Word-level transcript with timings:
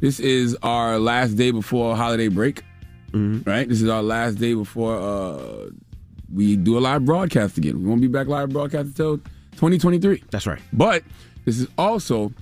This 0.00 0.18
is 0.18 0.56
our 0.62 0.98
last 0.98 1.32
day 1.32 1.50
before 1.50 1.94
holiday 1.94 2.28
break, 2.28 2.62
mm-hmm. 3.12 3.48
right? 3.48 3.68
This 3.68 3.82
is 3.82 3.88
our 3.90 4.02
last 4.02 4.36
day 4.36 4.54
before 4.54 4.98
uh, 4.98 5.68
we 6.34 6.56
do 6.56 6.78
a 6.78 6.80
live 6.80 7.04
broadcast 7.04 7.58
again. 7.58 7.82
We 7.82 7.86
won't 7.86 8.00
be 8.00 8.08
back 8.08 8.26
live 8.26 8.48
broadcast 8.48 8.86
until 8.88 9.18
2023. 9.52 10.24
That's 10.30 10.46
right. 10.46 10.62
But 10.72 11.04
this 11.44 11.60
is 11.60 11.68
also 11.76 12.32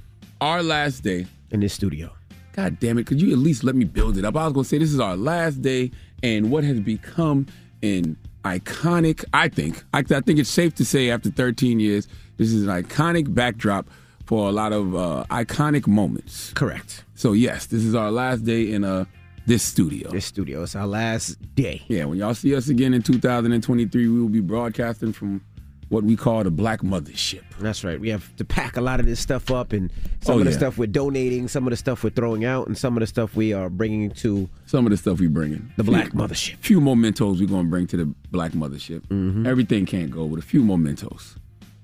our 0.41 0.63
last 0.63 1.03
day 1.03 1.27
in 1.51 1.59
this 1.59 1.75
studio. 1.75 2.13
God 2.53 2.79
damn 2.79 2.97
it! 2.97 3.07
Could 3.07 3.21
you 3.21 3.33
at 3.33 3.39
least 3.39 3.65
let 3.65 3.75
me 3.75 3.85
build 3.85 4.19
it 4.19 4.25
up? 4.25 4.37
I 4.37 4.45
was 4.45 4.53
gonna 4.53 4.65
say 4.65 4.79
this 4.79 4.93
is 4.93 5.01
our 5.01 5.17
last 5.17 5.61
day, 5.61 5.91
and 6.23 6.53
what 6.53 6.63
has 6.63 6.79
become 6.79 7.47
an 7.83 8.17
iconic. 8.45 9.25
I 9.35 9.49
think. 9.49 9.83
I, 9.93 9.99
I 9.99 10.21
think 10.21 10.39
it's 10.39 10.49
safe 10.49 10.77
to 10.77 10.85
say 10.85 11.11
after 11.11 11.31
13 11.31 11.81
years, 11.81 12.07
this 12.37 12.53
is 12.53 12.69
an 12.69 12.85
iconic 12.85 13.35
backdrop 13.35 13.89
for 14.29 14.47
a 14.49 14.53
lot 14.53 14.73
of 14.75 14.95
uh, 14.95 15.25
iconic 15.31 15.87
moments. 15.87 16.53
Correct. 16.53 17.03
So 17.15 17.33
yes, 17.33 17.65
this 17.67 17.83
is 17.83 17.95
our 17.95 18.11
last 18.11 18.45
day 18.45 18.71
in 18.73 18.85
uh 18.85 19.07
this 19.47 19.63
studio. 19.63 20.11
This 20.11 20.27
studio. 20.27 20.63
It's 20.65 20.77
our 20.77 20.87
last 20.87 21.39
day. 21.55 21.83
Yeah, 21.89 22.05
when 22.05 22.19
y'all 22.19 22.35
see 22.35 22.55
us 22.55 22.69
again 22.69 22.93
in 22.93 23.01
2023, 23.03 24.07
we 24.09 24.21
will 24.21 24.29
be 24.29 24.41
broadcasting 24.43 25.15
from 25.15 25.41
what 25.89 26.05
we 26.05 26.17
call 26.17 26.45
the 26.45 26.51
Black 26.51 26.83
Mothership. 26.83 27.41
That's 27.59 27.83
right. 27.83 27.99
We 27.99 28.11
have 28.11 28.37
to 28.37 28.45
pack 28.45 28.77
a 28.77 28.83
lot 28.83 29.01
of 29.01 29.07
this 29.07 29.19
stuff 29.21 29.51
up, 29.51 29.73
and 29.73 29.91
some 30.21 30.35
Oh, 30.35 30.39
of 30.41 30.45
the 30.45 30.51
yeah. 30.51 30.57
stuff 30.59 30.77
we're 30.77 30.87
donating, 30.87 31.49
some 31.49 31.67
of 31.67 31.71
the 31.71 31.79
stuff 31.79 32.05
we're 32.05 32.11
throwing 32.11 32.45
out, 32.45 32.67
and 32.67 32.77
some 32.77 32.95
of 32.95 33.01
the 33.01 33.07
stuff 33.07 33.35
we 33.35 33.55
are 33.55 33.71
bringing 33.71 34.11
to 34.11 34.51
Some 34.67 34.85
of 34.85 34.91
the 34.91 34.99
stuff 34.99 35.19
we're 35.19 35.31
bringing. 35.31 35.73
the 35.79 35.85
Few- 35.85 35.93
Black 35.95 36.11
Mothership. 36.13 36.57
Few 36.59 36.79
mementos 36.83 37.41
we're 37.41 37.49
gonna 37.49 37.65
bring 37.71 37.87
to 37.87 37.97
the 37.97 38.15
Black 38.31 38.53
Mothership. 38.53 39.03
Everything 39.47 39.87
can't 39.87 40.11
go 40.11 40.27
with 40.27 40.41
a 40.45 40.47
few 40.47 40.63
mementos. 40.63 41.37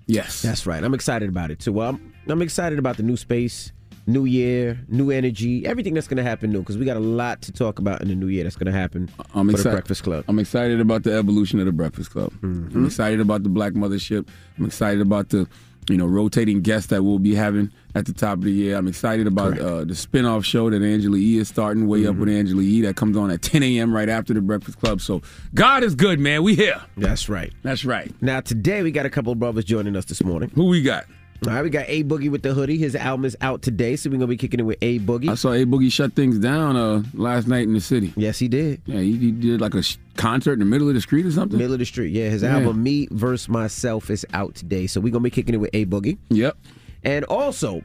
Yes. 0.07 0.43
That's 0.43 0.67
right. 0.67 0.83
I'm 0.83 0.95
excited 0.95 1.29
about 1.29 1.51
it 1.51 1.61
too. 1.61 1.73
Well, 1.73 1.91
I'm, 1.91 2.15
I'm 2.29 2.43
excited 2.43 2.79
about 2.79 2.97
the 2.97 3.03
new 3.03 3.17
space, 3.17 3.73
new 4.07 4.25
year, 4.25 4.79
new 4.89 5.11
energy, 5.11 5.65
everything 5.67 5.95
that's 5.95 6.07
going 6.09 6.19
to 6.19 6.23
happen 6.23 6.53
new 6.53 6.61
because 6.61 6.77
we 6.77 6.85
got 6.85 6.97
a 6.97 7.01
lot 7.01 7.41
to 7.43 7.53
talk 7.53 7.79
about 7.79 8.03
in 8.03 8.09
the 8.09 8.15
new 8.15 8.29
year 8.29 8.45
that's 8.45 8.57
going 8.57 8.71
to 8.71 8.79
happen 8.79 9.11
I'm 9.35 9.47
for 9.47 9.53
excited. 9.53 9.65
the 9.65 9.71
Breakfast 9.77 10.03
Club. 10.03 10.25
I'm 10.29 10.39
excited 10.39 10.81
about 10.81 11.05
the 11.05 11.15
evolution 11.17 11.59
of 11.61 11.67
the 11.67 11.73
Breakfast 11.73 12.11
Club. 12.11 12.33
Mm-hmm. 12.43 12.77
I'm 12.77 12.87
excited 12.87 13.21
about 13.21 13.43
the 13.45 13.49
Black 13.49 13.73
Mothership. 13.73 14.29
I'm 14.59 14.67
excited 14.67 15.01
about 15.01 15.31
the, 15.31 15.49
you 15.89 15.97
know, 15.97 16.07
rotating 16.07 16.61
guests 16.61 16.89
that 16.89 17.03
we'll 17.03 17.19
be 17.19 17.35
having 17.35 17.71
at 17.95 18.07
the 18.07 18.13
top 18.13 18.39
of 18.39 18.45
the 18.45 18.51
year. 18.53 18.77
I'm 18.77 18.89
excited 18.89 19.27
about 19.27 19.59
uh, 19.59 19.85
the 19.85 19.95
spin-off 19.95 20.45
show 20.45 20.69
that 20.71 20.83
Angela 20.83 21.17
E 21.17 21.39
is 21.39 21.49
starting, 21.49 21.87
Way 21.87 22.07
Up 22.07 22.17
with 22.17 22.29
Mm-hmm. 22.29 22.39
Angela 22.39 22.63
E, 22.63 22.81
that 22.83 22.97
comes 22.97 23.17
on 23.17 23.31
at 23.31 23.43
10 23.43 23.63
a.m. 23.63 23.95
right 23.95 24.09
after 24.09 24.33
the 24.35 24.41
Breakfast 24.41 24.79
Club. 24.81 25.01
So 25.01 25.21
God 25.55 25.83
is 25.85 25.95
good, 25.95 26.19
man. 26.19 26.43
We 26.43 26.55
here. 26.55 26.81
That's 26.97 27.29
right. 27.29 27.53
That's 27.63 27.85
right. 27.85 28.13
Now 28.23 28.41
today 28.41 28.83
we 28.83 28.91
got 28.91 29.07
a 29.07 29.11
couple 29.11 29.33
of 29.33 29.39
brothers 29.39 29.65
joining 29.65 29.95
us 29.97 30.05
this 30.07 30.23
morning. 30.25 30.51
Who 30.55 30.67
we 30.67 30.83
got? 30.83 31.05
All 31.47 31.53
right, 31.53 31.63
we 31.63 31.69
got 31.69 31.85
A 31.89 32.03
Boogie 32.05 32.31
Wit 32.31 32.41
Da 32.41 32.53
Hoodie. 32.55 32.79
His 32.79 32.97
album 32.97 33.27
is 33.27 33.37
out 33.43 33.61
today, 33.61 33.97
so 33.97 34.09
we're 34.09 34.15
gonna 34.17 34.29
be 34.29 34.37
kicking 34.37 34.61
it 34.61 34.63
with 34.63 34.79
A 34.81 34.99
Boogie. 35.01 35.29
I 35.29 35.35
saw 35.35 35.53
A 35.53 35.67
Boogie 35.67 35.93
shut 35.93 36.15
things 36.15 36.39
down 36.39 36.75
uh, 36.77 37.03
last 37.13 37.47
night 37.49 37.65
in 37.65 37.75
the 37.75 37.81
city. 37.83 38.15
Yes, 38.17 38.39
he 38.39 38.49
did. 38.49 38.81
Yeah, 38.87 39.01
he, 39.01 39.17
he 39.19 39.31
did 39.31 39.61
like 39.61 39.75
a 39.75 39.83
sh- 39.83 39.99
concert 40.17 40.55
in 40.55 40.61
the 40.61 40.65
middle 40.65 40.89
of 40.89 40.95
the 40.95 41.03
street 41.03 41.27
or 41.27 41.31
something. 41.31 41.59
Middle 41.59 41.75
of 41.75 41.81
the 41.81 41.85
street. 41.85 42.13
Yeah, 42.13 42.31
his 42.31 42.43
Yeah. 42.43 42.57
album 42.57 42.83
Me 42.83 43.09
Versus 43.11 43.49
Myself 43.51 44.09
is 44.11 44.25
out 44.33 44.55
today, 44.55 44.87
so 44.87 45.01
we're 45.03 45.13
gonna 45.13 45.23
be 45.23 45.31
kicking 45.31 45.55
it 45.55 45.59
with 45.59 45.71
A 45.75 45.85
Boogie. 45.85 46.17
Yep. 46.31 46.57
And 47.05 47.27
also, 47.27 47.83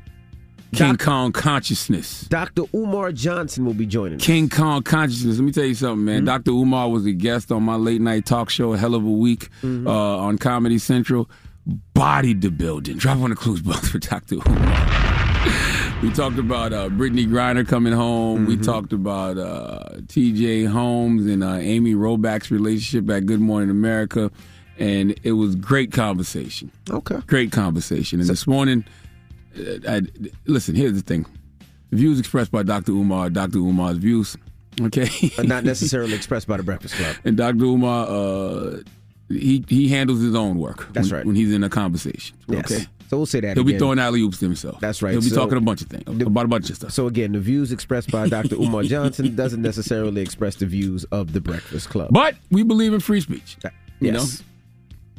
King 0.72 0.92
Doc- 0.92 1.00
Kong 1.00 1.32
Consciousness. 1.34 2.22
Dr. 2.30 2.64
Umar 2.74 3.12
Johnson 3.12 3.66
will 3.66 3.74
be 3.74 3.88
joining 3.88 4.20
us. 4.22 4.26
King 4.26 4.48
Kong 4.48 4.84
Consciousness. 4.84 5.38
Let 5.38 5.44
me 5.44 5.52
tell 5.52 5.66
you 5.66 5.74
something, 5.76 6.06
man. 6.06 6.24
Dr. 6.24 6.52
Umar 6.52 6.88
was 6.90 7.06
a 7.06 7.12
guest 7.12 7.52
on 7.52 7.64
my 7.64 7.76
late 7.76 8.00
night 8.00 8.26
talk 8.26 8.50
show, 8.50 8.72
a 8.72 8.78
hell 8.78 8.96
of 8.96 9.04
a 9.04 9.10
week, 9.12 9.50
uh, 9.66 9.90
on 9.90 10.38
Comedy 10.38 10.78
Central. 10.78 11.30
Bodied 11.94 12.42
the 12.42 12.50
building. 12.52 12.98
Drop 12.98 13.18
on 13.20 13.30
the 13.30 13.36
clues 13.36 13.62
box 13.62 13.90
for 13.90 14.00
Dr. 14.00 14.36
Umar. 14.36 16.02
We 16.02 16.12
talked 16.14 16.40
about 16.40 16.72
uh, 16.74 16.90
Brittney 16.90 17.28
Griner 17.28 17.68
coming 17.68 17.94
home. 17.94 18.46
We 18.46 18.58
talked 18.58 18.94
about 18.94 19.38
uh, 19.38 19.98
T.J. 20.08 20.64
Holmes 20.66 21.26
and 21.28 21.44
uh, 21.44 21.56
Amy 21.56 21.94
Robach's 21.94 22.52
relationship 22.52 23.10
at 23.12 23.26
Good 23.26 23.42
Morning 23.42 23.70
America, 23.70 24.32
and 24.78 25.14
it 25.24 25.34
was 25.34 25.56
great 25.56 25.92
conversation. 25.92 26.72
Okay. 26.90 27.18
Great 27.28 27.52
conversation. 27.52 28.20
And 28.22 28.30
this 28.30 28.48
morning, 28.48 28.86
uh, 29.58 29.62
I, 29.88 30.02
listen. 30.46 30.74
Here's 30.76 30.94
the 30.94 31.02
thing: 31.02 31.26
views 31.92 32.18
expressed 32.20 32.52
by 32.52 32.64
Dr. 32.64 32.94
Umar, 32.94 33.30
Dr. 33.30 33.60
Umar's 33.60 33.98
views. 33.98 34.38
Okay, 34.82 35.10
But 35.36 35.48
not 35.48 35.64
necessarily 35.66 36.14
expressed 36.14 36.48
by 36.48 36.56
the 36.56 36.64
Breakfast 36.64 36.96
Club. 36.96 37.18
and 37.26 37.36
Dr. 37.36 37.66
Umar, 37.66 38.08
uh, 38.08 38.78
he 39.30 39.64
he 39.68 39.88
handles 39.90 40.22
his 40.22 40.36
own 40.36 40.58
work. 40.58 40.88
That's 40.94 41.10
when- 41.12 41.18
right. 41.18 41.26
when 41.26 41.36
he's 41.36 41.54
in 41.54 41.64
a 41.64 41.70
conversation. 41.70 42.36
Yes. 42.48 42.72
Okay, 42.72 42.86
So 43.10 43.18
we'll 43.18 43.26
say 43.26 43.40
that 43.42 43.56
he'll 43.58 43.64
be 43.64 43.72
again. 43.72 43.80
throwing 43.80 44.00
alley 44.00 44.22
oops 44.22 44.40
to 44.40 44.46
himself. 44.46 44.80
That's 44.80 45.02
right. 45.02 45.12
He'll 45.12 45.22
be 45.22 45.30
So- 45.30 45.36
talking 45.36 45.58
a 45.58 45.62
bunch 45.62 45.82
of 45.82 45.88
things 45.88 46.04
about 46.08 46.46
a 46.46 46.48
bunch 46.48 46.70
of 46.70 46.76
stuff. 46.76 46.92
So 46.92 47.08
again, 47.08 47.32
the 47.34 47.40
views 47.40 47.72
expressed 47.72 48.12
by 48.12 48.28
Dr. 48.28 48.56
Umar 48.56 48.84
Johnson 48.84 49.36
doesn't 49.36 49.62
necessarily 49.62 50.22
express 50.22 50.56
the 50.56 50.66
views 50.66 51.04
of 51.06 51.34
the 51.34 51.42
Breakfast 51.42 51.90
Club. 51.90 52.10
But 52.12 52.36
we 52.52 52.64
believe 52.64 52.94
in 52.94 53.00
free 53.00 53.22
speech. 53.22 53.58
Uh, 53.64 53.70
you 54.00 54.12
yes. 54.12 54.14
know, 54.14 54.46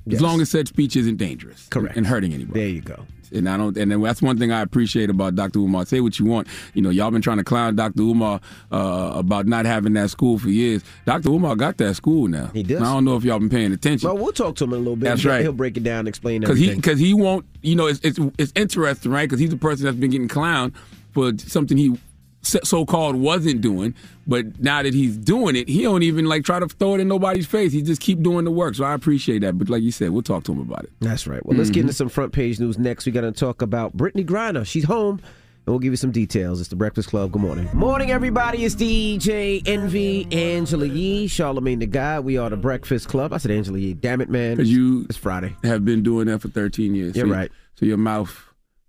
Yes. 0.06 0.16
as 0.16 0.20
long 0.22 0.40
as 0.40 0.48
said 0.50 0.66
speech 0.66 0.96
isn't 0.96 1.16
dangerous, 1.18 1.66
Correct. 1.70 1.96
and 1.96 2.06
hurting 2.06 2.32
anybody. 2.32 2.58
There 2.60 2.68
you 2.68 2.80
go. 2.80 3.04
And 3.32 3.48
I 3.48 3.56
don't, 3.56 3.76
and 3.76 3.90
then 3.90 4.00
that's 4.02 4.20
one 4.22 4.38
thing 4.38 4.50
I 4.52 4.60
appreciate 4.60 5.10
about 5.10 5.34
Dr. 5.34 5.60
Umar. 5.60 5.86
Say 5.86 6.00
what 6.00 6.18
you 6.18 6.24
want. 6.24 6.48
You 6.74 6.82
know, 6.82 6.90
y'all 6.90 7.10
been 7.10 7.22
trying 7.22 7.38
to 7.38 7.44
clown 7.44 7.76
Dr. 7.76 8.02
Umar 8.02 8.40
uh, 8.72 9.12
about 9.14 9.46
not 9.46 9.66
having 9.66 9.92
that 9.94 10.10
school 10.10 10.38
for 10.38 10.48
years. 10.48 10.82
Dr. 11.06 11.30
Umar 11.30 11.56
got 11.56 11.76
that 11.78 11.94
school 11.94 12.28
now. 12.28 12.46
He 12.52 12.62
does. 12.62 12.78
And 12.78 12.86
I 12.86 12.92
don't 12.92 13.04
know 13.04 13.16
if 13.16 13.24
y'all 13.24 13.38
been 13.38 13.48
paying 13.48 13.72
attention. 13.72 14.08
Well, 14.08 14.18
we'll 14.18 14.32
talk 14.32 14.56
to 14.56 14.64
him 14.64 14.72
in 14.72 14.76
a 14.76 14.78
little 14.78 14.96
bit. 14.96 15.04
That's 15.06 15.22
He'll- 15.22 15.32
right. 15.32 15.42
He'll 15.42 15.52
break 15.52 15.76
it 15.76 15.82
down, 15.84 16.06
explain 16.06 16.40
because 16.40 16.58
he 16.58 16.64
everything. 16.64 16.80
because 16.80 16.98
he 16.98 17.14
won't. 17.14 17.46
You 17.62 17.76
know, 17.76 17.86
it's 17.86 18.00
it's, 18.02 18.18
it's 18.38 18.52
interesting, 18.56 19.12
right? 19.12 19.28
Because 19.28 19.38
he's 19.40 19.52
a 19.52 19.56
person 19.56 19.84
that's 19.84 19.96
been 19.96 20.10
getting 20.10 20.28
clowned 20.28 20.74
for 21.12 21.32
something 21.38 21.76
he 21.76 21.96
so 22.42 22.86
called 22.86 23.16
wasn't 23.16 23.60
doing, 23.60 23.94
but 24.26 24.60
now 24.60 24.82
that 24.82 24.94
he's 24.94 25.16
doing 25.16 25.56
it, 25.56 25.68
he 25.68 25.82
don't 25.82 26.02
even 26.02 26.24
like 26.24 26.44
try 26.44 26.58
to 26.58 26.68
throw 26.68 26.94
it 26.94 27.00
in 27.00 27.08
nobody's 27.08 27.46
face. 27.46 27.72
He 27.72 27.82
just 27.82 28.00
keep 28.00 28.22
doing 28.22 28.44
the 28.44 28.50
work. 28.50 28.74
So 28.74 28.84
I 28.84 28.94
appreciate 28.94 29.40
that. 29.40 29.58
But 29.58 29.68
like 29.68 29.82
you 29.82 29.92
said, 29.92 30.10
we'll 30.10 30.22
talk 30.22 30.44
to 30.44 30.52
him 30.52 30.60
about 30.60 30.84
it. 30.84 30.90
That's 31.00 31.26
right. 31.26 31.44
Well, 31.44 31.56
let's 31.56 31.70
get 31.70 31.80
mm-hmm. 31.80 31.88
into 31.88 31.94
some 31.94 32.08
front 32.08 32.32
page 32.32 32.58
news 32.58 32.78
next. 32.78 33.06
We 33.06 33.12
got 33.12 33.22
to 33.22 33.32
talk 33.32 33.62
about 33.62 33.96
Brittney 33.96 34.24
Griner. 34.24 34.66
She's 34.66 34.84
home, 34.84 35.18
and 35.18 35.66
we'll 35.66 35.78
give 35.78 35.92
you 35.92 35.96
some 35.96 36.12
details. 36.12 36.60
It's 36.60 36.70
the 36.70 36.76
Breakfast 36.76 37.10
Club. 37.10 37.32
Good 37.32 37.42
morning. 37.42 37.68
Morning, 37.74 38.10
everybody. 38.10 38.64
It's 38.64 38.74
DJ 38.74 39.66
Envy, 39.66 40.26
Angela 40.32 40.86
Yee, 40.86 41.26
Charlamagne 41.26 41.80
the 41.80 41.86
God. 41.86 42.24
We 42.24 42.38
are 42.38 42.48
the 42.48 42.56
Breakfast 42.56 43.08
Club. 43.08 43.32
I 43.32 43.38
said 43.38 43.50
Angela 43.50 43.78
Yee. 43.78 43.94
Damn 43.94 44.20
it, 44.20 44.30
man. 44.30 44.56
Because 44.56 44.72
you 44.72 45.04
It's 45.08 45.18
Friday. 45.18 45.54
have 45.62 45.84
been 45.84 46.02
doing 46.02 46.28
that 46.28 46.40
for 46.40 46.48
13 46.48 46.94
years. 46.94 47.16
You're 47.16 47.26
so, 47.26 47.32
right. 47.32 47.52
So 47.74 47.86
your 47.86 47.98
mouth, 47.98 48.42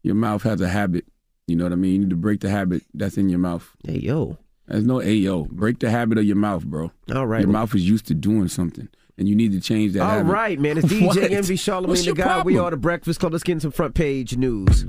your 0.04 0.16
mouth 0.16 0.44
has 0.44 0.62
a 0.62 0.70
habit. 0.70 1.06
You 1.52 1.58
know 1.58 1.66
what 1.66 1.74
I 1.74 1.76
mean? 1.76 1.92
You 1.94 2.00
need 2.00 2.10
to 2.10 2.16
break 2.16 2.40
the 2.40 2.50
habit 2.50 2.84
that's 2.94 3.18
in 3.18 3.30
your 3.30 3.40
mouth. 3.40 3.70
Hey, 3.86 4.00
yo. 4.00 4.38
There's 4.68 4.86
no 4.86 4.96
ayo. 4.96 5.50
Break 5.50 5.80
the 5.80 5.90
habit 5.90 6.18
of 6.18 6.24
your 6.24 6.38
mouth, 6.38 6.64
bro. 6.64 6.92
All 7.14 7.28
right. 7.28 7.42
Your 7.42 7.50
mouth 7.50 7.76
is 7.76 7.88
used 7.88 8.08
to 8.08 8.14
doing 8.14 8.48
something, 8.48 8.88
and 9.18 9.28
you 9.28 9.36
need 9.36 9.52
to 9.52 9.60
change 9.60 9.94
that. 9.94 10.02
All 10.02 10.10
habit. 10.10 10.32
right, 10.32 10.60
man. 10.60 10.78
It's 10.78 10.88
DJ 10.94 11.30
Envy, 11.32 11.58
Charlamagne 11.58 12.06
the 12.06 12.14
God. 12.14 12.46
We 12.46 12.58
are 12.58 12.72
the 12.72 12.78
Breakfast 12.78 13.20
Club. 13.20 13.34
Let's 13.34 13.44
get 13.44 13.54
into 13.54 13.64
some 13.64 13.72
front 13.72 13.96
page 13.96 14.38
news. 14.38 14.86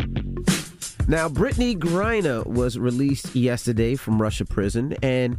Now, 1.09 1.29
Brittney 1.29 1.77
Griner 1.77 2.47
was 2.47 2.79
released 2.79 3.35
yesterday 3.35 3.97
from 3.97 4.23
Russia 4.23 4.45
prison, 4.45 4.97
and 5.03 5.39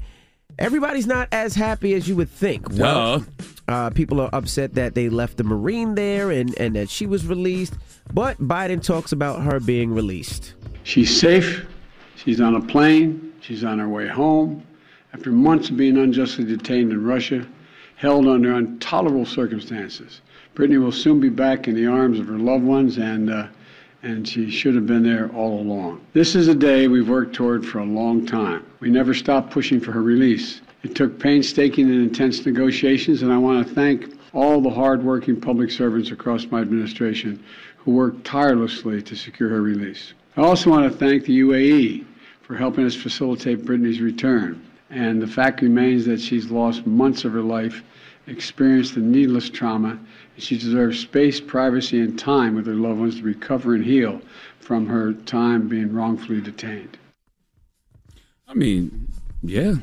everybody's 0.59 1.07
not 1.07 1.29
as 1.31 1.55
happy 1.55 1.93
as 1.93 2.09
you 2.09 2.17
would 2.17 2.29
think. 2.29 2.69
Well, 2.73 3.25
uh, 3.69 3.91
people 3.91 4.19
are 4.19 4.29
upset 4.33 4.73
that 4.73 4.93
they 4.93 5.07
left 5.07 5.37
the 5.37 5.45
Marine 5.45 5.95
there 5.95 6.31
and, 6.31 6.53
and 6.59 6.75
that 6.75 6.89
she 6.89 7.05
was 7.05 7.25
released, 7.25 7.75
but 8.13 8.37
Biden 8.39 8.83
talks 8.83 9.13
about 9.13 9.41
her 9.43 9.61
being 9.61 9.93
released. 9.93 10.53
She's 10.83 11.19
safe. 11.19 11.65
She's 12.15 12.41
on 12.41 12.56
a 12.56 12.62
plane. 12.62 13.33
She's 13.41 13.63
on 13.63 13.80
her 13.80 13.89
way 13.89 14.07
home. 14.07 14.63
After 15.13 15.31
months 15.31 15.69
of 15.69 15.77
being 15.77 15.97
unjustly 15.97 16.44
detained 16.44 16.91
in 16.91 17.03
Russia, 17.03 17.45
held 17.95 18.27
under 18.27 18.57
intolerable 18.57 19.25
circumstances, 19.25 20.21
Brittney 20.56 20.81
will 20.81 20.91
soon 20.91 21.19
be 21.19 21.30
back 21.30 21.68
in 21.68 21.75
the 21.75 21.85
arms 21.85 22.19
of 22.19 22.27
her 22.27 22.38
loved 22.38 22.63
ones, 22.63 22.97
and 22.97 23.30
uh, 23.30 23.47
and 24.03 24.27
she 24.27 24.50
should 24.50 24.75
have 24.75 24.85
been 24.85 25.03
there 25.03 25.30
all 25.30 25.62
along. 25.62 26.01
This 26.12 26.35
is 26.35 26.50
a 26.50 26.56
day 26.56 26.89
we've 26.89 27.07
worked 27.07 27.33
toward 27.33 27.65
for 27.65 27.79
a 27.79 27.86
long 27.86 28.25
time. 28.25 28.65
We 28.81 28.89
never 28.89 29.13
stopped 29.13 29.51
pushing 29.51 29.79
for 29.79 29.94
her 29.94 30.01
release. 30.01 30.62
It 30.83 30.95
took 30.95 31.18
painstaking 31.18 31.89
and 31.89 32.03
intense 32.03 32.45
negotiations, 32.45 33.21
and 33.21 33.31
I 33.31 33.38
want 33.38 33.65
to 33.65 33.74
thank 33.74 34.13
all 34.33 34.59
the 34.59 34.69
hardworking 34.69 35.39
public 35.39 35.71
servants 35.71 36.12
across 36.12 36.45
my 36.47 36.59
administration 36.59 37.41
who 37.77 37.91
worked 37.91 38.25
tirelessly 38.25 39.01
to 39.01 39.15
secure 39.15 39.50
her 39.50 39.62
release. 39.62 40.13
I 40.35 40.41
also 40.41 40.71
want 40.71 40.91
to 40.91 40.97
thank 40.97 41.25
the 41.25 41.39
UAE 41.41 42.06
for 42.41 42.56
helping 42.56 42.85
us 42.85 42.95
facilitate 42.95 43.65
Brittney's 43.65 44.01
return. 44.01 44.65
And 44.89 45.21
the 45.21 45.27
fact 45.27 45.62
remains 45.62 46.06
that 46.06 46.19
she's 46.19 46.50
lost 46.50 46.88
months 46.88 47.24
of 47.24 47.33
her 47.33 47.41
life, 47.41 47.83
experienced 48.27 48.95
a 48.95 49.00
needless 49.00 49.50
trauma, 49.50 50.00
and 50.35 50.44
she 50.44 50.57
deserves 50.57 51.00
space, 51.00 51.39
privacy, 51.39 52.00
and 52.00 52.18
time 52.18 52.56
with 52.56 52.65
her 52.65 52.74
loved 52.74 53.00
ones 53.00 53.18
to 53.18 53.24
recover 53.24 53.75
and 53.75 53.85
heal 53.85 54.21
from 54.59 54.88
her 54.88 55.13
time 55.13 55.68
being 55.68 55.94
wrongfully 55.94 56.41
detained. 56.41 56.97
I 58.47 58.53
mean, 58.56 59.07
yeah. 59.44 59.75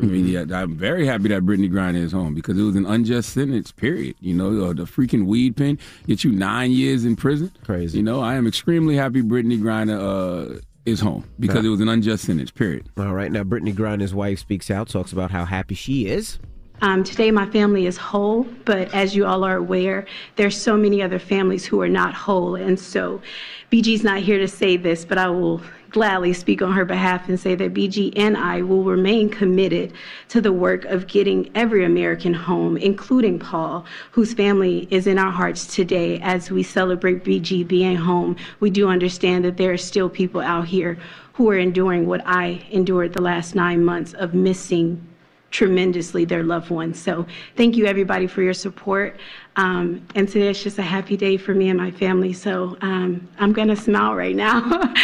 I 0.00 0.04
mean, 0.04 0.28
yeah, 0.28 0.44
I'm 0.52 0.76
very 0.76 1.06
happy 1.06 1.28
that 1.28 1.44
Brittney 1.44 1.70
Griner 1.70 2.02
is 2.02 2.12
home 2.12 2.34
because 2.34 2.56
it 2.56 2.62
was 2.62 2.76
an 2.76 2.86
unjust 2.86 3.30
sentence. 3.30 3.72
Period. 3.72 4.14
You 4.20 4.34
know, 4.34 4.66
uh, 4.66 4.72
the 4.72 4.84
freaking 4.84 5.26
weed 5.26 5.56
pen 5.56 5.78
get 6.06 6.22
you 6.22 6.30
nine 6.30 6.70
years 6.70 7.04
in 7.04 7.16
prison. 7.16 7.50
Crazy. 7.64 7.98
You 7.98 8.04
know, 8.04 8.20
I 8.20 8.34
am 8.34 8.46
extremely 8.46 8.94
happy 8.96 9.22
Brittney 9.22 9.60
Griner 9.60 10.56
uh, 10.56 10.60
is 10.86 11.00
home 11.00 11.28
because 11.40 11.64
it 11.64 11.68
was 11.68 11.80
an 11.80 11.88
unjust 11.88 12.24
sentence. 12.24 12.50
Period. 12.50 12.88
All 12.96 13.14
right, 13.14 13.32
now 13.32 13.42
Brittney 13.42 13.74
Griner's 13.74 14.14
wife 14.14 14.38
speaks 14.38 14.70
out, 14.70 14.88
talks 14.88 15.12
about 15.12 15.30
how 15.30 15.44
happy 15.44 15.74
she 15.74 16.06
is. 16.06 16.38
Um, 16.80 17.02
today, 17.02 17.32
my 17.32 17.46
family 17.46 17.86
is 17.86 17.96
whole, 17.96 18.44
but 18.64 18.94
as 18.94 19.16
you 19.16 19.26
all 19.26 19.42
are 19.42 19.56
aware, 19.56 20.06
there's 20.36 20.56
so 20.56 20.76
many 20.76 21.02
other 21.02 21.18
families 21.18 21.66
who 21.66 21.80
are 21.80 21.88
not 21.88 22.14
whole. 22.14 22.54
And 22.54 22.78
so, 22.78 23.20
BG's 23.72 24.04
not 24.04 24.20
here 24.20 24.38
to 24.38 24.46
say 24.46 24.76
this, 24.76 25.04
but 25.04 25.18
I 25.18 25.28
will 25.28 25.60
gladly 25.90 26.32
speak 26.32 26.62
on 26.62 26.72
her 26.72 26.84
behalf 26.84 27.28
and 27.28 27.38
say 27.38 27.54
that 27.54 27.74
BG 27.74 28.12
and 28.16 28.36
I 28.36 28.62
will 28.62 28.84
remain 28.84 29.30
committed 29.30 29.92
to 30.28 30.40
the 30.40 30.52
work 30.52 30.84
of 30.84 31.06
getting 31.06 31.50
every 31.54 31.84
American 31.84 32.34
home, 32.34 32.76
including 32.76 33.38
Paul, 33.38 33.84
whose 34.12 34.34
family 34.34 34.86
is 34.90 35.06
in 35.06 35.18
our 35.18 35.30
hearts 35.30 35.66
today 35.66 36.20
as 36.20 36.50
we 36.50 36.62
celebrate 36.62 37.24
BG 37.24 37.66
being 37.66 37.96
home. 37.96 38.36
We 38.60 38.70
do 38.70 38.88
understand 38.88 39.44
that 39.44 39.56
there 39.56 39.72
are 39.72 39.78
still 39.78 40.08
people 40.08 40.40
out 40.40 40.66
here 40.66 40.98
who 41.34 41.48
are 41.50 41.58
enduring 41.58 42.06
what 42.06 42.20
I 42.26 42.66
endured 42.70 43.12
the 43.12 43.22
last 43.22 43.54
nine 43.54 43.84
months 43.84 44.12
of 44.14 44.34
missing 44.34 45.06
tremendously 45.50 46.24
their 46.24 46.42
loved 46.42 46.70
ones. 46.70 47.00
So 47.00 47.26
thank 47.56 47.76
you 47.76 47.86
everybody 47.86 48.26
for 48.26 48.42
your 48.42 48.52
support. 48.52 49.18
Um, 49.58 50.06
and 50.14 50.28
today 50.28 50.48
it's 50.50 50.62
just 50.62 50.78
a 50.78 50.82
happy 50.82 51.16
day 51.16 51.36
for 51.36 51.52
me 51.52 51.68
and 51.68 51.76
my 51.78 51.90
family. 51.90 52.32
So 52.32 52.76
um, 52.80 53.28
I'm 53.40 53.52
gonna 53.52 53.74
smile 53.74 54.14
right 54.14 54.36
now. 54.36 54.62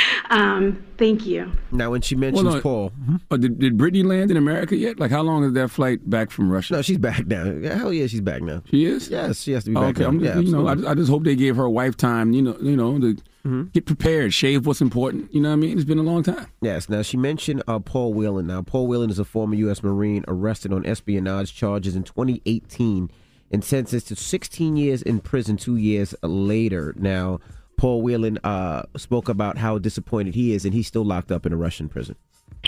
um, 0.30 0.80
thank 0.96 1.26
you. 1.26 1.50
Now, 1.72 1.90
when 1.90 2.00
she 2.02 2.14
mentions 2.14 2.44
Well, 2.44 2.54
no, 2.54 2.60
Paul, 2.60 2.92
Oh, 3.32 3.36
did, 3.36 3.58
did 3.58 3.76
Brittney 3.76 4.04
land 4.04 4.30
in 4.30 4.36
America 4.36 4.76
yet? 4.76 5.00
Like, 5.00 5.10
how 5.10 5.22
long 5.22 5.42
is 5.42 5.52
that 5.54 5.70
flight 5.72 6.08
back 6.08 6.30
from 6.30 6.50
Russia? 6.52 6.74
no, 6.74 6.82
she's 6.82 6.98
back 6.98 7.26
now. 7.26 7.44
Hell 7.68 7.92
yeah, 7.92 8.06
she's 8.06 8.20
back 8.20 8.42
now. 8.42 8.62
She 8.70 8.84
is. 8.84 9.08
Yes, 9.10 9.40
she 9.42 9.50
has 9.52 9.64
to 9.64 9.70
be 9.70 9.76
Oh, 9.76 9.80
back 9.80 9.90
okay, 9.96 10.02
now. 10.04 10.08
I'm 10.08 10.20
just, 10.20 10.34
yeah, 10.36 10.40
you 10.40 10.52
know, 10.52 10.68
I 10.68 10.74
just, 10.76 10.86
I 10.86 10.94
just 10.94 11.10
hope 11.10 11.24
they 11.24 11.34
gave 11.36 11.56
her 11.56 11.64
a 11.64 11.70
wife 11.70 11.96
time. 11.96 12.32
You 12.32 12.42
know, 12.42 12.56
you 12.60 12.76
know, 12.76 12.98
to 13.00 13.16
Mm-hmm. 13.44 13.64
get 13.74 13.84
prepared, 13.84 14.32
shave 14.32 14.64
what's 14.66 14.80
important. 14.80 15.30
You 15.34 15.38
know 15.42 15.50
what 15.50 15.56
I 15.56 15.56
mean? 15.56 15.76
It's 15.76 15.84
been 15.84 15.98
a 15.98 16.02
long 16.02 16.22
time. 16.22 16.46
Yes. 16.62 16.88
Now 16.88 17.02
she 17.02 17.18
mentioned 17.18 17.62
uh, 17.68 17.78
Paul 17.78 18.14
Whelan. 18.14 18.46
Now 18.46 18.62
Paul 18.62 18.86
Whelan 18.86 19.10
is 19.10 19.18
a 19.18 19.24
former 19.26 19.54
U.S. 19.56 19.82
Marine 19.82 20.24
arrested 20.26 20.72
on 20.72 20.86
espionage 20.86 21.54
charges 21.54 21.94
in 21.94 22.04
2018 22.04 23.10
and 23.54 23.64
sentenced 23.64 24.08
to 24.08 24.16
16 24.16 24.76
years 24.76 25.00
in 25.00 25.20
prison 25.20 25.56
two 25.56 25.76
years 25.76 26.12
later. 26.22 26.92
Now 26.96 27.38
Paul 27.76 28.02
Whelan 28.02 28.38
uh, 28.42 28.82
spoke 28.96 29.28
about 29.28 29.58
how 29.58 29.78
disappointed 29.78 30.34
he 30.34 30.52
is, 30.52 30.64
and 30.64 30.74
he's 30.74 30.88
still 30.88 31.04
locked 31.04 31.30
up 31.30 31.46
in 31.46 31.52
a 31.52 31.56
Russian 31.56 31.88
prison. 31.88 32.16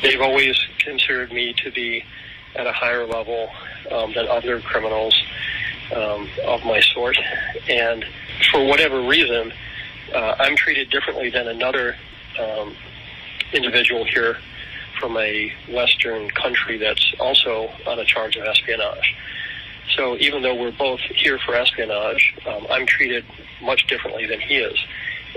They've 0.00 0.20
always 0.20 0.56
considered 0.78 1.32
me 1.32 1.54
to 1.64 1.72
be 1.72 2.04
at 2.54 2.68
a 2.68 2.72
higher 2.72 3.04
level 3.04 3.48
um, 3.90 4.14
than 4.14 4.28
other 4.28 4.60
criminals 4.60 5.14
um, 5.94 6.28
of 6.44 6.64
my 6.64 6.80
sort, 6.80 7.18
and 7.68 8.04
for 8.52 8.64
whatever 8.64 9.02
reason, 9.02 9.52
uh, 10.14 10.36
I'm 10.38 10.56
treated 10.56 10.90
differently 10.90 11.30
than 11.30 11.48
another 11.48 11.96
um, 12.38 12.76
individual 13.52 14.04
here 14.04 14.36
from 15.00 15.16
a 15.16 15.52
Western 15.68 16.30
country 16.30 16.78
that's 16.78 17.12
also 17.18 17.70
on 17.86 17.98
a 17.98 18.04
charge 18.04 18.36
of 18.36 18.44
espionage. 18.44 19.14
So 19.94 20.16
even 20.18 20.42
though 20.42 20.54
we're 20.54 20.72
both 20.76 21.00
here 21.00 21.38
for 21.44 21.54
espionage, 21.54 22.34
um, 22.46 22.66
I'm 22.70 22.86
treated 22.86 23.24
much 23.62 23.86
differently 23.86 24.26
than 24.26 24.40
he 24.40 24.56
is. 24.56 24.78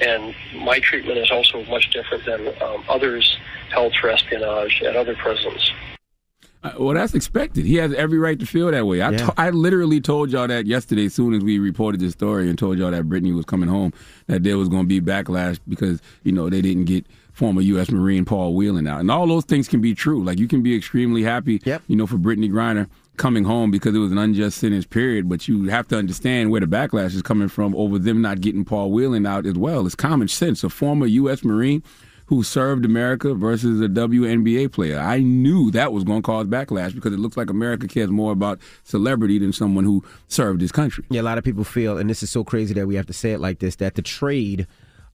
And 0.01 0.33
my 0.55 0.79
treatment 0.79 1.17
is 1.17 1.29
also 1.31 1.63
much 1.65 1.91
different 1.91 2.25
than 2.25 2.47
um, 2.61 2.83
others 2.89 3.37
held 3.69 3.93
for 3.99 4.09
espionage 4.09 4.81
at 4.81 4.95
other 4.95 5.15
prisons. 5.15 5.71
Uh, 6.61 6.71
well, 6.77 6.93
that's 6.93 7.13
expected. 7.13 7.65
He 7.65 7.75
has 7.75 7.93
every 7.93 8.17
right 8.17 8.37
to 8.37 8.45
feel 8.45 8.69
that 8.71 8.85
way. 8.85 9.01
I, 9.01 9.11
to- 9.11 9.33
I 9.37 9.49
literally 9.51 10.01
told 10.01 10.29
y'all 10.31 10.47
that 10.47 10.65
yesterday, 10.65 11.05
as 11.05 11.13
soon 11.13 11.33
as 11.33 11.41
we 11.41 11.57
reported 11.57 12.01
this 12.01 12.11
story, 12.13 12.49
and 12.49 12.59
told 12.59 12.77
y'all 12.77 12.91
that 12.91 13.03
Brittney 13.07 13.33
was 13.33 13.45
coming 13.45 13.69
home, 13.69 13.93
that 14.27 14.43
there 14.43 14.57
was 14.57 14.67
going 14.67 14.83
to 14.83 14.87
be 14.87 14.99
backlash 14.99 15.57
because 15.69 16.01
you 16.23 16.33
know 16.33 16.49
they 16.49 16.61
didn't 16.61 16.83
get 16.83 17.05
former 17.31 17.61
U.S. 17.61 17.89
Marine 17.91 18.25
Paul 18.25 18.55
Whelan 18.55 18.87
out. 18.87 18.99
And 18.99 19.09
all 19.09 19.25
those 19.25 19.45
things 19.45 19.69
can 19.69 19.79
be 19.79 19.95
true. 19.95 20.21
Like 20.21 20.37
you 20.37 20.49
can 20.49 20.61
be 20.61 20.75
extremely 20.75 21.23
happy, 21.23 21.61
Yep. 21.63 21.83
you 21.87 21.95
know, 21.95 22.05
for 22.05 22.17
Brittney 22.17 22.51
Griner 22.51 22.89
coming 23.19 23.43
home 23.43 23.69
because 23.69 23.93
it 23.93 23.99
was 23.99 24.11
an 24.11 24.17
unjust 24.17 24.57
sentence 24.57 24.85
period. 24.85 25.29
But 25.29 25.47
you 25.47 25.65
have 25.65 25.87
to 25.89 25.97
understand 25.97 26.49
where 26.49 26.61
the 26.61 26.67
backlash 26.67 27.13
is 27.13 27.21
coming 27.21 27.49
from 27.49 27.75
over 27.75 27.99
them 27.99 28.21
not 28.21 28.41
getting 28.41 28.65
Paul 28.65 28.91
Whelan 28.91 29.27
out 29.27 29.45
as 29.45 29.53
well. 29.53 29.85
It's 29.85 29.93
common 29.93 30.27
sense. 30.27 30.63
A 30.63 30.69
former 30.69 31.05
U.S. 31.05 31.43
Marine 31.43 31.83
who 32.25 32.43
served 32.43 32.85
America 32.85 33.33
versus 33.33 33.81
a 33.81 33.87
WNBA 33.87 34.71
player. 34.71 34.99
I 34.99 35.17
knew 35.17 35.71
that 35.71 35.91
was 35.91 36.03
going 36.03 36.21
to 36.21 36.25
cause 36.25 36.45
backlash 36.45 36.93
because 36.93 37.11
it 37.11 37.17
looks 37.17 37.35
like 37.35 37.49
America 37.49 37.87
cares 37.87 38.11
more 38.11 38.31
about 38.31 38.59
celebrity 38.83 39.39
than 39.39 39.51
someone 39.51 39.83
who 39.83 40.03
served 40.27 40.61
his 40.61 40.71
country. 40.71 41.05
Yeah, 41.09 41.21
a 41.21 41.23
lot 41.23 41.39
of 41.39 41.43
people 41.43 41.63
feel, 41.63 41.97
and 41.97 42.07
this 42.07 42.21
is 42.21 42.29
so 42.29 42.43
crazy 42.43 42.75
that 42.75 42.85
we 42.85 42.93
have 42.95 43.07
to 43.07 43.13
say 43.13 43.31
it 43.31 43.39
like 43.39 43.57
this, 43.57 43.77
that 43.77 43.95
the 43.95 44.03
trade 44.03 44.67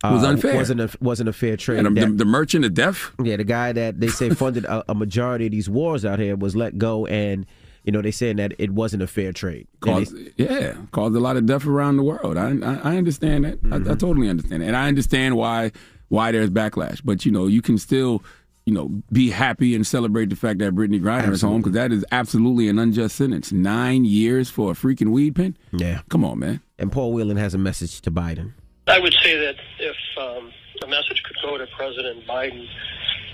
uh, 0.04 0.12
Was 0.12 0.26
unfair. 0.26 0.56
Wasn't 0.56 0.82
a, 0.82 0.90
wasn't 1.00 1.30
a 1.30 1.34
fair 1.34 1.56
trade. 1.56 1.86
And 1.86 1.96
the, 1.96 2.06
the 2.08 2.26
merchant 2.26 2.66
of 2.66 2.74
death. 2.74 3.12
Yeah, 3.24 3.38
the 3.38 3.46
guy 3.46 3.72
that 3.72 4.02
they 4.02 4.10
say 4.10 4.30
funded 4.32 4.66
a, 4.66 4.84
a 4.92 4.94
majority 4.94 5.46
of 5.46 5.52
these 5.52 5.70
wars 5.70 6.04
out 6.04 6.20
here 6.20 6.36
was 6.36 6.54
let 6.54 6.78
go, 6.78 7.06
and 7.06 7.46
you 7.86 7.92
know 7.92 8.02
they 8.02 8.12
saying 8.12 8.38
that 8.38 8.54
it 8.58 8.72
wasn't 8.72 9.04
a 9.04 9.08
fair 9.08 9.32
trade. 9.32 9.68
And 9.82 9.82
Caused, 9.82 10.16
yeah, 10.38 10.74
caused 10.92 11.16
a 11.16 11.20
lot 11.20 11.38
of 11.38 11.46
death 11.46 11.66
around 11.66 11.98
the 11.98 12.04
world. 12.04 12.38
I 12.38 12.50
I, 12.50 12.94
I 12.94 12.98
understand 12.98 13.46
that. 13.46 13.60
I, 13.72 13.76
I 13.78 13.96
totally 13.96 14.28
understand 14.28 14.64
it, 14.64 14.68
and 14.68 14.76
I 14.76 14.88
understand 14.88 15.38
why 15.38 15.72
why 16.10 16.32
there's 16.32 16.50
backlash. 16.50 17.02
But 17.04 17.26
you 17.26 17.32
know, 17.32 17.48
you 17.48 17.62
can 17.62 17.78
still 17.78 18.24
you 18.66 18.74
know 18.74 18.90
be 19.12 19.30
happy 19.30 19.76
and 19.76 19.86
celebrate 19.86 20.32
the 20.32 20.36
fact 20.36 20.60
that 20.60 20.74
Brittney 20.74 21.00
Griner 21.00 21.32
is 21.32 21.44
home 21.44 21.62
because 21.62 21.74
that 21.74 21.92
is 21.92 22.04
absolutely 22.12 22.68
an 22.70 22.80
unjust 22.80 23.16
sentence. 23.16 23.52
Nine 23.52 24.04
years 24.04 24.50
for 24.50 24.72
a 24.72 24.74
freaking 24.74 25.10
weed 25.12 25.36
pen. 25.36 25.56
Yeah, 25.72 26.02
come 26.10 26.26
on, 26.26 26.40
man. 26.40 26.62
And 26.80 26.92
Paul 26.92 27.14
Whelan 27.14 27.38
has 27.38 27.54
a 27.54 27.60
message 27.60 28.02
to 28.02 28.12
Biden. 28.12 28.54
I 28.88 29.00
would 29.00 29.14
say 29.24 29.38
that 29.38 29.56
if 29.80 29.96
um, 30.20 30.52
a 30.84 30.88
message 30.88 31.22
could 31.24 31.38
go 31.44 31.58
to 31.58 31.68
President 31.78 32.26
Biden 32.28 32.68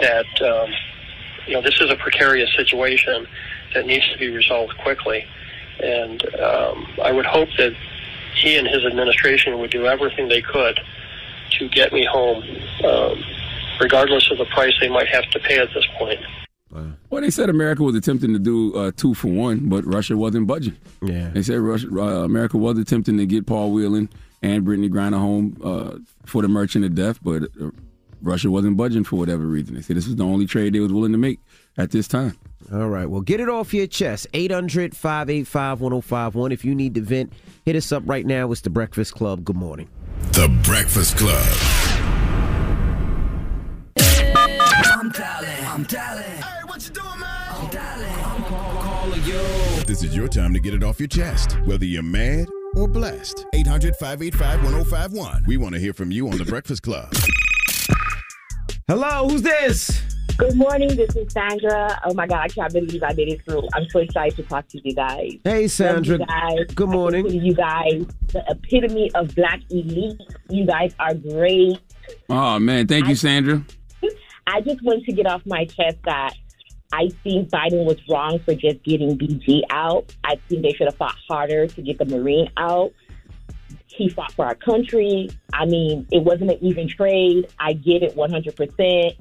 that 0.01 0.41
um, 0.41 0.69
you 1.47 1.53
know 1.53 1.61
this 1.61 1.79
is 1.79 1.89
a 1.89 1.95
precarious 1.95 2.49
situation 2.55 3.25
that 3.73 3.85
needs 3.85 4.07
to 4.11 4.17
be 4.17 4.29
resolved 4.29 4.77
quickly, 4.79 5.25
and 5.79 6.23
um, 6.39 6.87
I 7.03 7.11
would 7.11 7.25
hope 7.25 7.49
that 7.57 7.73
he 8.35 8.57
and 8.57 8.67
his 8.67 8.85
administration 8.85 9.59
would 9.59 9.71
do 9.71 9.85
everything 9.85 10.27
they 10.27 10.41
could 10.41 10.79
to 11.59 11.69
get 11.69 11.91
me 11.93 12.05
home, 12.05 12.43
um, 12.85 13.23
regardless 13.79 14.29
of 14.31 14.37
the 14.37 14.45
price 14.45 14.73
they 14.79 14.89
might 14.89 15.07
have 15.07 15.29
to 15.31 15.39
pay 15.39 15.59
at 15.59 15.69
this 15.73 15.85
point. 15.97 16.19
Well, 17.11 17.21
they 17.21 17.29
said 17.29 17.49
America 17.49 17.83
was 17.83 17.93
attempting 17.95 18.31
to 18.31 18.39
do 18.39 18.73
uh, 18.73 18.91
two 18.95 19.13
for 19.13 19.27
one, 19.27 19.67
but 19.67 19.85
Russia 19.85 20.15
wasn't 20.15 20.47
budging. 20.47 20.77
Yeah. 21.01 21.29
They 21.29 21.41
said 21.41 21.59
Russia, 21.59 21.87
uh, 21.91 22.23
America 22.23 22.57
was 22.57 22.77
attempting 22.77 23.17
to 23.17 23.25
get 23.25 23.45
Paul 23.45 23.73
Whelan 23.73 24.09
and 24.41 24.65
Brittney 24.65 24.89
Griner 24.89 25.19
home 25.19 25.57
uh, 25.61 25.97
for 26.25 26.41
the 26.41 26.47
merchant 26.47 26.85
of 26.85 26.95
death, 26.95 27.19
but 27.21 27.43
uh, 27.61 27.71
Russia 28.21 28.49
wasn't 28.49 28.77
budging 28.77 29.03
for 29.03 29.17
whatever 29.17 29.45
reason. 29.45 29.75
They 29.75 29.81
said 29.81 29.97
this 29.97 30.07
was 30.07 30.15
the 30.15 30.23
only 30.23 30.45
trade 30.45 30.73
they 30.73 30.79
was 30.79 30.93
willing 30.93 31.11
to 31.11 31.17
make 31.17 31.39
at 31.77 31.91
this 31.91 32.07
time. 32.07 32.37
All 32.73 32.87
right, 32.87 33.05
well, 33.05 33.19
get 33.19 33.41
it 33.41 33.49
off 33.49 33.73
your 33.73 33.85
chest. 33.85 34.27
800 34.33 34.95
585 34.95 35.81
1051. 35.81 36.51
If 36.53 36.63
you 36.63 36.73
need 36.73 36.95
to 36.95 37.01
vent, 37.01 37.33
hit 37.65 37.75
us 37.75 37.91
up 37.91 38.03
right 38.05 38.25
now. 38.25 38.49
It's 38.49 38.61
The 38.61 38.69
Breakfast 38.69 39.13
Club. 39.13 39.43
Good 39.43 39.57
morning. 39.57 39.89
The 40.31 40.47
Breakfast 40.63 41.17
Club. 41.17 41.45
I'm 43.97 45.09
dialing. 45.09 45.65
I'm 45.65 45.83
dialing. 45.83 46.23
Hey, 46.23 46.63
what 46.65 46.87
you 46.87 46.93
doing, 46.93 47.19
man? 47.19 47.27
I'm 47.49 47.69
dialing. 47.69 48.07
I'm 48.23 48.43
calling 48.45 49.23
you. 49.23 49.83
This 49.83 50.01
is 50.03 50.15
your 50.15 50.29
time 50.29 50.53
to 50.53 50.61
get 50.61 50.73
it 50.73 50.81
off 50.81 50.97
your 50.97 51.09
chest, 51.09 51.57
whether 51.65 51.83
you're 51.83 52.03
mad 52.03 52.47
or 52.77 52.87
blessed. 52.87 53.47
800 53.53 53.97
585 53.97 54.63
1051. 54.63 55.43
We 55.45 55.57
want 55.57 55.73
to 55.75 55.81
hear 55.81 55.91
from 55.93 56.09
you 56.09 56.29
on 56.29 56.37
The 56.37 56.45
Breakfast 56.45 56.83
Club. 56.83 57.13
Hello, 58.87 59.27
who's 59.27 59.41
this? 59.41 60.10
Good 60.41 60.57
morning. 60.57 60.95
This 60.95 61.15
is 61.15 61.31
Sandra. 61.31 62.01
Oh 62.03 62.15
my 62.15 62.25
God, 62.25 62.39
I 62.39 62.47
can't 62.47 62.73
believe 62.73 63.03
I 63.03 63.13
made 63.13 63.27
it 63.27 63.45
through. 63.45 63.61
I'm 63.75 63.87
so 63.89 63.99
excited 63.99 64.35
to 64.37 64.43
talk 64.43 64.67
to 64.69 64.81
you 64.83 64.95
guys. 64.95 65.33
Hey, 65.43 65.67
Sandra. 65.67 66.17
You 66.17 66.25
guys. 66.25 66.65
Good 66.73 66.89
morning. 66.89 67.27
You 67.29 67.53
guys, 67.53 68.07
the 68.29 68.43
epitome 68.49 69.11
of 69.13 69.35
black 69.35 69.59
elite. 69.69 70.19
You 70.49 70.65
guys 70.65 70.95
are 70.97 71.13
great. 71.13 71.77
Oh 72.27 72.57
man, 72.57 72.87
thank 72.87 73.07
you, 73.07 73.13
Sandra. 73.13 73.63
I 74.47 74.61
just 74.61 74.81
want 74.81 75.05
to 75.05 75.11
get 75.11 75.27
off 75.27 75.43
my 75.45 75.63
chest 75.65 75.97
that 76.05 76.33
I 76.91 77.09
think 77.23 77.51
Biden 77.51 77.85
was 77.85 77.99
wrong 78.09 78.39
for 78.39 78.55
just 78.55 78.81
getting 78.83 79.19
BG 79.19 79.61
out. 79.69 80.11
I 80.23 80.37
think 80.49 80.63
they 80.63 80.73
should 80.73 80.87
have 80.87 80.97
fought 80.97 81.17
harder 81.29 81.67
to 81.67 81.81
get 81.83 81.99
the 81.99 82.05
Marine 82.05 82.49
out. 82.57 82.93
He 83.85 84.09
fought 84.09 84.31
for 84.31 84.45
our 84.45 84.55
country. 84.55 85.29
I 85.53 85.65
mean, 85.65 86.07
it 86.11 86.23
wasn't 86.23 86.49
an 86.49 86.57
even 86.63 86.87
trade. 86.87 87.47
I 87.59 87.73
get 87.73 88.01
it 88.01 88.15
100%, 88.15 89.17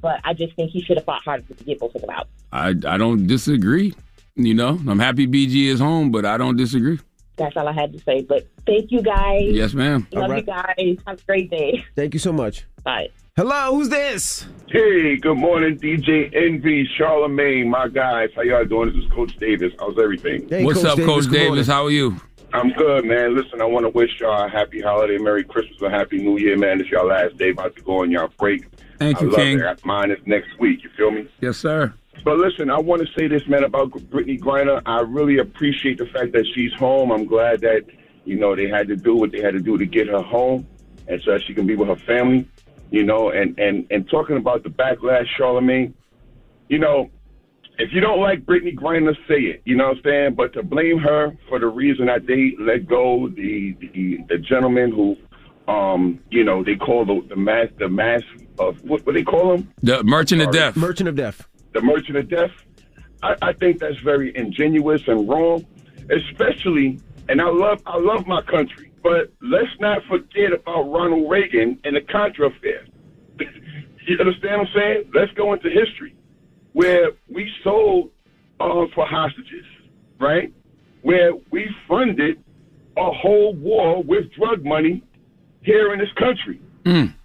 but 0.00 0.20
I 0.24 0.34
just 0.34 0.54
think 0.56 0.70
he 0.70 0.82
should 0.82 0.96
have 0.96 1.04
fought 1.04 1.22
harder 1.22 1.42
to 1.54 1.64
get 1.64 1.78
both 1.78 1.94
of 1.94 2.00
them 2.00 2.10
out. 2.10 2.28
I 2.52 2.70
I 2.86 2.96
don't 2.96 3.26
disagree. 3.26 3.94
You 4.36 4.54
know, 4.54 4.78
I'm 4.88 4.98
happy 4.98 5.26
BG 5.26 5.66
is 5.66 5.80
home, 5.80 6.10
but 6.10 6.24
I 6.24 6.36
don't 6.38 6.56
disagree. 6.56 6.98
That's 7.36 7.56
all 7.56 7.66
I 7.68 7.72
had 7.72 7.92
to 7.92 7.98
say. 8.00 8.22
But 8.22 8.46
thank 8.66 8.90
you 8.92 9.02
guys. 9.02 9.50
Yes, 9.52 9.72
ma'am. 9.72 10.06
Love 10.12 10.24
All 10.24 10.30
right. 10.30 10.38
you 10.38 10.42
guys. 10.46 10.98
Have 11.06 11.20
a 11.20 11.22
great 11.24 11.50
day. 11.50 11.84
Thank 11.96 12.14
you 12.14 12.20
so 12.20 12.32
much. 12.32 12.66
Bye. 12.84 13.08
Hello, 13.36 13.74
who's 13.74 13.88
this? 13.88 14.46
Hey, 14.68 15.16
good 15.16 15.36
morning, 15.36 15.78
DJ 15.78 16.34
Envy, 16.34 16.86
Charlamagne, 16.98 17.68
my 17.68 17.88
guys. 17.88 18.28
How 18.36 18.42
y'all 18.42 18.64
doing? 18.66 18.92
This 18.92 19.04
is 19.04 19.10
Coach 19.12 19.34
Davis. 19.38 19.72
How's 19.78 19.98
everything? 19.98 20.46
What's 20.64 20.84
up, 20.84 20.98
Coach 20.98 21.26
Davis? 21.28 21.66
How 21.66 21.86
are 21.86 21.90
you? 21.90 22.20
I'm 22.52 22.72
good, 22.72 23.04
man. 23.04 23.36
Listen, 23.36 23.60
I 23.62 23.64
want 23.64 23.86
to 23.86 23.90
wish 23.90 24.20
y'all 24.20 24.44
a 24.44 24.48
happy 24.48 24.80
holiday, 24.80 25.16
Merry 25.18 25.44
Christmas, 25.44 25.80
and 25.80 25.92
Happy 25.92 26.18
New 26.18 26.36
Year, 26.38 26.58
man. 26.58 26.80
It's 26.80 26.90
y'all 26.90 27.06
last 27.06 27.36
day 27.38 27.50
about 27.50 27.76
to 27.76 27.82
go 27.82 28.02
on 28.02 28.10
y'all 28.10 28.28
break. 28.38 28.66
Thank 29.00 29.16
I 29.16 29.20
you, 29.22 29.26
love 29.28 29.36
King. 29.36 29.60
It. 29.60 29.84
Mine 29.86 30.10
is 30.10 30.18
next 30.26 30.58
week. 30.58 30.84
You 30.84 30.90
feel 30.90 31.10
me? 31.10 31.26
Yes, 31.40 31.56
sir. 31.56 31.92
But 32.22 32.36
listen, 32.36 32.68
I 32.68 32.78
want 32.78 33.00
to 33.00 33.08
say 33.18 33.28
this, 33.28 33.46
man, 33.48 33.64
about 33.64 33.90
Brittney 33.92 34.38
Griner. 34.38 34.82
I 34.84 35.00
really 35.00 35.38
appreciate 35.38 35.96
the 35.96 36.04
fact 36.04 36.32
that 36.32 36.46
she's 36.54 36.72
home. 36.74 37.10
I'm 37.10 37.24
glad 37.24 37.62
that, 37.62 37.86
you 38.26 38.36
know, 38.36 38.54
they 38.54 38.68
had 38.68 38.88
to 38.88 38.96
do 38.96 39.16
what 39.16 39.32
they 39.32 39.40
had 39.40 39.54
to 39.54 39.60
do 39.60 39.78
to 39.78 39.86
get 39.86 40.06
her 40.08 40.20
home 40.20 40.66
and 41.08 41.20
so 41.24 41.32
that 41.32 41.42
she 41.46 41.54
can 41.54 41.66
be 41.66 41.76
with 41.76 41.88
her 41.88 41.96
family, 42.04 42.46
you 42.90 43.02
know, 43.02 43.30
and, 43.30 43.58
and, 43.58 43.86
and 43.90 44.08
talking 44.10 44.36
about 44.36 44.64
the 44.64 44.68
backlash, 44.68 45.26
Charlamagne, 45.38 45.94
you 46.68 46.78
know, 46.78 47.10
if 47.78 47.94
you 47.94 48.02
don't 48.02 48.20
like 48.20 48.44
Brittney 48.44 48.76
Griner, 48.76 49.16
say 49.26 49.40
it. 49.40 49.62
You 49.64 49.76
know 49.76 49.88
what 49.88 49.96
I'm 49.96 50.02
saying? 50.04 50.34
But 50.34 50.52
to 50.52 50.62
blame 50.62 50.98
her 50.98 51.34
for 51.48 51.58
the 51.58 51.68
reason 51.68 52.06
that 52.06 52.26
they 52.26 52.54
let 52.58 52.86
go 52.86 53.28
the 53.28 53.74
the, 53.80 54.18
the 54.28 54.36
gentleman 54.36 54.92
who, 54.92 55.16
um, 55.70 56.18
you 56.30 56.42
know, 56.42 56.64
they 56.64 56.74
call 56.74 57.04
the 57.04 57.24
the 57.28 57.36
mass 57.36 57.68
the 57.78 57.88
mass 57.88 58.22
of 58.58 58.82
what 58.82 59.06
what 59.06 59.14
they 59.14 59.22
call 59.22 59.56
them? 59.56 59.72
The 59.82 60.02
merchant 60.02 60.42
of 60.42 60.50
death. 60.50 60.76
Merchant 60.76 61.08
of 61.08 61.14
Death. 61.14 61.46
the 61.72 61.80
merchant 61.80 62.16
of 62.16 62.28
death. 62.28 62.50
I, 63.22 63.36
I 63.40 63.52
think 63.52 63.78
that's 63.78 63.98
very 63.98 64.36
ingenuous 64.36 65.02
and 65.06 65.28
wrong, 65.28 65.64
especially. 66.10 66.98
And 67.28 67.40
I 67.40 67.48
love 67.48 67.80
I 67.86 67.98
love 67.98 68.26
my 68.26 68.42
country, 68.42 68.90
but 69.04 69.32
let's 69.40 69.70
not 69.78 70.02
forget 70.06 70.52
about 70.52 70.90
Ronald 70.90 71.30
Reagan 71.30 71.78
and 71.84 71.94
the 71.94 72.00
Contra 72.00 72.48
affair. 72.48 72.84
you 73.38 74.18
understand 74.18 74.62
what 74.62 74.68
I'm 74.68 74.74
saying? 74.74 75.10
Let's 75.14 75.30
go 75.32 75.52
into 75.52 75.70
history, 75.70 76.16
where 76.72 77.12
we 77.28 77.48
sold 77.62 78.10
uh, 78.58 78.86
for 78.92 79.06
hostages, 79.06 79.66
right? 80.18 80.52
Where 81.02 81.30
we 81.52 81.70
funded 81.86 82.42
a 82.96 83.12
whole 83.12 83.54
war 83.54 84.02
with 84.02 84.32
drug 84.32 84.64
money 84.64 85.04
here 85.62 85.92
in 85.92 85.98
this 85.98 86.12
country. 86.12 86.60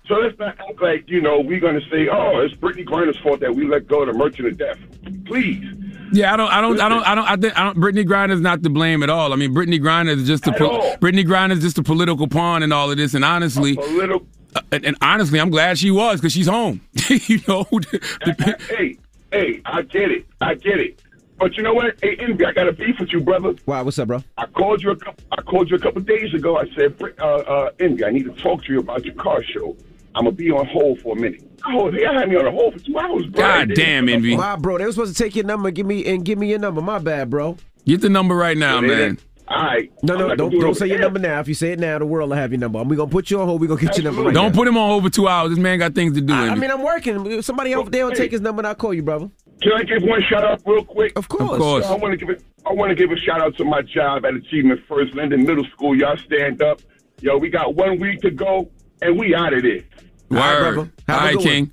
So 0.08 0.15
let's 0.15 0.38
not 0.38 0.60
act 0.60 0.82
like, 0.82 1.10
you 1.10 1.20
know, 1.22 1.39
we're 1.39 1.60
going 1.60 1.80
to 1.80 1.89
say, 1.89 2.08
oh, 2.08 2.39
it's 2.42 2.54
Brittney 2.56 2.86
Griner's 2.86 3.18
fault 3.20 3.39
that 3.39 3.56
we 3.56 3.65
let 3.68 3.88
go 3.88 4.01
of 4.01 4.08
the 4.08 4.13
merchant 4.13 4.48
of 4.48 4.58
death. 4.58 4.77
Please. 5.25 5.63
Yeah, 6.12 6.34
I 6.34 6.38
don't, 6.38 6.51
I 6.51 6.62
don't, 6.62 6.80
I 6.80 6.89
don't, 6.89 7.04
I 7.04 7.15
don't, 7.15 7.25
I 7.27 7.36
think, 7.36 7.58
I 7.58 7.63
don't. 7.63 7.77
Brittney 7.77 8.06
Griner 8.06 8.32
is 8.32 8.42
not 8.42 8.62
to 8.63 8.70
blame 8.70 9.01
at 9.01 9.10
all. 9.10 9.34
I 9.34 9.36
mean, 9.36 9.56
Brittney 9.56 9.80
Griner 9.80 10.15
is 10.15 10.27
just 10.27 10.46
a, 10.46 10.51
po- 10.54 10.96
Brittney 10.98 11.51
is 11.51 11.60
just 11.62 11.80
a 11.80 11.84
political 11.84 12.27
pawn 12.27 12.62
in 12.62 12.72
all 12.72 12.92
of 12.92 12.98
this. 12.98 13.15
And 13.15 13.25
honestly, 13.25 13.75
political. 13.75 14.27
uh, 14.56 14.62
and, 14.72 14.86
and 14.86 14.98
honestly, 15.01 15.39
I'm 15.39 15.50
glad 15.50 15.80
she 15.80 15.89
was 15.89 16.22
because 16.22 16.34
she's 16.34 16.48
home. 16.48 16.82
you 17.10 17.39
know, 17.48 17.65
hey, 18.70 18.98
hey, 19.32 19.62
I 19.65 19.82
get 19.82 20.12
it. 20.12 20.27
I 20.39 20.54
get 20.54 20.80
it. 20.80 21.01
But 21.38 21.56
you 21.58 21.63
know 21.63 21.74
what? 21.74 21.96
Hey, 22.01 22.15
Envy, 22.20 22.46
I 22.46 22.54
got 22.54 22.68
a 22.68 22.72
beef 22.72 22.96
with 23.00 23.10
you, 23.12 23.20
brother. 23.20 23.54
Wow, 23.65 23.84
what's 23.84 24.00
up, 24.00 24.08
bro? 24.08 24.24
I 24.38 24.46
called 24.48 24.82
you 24.82 24.92
a 24.92 24.96
couple. 24.96 25.24
I 25.32 25.42
called 25.42 25.70
you 25.70 25.75
a 25.75 25.80
couple 25.80 26.01
days 26.01 26.34
ago. 26.34 26.58
I 26.58 26.63
said, 26.75 26.96
uh, 27.20 27.24
uh, 27.25 27.70
Envy, 27.80 28.06
I 28.06 28.12
need 28.12 28.24
to 28.25 28.42
talk 28.42 28.63
to 28.65 28.72
you 28.74 28.80
about 28.80 29.04
your 29.04 29.15
car 29.15 29.44
show. 29.44 29.75
I'm 30.15 30.24
gonna 30.24 30.32
be 30.36 30.50
on 30.50 30.65
hold 30.68 31.00
for 31.01 31.18
a 31.18 31.20
minute. 31.20 31.44
Oh, 31.68 31.92
they 31.92 32.04
had 32.04 32.30
me 32.30 32.38
on 32.38 32.46
a 32.46 32.51
hold 32.51 32.74
for 32.74 32.80
two 32.80 32.98
hours, 32.98 33.25
bro. 33.25 33.42
God 33.42 33.72
damn, 33.75 34.08
Envy. 34.08 34.38
Wow, 34.38 34.56
bro, 34.56 34.77
they 34.77 34.86
were 34.86 34.92
supposed 34.94 35.15
to 35.18 35.22
take 35.24 35.36
your 35.36 35.44
number, 35.46 35.72
give 35.72 35.86
me 35.86 36.06
and 36.06 36.24
give 36.24 36.38
me 36.39 36.48
your 36.50 36.60
number. 36.60 36.82
My 36.82 37.00
bad, 37.00 37.30
bro. 37.30 37.58
Get 37.86 38.00
the 38.01 38.10
number 38.10 38.34
right 38.34 38.58
now, 38.58 38.75
Yeah, 38.75 38.88
man. 38.88 38.98
didn't. 38.98 39.24
All 39.48 39.62
right. 39.63 39.92
No, 40.01 40.15
no, 40.18 40.36
don't 40.36 40.50
do 40.50 40.60
don't 40.60 40.70
over 40.70 40.80
say 40.80 40.88
your 40.88 40.98
number 41.00 41.20
now. 41.20 41.39
If 41.39 41.48
you 41.48 41.54
say 41.54 41.72
it 41.74 41.80
now, 41.80 42.00
the 42.00 42.06
world 42.06 42.30
will 42.30 42.38
have 42.38 42.51
your 42.51 42.60
number. 42.60 42.82
We 42.82 42.96
gonna 42.96 43.12
put 43.12 43.30
you 43.30 43.39
on 43.42 43.46
hold. 43.48 43.62
We 43.62 43.68
gonna 43.68 43.80
get 43.82 43.96
your 43.98 44.06
number 44.06 44.24
right 44.24 44.34
Don't 44.34 44.54
now. 44.54 44.58
put 44.58 44.68
him 44.68 44.77
on 44.77 44.89
hold 44.89 45.04
for 45.04 45.10
two 45.12 45.27
hours. 45.27 45.50
This 45.51 45.60
man 45.60 45.77
got 45.80 45.94
things 45.94 46.13
to 46.15 46.22
do. 46.22 46.34
I, 46.34 46.48
I 46.50 46.56
mean, 46.56 46.72
I'm 46.72 46.82
working. 46.82 47.42
Somebody 47.44 47.75
over 47.75 47.89
there 47.92 48.06
will 48.08 48.15
take 48.15 48.32
his 48.32 48.42
number 48.42 48.62
and 48.62 48.68
I'll 48.68 48.74
call 48.75 48.94
you, 48.94 49.04
brother. 49.04 49.30
Can 49.62 49.71
I 49.74 49.83
give 49.83 50.03
one 50.03 50.21
shout 50.29 50.43
out 50.43 50.62
real 50.65 50.83
quick? 50.83 51.13
Of 51.17 51.27
course. 51.29 51.51
Of 51.51 51.59
course. 51.59 51.85
I 51.85 51.95
want 51.95 52.12
to 52.12 52.17
give 52.17 52.29
it. 52.29 52.43
I 52.67 52.74
want 52.74 52.89
to 52.89 52.95
give 52.95 53.12
a 53.12 53.17
shout 53.17 53.41
out 53.41 53.55
to 53.57 53.63
my 53.65 53.81
job 53.81 54.25
at 54.25 54.33
Achievement 54.33 54.81
First 54.88 55.13
Linden 55.13 55.43
Middle 55.43 55.65
School. 55.74 55.95
Y'all 55.95 56.17
stand 56.17 56.62
up. 56.62 56.81
Yo, 57.21 57.38
we 57.38 57.50
got 57.50 57.75
one 57.75 58.00
week 58.00 58.21
to 58.21 58.31
go, 58.31 58.69
and 59.01 59.17
we 59.17 59.33
out 59.33 59.53
of 59.53 59.63
there. 59.63 59.81
Word. 60.29 60.39
All 60.39 60.62
right, 60.62 60.74
brother. 60.74 60.91
Have 61.07 61.21
right. 61.21 61.39
King. 61.39 61.71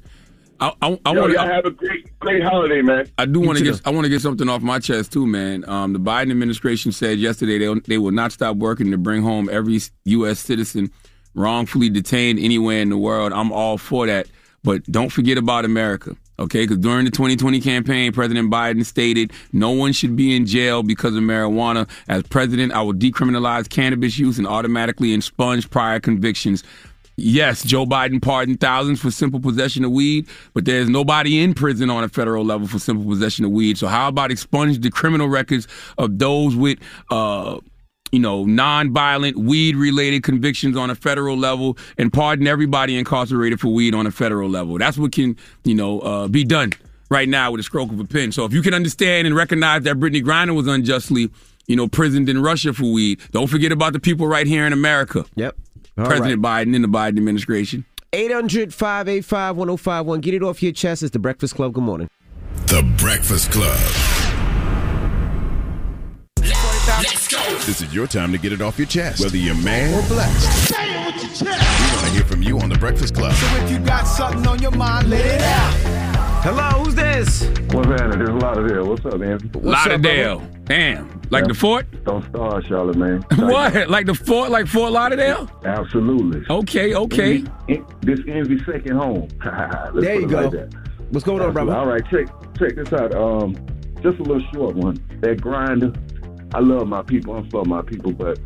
I, 0.61 0.73
I, 0.81 1.01
I 1.05 1.13
Yo, 1.13 1.21
want 1.21 1.33
y'all 1.33 1.47
have 1.47 1.65
a 1.65 1.73
great, 1.73 2.19
great 2.21 2.43
holiday, 2.43 2.83
man. 2.83 3.11
I 3.19 3.27
do 3.27 3.41
want 3.41 3.59
to 3.59 3.65
get 3.65 3.81
I 3.85 3.91
want 3.91 4.05
to 4.05 4.09
get 4.09 4.21
something 4.21 4.49
off 4.49 4.63
my 4.63 4.79
chest 4.79 5.13
too, 5.13 5.27
man. 5.27 5.69
Um, 5.69 5.93
the 5.93 5.99
Biden 5.99 6.31
administration 6.31 6.93
said 6.93 7.19
yesterday 7.19 7.59
they 7.59 7.81
they 7.81 7.99
will 7.99 8.13
not 8.13 8.31
stop 8.31 8.57
working 8.57 8.93
to 8.93 8.99
bring 8.99 9.23
home 9.23 9.49
every 9.51 9.81
U.S. 10.05 10.39
citizen 10.39 10.93
wrongfully 11.35 11.89
detained 11.89 12.39
anywhere 12.39 12.81
in 12.81 12.91
the 12.91 12.97
world. 12.97 13.33
I'm 13.33 13.51
all 13.51 13.77
for 13.77 14.07
that, 14.07 14.29
but 14.63 14.85
don't 14.85 15.11
forget 15.11 15.37
about 15.37 15.65
America. 15.65 16.17
Okay, 16.43 16.65
because 16.65 16.79
during 16.79 17.05
the 17.05 17.11
2020 17.13 17.61
campaign, 17.61 18.11
President 18.13 18.51
Biden 18.51 18.85
stated 18.85 19.33
no 19.53 19.71
one 19.71 19.93
should 19.93 20.17
be 20.17 20.35
in 20.35 20.45
jail 20.45 20.83
because 20.83 21.15
of 21.15 21.23
marijuana. 21.23 21.89
As 22.09 22.25
president, 22.25 22.73
I 22.73 22.83
will 22.83 22.95
decriminalize 22.95 23.69
cannabis 23.71 24.19
use 24.19 24.39
and 24.39 24.47
automatically 24.49 25.13
expunge 25.13 25.71
prior 25.71 26.01
convictions. 26.01 26.65
Yes, 27.17 27.63
Joe 27.63 27.87
Biden 27.87 28.21
pardoned 28.21 28.59
thousands 28.59 29.01
for 29.01 29.13
simple 29.13 29.39
possession 29.39 29.85
of 29.85 29.93
weed, 29.93 30.27
but 30.53 30.65
there's 30.65 30.89
nobody 30.89 31.41
in 31.41 31.55
prison 31.55 31.91
on 31.91 32.03
a 32.03 32.09
federal 32.09 32.45
level 32.45 32.67
for 32.67 32.81
simple 32.81 33.09
possession 33.09 33.45
of 33.45 33.53
weed. 33.53 33.79
So 33.79 33.87
how 33.87 34.09
about 34.09 34.33
expunge 34.33 34.81
the 34.81 34.91
criminal 34.91 35.29
records 35.29 35.69
of 35.97 36.19
those 36.19 36.57
with, 36.57 36.81
uh, 37.13 37.61
you 38.13 38.21
know, 38.21 38.45
non-violent 38.45 39.37
weed-related 39.39 40.23
convictions 40.23 40.77
on 40.77 40.91
a 40.91 40.95
federal 40.95 41.37
level 41.37 41.77
and 41.99 42.13
pardon 42.13 42.47
everybody 42.47 42.97
incarcerated 42.97 43.59
for 43.59 43.69
weed 43.69 43.95
on 43.95 44.07
a 44.07 44.11
federal 44.11 44.49
level? 44.49 44.79
That's 44.79 44.99
what 44.99 45.13
can, 45.13 45.37
you 45.65 45.75
know, 45.75 46.01
uh, 46.01 46.29
be 46.29 46.45
done 46.45 46.73
right 47.11 47.29
now 47.29 47.51
with 47.51 47.61
a 47.61 47.65
stroke 47.65 47.91
of 47.91 47.99
a 47.99 48.05
pen. 48.05 48.33
So 48.33 48.45
if 48.45 48.53
you 48.53 48.63
can 48.63 48.75
understand 48.75 49.27
and 49.27 49.35
recognize 49.35 49.83
that 49.83 49.97
Brittney 49.99 50.23
Griner 50.23 50.55
was 50.55 50.67
unjustly, 50.67 51.31
you 51.67 51.77
know, 51.77 51.89
prisoned 51.89 52.29
in 52.29 52.43
Russia 52.43 52.73
for 52.73 52.85
weed, 52.85 53.21
don't 53.31 53.49
forget 53.49 53.73
about 53.73 53.93
the 53.93 54.01
people 54.01 54.27
right 54.27 54.47
here 54.47 54.67
in 54.67 54.73
America. 54.73 55.25
Yep. 55.35 55.57
All 55.99 56.07
President 56.07 56.43
Biden 56.43 56.75
and 56.75 56.85
the 56.85 56.89
Biden 56.89 57.19
administration. 57.19 57.85
800 58.13 58.75
585 58.75 59.57
1051. 59.57 60.21
Get 60.21 60.35
it 60.35 60.43
off 60.43 60.63
your 60.63 60.73
chest. 60.73 61.03
It's 61.03 61.13
the 61.13 61.19
Breakfast 61.19 61.55
Club. 61.55 61.73
Good 61.73 61.85
morning. 61.85 62.09
The 62.67 62.83
Breakfast 62.99 63.51
Club. 63.51 64.12
This 67.67 67.81
is 67.81 67.95
your 67.95 68.07
time 68.09 68.33
to 68.33 68.39
get 68.39 68.53
it 68.53 68.61
off 68.61 68.79
your 68.79 68.87
chest, 68.89 69.23
whether 69.23 69.37
you're 69.37 69.55
mad 69.55 69.93
or 69.93 70.07
blessed. 70.09 70.69
Say 70.75 70.91
it 70.91 71.07
with 71.15 71.23
your 71.23 71.33
chest. 71.33 71.81
We 71.81 71.97
want 71.97 72.07
to 72.07 72.13
hear 72.13 72.25
from 72.25 72.43
you 72.43 72.59
on 72.59 72.69
The 72.69 72.77
Breakfast 72.79 73.15
Club. 73.15 73.33
So 73.35 73.47
if 73.65 73.71
you 73.71 73.79
got 73.79 74.05
something 74.05 74.47
on 74.47 74.61
your 74.61 74.73
mind, 74.73 75.09
let 75.11 75.25
it 75.25 75.41
out. 75.43 75.73
Hello, 76.43 76.83
who's 76.83 76.95
this? 76.97 77.45
What's 77.73 77.89
happening? 77.89 78.19
There's 78.19 78.31
a 78.31 78.33
lot 78.35 78.59
of 78.59 78.69
there. 78.69 78.85
What's 78.85 79.05
up, 79.07 79.19
man? 79.19 79.39
Lauderdale. 79.55 80.41
Damn. 80.65 81.21
Like 81.31 81.47
the 81.47 81.55
fort? 81.55 81.87
Don't 82.05 82.25
start, 82.29 82.67
Charlotte, 82.67 82.97
man. 82.97 83.23
what? 83.37 83.89
Like 83.89 84.07
the 84.07 84.15
fort? 84.15 84.51
Like 84.51 84.67
Fort 84.67 84.91
Lauderdale? 84.93 85.49
Absolutely. 85.65 86.43
Okay, 86.51 86.95
okay. 86.95 87.45
En- 87.69 87.87
This 88.01 88.21
Envy 88.27 88.59
second 88.65 88.97
home. 88.97 89.29
Let's 89.45 89.93
There 90.07 90.21
you 90.21 90.27
go. 90.27 90.49
like. 90.49 90.73
What's 91.11 91.25
going 91.25 91.43
on, 91.43 91.53
brother? 91.53 91.75
All 91.77 91.87
right, 91.87 92.03
check 92.11 92.27
check 92.59 92.75
this 92.75 92.93
out. 92.93 93.15
Um, 93.15 93.55
just 94.03 94.19
a 94.19 94.23
little 94.23 94.43
short 94.53 94.75
one. 94.75 94.95
That 95.21 95.39
Griner. 95.39 95.95
I 96.55 96.61
love 96.61 96.87
my 96.89 97.03
people. 97.03 97.35
I'm 97.35 97.49
for 97.51 97.65
my 97.65 97.83
people, 97.83 98.13
but 98.13 98.39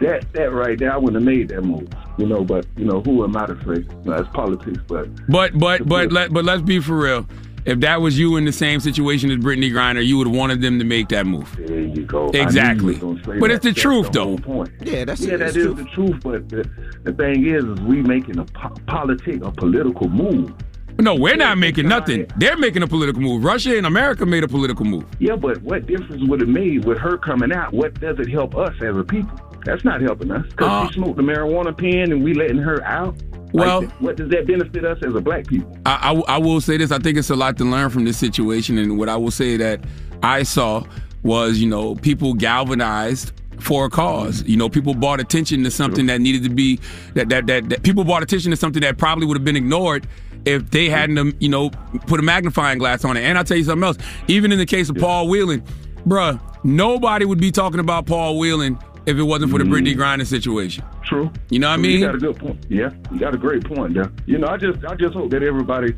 that 0.00 0.32
that 0.32 0.52
right 0.52 0.78
there, 0.78 0.92
I 0.92 0.96
wouldn't 0.96 1.16
have 1.16 1.22
made 1.24 1.48
that 1.48 1.62
move. 1.62 1.88
You 2.18 2.26
know, 2.26 2.44
but 2.44 2.66
you 2.76 2.84
know, 2.84 3.00
who 3.00 3.24
am 3.24 3.36
I 3.36 3.46
to 3.46 3.54
say? 3.64 3.86
No, 4.04 4.14
it's 4.14 4.28
politics, 4.30 4.78
but 4.86 5.08
But 5.28 5.58
but 5.58 5.86
but 5.88 6.12
let 6.12 6.32
but 6.32 6.44
let's 6.44 6.62
be 6.62 6.80
for 6.80 6.98
real. 6.98 7.26
If 7.66 7.80
that 7.80 8.00
was 8.00 8.18
you 8.18 8.36
in 8.36 8.46
the 8.46 8.52
same 8.52 8.80
situation 8.80 9.30
as 9.30 9.36
Brittney 9.36 9.70
Griner, 9.70 10.04
you 10.04 10.16
would 10.16 10.26
have 10.26 10.34
wanted 10.34 10.62
them 10.62 10.78
to 10.78 10.84
make 10.84 11.10
that 11.10 11.26
move. 11.26 11.54
There 11.58 11.78
you 11.80 12.04
go. 12.06 12.28
I 12.28 12.30
knew 12.30 12.38
you 12.38 12.44
Exactly. 12.44 12.86
was 12.94 12.98
gonna 12.98 13.24
say 13.24 13.38
But 13.38 13.48
that. 13.48 13.50
it's 13.56 13.64
the 13.64 13.70
That's 13.70 13.80
truth, 13.82 14.06
the 14.06 14.12
though. 14.12 14.36
Point. 14.38 14.70
Yeah, 14.82 15.04
that's 15.04 15.20
yeah, 15.20 15.36
that's 15.36 15.52
that 15.52 15.60
is 15.60 15.66
true. 15.66 15.74
the 15.74 15.84
truth. 15.90 16.20
But 16.22 16.48
the, 16.48 16.70
the 17.02 17.12
thing 17.12 17.46
is, 17.46 17.62
is 17.64 17.78
we 17.82 18.00
making 18.00 18.38
a 18.38 18.44
po- 18.46 18.74
politic, 18.86 19.44
a 19.44 19.52
political 19.52 20.08
move. 20.08 20.54
No, 21.00 21.14
we're 21.14 21.36
not 21.36 21.58
making 21.58 21.88
nothing. 21.88 22.26
They're 22.36 22.56
making 22.56 22.82
a 22.82 22.86
political 22.86 23.22
move. 23.22 23.42
Russia 23.42 23.76
and 23.76 23.86
America 23.86 24.26
made 24.26 24.44
a 24.44 24.48
political 24.48 24.84
move. 24.84 25.04
Yeah, 25.18 25.36
but 25.36 25.60
what 25.62 25.86
difference 25.86 26.22
would 26.28 26.42
it 26.42 26.48
make 26.48 26.84
with 26.84 26.98
her 26.98 27.16
coming 27.18 27.52
out? 27.52 27.72
What 27.72 27.98
does 28.00 28.18
it 28.18 28.28
help 28.28 28.56
us 28.56 28.74
as 28.82 28.96
a 28.96 29.02
people? 29.04 29.38
That's 29.64 29.84
not 29.84 30.00
helping 30.00 30.30
us 30.30 30.46
because 30.48 30.68
Uh, 30.68 30.88
she 30.88 30.94
smoked 30.94 31.16
the 31.16 31.22
marijuana 31.22 31.76
pen 31.76 32.12
and 32.12 32.22
we 32.24 32.34
letting 32.34 32.58
her 32.58 32.82
out. 32.84 33.14
Like, 33.52 33.66
Well- 33.66 33.82
what 33.98 34.16
does 34.16 34.30
that 34.30 34.46
benefit 34.46 34.84
us 34.84 34.98
as 35.02 35.14
a 35.14 35.20
black 35.20 35.46
people? 35.46 35.76
I, 35.86 36.12
I, 36.28 36.34
I 36.34 36.38
will 36.38 36.60
say 36.60 36.76
this. 36.76 36.90
I 36.92 36.98
think 36.98 37.18
it's 37.18 37.30
a 37.30 37.36
lot 37.36 37.56
to 37.58 37.64
learn 37.64 37.90
from 37.90 38.04
this 38.04 38.16
situation. 38.16 38.78
And 38.78 38.96
what 38.98 39.08
I 39.08 39.16
will 39.16 39.30
say 39.32 39.56
that 39.56 39.80
I 40.22 40.42
saw 40.44 40.84
was, 41.22 41.58
you 41.58 41.68
know, 41.68 41.94
people 41.96 42.32
galvanized 42.34 43.32
for 43.58 43.84
a 43.84 43.90
cause. 43.90 44.42
You 44.46 44.56
know, 44.56 44.68
people 44.70 44.94
bought 44.94 45.20
attention 45.20 45.62
to 45.64 45.70
something 45.70 46.06
that 46.06 46.20
needed 46.20 46.42
to 46.44 46.48
be 46.50 46.80
that 47.14 47.28
that 47.28 47.46
that, 47.46 47.68
that 47.68 47.82
people 47.82 48.04
bought 48.04 48.22
attention 48.22 48.50
to 48.52 48.56
something 48.56 48.80
that 48.82 48.96
probably 48.96 49.26
would 49.26 49.36
have 49.36 49.44
been 49.44 49.56
ignored 49.56 50.06
if 50.44 50.70
they 50.70 50.88
hadn't, 50.88 51.18
um, 51.18 51.34
you 51.40 51.48
know, 51.48 51.70
put 52.06 52.20
a 52.20 52.22
magnifying 52.22 52.78
glass 52.78 53.04
on 53.04 53.16
it. 53.16 53.22
And 53.22 53.36
I'll 53.36 53.44
tell 53.44 53.56
you 53.56 53.64
something 53.64 53.84
else. 53.84 53.98
Even 54.28 54.52
in 54.52 54.58
the 54.58 54.66
case 54.66 54.88
of 54.88 54.96
Paul 54.96 55.28
Whelan, 55.28 55.62
bruh, 56.06 56.40
nobody 56.64 57.24
would 57.24 57.40
be 57.40 57.50
talking 57.50 57.80
about 57.80 58.06
Paul 58.06 58.38
Whelan 58.38 58.78
if 59.06 59.16
it 59.16 59.22
wasn't 59.22 59.50
for 59.50 59.58
the 59.58 59.64
Brittney 59.64 59.96
Griner 59.96 60.26
situation. 60.26 60.84
True. 61.04 61.30
You 61.48 61.58
know 61.58 61.68
what 61.68 61.74
I 61.74 61.82
mean? 61.82 62.00
You 62.00 62.06
got 62.06 62.14
a 62.14 62.18
good 62.18 62.38
point. 62.38 62.64
Yeah, 62.68 62.90
you 63.10 63.18
got 63.18 63.34
a 63.34 63.38
great 63.38 63.64
point 63.64 63.94
there. 63.94 64.12
You 64.26 64.38
know, 64.38 64.48
I 64.48 64.56
just 64.56 64.84
I 64.84 64.94
just 64.94 65.14
hope 65.14 65.30
that 65.30 65.42
everybody, 65.42 65.94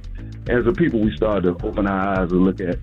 as 0.49 0.67
a 0.67 0.73
people, 0.73 1.01
we 1.01 1.15
start 1.17 1.43
to 1.45 1.51
open 1.63 1.87
our 1.87 2.21
eyes 2.21 2.31
and 2.31 2.45
look 2.45 2.61
at. 2.61 2.79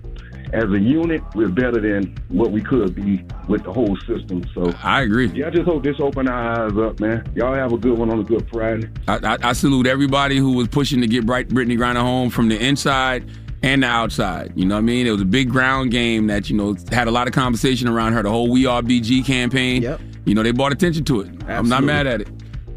As 0.52 0.64
a 0.64 0.78
unit, 0.78 1.22
we're 1.34 1.48
better 1.48 1.80
than 1.80 2.16
what 2.28 2.50
we 2.50 2.60
could 2.60 2.94
be 2.94 3.24
with 3.48 3.62
the 3.62 3.72
whole 3.72 3.96
system. 3.98 4.44
So 4.54 4.72
I 4.82 5.02
agree. 5.02 5.28
Yeah, 5.28 5.46
I 5.46 5.50
just 5.50 5.66
hope 5.66 5.84
this 5.84 6.00
open 6.00 6.28
our 6.28 6.66
eyes 6.66 6.76
up, 6.76 6.98
man. 6.98 7.30
Y'all 7.36 7.54
have 7.54 7.72
a 7.72 7.76
good 7.76 7.96
one 7.96 8.10
on 8.10 8.18
a 8.18 8.24
good 8.24 8.48
Friday. 8.50 8.88
I, 9.06 9.16
I, 9.16 9.38
I 9.50 9.52
salute 9.52 9.86
everybody 9.86 10.38
who 10.38 10.52
was 10.52 10.68
pushing 10.68 11.00
to 11.02 11.06
get 11.06 11.24
Bright, 11.24 11.48
Brittney 11.48 11.78
Griner 11.78 12.00
home 12.00 12.30
from 12.30 12.48
the 12.48 12.58
inside 12.58 13.30
and 13.62 13.82
the 13.82 13.86
outside. 13.86 14.52
You 14.56 14.64
know 14.66 14.74
what 14.74 14.80
I 14.80 14.82
mean? 14.82 15.06
It 15.06 15.12
was 15.12 15.22
a 15.22 15.26
big 15.26 15.50
ground 15.50 15.90
game 15.90 16.26
that, 16.28 16.50
you 16.50 16.56
know, 16.56 16.76
had 16.90 17.06
a 17.06 17.10
lot 17.12 17.28
of 17.28 17.32
conversation 17.32 17.88
around 17.88 18.14
her, 18.14 18.22
the 18.22 18.30
whole 18.30 18.50
We 18.50 18.66
Are 18.66 18.82
BG 18.82 19.24
campaign. 19.24 19.82
Yep. 19.82 20.00
You 20.24 20.34
know, 20.34 20.42
they 20.42 20.52
brought 20.52 20.72
attention 20.72 21.04
to 21.06 21.20
it. 21.20 21.44
I'm 21.48 21.68
not 21.68 21.84
mad 21.84 22.06
at 22.06 22.22
it. 22.22 22.28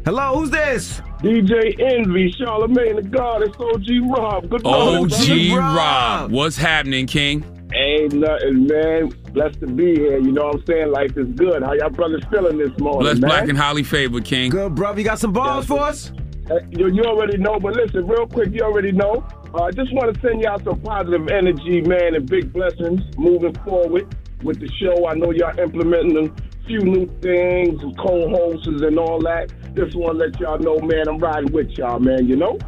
Hello, 0.04 0.38
who's 0.38 0.50
this? 0.50 1.00
DJ 1.20 1.80
Envy, 1.80 2.30
Charlamagne 2.32 2.96
the 2.96 3.02
God, 3.02 3.42
it's 3.42 3.56
OG 3.56 4.14
Rob. 4.14 4.50
Good 4.50 4.62
morning, 4.62 5.04
OG 5.04 5.10
brother. 5.50 5.76
Rob. 5.76 6.30
What's 6.30 6.58
happening, 6.58 7.06
King? 7.06 7.53
Ain't 7.72 8.12
nothing, 8.12 8.66
man. 8.66 9.08
Blessed 9.32 9.60
to 9.60 9.66
be 9.66 9.94
here. 9.94 10.18
You 10.18 10.32
know 10.32 10.44
what 10.46 10.56
I'm 10.56 10.66
saying? 10.66 10.92
Life 10.92 11.16
is 11.16 11.26
good. 11.34 11.62
How 11.62 11.72
y'all 11.72 11.90
brothers 11.90 12.22
feeling 12.30 12.58
this 12.58 12.78
morning, 12.78 13.00
Blessed, 13.00 13.20
man? 13.22 13.28
black, 13.30 13.48
and 13.48 13.58
highly 13.58 13.82
favored, 13.82 14.24
King. 14.24 14.50
Good, 14.50 14.74
brother. 14.74 15.00
You 15.00 15.04
got 15.04 15.18
some 15.18 15.32
balls 15.32 15.66
for 15.66 15.80
us? 15.80 16.12
Uh, 16.50 16.58
you, 16.70 16.88
you 16.92 17.02
already 17.04 17.38
know, 17.38 17.58
but 17.58 17.74
listen, 17.74 18.06
real 18.06 18.26
quick, 18.26 18.52
you 18.52 18.60
already 18.60 18.92
know. 18.92 19.26
Uh, 19.54 19.62
I 19.62 19.70
just 19.70 19.92
want 19.94 20.14
to 20.14 20.20
send 20.20 20.42
y'all 20.42 20.62
some 20.62 20.78
positive 20.80 21.26
energy, 21.28 21.80
man, 21.80 22.14
and 22.14 22.28
big 22.28 22.52
blessings 22.52 23.00
moving 23.16 23.54
forward 23.64 24.14
with 24.42 24.60
the 24.60 24.70
show. 24.78 25.08
I 25.08 25.14
know 25.14 25.30
y'all 25.30 25.58
implementing 25.58 26.28
a 26.28 26.66
few 26.66 26.80
new 26.80 27.06
things, 27.22 27.82
and 27.82 27.96
co-hosts 27.98 28.66
and 28.66 28.98
all 28.98 29.20
that. 29.20 29.52
Just 29.74 29.96
want 29.96 30.18
to 30.18 30.26
let 30.26 30.38
y'all 30.38 30.58
know, 30.58 30.78
man, 30.80 31.08
I'm 31.08 31.18
riding 31.18 31.50
with 31.50 31.70
y'all, 31.78 31.98
man, 31.98 32.28
you 32.28 32.36
know? 32.36 32.58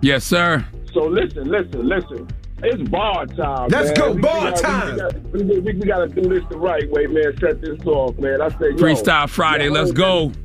Yes, 0.00 0.24
sir. 0.24 0.66
So 0.92 1.04
listen, 1.04 1.48
listen, 1.48 1.86
listen. 1.86 2.28
It's 2.62 2.88
bar 2.90 3.26
time. 3.26 3.68
Let's 3.70 3.88
man. 3.88 3.94
go, 3.96 4.08
We- 4.10 4.16
we 4.16 4.20
bar 4.22 4.50
gotta- 4.50 4.62
time. 4.62 4.92
We, 4.94 4.98
gotta- 5.00 5.20
we, 5.32 5.42
we, 5.60 5.72
we 5.72 5.86
gotta 5.86 6.08
do 6.08 6.22
this 6.22 6.44
the 6.50 6.58
right 6.58 6.90
way, 6.90 7.06
man. 7.06 7.36
Set 7.38 7.60
this 7.60 7.78
off, 7.86 8.18
man. 8.18 8.40
I 8.42 8.48
say, 8.50 8.72
Freestyle 8.72 9.28
Friday. 9.28 9.68
Let's 9.70 9.90
heard 9.90 9.96
go. 9.96 10.26
many- 10.26 10.36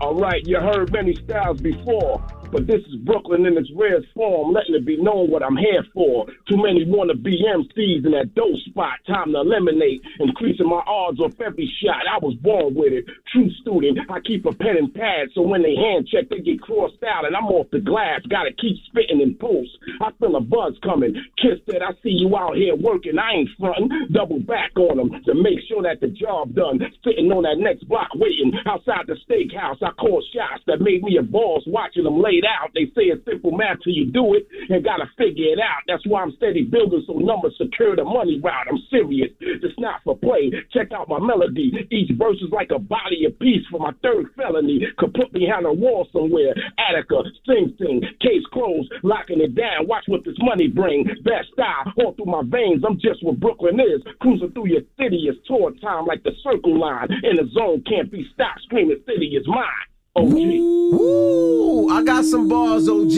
All 0.00 0.14
right, 0.14 0.46
you 0.46 0.58
heard 0.60 0.92
many 0.92 1.14
styles 1.16 1.60
before, 1.60 2.24
but 2.50 2.66
this 2.66 2.80
is 2.88 2.96
Brooklyn 3.04 3.46
in 3.46 3.56
its 3.56 3.70
rarest 3.76 4.08
form, 4.14 4.52
letting 4.52 4.74
it 4.74 4.86
be 4.86 4.96
known 4.96 5.30
what 5.30 5.42
I'm 5.42 5.56
here 5.56 5.84
for. 5.92 6.26
Too 6.48 6.56
many 6.56 6.84
wanna 6.86 7.14
be 7.14 7.44
MCs 7.44 8.04
in 8.04 8.12
that 8.12 8.34
dope 8.34 8.56
spot. 8.68 8.98
Time 9.06 9.32
to 9.32 9.40
eliminate, 9.40 10.02
increasing 10.20 10.68
my 10.68 10.82
odds 10.86 11.20
off 11.20 11.38
every 11.40 11.70
shot. 11.82 12.08
I 12.08 12.18
was 12.18 12.34
born 12.40 12.74
with 12.74 12.92
it. 12.92 13.04
True 13.32 13.50
student, 13.60 13.98
I 14.10 14.20
keep 14.20 14.46
a 14.46 14.52
pen 14.52 14.76
and 14.78 14.92
pad, 14.94 15.28
so 15.34 15.42
when 15.42 15.62
they 15.62 15.74
hand 15.76 16.08
check, 16.08 16.28
they 16.28 16.40
get 16.40 16.60
crossed 16.60 17.02
out, 17.04 17.26
and 17.26 17.36
I'm 17.36 17.46
off 17.46 17.66
the 17.70 17.80
glass. 17.80 18.20
Gotta 18.28 18.52
keep 18.52 18.76
spitting 18.86 19.20
in 19.20 19.34
post. 19.34 19.70
I 20.00 20.10
feel 20.18 20.36
a 20.36 20.40
buzz 20.40 20.74
coming. 20.82 21.14
Kiss 21.36 21.60
that, 21.68 21.82
I 21.82 21.92
see 22.02 22.16
you 22.16 22.36
out 22.36 22.56
here 22.56 22.76
working. 22.76 23.18
I 23.18 23.44
ain't 23.44 23.50
fronting. 23.58 23.90
Double 24.12 24.40
back 24.40 24.72
on 24.76 24.96
them 24.96 25.22
to 25.24 25.34
make 25.34 25.60
sure 25.68 25.82
that 25.82 26.00
the 26.00 26.08
job 26.08 26.54
done. 26.54 26.80
Sitting 27.04 27.30
on 27.30 27.44
that 27.44 27.58
next 27.58 27.88
block 27.88 28.08
waiting 28.14 28.52
outside 28.66 29.06
the 29.06 29.16
steakhouse. 29.28 29.82
I 29.82 29.92
call 29.92 30.22
shots 30.34 30.62
that 30.66 30.80
made 30.80 31.02
me 31.02 31.18
a 31.18 31.22
boss 31.22 31.62
watching 31.66 32.04
them 32.04 32.20
laid 32.38 32.46
out. 32.46 32.70
They 32.74 32.86
say 32.94 33.10
it's 33.10 33.24
simple 33.24 33.52
math 33.52 33.78
till 33.82 33.92
you 33.92 34.10
do 34.10 34.34
it 34.34 34.46
and 34.68 34.84
gotta 34.84 35.06
figure 35.16 35.52
it 35.52 35.58
out. 35.58 35.82
That's 35.86 36.06
why 36.06 36.22
I'm 36.22 36.32
steady 36.36 36.62
building 36.62 37.02
so 37.06 37.14
numbers 37.14 37.54
secure 37.58 37.96
the 37.96 38.04
money 38.04 38.40
route. 38.42 38.66
I'm 38.70 38.78
serious. 38.90 39.30
It's 39.40 39.78
not 39.78 40.00
for 40.04 40.16
play. 40.16 40.52
Check 40.72 40.92
out 40.92 41.08
my 41.08 41.18
melody. 41.18 41.72
Each 41.90 42.10
verse 42.16 42.36
is 42.42 42.50
like 42.52 42.70
a 42.74 42.78
body 42.78 43.24
of 43.26 43.38
piece 43.38 43.64
for 43.70 43.80
my 43.80 43.92
third 44.02 44.26
felony. 44.36 44.86
Could 44.98 45.14
put 45.14 45.32
behind 45.32 45.66
a 45.66 45.72
wall 45.72 46.08
somewhere. 46.12 46.54
Attica, 46.78 47.22
Sing 47.46 47.74
Sing, 47.78 48.02
case 48.20 48.44
closed, 48.52 48.92
locking 49.02 49.40
it 49.40 49.54
down. 49.54 49.86
Watch 49.86 50.04
what 50.06 50.24
this 50.24 50.38
money 50.40 50.68
bring. 50.68 51.04
Best 51.24 51.52
style 51.52 51.92
all 51.98 52.14
through 52.14 52.26
my 52.26 52.42
veins. 52.44 52.82
I'm 52.86 52.98
just 53.00 53.22
what 53.22 53.40
Brooklyn 53.40 53.80
is. 53.80 54.02
Cruising 54.20 54.52
through 54.52 54.68
your 54.68 54.82
city 54.98 55.28
is 55.28 55.36
tour 55.46 55.72
time 55.80 56.06
like 56.06 56.22
the 56.22 56.32
circle 56.42 56.78
line. 56.78 57.08
In 57.22 57.36
the 57.36 57.48
zone 57.52 57.82
can't 57.88 58.10
be 58.10 58.26
stopped. 58.34 58.62
Screaming 58.62 59.02
city 59.06 59.36
is 59.36 59.46
mine. 59.46 59.88
OG. 60.16 60.32
Ooh, 60.34 61.88
I 61.90 62.02
got 62.02 62.24
some 62.24 62.48
balls, 62.48 62.88
OG. 62.88 63.12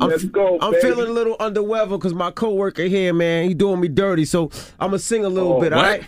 I'm, 0.00 0.08
Let's 0.08 0.24
go, 0.24 0.58
I'm 0.60 0.72
baby. 0.72 0.82
feeling 0.82 1.08
a 1.08 1.12
little 1.12 1.36
underweather 1.38 1.96
because 1.98 2.14
my 2.14 2.30
coworker 2.30 2.84
here, 2.84 3.12
man, 3.12 3.48
he 3.48 3.54
doing 3.54 3.80
me 3.80 3.88
dirty. 3.88 4.24
So 4.24 4.50
I'm 4.80 4.88
gonna 4.88 4.98
sing 4.98 5.24
a 5.24 5.28
little 5.28 5.54
Oh, 5.54 5.60
bit. 5.60 5.72
All 5.72 5.82
what? 5.82 5.88
right. 6.00 6.06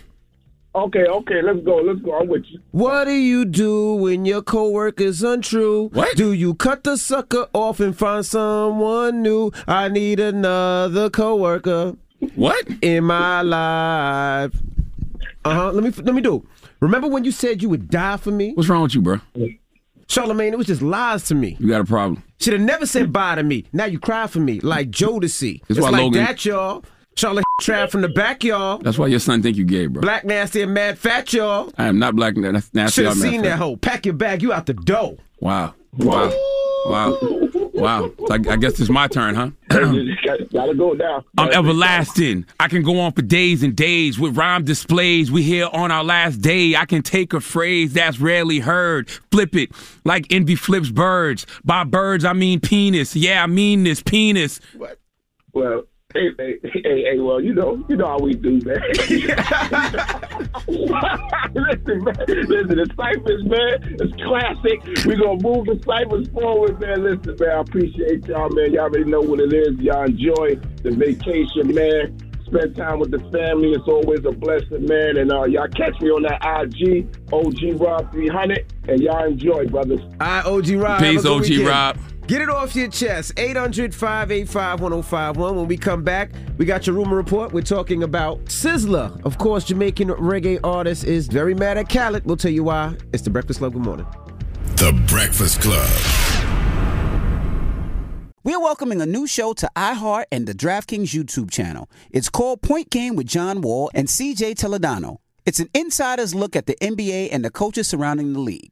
Okay, 0.73 1.05
okay, 1.05 1.41
let's 1.41 1.59
go, 1.63 1.77
let's 1.77 2.01
go. 2.01 2.13
I'm 2.19 2.27
with 2.27 2.43
you. 2.49 2.59
What 2.71 3.05
do 3.05 3.11
you 3.13 3.45
do 3.45 3.93
when 3.95 4.25
your 4.25 4.41
coworker's 4.41 5.23
untrue? 5.23 5.89
What? 5.93 6.17
Do 6.17 6.33
you 6.33 6.53
cut 6.55 6.83
the 6.83 6.97
sucker 6.97 7.47
off 7.53 7.79
and 7.79 7.97
find 7.97 8.25
someone 8.25 9.21
new? 9.21 9.51
I 9.67 9.87
need 9.87 10.19
another 10.19 11.09
coworker. 11.09 11.95
What? 12.35 12.67
In 12.81 13.05
my 13.05 13.41
life. 13.41 14.53
Uh-huh. 15.45 15.71
Let 15.71 15.83
me 15.83 15.91
let 16.03 16.13
me 16.15 16.21
do. 16.21 16.45
Remember 16.81 17.07
when 17.07 17.23
you 17.23 17.31
said 17.31 17.61
you 17.61 17.69
would 17.69 17.89
die 17.89 18.17
for 18.17 18.31
me? 18.31 18.53
What's 18.55 18.67
wrong 18.67 18.81
with 18.83 18.95
you, 18.95 19.01
bro? 19.01 19.19
Charlamagne, 20.07 20.51
it 20.51 20.57
was 20.57 20.67
just 20.67 20.81
lies 20.81 21.23
to 21.25 21.35
me. 21.35 21.57
You 21.59 21.67
got 21.67 21.81
a 21.81 21.85
problem. 21.85 22.21
Should 22.39 22.53
have 22.53 22.61
never 22.61 22.85
said 22.85 23.11
bye 23.11 23.35
to 23.35 23.43
me. 23.43 23.65
Now 23.73 23.85
you 23.85 23.99
cry 23.99 24.27
for 24.27 24.39
me, 24.39 24.59
like 24.59 24.91
Jodeci. 24.91 25.59
That's 25.61 25.71
It's 25.71 25.79
why 25.79 25.89
like 25.89 26.01
Logan- 26.03 26.23
that, 26.23 26.45
y'all. 26.45 26.83
Charlie 27.15 27.43
trap 27.61 27.91
from 27.91 28.01
the 28.01 28.09
back, 28.09 28.43
y'all. 28.43 28.77
That's 28.79 28.97
why 28.97 29.07
your 29.07 29.19
son 29.19 29.41
think 29.41 29.55
you 29.55 29.63
gay, 29.63 29.87
bro. 29.87 30.01
Black 30.01 30.25
nasty 30.25 30.61
and 30.61 30.73
mad 30.73 30.99
fat, 30.99 31.31
y'all. 31.31 31.71
I 31.77 31.85
am 31.87 31.97
not 31.97 32.13
black. 32.15 32.35
Nasty. 32.35 32.87
Should 32.89 33.05
have 33.05 33.15
seen 33.17 33.41
fat. 33.41 33.49
that 33.51 33.57
hoe. 33.57 33.77
Pack 33.77 34.05
your 34.05 34.15
bag. 34.15 34.41
You 34.41 34.51
out 34.51 34.65
the 34.65 34.73
door. 34.73 35.15
Wow. 35.39 35.73
Wow. 35.97 36.33
Wow. 36.85 37.17
Wow. 37.73 38.11
So 38.27 38.33
I, 38.33 38.35
I 38.35 38.55
guess 38.57 38.79
it's 38.79 38.89
my 38.89 39.07
turn, 39.07 39.35
huh? 39.35 39.49
Gotta 39.69 40.75
go 40.75 40.93
now. 40.93 41.23
I'm 41.37 41.51
everlasting. 41.51 42.45
I 42.59 42.67
can 42.67 42.83
go 42.83 42.99
on 42.99 43.11
for 43.11 43.21
days 43.21 43.63
and 43.63 43.75
days 43.75 44.19
with 44.19 44.37
rhyme 44.37 44.63
displays. 44.63 45.31
We 45.31 45.43
here 45.43 45.67
on 45.73 45.91
our 45.91 46.03
last 46.03 46.37
day. 46.37 46.75
I 46.75 46.85
can 46.85 47.01
take 47.01 47.33
a 47.33 47.39
phrase 47.39 47.93
that's 47.93 48.19
rarely 48.19 48.59
heard, 48.59 49.09
flip 49.09 49.55
it 49.55 49.71
like 50.05 50.27
envy 50.31 50.55
flips 50.55 50.89
birds. 50.89 51.45
By 51.63 51.83
birds, 51.83 52.23
I 52.23 52.33
mean 52.33 52.59
penis. 52.59 53.15
Yeah, 53.15 53.43
I 53.43 53.47
mean 53.47 53.83
this 53.83 54.01
penis. 54.01 54.59
What? 54.77 54.99
Well, 55.53 55.83
hey, 56.15 56.31
hey, 56.37 56.59
hey, 56.63 57.03
hey, 57.03 57.19
well, 57.19 57.41
you 57.41 57.53
know, 57.53 57.83
you 57.89 57.95
know 57.95 58.07
how 58.07 58.19
we 58.19 58.33
do, 58.33 58.59
man. 58.63 58.79
listen, 61.53 62.03
man, 62.03 62.15
listen, 62.27 62.77
the 62.77 62.87
ciphers, 62.95 63.43
man, 63.43 63.97
it's 63.99 64.15
classic. 64.23 65.05
We're 65.05 65.17
gonna 65.17 65.41
move 65.41 65.65
the 65.65 65.79
ciphers 65.85 66.27
forward, 66.29 66.79
man. 66.79 67.03
Listen, 67.03 67.35
man, 67.39 67.49
I 67.49 67.59
appreciate 67.61 68.25
y'all, 68.25 68.49
man. 68.49 68.73
Y'all 68.73 68.83
already 68.83 69.05
know 69.05 69.21
what 69.21 69.39
it 69.39 69.53
is. 69.53 69.77
Y'all 69.79 70.05
enjoy 70.05 70.55
the 70.83 70.91
vacation, 70.91 71.73
man. 71.73 72.17
Spend 72.45 72.75
time 72.75 72.99
with 72.99 73.11
the 73.11 73.19
family. 73.31 73.71
It's 73.71 73.87
always 73.87 74.23
a 74.23 74.31
blessing, 74.31 74.85
man. 74.85 75.17
And 75.17 75.31
uh, 75.31 75.45
y'all 75.45 75.67
catch 75.67 75.99
me 75.99 76.09
on 76.11 76.21
that 76.23 76.39
IG, 76.45 77.07
OG 77.33 77.81
Rob 77.81 78.11
300, 78.11 78.71
and 78.87 79.01
y'all 79.01 79.25
enjoy, 79.25 79.65
brothers. 79.67 80.01
I 80.19 80.41
OG 80.41 80.69
Rob. 80.69 80.99
Peace, 80.99 81.23
Have 81.23 81.25
a 81.25 81.27
good 81.27 81.27
OG 81.27 81.41
weekend. 81.41 81.67
Rob. 81.67 81.97
Get 82.27 82.41
it 82.41 82.49
off 82.49 82.75
your 82.75 82.87
chest. 82.87 83.33
800 83.37 83.93
585 83.93 84.81
1051. 84.81 85.55
When 85.55 85.67
we 85.67 85.77
come 85.77 86.03
back, 86.03 86.31
we 86.57 86.65
got 86.65 86.87
your 86.87 86.95
rumor 86.95 87.15
report. 87.15 87.53
We're 87.53 87.61
talking 87.61 88.01
about 88.01 88.43
Sizzla. 88.45 89.23
Of 89.23 89.37
course, 89.37 89.63
Jamaican 89.65 90.07
reggae 90.09 90.59
artist 90.63 91.03
is 91.03 91.27
very 91.27 91.53
mad 91.53 91.77
at 91.77 91.87
Khaled. 91.87 92.25
We'll 92.25 92.37
tell 92.37 92.51
you 92.51 92.63
why. 92.63 92.95
It's 93.13 93.21
the 93.21 93.29
Breakfast 93.29 93.59
Club. 93.59 93.73
Good 93.73 93.83
morning. 93.83 94.07
The 94.77 94.99
Breakfast 95.07 95.61
Club. 95.61 95.87
We're 98.43 98.59
welcoming 98.59 99.01
a 99.01 99.05
new 99.05 99.27
show 99.27 99.53
to 99.53 99.69
iHeart 99.75 100.25
and 100.31 100.47
the 100.47 100.53
DraftKings 100.55 101.13
YouTube 101.13 101.51
channel. 101.51 101.89
It's 102.09 102.29
called 102.29 102.63
Point 102.63 102.89
Game 102.89 103.15
with 103.15 103.27
John 103.27 103.61
Wall 103.61 103.91
and 103.93 104.07
CJ 104.07 104.55
Toledano. 104.55 105.17
It's 105.45 105.59
an 105.59 105.69
insider's 105.75 106.33
look 106.33 106.55
at 106.55 106.65
the 106.65 106.75
NBA 106.81 107.29
and 107.31 107.45
the 107.45 107.51
coaches 107.51 107.87
surrounding 107.87 108.33
the 108.33 108.39
league. 108.39 108.71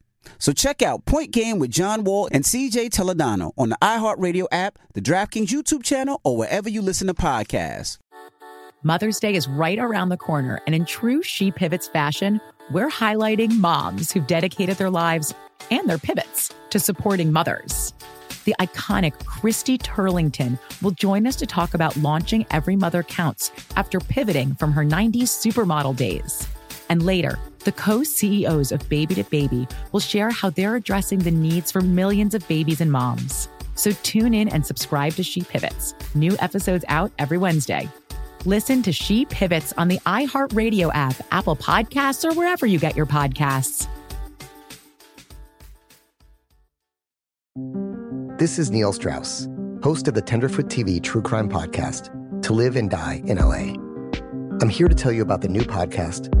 So 0.37 0.51
check 0.51 0.81
out 0.81 1.05
Point 1.05 1.31
Game 1.31 1.59
with 1.59 1.71
John 1.71 2.03
Wall 2.03 2.29
and 2.31 2.43
CJ 2.43 2.89
Toledano 2.89 3.51
on 3.57 3.69
the 3.69 3.77
iHeartRadio 3.81 4.45
app, 4.51 4.79
the 4.93 5.01
DraftKings 5.01 5.47
YouTube 5.47 5.83
channel, 5.83 6.19
or 6.23 6.37
wherever 6.37 6.69
you 6.69 6.81
listen 6.81 7.07
to 7.07 7.13
podcasts. 7.13 7.97
Mother's 8.83 9.19
Day 9.19 9.35
is 9.35 9.47
right 9.47 9.77
around 9.77 10.09
the 10.09 10.17
corner, 10.17 10.59
and 10.65 10.73
in 10.73 10.85
true 10.85 11.21
She 11.21 11.51
Pivots 11.51 11.87
fashion, 11.87 12.41
we're 12.71 12.89
highlighting 12.89 13.59
moms 13.59 14.11
who've 14.11 14.25
dedicated 14.25 14.77
their 14.77 14.89
lives 14.89 15.35
and 15.69 15.87
their 15.87 15.99
pivots 15.99 16.51
to 16.71 16.79
supporting 16.79 17.31
mothers. 17.31 17.93
The 18.45 18.55
iconic 18.59 19.23
Christy 19.23 19.77
Turlington 19.77 20.57
will 20.81 20.91
join 20.91 21.27
us 21.27 21.35
to 21.37 21.45
talk 21.45 21.75
about 21.75 21.95
launching 21.97 22.43
Every 22.49 22.75
Mother 22.75 23.03
Counts 23.03 23.51
after 23.75 23.99
pivoting 23.99 24.55
from 24.55 24.71
her 24.71 24.83
90s 24.83 25.29
supermodel 25.29 25.95
days. 25.95 26.47
And 26.89 27.03
later, 27.03 27.37
the 27.61 27.71
co 27.71 28.03
CEOs 28.03 28.71
of 28.71 28.87
Baby 28.89 29.15
to 29.15 29.23
Baby 29.25 29.67
will 29.91 29.99
share 29.99 30.29
how 30.29 30.49
they're 30.49 30.75
addressing 30.75 31.19
the 31.19 31.31
needs 31.31 31.71
for 31.71 31.81
millions 31.81 32.33
of 32.33 32.47
babies 32.47 32.81
and 32.81 32.91
moms. 32.91 33.47
So 33.75 33.91
tune 34.03 34.33
in 34.33 34.49
and 34.49 34.65
subscribe 34.65 35.13
to 35.13 35.23
She 35.23 35.41
Pivots. 35.41 35.93
New 36.15 36.35
episodes 36.39 36.85
out 36.87 37.11
every 37.17 37.37
Wednesday. 37.37 37.89
Listen 38.45 38.81
to 38.83 38.91
She 38.91 39.25
Pivots 39.25 39.73
on 39.73 39.87
the 39.87 39.99
iHeartRadio 39.99 40.91
app, 40.93 41.15
Apple 41.31 41.55
Podcasts, 41.55 42.29
or 42.29 42.33
wherever 42.33 42.65
you 42.65 42.79
get 42.79 42.95
your 42.95 43.05
podcasts. 43.05 43.87
This 48.37 48.57
is 48.57 48.71
Neil 48.71 48.91
Strauss, 48.91 49.47
host 49.83 50.07
of 50.07 50.15
the 50.15 50.21
Tenderfoot 50.21 50.65
TV 50.65 51.01
True 51.01 51.21
Crime 51.21 51.47
Podcast, 51.47 52.09
To 52.41 52.53
Live 52.53 52.75
and 52.75 52.89
Die 52.89 53.21
in 53.25 53.37
LA. 53.37 53.75
I'm 54.61 54.69
here 54.69 54.87
to 54.87 54.95
tell 54.95 55.11
you 55.11 55.21
about 55.21 55.41
the 55.41 55.47
new 55.47 55.61
podcast 55.61 56.40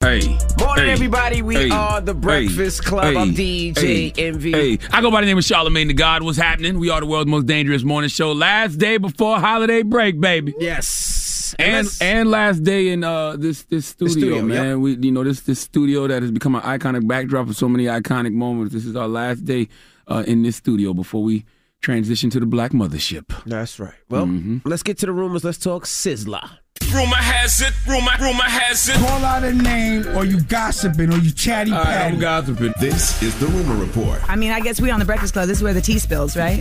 Hey. 0.00 0.38
Morning, 0.60 0.84
hey, 0.86 0.92
everybody. 0.92 1.42
We 1.42 1.56
hey, 1.56 1.70
are 1.70 2.00
the 2.00 2.14
Breakfast 2.14 2.84
hey, 2.84 2.88
Club. 2.88 3.16
I'm 3.16 3.34
DJ 3.34 3.76
hey, 3.76 4.12
Envy. 4.16 4.52
Hey, 4.52 4.78
I 4.92 5.00
go 5.00 5.10
by 5.10 5.22
the 5.22 5.26
name 5.26 5.38
of 5.38 5.42
Charlamagne 5.42 5.88
the 5.88 5.92
God. 5.92 6.22
What's 6.22 6.38
happening? 6.38 6.78
We 6.78 6.88
are 6.88 7.00
the 7.00 7.06
world's 7.06 7.28
most 7.28 7.46
dangerous 7.46 7.82
morning 7.82 8.08
show. 8.08 8.30
Last 8.30 8.76
day 8.76 8.98
before 8.98 9.40
holiday 9.40 9.82
break, 9.82 10.20
baby. 10.20 10.54
Yes. 10.60 11.52
And 11.58 11.88
and 12.00 12.30
last 12.30 12.62
day 12.62 12.90
in 12.90 13.02
uh 13.02 13.36
this 13.38 13.64
this 13.64 13.86
studio, 13.86 14.12
studio, 14.12 14.42
man. 14.42 14.66
yep. 14.68 14.78
We 14.78 14.96
you 14.98 15.10
know 15.10 15.24
this 15.24 15.40
this 15.40 15.58
studio 15.58 16.06
that 16.06 16.22
has 16.22 16.30
become 16.30 16.54
an 16.54 16.60
iconic 16.62 17.08
backdrop 17.08 17.48
of 17.48 17.56
so 17.56 17.68
many 17.68 17.86
iconic 17.86 18.32
moments. 18.32 18.72
This 18.72 18.86
is 18.86 18.94
our 18.94 19.08
last 19.08 19.44
day 19.46 19.66
uh, 20.06 20.22
in 20.28 20.44
this 20.44 20.54
studio 20.54 20.94
before 20.94 21.24
we 21.24 21.44
transition 21.80 22.30
to 22.30 22.38
the 22.38 22.46
Black 22.46 22.70
Mothership. 22.70 23.34
That's 23.46 23.80
right. 23.80 23.94
Well, 24.08 24.26
Mm-hmm. 24.26 24.58
let's 24.68 24.84
get 24.84 24.98
to 24.98 25.06
the 25.06 25.12
rumors. 25.12 25.42
Let's 25.42 25.58
talk 25.58 25.86
Sizzla. 25.86 26.58
Rumor 26.92 27.16
has 27.16 27.60
it, 27.60 27.72
rumor, 27.86 28.10
rumor 28.20 28.42
has 28.44 28.88
it. 28.88 28.96
Call 28.96 29.24
out 29.24 29.44
a 29.44 29.52
name 29.52 30.06
or 30.16 30.24
you 30.24 30.40
gossiping 30.40 31.12
or 31.12 31.18
you 31.18 31.30
chatty 31.30 31.70
patty. 31.70 32.16
gossiping. 32.16 32.72
This 32.80 33.22
is 33.22 33.38
the 33.38 33.46
Rumor 33.46 33.76
Report 33.76 34.20
I 34.28 34.36
mean, 34.36 34.52
I 34.52 34.60
guess 34.60 34.80
we 34.80 34.90
on 34.90 34.98
the 34.98 35.04
Breakfast 35.04 35.34
Club. 35.34 35.48
This 35.48 35.58
is 35.58 35.62
where 35.64 35.74
the 35.74 35.80
tea 35.82 35.98
spills, 35.98 36.36
right? 36.36 36.58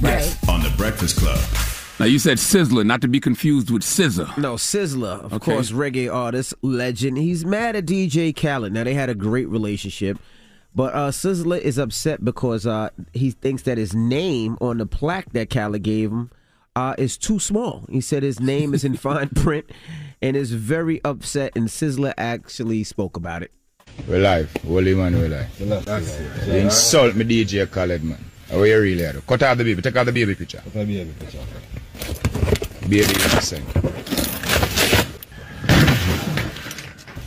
on 0.49 0.61
the 0.61 0.73
Breakfast 0.77 1.17
Club. 1.17 1.39
Now 1.99 2.05
you 2.05 2.19
said 2.19 2.37
Sizzla, 2.37 2.85
not 2.85 3.01
to 3.01 3.07
be 3.07 3.19
confused 3.19 3.71
with 3.71 3.83
Scissor. 3.83 4.27
No, 4.37 4.55
Sizzla, 4.55 5.23
of 5.23 5.33
Okay. 5.33 5.53
course, 5.53 5.71
reggae 5.71 6.13
artist, 6.13 6.53
legend. 6.61 7.17
He's 7.17 7.43
mad 7.45 7.75
at 7.75 7.85
DJ 7.85 8.35
Khaled. 8.35 8.71
Now 8.73 8.83
they 8.83 8.93
had 8.93 9.09
a 9.09 9.15
great 9.15 9.47
relationship, 9.47 10.19
but 10.75 10.93
uh, 10.93 11.09
Sizzla 11.09 11.59
is 11.59 11.77
upset 11.79 12.23
because 12.23 12.67
uh, 12.67 12.89
he 13.13 13.31
thinks 13.31 13.63
that 13.63 13.77
his 13.79 13.95
name 13.95 14.57
on 14.61 14.77
the 14.77 14.85
plaque 14.85 15.31
that 15.33 15.49
Khaled 15.49 15.81
gave 15.81 16.11
him 16.11 16.29
uh, 16.75 16.93
is 16.99 17.17
too 17.17 17.39
small. 17.39 17.85
He 17.89 18.01
said 18.01 18.21
his 18.21 18.39
name 18.39 18.75
is 18.75 18.83
in 18.83 18.95
fine 18.97 19.29
print, 19.29 19.65
and 20.21 20.35
is 20.35 20.51
very 20.51 21.01
upset. 21.03 21.53
And 21.55 21.67
Sizzla 21.67 22.13
actually 22.17 22.83
spoke 22.83 23.17
about 23.17 23.43
it. 23.43 23.51
We 24.07 24.17
live. 24.17 24.55
Holy 24.65 24.93
man, 24.95 25.15
we 25.15 25.27
live. 25.27 25.47
You 25.59 26.53
insult 26.53 27.15
me, 27.15 27.25
DJ 27.25 27.69
Khaled, 27.69 28.03
man. 28.03 28.23
How 28.49 28.63
you 28.63 28.79
really 28.79 29.03
are? 29.03 29.21
Cut 29.21 29.43
out 29.43 29.57
the 29.57 29.63
baby. 29.63 29.81
Take 29.81 29.95
out 29.95 30.05
the 30.05 30.11
baby 30.11 30.35
picture. 30.35 30.61
Cut 30.63 30.67
out 30.67 30.87
the 30.87 30.97
baby 30.97 31.13
picture. 31.19 31.39
Baby 32.87 33.03
innocent. 33.03 34.36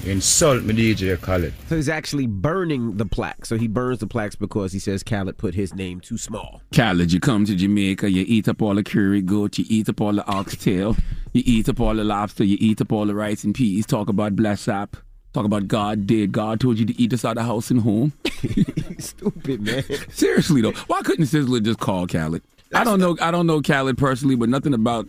You 0.05 0.13
insult 0.13 0.63
me, 0.63 0.73
DJ 0.73 1.21
Khaled. 1.21 1.53
So 1.69 1.77
he's 1.77 1.89
actually 1.89 2.27
burning 2.27 2.97
the 2.97 3.05
plaque. 3.05 3.45
So 3.45 3.59
he 3.59 3.69
burns 3.69 3.99
the 3.99 4.07
plaques 4.07 4.35
because 4.35 4.73
he 4.73 4.79
says 4.79 5.03
Khaled 5.03 5.37
put 5.37 5.55
his 5.55 5.75
name 5.75 6.01
too 6.01 6.17
small. 6.17 6.63
Khaled, 6.75 7.13
you 7.13 7.21
come 7.21 7.45
to 7.45 7.55
Jamaica, 7.55 8.11
you 8.11 8.25
eat 8.27 8.49
up 8.49 8.63
all 8.63 8.75
the 8.75 8.83
curry 8.83 9.21
goat, 9.21 9.59
you 9.59 9.67
eat 9.69 9.91
up 9.91 10.01
all 10.01 10.13
the 10.15 10.27
oxtail, 10.27 10.97
you 11.35 11.43
eat 11.45 11.69
up 11.69 11.81
all 11.81 11.95
the 11.95 12.05
lobster, 12.05 12.45
you 12.45 12.57
eat 12.61 12.81
up 12.81 12.93
all 12.93 13.05
the 13.05 13.15
rice 13.15 13.45
and 13.45 13.55
peas, 13.55 13.85
talk 13.85 14.09
about 14.09 14.35
bless 14.37 14.69
up, 14.69 14.97
talk 15.35 15.45
about 15.45 15.69
God 15.69 16.07
did. 16.07 16.33
God 16.33 16.61
told 16.61 16.79
you 16.79 16.87
to 16.87 16.99
eat 16.99 17.13
us 17.13 17.27
out 17.27 17.37
of 17.37 17.45
house 17.45 17.71
and 17.71 17.83
home. 17.83 18.15
Stupid, 18.99 19.61
man. 19.61 19.85
Seriously 20.11 20.63
though, 20.63 20.73
why 20.87 21.03
couldn't 21.03 21.27
Sizzla 21.27 21.63
just 21.63 21.79
call 21.79 22.07
Khaled? 22.07 22.43
I 22.73 22.85
don't 22.85 23.01
know 23.01 23.19
I 23.21 23.31
don't 23.31 23.47
know 23.47 23.61
Khaled 23.61 23.99
personally, 23.99 24.37
but 24.37 24.49
nothing 24.49 24.73
about 24.73 25.09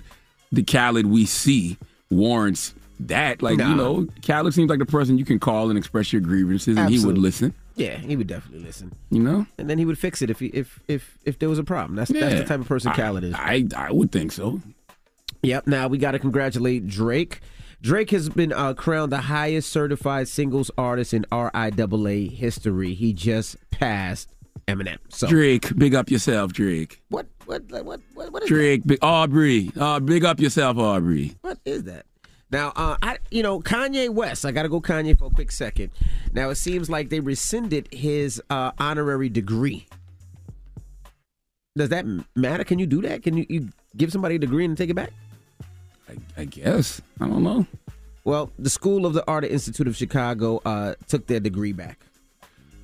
the 0.51 0.63
Khaled 0.63 1.05
we 1.05 1.25
see 1.25 1.77
warrants 2.09 2.73
that. 3.09 3.41
Like, 3.41 3.57
Nah. 3.57 3.69
you 3.69 3.75
know, 3.75 4.07
Khaled 4.25 4.53
seems 4.53 4.69
like 4.69 4.79
the 4.79 4.85
person 4.85 5.17
you 5.17 5.25
can 5.25 5.39
call 5.39 5.69
and 5.69 5.77
express 5.77 6.11
your 6.13 6.21
grievances 6.21 6.77
and 6.77 6.89
he 6.89 7.03
would 7.05 7.17
listen. 7.17 7.53
Yeah, 7.75 7.97
he 7.97 8.15
would 8.15 8.27
definitely 8.27 8.65
listen. 8.65 8.91
You 9.09 9.21
know? 9.23 9.45
And 9.57 9.69
then 9.69 9.77
he 9.77 9.85
would 9.85 9.97
fix 9.97 10.21
it 10.21 10.29
if 10.29 10.39
he, 10.39 10.47
if 10.47 10.79
if 10.87 11.17
if 11.25 11.39
there 11.39 11.49
was 11.49 11.57
a 11.59 11.63
problem. 11.63 11.95
That's 11.95 12.11
that's 12.11 12.35
the 12.35 12.45
type 12.45 12.59
of 12.59 12.67
person 12.67 12.91
I- 12.91 13.11
is. 13.19 13.33
I 13.33 13.65
I 13.75 13.91
would 13.91 14.11
think 14.11 14.31
so. 14.31 14.61
Yep. 15.43 15.67
Now 15.67 15.87
we 15.87 15.97
got 15.97 16.11
to 16.11 16.19
congratulate 16.19 16.87
Drake. 16.87 17.39
Drake 17.81 18.11
has 18.11 18.29
been 18.29 18.53
uh, 18.53 18.75
crowned 18.75 19.11
the 19.11 19.21
highest 19.21 19.69
certified 19.71 20.27
singles 20.27 20.69
artist 20.77 21.13
in 21.15 21.25
RIAA 21.31 22.29
history. 22.31 22.93
He 22.93 23.11
just 23.13 23.55
passed 23.71 24.29
Eminem. 24.67 24.97
So 25.09 25.27
Drake, 25.27 25.75
big 25.77 25.95
up 25.95 26.11
yourself, 26.11 26.53
Drake. 26.53 27.01
what 27.09 27.25
what 27.45 27.63
what 27.71 27.85
what, 28.13 28.31
what 28.31 28.43
is 28.43 28.49
Drake, 28.49 28.83
big, 28.85 28.99
Aubrey, 29.01 29.71
uh, 29.79 29.99
big 29.99 30.23
up 30.25 30.39
yourself, 30.39 30.77
Aubrey. 30.77 31.35
What 31.41 31.57
is 31.65 31.85
that? 31.85 32.05
Now, 32.51 32.73
uh, 32.75 32.97
I 33.01 33.17
you 33.29 33.43
know 33.43 33.61
Kanye 33.61 34.09
West. 34.09 34.45
I 34.45 34.51
got 34.51 34.63
to 34.63 34.69
go 34.69 34.81
Kanye 34.81 35.17
for 35.17 35.25
a 35.25 35.29
quick 35.29 35.51
second. 35.51 35.91
Now 36.33 36.49
it 36.49 36.55
seems 36.55 36.89
like 36.89 37.09
they 37.09 37.19
rescinded 37.19 37.87
his 37.93 38.41
uh, 38.49 38.71
honorary 38.77 39.29
degree. 39.29 39.87
Does 41.77 41.89
that 41.89 42.05
matter? 42.35 42.65
Can 42.65 42.79
you 42.79 42.85
do 42.85 43.01
that? 43.03 43.23
Can 43.23 43.37
you, 43.37 43.45
you 43.47 43.69
give 43.95 44.11
somebody 44.11 44.35
a 44.35 44.39
degree 44.39 44.65
and 44.65 44.77
take 44.77 44.89
it 44.89 44.95
back? 44.95 45.11
I 46.35 46.43
guess. 46.43 47.01
I 47.21 47.27
don't 47.27 47.43
know. 47.43 47.65
Well, 48.25 48.51
the 48.59 48.69
School 48.69 49.05
of 49.05 49.13
the 49.13 49.25
Art 49.27 49.45
Institute 49.45 49.87
of 49.87 49.95
Chicago 49.95 50.61
uh, 50.65 50.95
took 51.07 51.27
their 51.27 51.39
degree 51.39 51.71
back. 51.71 51.99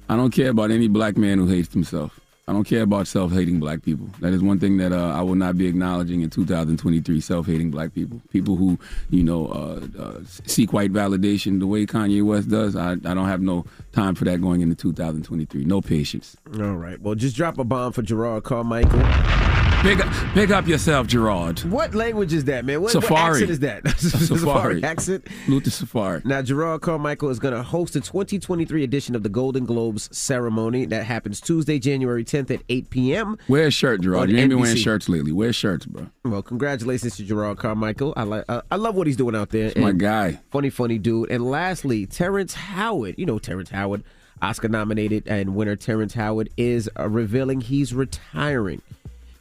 I 0.08 0.16
don't 0.16 0.32
care 0.32 0.50
about 0.50 0.72
any 0.72 0.88
black 0.88 1.18
man 1.18 1.38
who 1.38 1.48
hates 1.48 1.74
himself. 1.74 2.20
I 2.50 2.54
don't 2.54 2.64
care 2.64 2.84
about 2.84 3.08
self-hating 3.08 3.60
black 3.60 3.84
people. 3.84 4.08
That 4.22 4.32
is 4.32 4.42
one 4.42 4.58
thing 4.58 4.78
that 4.78 4.94
uh, 4.94 5.10
I 5.10 5.22
will 5.22 5.36
not 5.36 5.58
be 5.58 5.68
acknowledging 5.68 6.22
in 6.22 6.30
2023. 6.30 7.20
Self-hating 7.20 7.72
black 7.72 7.94
people, 7.94 8.22
people 8.32 8.56
who 8.56 8.80
you 9.10 9.22
know 9.22 9.48
uh, 9.48 9.86
uh, 10.02 10.20
seek 10.46 10.72
white 10.72 10.94
validation 10.94 11.60
the 11.60 11.68
way 11.68 11.86
Kanye 11.86 12.24
West 12.24 12.50
does. 12.50 12.78
I, 12.78 12.94
I 12.94 12.96
don't 12.96 13.28
have 13.28 13.42
no 13.42 13.66
time 13.92 14.16
for 14.16 14.24
that 14.26 14.42
going 14.42 14.62
into 14.62 14.76
2023. 14.76 15.66
No 15.66 15.82
patience. 15.82 16.38
All 16.54 16.76
right. 16.76 17.02
Well, 17.02 17.16
just 17.16 17.36
drop 17.36 17.58
a 17.58 17.66
bomb 17.66 17.92
for 17.92 18.02
Jerrod 18.02 18.44
Carmichael. 18.44 19.77
Pick 19.84 20.06
up, 20.06 20.12
pick 20.34 20.50
up 20.50 20.68
yourself, 20.68 21.08
Jerrod. 21.08 21.64
What 21.66 21.94
language 21.94 22.34
is 22.34 22.46
that, 22.46 22.66
man? 22.66 22.82
What, 22.82 22.94
what 22.94 23.04
Safari. 23.04 23.32
accent 23.44 23.52
is 23.52 23.60
that? 23.60 23.88
Safari. 24.00 24.84
accent. 24.84 25.28
Luther 25.48 25.70
Safari. 25.70 26.22
Now, 26.26 26.42
Jerrod 26.42 26.82
Carmichael 26.82 27.30
is 27.30 27.40
going 27.40 27.54
to 27.54 27.62
host 27.64 27.94
the 27.94 28.02
2023 28.02 28.84
edition 28.84 29.16
of 29.16 29.24
the 29.24 29.30
Golden 29.30 29.66
Globes 29.66 30.10
ceremony 30.18 30.86
that 30.88 31.06
happens 31.06 31.40
Tuesday, 31.40 31.80
January 31.80 32.26
10th 32.26 32.52
at 32.52 32.64
8 32.68 32.90
p.m. 32.90 33.38
Wear 33.48 33.68
a 33.68 33.72
shirt, 33.72 34.02
Jerrod. 34.02 34.30
You 34.30 34.38
ain't 34.40 34.50
been 34.50 34.60
wearing 34.60 34.76
shirts 34.76 35.08
lately. 35.08 35.32
Wear 35.32 35.54
shirts, 35.54 35.86
bro. 35.86 36.08
Well, 36.26 36.42
congratulations 36.42 37.16
to 37.18 37.24
Jerrod 37.24 37.58
Carmichael. 37.58 38.14
I 38.18 38.24
like, 38.24 38.46
uh, 38.50 38.64
I 38.72 38.76
love 38.76 38.96
what 38.96 39.08
he's 39.08 39.16
doing 39.18 39.36
out 39.36 39.52
there. 39.52 39.72
my 39.78 39.94
guy. 39.94 40.40
Funny, 40.52 40.72
funny 40.72 40.98
dude. 40.98 41.30
And 41.32 41.50
lastly, 41.50 42.08
Terrence 42.08 42.56
Howard. 42.56 43.16
You 43.18 43.26
know 43.28 43.40
Terrence 43.40 43.70
Howard, 43.70 44.04
Oscar 44.42 44.68
nominated 44.70 45.28
and 45.28 45.56
winner 45.56 45.76
Terrence 45.76 46.16
Howard 46.16 46.50
is 46.58 46.90
uh, 47.00 47.08
revealing 47.08 47.62
he's 47.62 47.94
retiring. 47.94 48.82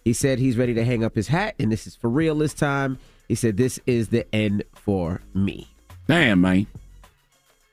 He 0.06 0.12
said 0.12 0.38
he's 0.38 0.56
ready 0.56 0.72
to 0.74 0.84
hang 0.84 1.02
up 1.02 1.16
his 1.16 1.26
hat, 1.26 1.56
and 1.58 1.72
this 1.72 1.84
is 1.84 1.96
for 1.96 2.08
real 2.08 2.36
this 2.36 2.54
time. 2.54 2.96
He 3.26 3.34
said 3.34 3.56
this 3.56 3.80
is 3.88 4.06
the 4.10 4.24
end 4.32 4.62
for 4.72 5.20
me. 5.34 5.66
Damn, 6.06 6.42
man. 6.42 6.68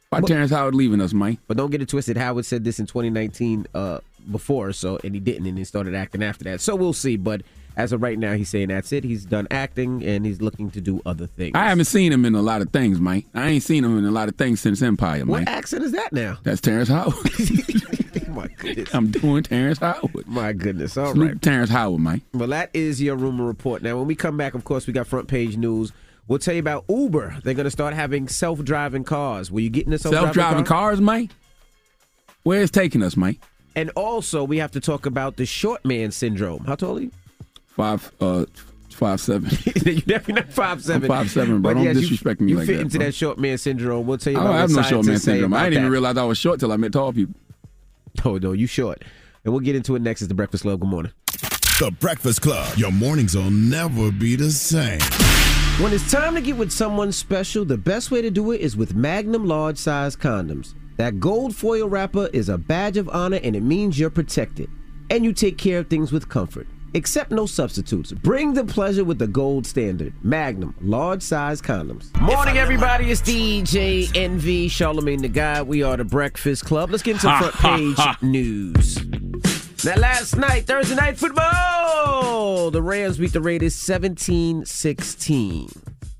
Why 0.09 0.19
Terrence 0.21 0.49
Howard 0.49 0.73
leaving 0.73 0.99
us, 0.99 1.13
man? 1.13 1.37
But 1.47 1.57
don't 1.57 1.69
get 1.69 1.83
it 1.83 1.89
twisted. 1.89 2.17
Howard 2.17 2.47
said 2.47 2.63
this 2.63 2.79
in 2.79 2.87
2019 2.87 3.67
uh, 3.75 3.99
before, 4.31 4.73
so 4.73 4.97
and 5.03 5.13
he 5.13 5.19
didn't, 5.19 5.45
and 5.45 5.59
he 5.59 5.63
started 5.63 5.93
acting 5.93 6.23
after 6.23 6.43
that. 6.45 6.59
So 6.59 6.75
we'll 6.75 6.93
see. 6.93 7.17
But 7.17 7.43
as 7.77 7.91
of 7.93 8.01
right 8.01 8.17
now, 8.17 8.33
he's 8.33 8.49
saying 8.49 8.69
that's 8.69 8.91
it. 8.91 9.03
He's 9.03 9.25
done 9.25 9.47
acting, 9.51 10.03
and 10.03 10.25
he's 10.25 10.41
looking 10.41 10.71
to 10.71 10.81
do 10.81 11.03
other 11.05 11.27
things. 11.27 11.51
I 11.53 11.65
haven't 11.69 11.85
seen 11.85 12.11
him 12.11 12.25
in 12.25 12.33
a 12.33 12.41
lot 12.41 12.63
of 12.63 12.71
things, 12.71 12.99
Mike. 12.99 13.27
I 13.35 13.49
ain't 13.49 13.61
seen 13.63 13.83
him 13.83 13.95
in 13.99 14.05
a 14.05 14.11
lot 14.11 14.27
of 14.27 14.37
things 14.37 14.59
since 14.59 14.81
Empire, 14.81 15.23
What 15.23 15.41
Mike. 15.41 15.49
accent 15.49 15.83
is 15.83 15.91
that 15.91 16.11
now? 16.11 16.39
That's 16.41 16.61
Terrence 16.61 16.89
Howard. 16.89 17.13
My 18.33 18.47
goodness. 18.47 18.93
I'm 18.93 19.11
doing 19.11 19.43
Terrence 19.43 19.77
Howard. 19.79 20.27
My 20.27 20.53
goodness. 20.53 20.97
All 20.97 21.11
Salute 21.11 21.27
right. 21.27 21.41
Terrence 21.41 21.69
Howard, 21.69 22.01
Mike. 22.01 22.21
Well, 22.33 22.49
that 22.49 22.71
is 22.73 23.01
your 23.01 23.15
rumor 23.15 23.45
report. 23.45 23.83
Now, 23.83 23.97
when 23.97 24.07
we 24.07 24.15
come 24.15 24.37
back, 24.37 24.55
of 24.55 24.63
course, 24.63 24.87
we 24.87 24.93
got 24.93 25.05
front 25.07 25.27
page 25.27 25.55
news. 25.55 25.91
We'll 26.27 26.39
tell 26.39 26.53
you 26.53 26.59
about 26.59 26.85
Uber. 26.89 27.37
They're 27.43 27.53
going 27.53 27.65
to 27.65 27.71
start 27.71 27.93
having 27.93 28.27
self 28.27 28.63
driving 28.63 29.03
cars. 29.03 29.51
Will 29.51 29.61
you 29.61 29.69
get 29.69 29.85
in 29.85 29.93
a 29.93 29.97
self 29.97 30.33
driving 30.33 30.65
car? 30.65 30.89
cars, 30.89 31.01
Mike? 31.01 31.31
Where 32.43 32.61
it's 32.61 32.71
taking 32.71 33.03
us, 33.03 33.15
Mike? 33.15 33.39
And 33.75 33.89
also, 33.91 34.43
we 34.43 34.57
have 34.57 34.71
to 34.71 34.79
talk 34.79 35.05
about 35.05 35.37
the 35.37 35.45
short 35.45 35.83
man 35.85 36.11
syndrome. 36.11 36.65
How 36.65 36.75
tall 36.75 36.97
are 36.97 37.01
you? 37.01 37.11
Five, 37.67 38.11
uh, 38.19 38.45
five 38.89 39.19
seven. 39.19 39.49
You're 39.65 39.95
definitely 40.01 40.33
not 40.35 40.53
five 40.53 40.81
seven. 40.83 41.11
I'm 41.11 41.25
5'7", 41.25 41.61
bro. 41.61 41.73
Don't 41.73 41.93
disrespect 41.93 42.39
me 42.39 42.51
you 42.51 42.57
like 42.57 42.67
fit 42.67 42.79
into 42.79 42.97
bro. 42.97 43.07
that 43.07 43.13
short 43.13 43.37
man 43.37 43.57
syndrome. 43.57 44.05
We'll 44.05 44.17
tell 44.17 44.33
you 44.33 44.39
I 44.39 44.43
don't 44.43 44.55
have 44.55 44.69
no 44.71 44.81
short 44.83 45.05
man 45.05 45.19
syndrome. 45.19 45.53
I 45.53 45.65
didn't 45.65 45.79
even 45.79 45.91
realize 45.91 46.17
I 46.17 46.23
was 46.23 46.37
short 46.37 46.59
till 46.59 46.71
I 46.71 46.77
met 46.77 46.93
tall 46.93 47.11
people. 47.13 47.35
Oh 48.25 48.37
no, 48.37 48.51
you 48.51 48.67
short. 48.67 49.03
And 49.43 49.53
we'll 49.53 49.61
get 49.61 49.75
into 49.75 49.95
it 49.95 50.01
next. 50.01 50.21
It's 50.21 50.29
the 50.29 50.35
Breakfast 50.35 50.63
Club. 50.63 50.79
Good 50.79 50.89
morning. 50.89 51.11
The 51.79 51.93
Breakfast 51.99 52.41
Club. 52.41 52.77
Your 52.77 52.91
mornings 52.91 53.35
will 53.35 53.51
never 53.51 54.11
be 54.11 54.35
the 54.35 54.51
same. 54.51 55.01
When 55.81 55.91
it's 55.91 56.09
time 56.09 56.35
to 56.35 56.41
get 56.41 56.55
with 56.55 56.71
someone 56.71 57.11
special, 57.11 57.65
the 57.65 57.77
best 57.77 58.11
way 58.11 58.21
to 58.21 58.29
do 58.29 58.51
it 58.51 58.61
is 58.61 58.77
with 58.77 58.95
Magnum 58.95 59.45
large 59.45 59.77
size 59.77 60.15
condoms. 60.15 60.75
That 60.97 61.19
gold 61.19 61.55
foil 61.55 61.89
wrapper 61.89 62.29
is 62.31 62.47
a 62.47 62.57
badge 62.57 62.97
of 62.97 63.09
honor 63.09 63.39
and 63.43 63.55
it 63.55 63.63
means 63.63 63.99
you're 63.99 64.11
protected. 64.11 64.69
And 65.09 65.25
you 65.25 65.33
take 65.33 65.57
care 65.57 65.79
of 65.79 65.87
things 65.89 66.11
with 66.11 66.29
comfort. 66.29 66.67
Accept 66.95 67.31
no 67.31 67.47
substitutes. 67.47 68.11
Bring 68.11 68.53
the 68.53 68.63
pleasure 68.63 69.03
with 69.03 69.17
the 69.17 69.25
gold 69.27 69.65
standard. 69.65 70.13
Magnum 70.23 70.75
large 70.81 71.23
size 71.23 71.59
condoms. 71.61 72.15
Morning, 72.21 72.57
everybody. 72.57 73.09
It's 73.09 73.21
DJ 73.21 74.15
Envy, 74.15 74.69
Charlamagne 74.69 75.21
the 75.21 75.27
God. 75.27 75.67
We 75.67 75.81
are 75.81 75.97
the 75.97 76.03
Breakfast 76.03 76.65
Club. 76.65 76.91
Let's 76.91 77.01
get 77.01 77.13
into 77.23 77.35
front 77.35 77.55
page 77.55 77.97
news. 78.21 79.03
Now, 79.83 79.95
last 79.95 80.37
night, 80.37 80.65
Thursday 80.67 80.95
night 80.95 81.17
football, 81.17 82.69
the 82.69 82.81
Rams 82.81 83.17
beat 83.17 83.33
the 83.33 83.41
Raiders 83.41 83.73
17 83.73 84.63
16. 84.65 85.69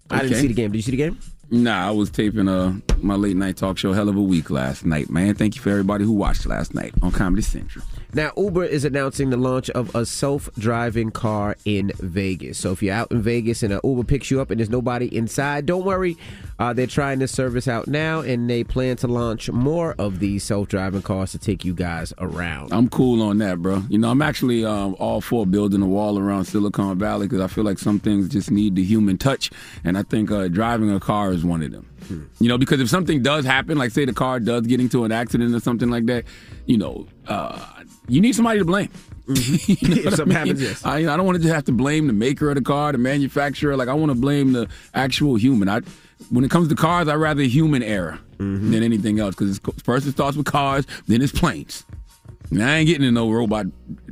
I 0.10 0.18
didn't 0.20 0.32
Okay. 0.32 0.42
see 0.42 0.48
the 0.48 0.54
game. 0.56 0.72
Did 0.72 0.78
you 0.80 0.82
see 0.82 0.92
the 0.92 0.98
game? 0.98 1.20
Nah, 1.52 1.88
I 1.88 1.92
was 1.92 2.10
taping 2.10 2.48
uh 2.48 2.74
my 3.04 3.16
late 3.16 3.36
night 3.36 3.58
talk 3.58 3.78
show 3.78 3.94
Hell 3.94 4.10
of 4.10 4.16
a 4.16 4.22
Week 4.22 4.50
last 4.50 4.86
night, 4.86 5.10
man. 5.10 5.36
Thank 5.36 5.56
you 5.56 5.62
for 5.62 5.70
everybody 5.70 6.06
who 6.06 6.14
watched 6.14 6.46
last 6.46 6.74
night 6.74 6.94
on 7.02 7.12
Comedy 7.12 7.42
Central. 7.42 7.86
Now, 8.16 8.32
Uber 8.38 8.66
is 8.66 8.86
announcing 8.86 9.32
the 9.32 9.38
launch 9.38 9.70
of 9.72 9.94
a 9.96 10.06
self 10.06 10.50
driving 10.58 11.10
car 11.10 11.58
in 11.66 11.92
Vegas. 12.00 12.60
So, 12.60 12.72
if 12.72 12.84
you're 12.84 12.94
out 12.94 13.12
in 13.12 13.22
Vegas 13.22 13.64
and 13.64 13.74
an 13.74 13.80
Uber 13.84 14.04
picks 14.04 14.30
you 14.30 14.40
up 14.40 14.52
and 14.52 14.60
there's 14.60 14.70
nobody 14.70 15.14
inside, 15.16 15.66
don't 15.66 15.84
worry. 15.84 16.18
Uh, 16.60 16.74
they're 16.74 16.88
trying 16.88 17.20
this 17.20 17.32
service 17.32 17.68
out 17.68 17.88
now 17.88 18.22
and 18.22 18.50
they 18.50 18.64
plan 18.64 18.96
to 18.98 19.08
launch 19.08 19.50
more 19.50 19.96
of 19.98 20.20
these 20.20 20.44
self 20.44 20.68
driving 20.68 21.02
cars 21.02 21.32
to 21.32 21.40
take 21.40 21.66
you 21.66 21.74
guys 21.74 22.14
around. 22.20 22.72
I'm 22.72 22.88
cool 22.90 23.22
on 23.24 23.40
that, 23.40 23.62
bro. 23.62 23.84
You 23.90 23.98
know, 23.98 24.12
I'm 24.12 24.22
actually 24.22 24.64
um, 24.64 24.96
all 25.00 25.20
for 25.22 25.46
building 25.46 25.82
a 25.82 25.88
wall 25.88 26.20
around 26.20 26.46
Silicon 26.46 27.00
Valley 27.00 27.28
because 27.28 27.42
I 27.42 27.48
feel 27.48 27.64
like 27.64 27.80
some 27.80 28.00
things 28.00 28.30
just 28.30 28.52
need 28.52 28.76
the 28.76 28.84
human 28.84 29.18
touch, 29.18 29.50
and 29.84 29.98
I 29.98 30.04
think 30.04 30.32
uh, 30.32 30.48
driving 30.48 30.92
a 30.92 31.00
car 31.00 31.32
is 31.34 31.44
one 31.44 31.64
of 31.64 31.72
them. 31.72 31.90
You 32.10 32.48
know, 32.50 32.58
because 32.58 32.80
if 32.80 32.90
something 32.90 33.22
does 33.24 33.46
happen, 33.46 33.78
like 33.78 33.92
say 33.92 34.06
the 34.06 34.14
car 34.14 34.40
does 34.40 34.68
get 34.68 34.80
into 34.80 35.04
an 35.06 35.12
accident 35.12 35.54
or 35.56 35.60
something 35.60 35.90
like 35.90 36.06
that, 36.08 36.26
you 36.66 36.78
know, 36.78 37.08
uh, 37.28 37.60
you 38.08 38.22
need 38.22 38.34
somebody 38.36 38.60
to 38.60 38.66
blame. 38.66 38.90
You 39.28 39.88
know 39.88 39.96
If 39.96 40.06
what 40.06 40.14
I 40.14 40.18
something 40.18 40.28
mean? 40.28 40.38
happens, 40.38 40.62
yes. 40.62 40.86
I, 40.86 40.98
I 40.98 41.16
don't 41.18 41.26
want 41.26 41.38
to 41.38 41.42
just 41.42 41.54
have 41.54 41.64
to 41.66 41.72
blame 41.72 42.08
the 42.08 42.14
maker 42.14 42.50
of 42.50 42.56
the 42.56 42.62
car, 42.62 42.92
the 42.92 42.98
manufacturer. 42.98 43.78
Like 43.78 43.88
I 43.88 43.94
want 43.94 44.12
to 44.12 44.18
blame 44.18 44.52
the 44.52 44.68
actual 44.94 45.36
human. 45.36 45.70
I, 45.70 45.80
when 46.30 46.44
it 46.44 46.52
comes 46.52 46.68
to 46.68 46.76
cars, 46.76 47.08
I 47.08 47.16
rather 47.16 47.42
human 47.44 47.84
error 47.84 48.20
than 48.38 48.74
anything 48.84 49.22
else 49.22 49.36
because 49.36 49.62
first 49.84 50.06
it 50.06 50.12
starts 50.12 50.36
with 50.36 50.46
cars, 50.46 50.86
then 51.08 51.22
it's 51.22 51.32
planes. 51.32 51.86
And 52.52 52.62
I 52.64 52.78
ain't 52.78 52.88
getting 52.88 53.08
in 53.08 53.14
no 53.14 53.32
robot 53.32 53.66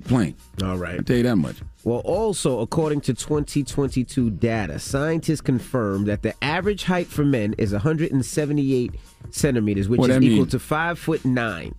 plane. 0.06 0.36
All 0.64 0.78
right. 0.78 1.00
I 1.00 1.04
tell 1.04 1.18
you 1.18 1.24
that 1.24 1.36
much. 1.36 1.58
Well, 1.84 2.00
also, 2.00 2.60
according 2.60 3.02
to 3.02 3.14
2022 3.14 4.30
data, 4.32 4.80
scientists 4.80 5.42
confirmed 5.42 6.08
that 6.08 6.22
the 6.22 6.34
average 6.44 6.84
height 6.84 7.08
for 7.08 7.26
men 7.26 7.54
is 7.58 7.72
178 7.72 8.94
centimeters, 9.32 9.90
which 9.90 10.00
What 10.00 10.10
is 10.10 10.16
that 10.18 10.24
equal 10.24 10.38
mean? 10.40 10.48
to 10.48 10.60
five 10.60 11.00
foot 11.00 11.26
nine. 11.26 11.74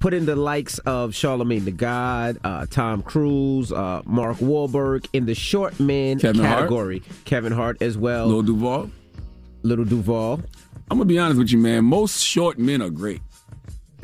Put 0.00 0.14
in 0.14 0.26
the 0.26 0.36
likes 0.36 0.78
of 0.80 1.10
Charlamagne 1.10 1.64
the 1.64 1.72
God, 1.72 2.38
uh, 2.44 2.66
Tom 2.70 3.02
Cruise, 3.02 3.72
uh, 3.72 4.02
Mark 4.04 4.36
Wahlberg 4.36 5.06
in 5.12 5.26
the 5.26 5.34
short 5.34 5.80
man 5.80 6.20
Kevin 6.20 6.44
Hart? 6.44 6.58
category. 6.58 7.02
Kevin 7.24 7.52
Hart 7.52 7.82
as 7.82 7.98
well. 7.98 8.26
Lil 8.28 8.42
Duval. 8.42 8.90
Lil 9.62 9.84
Duval. 9.84 10.40
I'm 10.90 10.98
gonna 10.98 11.04
be 11.06 11.18
honest 11.18 11.38
with 11.38 11.50
you, 11.50 11.58
man. 11.58 11.84
Most 11.84 12.22
short 12.22 12.58
men 12.58 12.80
are 12.80 12.90
great. 12.90 13.20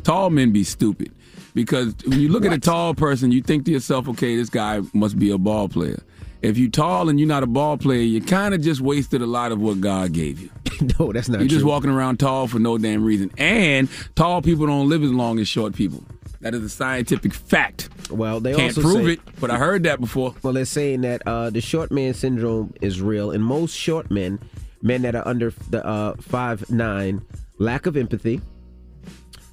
Tall 0.02 0.30
men 0.30 0.50
be 0.52 0.64
stupid 0.64 1.12
because 1.54 1.94
when 2.06 2.20
you 2.20 2.28
look 2.28 2.44
at 2.44 2.52
a 2.52 2.58
tall 2.58 2.94
person, 2.94 3.32
you 3.32 3.40
think 3.40 3.64
to 3.66 3.72
yourself, 3.72 4.08
okay, 4.08 4.36
this 4.36 4.50
guy 4.50 4.82
must 4.92 5.18
be 5.18 5.30
a 5.30 5.38
ball 5.38 5.68
player. 5.68 6.02
If 6.42 6.58
you're 6.58 6.70
tall 6.70 7.08
and 7.08 7.18
you're 7.18 7.28
not 7.28 7.42
a 7.42 7.46
ball 7.46 7.78
player, 7.78 8.02
you 8.02 8.20
kind 8.20 8.52
of 8.52 8.60
just 8.60 8.82
wasted 8.82 9.22
a 9.22 9.26
lot 9.26 9.50
of 9.50 9.60
what 9.60 9.80
God 9.80 10.12
gave 10.12 10.40
you. 10.40 10.50
no, 10.98 11.12
that's 11.12 11.28
not 11.28 11.38
true. 11.38 11.44
You're 11.44 11.48
just 11.48 11.64
walking 11.64 11.88
around 11.88 12.18
tall 12.18 12.48
for 12.48 12.58
no 12.58 12.76
damn 12.76 13.02
reason. 13.02 13.30
And 13.38 13.88
tall 14.14 14.42
people 14.42 14.66
don't 14.66 14.88
live 14.88 15.02
as 15.02 15.10
long 15.10 15.38
as 15.38 15.48
short 15.48 15.74
people. 15.74 16.04
That 16.42 16.52
is 16.54 16.62
a 16.62 16.68
scientific 16.68 17.32
fact. 17.32 17.88
Well, 18.10 18.40
they 18.40 18.54
can't 18.54 18.74
prove 18.74 19.06
say- 19.06 19.12
it, 19.12 19.20
but 19.40 19.50
I 19.50 19.56
heard 19.56 19.84
that 19.84 20.00
before. 20.00 20.34
Well, 20.42 20.52
they're 20.52 20.66
saying 20.66 21.00
that 21.00 21.22
uh, 21.26 21.48
the 21.48 21.62
short 21.62 21.90
man 21.90 22.12
syndrome 22.12 22.74
is 22.82 23.00
real, 23.00 23.30
and 23.30 23.42
most 23.42 23.74
short 23.74 24.10
men, 24.10 24.38
men 24.82 25.00
that 25.02 25.14
are 25.14 25.26
under 25.26 25.54
the 25.70 25.82
uh, 25.86 26.14
five 26.20 26.68
nine, 26.70 27.24
lack 27.56 27.86
of 27.86 27.96
empathy, 27.96 28.42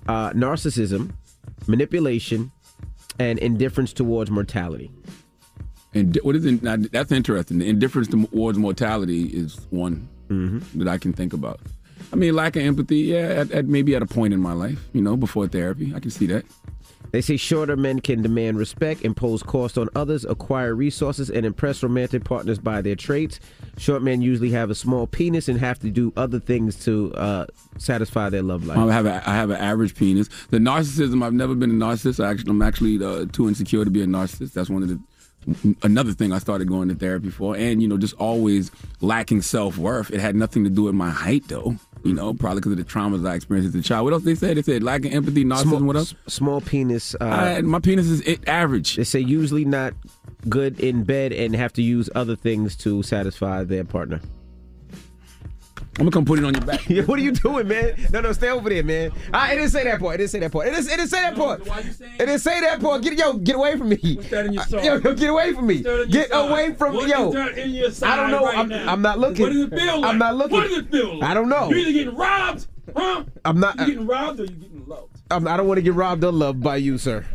uh, 0.10 0.32
narcissism, 0.32 1.14
manipulation, 1.68 2.52
and 3.20 3.40
indifference 3.40 3.94
towards 3.94 4.32
mortality. 4.32 4.92
And 5.94 6.18
what 6.24 6.36
is 6.36 6.46
it? 6.46 6.64
now, 6.64 6.78
That's 6.78 7.12
interesting. 7.12 7.60
The 7.60 7.68
indifference 7.68 8.08
towards 8.08 8.58
mortality 8.58 9.26
is 9.26 9.60
one 9.70 10.08
Mm-hmm. 10.30 10.80
that 10.80 10.88
I 10.88 10.98
can 10.98 11.12
think 11.12 11.34
about. 11.34 11.60
I 12.14 12.16
mean, 12.16 12.34
lack 12.34 12.56
of 12.56 12.62
empathy. 12.64 13.00
Yeah, 13.00 13.18
at, 13.20 13.52
at 13.52 13.66
maybe 13.66 13.96
at 13.96 14.02
a 14.02 14.06
point 14.06 14.34
in 14.34 14.40
my 14.40 14.54
life, 14.54 14.80
you 14.94 15.02
know, 15.02 15.18
before 15.18 15.46
therapy, 15.50 15.92
I 15.94 16.00
can 16.00 16.10
see 16.10 16.26
that. 16.28 16.46
They 17.12 17.20
say 17.20 17.36
shorter 17.36 17.76
men 17.76 18.00
can 18.00 18.22
demand 18.22 18.58
respect, 18.58 19.02
impose 19.02 19.44
cost 19.44 19.78
on 19.78 19.90
others, 19.94 20.24
acquire 20.24 20.74
resources, 20.74 21.30
and 21.30 21.46
impress 21.46 21.84
romantic 21.84 22.24
partners 22.24 22.60
by 22.60 22.82
their 22.82 22.96
traits. 22.96 23.42
Short 23.82 24.04
men 24.04 24.22
usually 24.22 24.52
have 24.52 24.70
a 24.70 24.76
small 24.76 25.08
penis 25.08 25.50
and 25.50 25.60
have 25.60 25.80
to 25.80 25.90
do 25.90 26.14
other 26.16 26.40
things 26.40 26.76
to 26.86 27.12
uh, 27.16 27.48
satisfy 27.80 28.30
their 28.30 28.44
love 28.44 28.64
life. 28.64 28.78
I 28.78 28.94
have 28.94 29.08
a, 29.08 29.28
I 29.28 29.34
have 29.34 29.50
an 29.50 29.58
average 29.58 29.96
penis. 29.96 30.30
The 30.52 30.60
narcissism. 30.60 31.24
I've 31.24 31.34
never 31.34 31.56
been 31.56 31.72
a 31.72 31.86
narcissist. 31.86 32.24
I 32.24 32.30
actually, 32.30 32.52
I'm 32.52 32.62
actually 32.62 33.04
uh, 33.04 33.26
too 33.32 33.48
insecure 33.48 33.84
to 33.84 33.90
be 33.90 34.04
a 34.04 34.06
narcissist. 34.06 34.54
That's 34.54 34.70
one 34.70 34.84
of 34.84 34.90
the 34.90 35.00
another 35.82 36.12
thing 36.14 36.32
I 36.32 36.38
started 36.38 36.68
going 36.68 36.90
to 36.90 36.96
therapy 36.96 37.32
for. 37.32 37.58
And 37.58 37.82
you 37.82 37.88
know, 37.88 37.98
just 37.98 38.14
always 38.18 38.70
lacking 39.00 39.42
self 39.42 39.80
worth. 39.80 40.12
It 40.12 40.20
had 40.20 40.36
nothing 40.36 40.64
to 40.64 40.70
do 40.70 40.84
with 40.84 40.94
my 40.94 41.10
height, 41.10 41.48
though. 41.48 41.78
You 42.04 42.14
know, 42.14 42.34
probably 42.34 42.62
because 42.62 42.72
of 42.72 42.78
the 42.80 42.84
traumas 42.84 43.28
I 43.30 43.36
experienced 43.36 43.76
as 43.76 43.80
a 43.80 43.84
child. 43.84 44.06
What 44.06 44.14
else 44.14 44.24
they 44.24 44.34
said? 44.36 44.58
They 44.58 44.64
said 44.64 44.82
lack 44.82 45.06
of 45.06 45.14
empathy, 45.14 45.46
narcissism. 45.46 45.62
Small, 45.68 45.84
what 45.84 45.96
else? 45.98 46.16
Small 46.28 46.62
penis. 46.62 47.16
Uh, 47.22 47.26
I- 47.26 47.62
my 47.62 47.80
penis 47.80 48.08
is 48.08 48.22
it, 48.22 48.48
average. 48.48 48.96
They 48.96 49.04
say 49.04 49.20
usually 49.20 49.66
not 49.66 49.94
good 50.50 50.80
in 50.80 51.04
bed 51.04 51.32
and 51.32 51.56
have 51.56 51.74
to 51.74 51.84
use 51.84 52.10
other 52.16 52.36
things 52.36 52.76
to 52.78 53.04
satisfy 53.04 53.64
their 53.64 53.84
partner. 53.84 54.20
I'm 56.00 56.06
gonna 56.06 56.12
come 56.12 56.24
put 56.26 56.40
it 56.40 56.46
on 56.46 56.54
your 56.54 56.64
back. 56.64 56.82
what 57.08 57.20
are 57.20 57.22
you 57.22 57.32
doing, 57.34 57.68
man? 57.68 57.96
No, 58.12 58.22
no, 58.22 58.32
stay 58.32 58.50
over 58.50 58.70
there, 58.70 58.82
man. 58.84 59.12
I, 59.34 59.52
it 59.54 59.56
didn't 59.58 59.72
say 59.72 59.84
that 59.84 60.00
part. 60.00 60.16
It 60.16 60.18
didn't 60.20 60.32
say 60.32 60.40
that 60.40 60.52
part. 60.52 60.68
It 60.68 60.72
didn't, 60.72 60.86
it 60.88 60.90
didn't 60.98 61.08
say 61.10 61.22
that 61.22 61.36
part. 61.36 61.62
It 61.68 62.18
didn't 62.18 62.40
say 62.40 62.62
that 62.62 62.80
part. 62.82 63.02
Get 63.04 63.18
yo, 63.18 63.34
get 63.34 63.56
away 63.58 63.78
from 63.78 63.90
me. 63.90 63.96
that 63.98 64.46
in 64.46 64.54
your 64.54 64.62
Uh, 64.62 64.66
side? 64.66 64.86
Yo, 64.86 64.96
yo, 64.98 65.14
get 65.14 65.30
away 65.30 65.54
from 65.54 65.68
me. 65.68 65.76
What's 65.76 65.86
that 65.88 65.94
in 65.94 65.98
your 66.00 66.08
Get 66.24 66.30
side? 66.30 66.50
away 66.50 66.74
from 66.76 66.96
What 66.96 67.10
yo. 67.10 67.30
is 67.34 67.58
in 67.58 67.72
your 67.72 67.90
I 68.10 68.16
don't 68.16 68.32
know. 68.32 68.44
right 68.46 68.58
I'm. 68.58 68.72
I'm 68.72 69.02
not 69.02 69.20
looking. 69.20 69.44
What 69.44 69.52
does 69.54 69.64
it 69.64 69.70
feel 69.70 70.00
like? 70.00 70.10
I'm 70.10 70.18
not 70.18 70.36
looking. 70.38 70.58
What 70.58 70.70
does 70.70 70.78
it 70.78 70.90
feel 70.92 71.20
like? 71.20 71.30
I 71.30 71.34
don't 71.34 71.50
know. 71.50 71.70
You 71.70 71.76
either 71.78 71.92
getting 71.92 72.16
robbed, 72.16 72.68
huh? 72.96 73.24
I'm 73.44 73.60
not. 73.60 73.78
You 73.80 73.86
getting 73.88 74.08
robbed 74.08 74.40
or 74.40 74.44
you 74.46 74.50
getting 74.52 74.86
loved? 74.88 75.18
I'm, 75.30 75.46
I 75.48 75.58
don't 75.58 75.68
want 75.68 75.78
to 75.78 75.82
get 75.84 75.94
robbed 75.94 76.24
or 76.24 76.32
loved 76.32 76.64
by 76.64 76.78
you, 76.78 76.98
sir. 76.98 77.26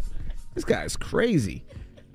This 0.54 0.64
guy's 0.64 0.96
crazy. 0.96 1.62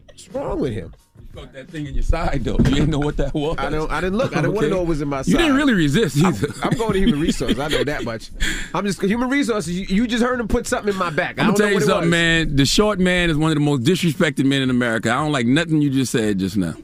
What's 0.07 0.27
wrong 0.29 0.59
with 0.59 0.73
him? 0.73 0.93
That 1.33 1.69
thing 1.69 1.87
in 1.87 1.93
your 1.93 2.03
side 2.03 2.43
though. 2.43 2.57
You 2.57 2.63
didn't 2.75 2.89
know 2.89 2.99
what 2.99 3.17
that 3.17 3.33
was. 3.33 3.55
I 3.57 3.69
don't. 3.69 3.91
I 3.91 4.01
didn't 4.01 4.17
look. 4.17 4.35
I 4.35 4.41
didn't 4.41 4.53
want 4.53 4.65
to 4.65 4.69
know 4.69 4.79
what 4.79 4.87
was 4.87 5.01
in 5.01 5.07
my 5.07 5.21
side. 5.21 5.31
You 5.31 5.37
didn't 5.37 5.55
really 5.55 5.73
resist 5.73 6.17
either. 6.17 6.47
I'm 6.63 6.77
going 6.77 6.93
to 6.93 6.99
human 6.99 7.19
resources. 7.21 7.59
I 7.59 7.67
know 7.67 7.83
that 7.83 8.03
much. 8.03 8.31
I'm 8.73 8.85
just 8.85 9.01
human 9.01 9.29
resources. 9.29 9.77
You, 9.77 9.85
you 9.87 10.07
just 10.07 10.23
heard 10.23 10.39
him 10.39 10.47
put 10.47 10.67
something 10.67 10.91
in 10.91 10.99
my 10.99 11.09
back. 11.09 11.39
I 11.39 11.43
I'm 11.43 11.47
gonna 11.49 11.57
tell 11.57 11.71
you 11.71 11.81
something, 11.81 12.09
man. 12.09 12.55
The 12.55 12.65
short 12.65 12.99
man 12.99 13.29
is 13.29 13.37
one 13.37 13.51
of 13.51 13.55
the 13.55 13.61
most 13.61 13.83
disrespected 13.83 14.45
men 14.45 14.61
in 14.61 14.69
America. 14.69 15.09
I 15.09 15.15
don't 15.15 15.31
like 15.31 15.45
nothing 15.45 15.81
you 15.81 15.89
just 15.89 16.11
said 16.11 16.39
just 16.39 16.57
now. 16.57 16.75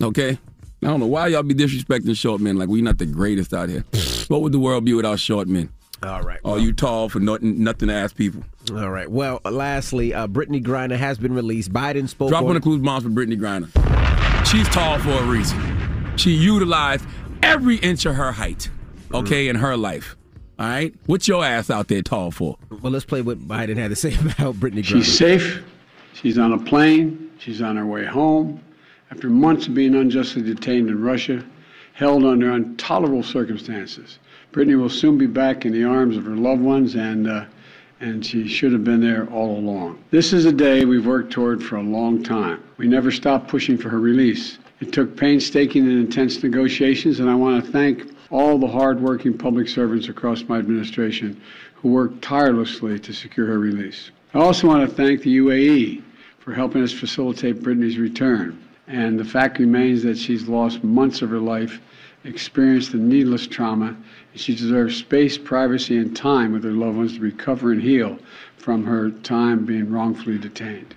Okay? 0.00 0.38
I 0.82 0.86
don't 0.86 1.00
know 1.00 1.06
why 1.06 1.26
y'all 1.28 1.42
be 1.42 1.54
disrespecting 1.54 2.16
short 2.16 2.40
men 2.40 2.56
like 2.56 2.68
we 2.68 2.82
not 2.82 2.98
the 2.98 3.06
greatest 3.06 3.52
out 3.52 3.68
here. 3.68 3.84
what 4.28 4.42
would 4.42 4.52
the 4.52 4.60
world 4.60 4.84
be 4.84 4.94
without 4.94 5.18
short 5.18 5.48
men? 5.48 5.70
All 6.02 6.22
right. 6.22 6.38
All 6.44 6.58
you 6.58 6.72
tall 6.72 7.08
for 7.08 7.18
nothing, 7.18 7.64
nothing 7.64 7.88
to 7.88 7.94
ass 7.94 8.12
people. 8.12 8.44
All 8.70 8.90
right. 8.90 9.10
Well, 9.10 9.40
lastly, 9.44 10.14
uh, 10.14 10.28
Brittney 10.28 10.62
Griner 10.62 10.96
has 10.96 11.18
been 11.18 11.34
released. 11.34 11.72
Biden 11.72 12.08
spoke. 12.08 12.28
Drop 12.28 12.42
on 12.42 12.50
on 12.50 12.54
the 12.54 12.60
clues 12.60 12.80
bombs 12.80 13.02
for 13.02 13.10
Brittney 13.10 13.36
Griner. 13.38 13.87
She's 14.44 14.68
tall 14.68 14.98
for 14.98 15.10
a 15.10 15.22
reason. 15.24 15.58
She 16.16 16.30
utilized 16.30 17.04
every 17.42 17.76
inch 17.76 18.06
of 18.06 18.14
her 18.14 18.32
height, 18.32 18.70
okay, 19.12 19.48
in 19.48 19.56
her 19.56 19.76
life. 19.76 20.16
All 20.58 20.66
right? 20.66 20.94
What's 21.06 21.28
your 21.28 21.44
ass 21.44 21.70
out 21.70 21.88
there 21.88 22.02
tall 22.02 22.30
for? 22.30 22.56
Well, 22.70 22.92
let's 22.92 23.04
play 23.04 23.20
what 23.20 23.38
Biden 23.46 23.76
had 23.76 23.90
to 23.90 23.96
say 23.96 24.14
about 24.20 24.54
Brittney 24.56 24.82
Griner. 24.82 25.04
She's 25.04 25.18
safe. 25.18 25.62
She's 26.14 26.38
on 26.38 26.52
a 26.52 26.58
plane. 26.58 27.30
She's 27.38 27.62
on 27.62 27.76
her 27.76 27.86
way 27.86 28.04
home. 28.04 28.60
After 29.10 29.28
months 29.28 29.66
of 29.66 29.74
being 29.74 29.94
unjustly 29.94 30.42
detained 30.42 30.88
in 30.88 31.00
Russia, 31.00 31.44
held 31.92 32.24
under 32.24 32.50
intolerable 32.52 33.22
circumstances. 33.22 34.18
Brittney 34.52 34.78
will 34.78 34.88
soon 34.88 35.18
be 35.18 35.26
back 35.26 35.64
in 35.64 35.72
the 35.72 35.84
arms 35.84 36.16
of 36.16 36.24
her 36.24 36.36
loved 36.36 36.62
ones, 36.62 36.94
and, 36.94 37.28
uh, 37.28 37.44
and 38.00 38.24
she 38.24 38.46
should 38.46 38.72
have 38.72 38.84
been 38.84 39.00
there 39.00 39.26
all 39.30 39.58
along. 39.58 40.02
This 40.10 40.32
is 40.32 40.44
a 40.44 40.52
day 40.52 40.84
we've 40.84 41.06
worked 41.06 41.32
toward 41.32 41.62
for 41.62 41.76
a 41.76 41.82
long 41.82 42.22
time. 42.22 42.62
We 42.76 42.86
never 42.86 43.10
stopped 43.10 43.48
pushing 43.48 43.76
for 43.76 43.88
her 43.88 44.00
release. 44.00 44.58
It 44.80 44.92
took 44.92 45.16
painstaking 45.16 45.82
and 45.82 45.98
intense 45.98 46.42
negotiations, 46.42 47.18
and 47.18 47.28
I 47.28 47.34
want 47.34 47.64
to 47.64 47.70
thank 47.72 48.14
all 48.30 48.58
the 48.58 48.68
hardworking 48.68 49.36
public 49.36 49.68
servants 49.68 50.08
across 50.08 50.44
my 50.44 50.58
administration 50.58 51.40
who 51.74 51.88
worked 51.90 52.22
tirelessly 52.22 52.98
to 53.00 53.12
secure 53.12 53.46
her 53.46 53.58
release. 53.58 54.10
I 54.34 54.38
also 54.38 54.68
want 54.68 54.88
to 54.88 54.94
thank 54.94 55.22
the 55.22 55.38
UAE 55.38 56.02
for 56.38 56.52
helping 56.52 56.82
us 56.82 56.92
facilitate 56.92 57.62
Brittney's 57.62 57.98
return. 57.98 58.62
And 58.86 59.18
the 59.18 59.24
fact 59.24 59.58
remains 59.58 60.02
that 60.04 60.16
she's 60.16 60.48
lost 60.48 60.84
months 60.84 61.22
of 61.22 61.30
her 61.30 61.40
life, 61.40 61.80
experienced 62.28 62.92
the 62.92 62.98
needless 62.98 63.46
trauma, 63.46 63.96
and 64.32 64.40
she 64.40 64.54
deserves 64.54 64.96
space, 64.96 65.38
privacy, 65.38 65.96
and 65.96 66.16
time 66.16 66.52
with 66.52 66.64
her 66.64 66.70
loved 66.70 66.96
ones 66.96 67.14
to 67.14 67.20
recover 67.20 67.72
and 67.72 67.82
heal 67.82 68.18
from 68.56 68.84
her 68.84 69.10
time 69.10 69.64
being 69.64 69.90
wrongfully 69.90 70.38
detained. 70.38 70.94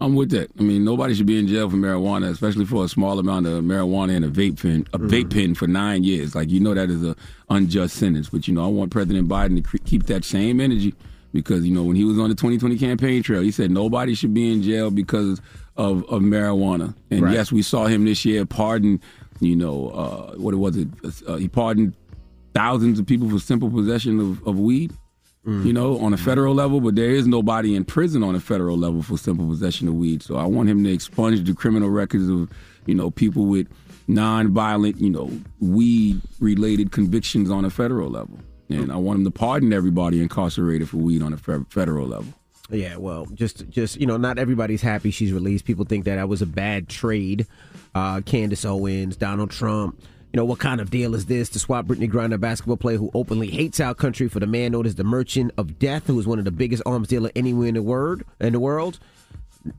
I'm 0.00 0.14
with 0.14 0.30
that. 0.30 0.50
I 0.58 0.62
mean, 0.62 0.84
nobody 0.84 1.14
should 1.14 1.26
be 1.26 1.38
in 1.38 1.48
jail 1.48 1.68
for 1.68 1.76
marijuana, 1.76 2.30
especially 2.30 2.64
for 2.64 2.84
a 2.84 2.88
small 2.88 3.18
amount 3.18 3.46
of 3.46 3.64
marijuana 3.64 4.14
in 4.14 4.22
a 4.22 4.28
vape 4.28 4.62
pen, 4.62 4.86
a 4.92 4.98
vape 4.98 5.24
mm-hmm. 5.24 5.28
pen 5.28 5.54
for 5.54 5.66
nine 5.66 6.04
years. 6.04 6.34
Like 6.34 6.50
you 6.50 6.60
know, 6.60 6.74
that 6.74 6.88
is 6.88 7.04
a 7.04 7.16
unjust 7.50 7.96
sentence. 7.96 8.28
But 8.28 8.46
you 8.46 8.54
know, 8.54 8.64
I 8.64 8.68
want 8.68 8.92
President 8.92 9.28
Biden 9.28 9.56
to 9.56 9.62
cre- 9.62 9.78
keep 9.84 10.04
that 10.06 10.24
same 10.24 10.60
energy 10.60 10.94
because 11.32 11.64
you 11.66 11.74
know 11.74 11.82
when 11.82 11.96
he 11.96 12.04
was 12.04 12.18
on 12.18 12.28
the 12.28 12.36
2020 12.36 12.78
campaign 12.78 13.22
trail, 13.22 13.42
he 13.42 13.50
said 13.50 13.70
nobody 13.70 14.14
should 14.14 14.32
be 14.32 14.52
in 14.52 14.62
jail 14.62 14.90
because 14.90 15.40
of, 15.76 16.04
of 16.08 16.22
marijuana. 16.22 16.94
And 17.10 17.22
Right. 17.22 17.34
yes, 17.34 17.50
we 17.50 17.62
saw 17.62 17.86
him 17.86 18.04
this 18.04 18.24
year 18.24 18.46
pardon. 18.46 19.00
You 19.40 19.56
know, 19.56 19.88
uh, 19.90 20.34
what 20.36 20.54
was 20.54 20.76
it? 20.76 20.88
Uh, 21.26 21.36
he 21.36 21.48
pardoned 21.48 21.94
thousands 22.54 22.98
of 22.98 23.06
people 23.06 23.28
for 23.30 23.38
simple 23.38 23.70
possession 23.70 24.20
of, 24.20 24.46
of 24.46 24.58
weed. 24.58 24.92
You 25.46 25.72
know, 25.72 25.98
on 26.00 26.12
a 26.12 26.18
federal 26.18 26.54
level, 26.54 26.78
but 26.78 26.94
there 26.94 27.08
is 27.08 27.26
nobody 27.26 27.74
in 27.74 27.86
prison 27.86 28.22
on 28.22 28.34
a 28.34 28.40
federal 28.40 28.76
level 28.76 29.00
for 29.00 29.16
simple 29.16 29.48
possession 29.48 29.88
of 29.88 29.94
weed. 29.94 30.22
So 30.22 30.36
I 30.36 30.44
want 30.44 30.68
him 30.68 30.84
to 30.84 30.92
expunge 30.92 31.42
the 31.42 31.54
criminal 31.54 31.88
records 31.88 32.28
of, 32.28 32.50
you 32.84 32.94
know, 32.94 33.10
people 33.10 33.46
with 33.46 33.66
non-violent, 34.08 35.00
you 35.00 35.08
know, 35.08 35.30
weed-related 35.60 36.92
convictions 36.92 37.50
on 37.50 37.64
a 37.64 37.70
federal 37.70 38.10
level. 38.10 38.38
And 38.68 38.92
I 38.92 38.96
want 38.96 39.20
him 39.20 39.24
to 39.24 39.30
pardon 39.30 39.72
everybody 39.72 40.20
incarcerated 40.20 40.90
for 40.90 40.98
weed 40.98 41.22
on 41.22 41.32
a 41.32 41.38
federal 41.38 42.06
level. 42.06 42.34
Yeah, 42.68 42.96
well, 42.96 43.24
just 43.32 43.70
just 43.70 43.98
you 43.98 44.06
know, 44.06 44.18
not 44.18 44.38
everybody's 44.38 44.82
happy 44.82 45.10
she's 45.10 45.32
released. 45.32 45.64
People 45.64 45.86
think 45.86 46.04
that 46.04 46.16
that 46.16 46.28
was 46.28 46.42
a 46.42 46.46
bad 46.46 46.90
trade. 46.90 47.46
Uh, 47.94 48.20
Candace 48.20 48.64
Owens, 48.64 49.16
Donald 49.16 49.50
Trump. 49.50 50.00
You 50.32 50.36
know, 50.36 50.44
what 50.44 50.58
kind 50.58 50.80
of 50.80 50.90
deal 50.90 51.14
is 51.14 51.26
this 51.26 51.48
to 51.50 51.58
swap 51.58 51.86
Brittney 51.86 52.10
Griner, 52.10 52.38
basketball 52.38 52.76
player 52.76 52.98
who 52.98 53.10
openly 53.14 53.48
hates 53.48 53.80
our 53.80 53.94
country, 53.94 54.28
for 54.28 54.40
the 54.40 54.46
man 54.46 54.72
known 54.72 54.84
as 54.84 54.94
the 54.94 55.04
Merchant 55.04 55.52
of 55.56 55.78
Death, 55.78 56.06
who 56.06 56.18
is 56.20 56.26
one 56.26 56.38
of 56.38 56.44
the 56.44 56.50
biggest 56.50 56.82
arms 56.84 57.08
dealer 57.08 57.30
anywhere 57.34 57.68
in 57.68 57.74
the 57.74 57.82
world 57.82 58.22
in 58.38 58.52
the 58.52 58.60
world? 58.60 58.98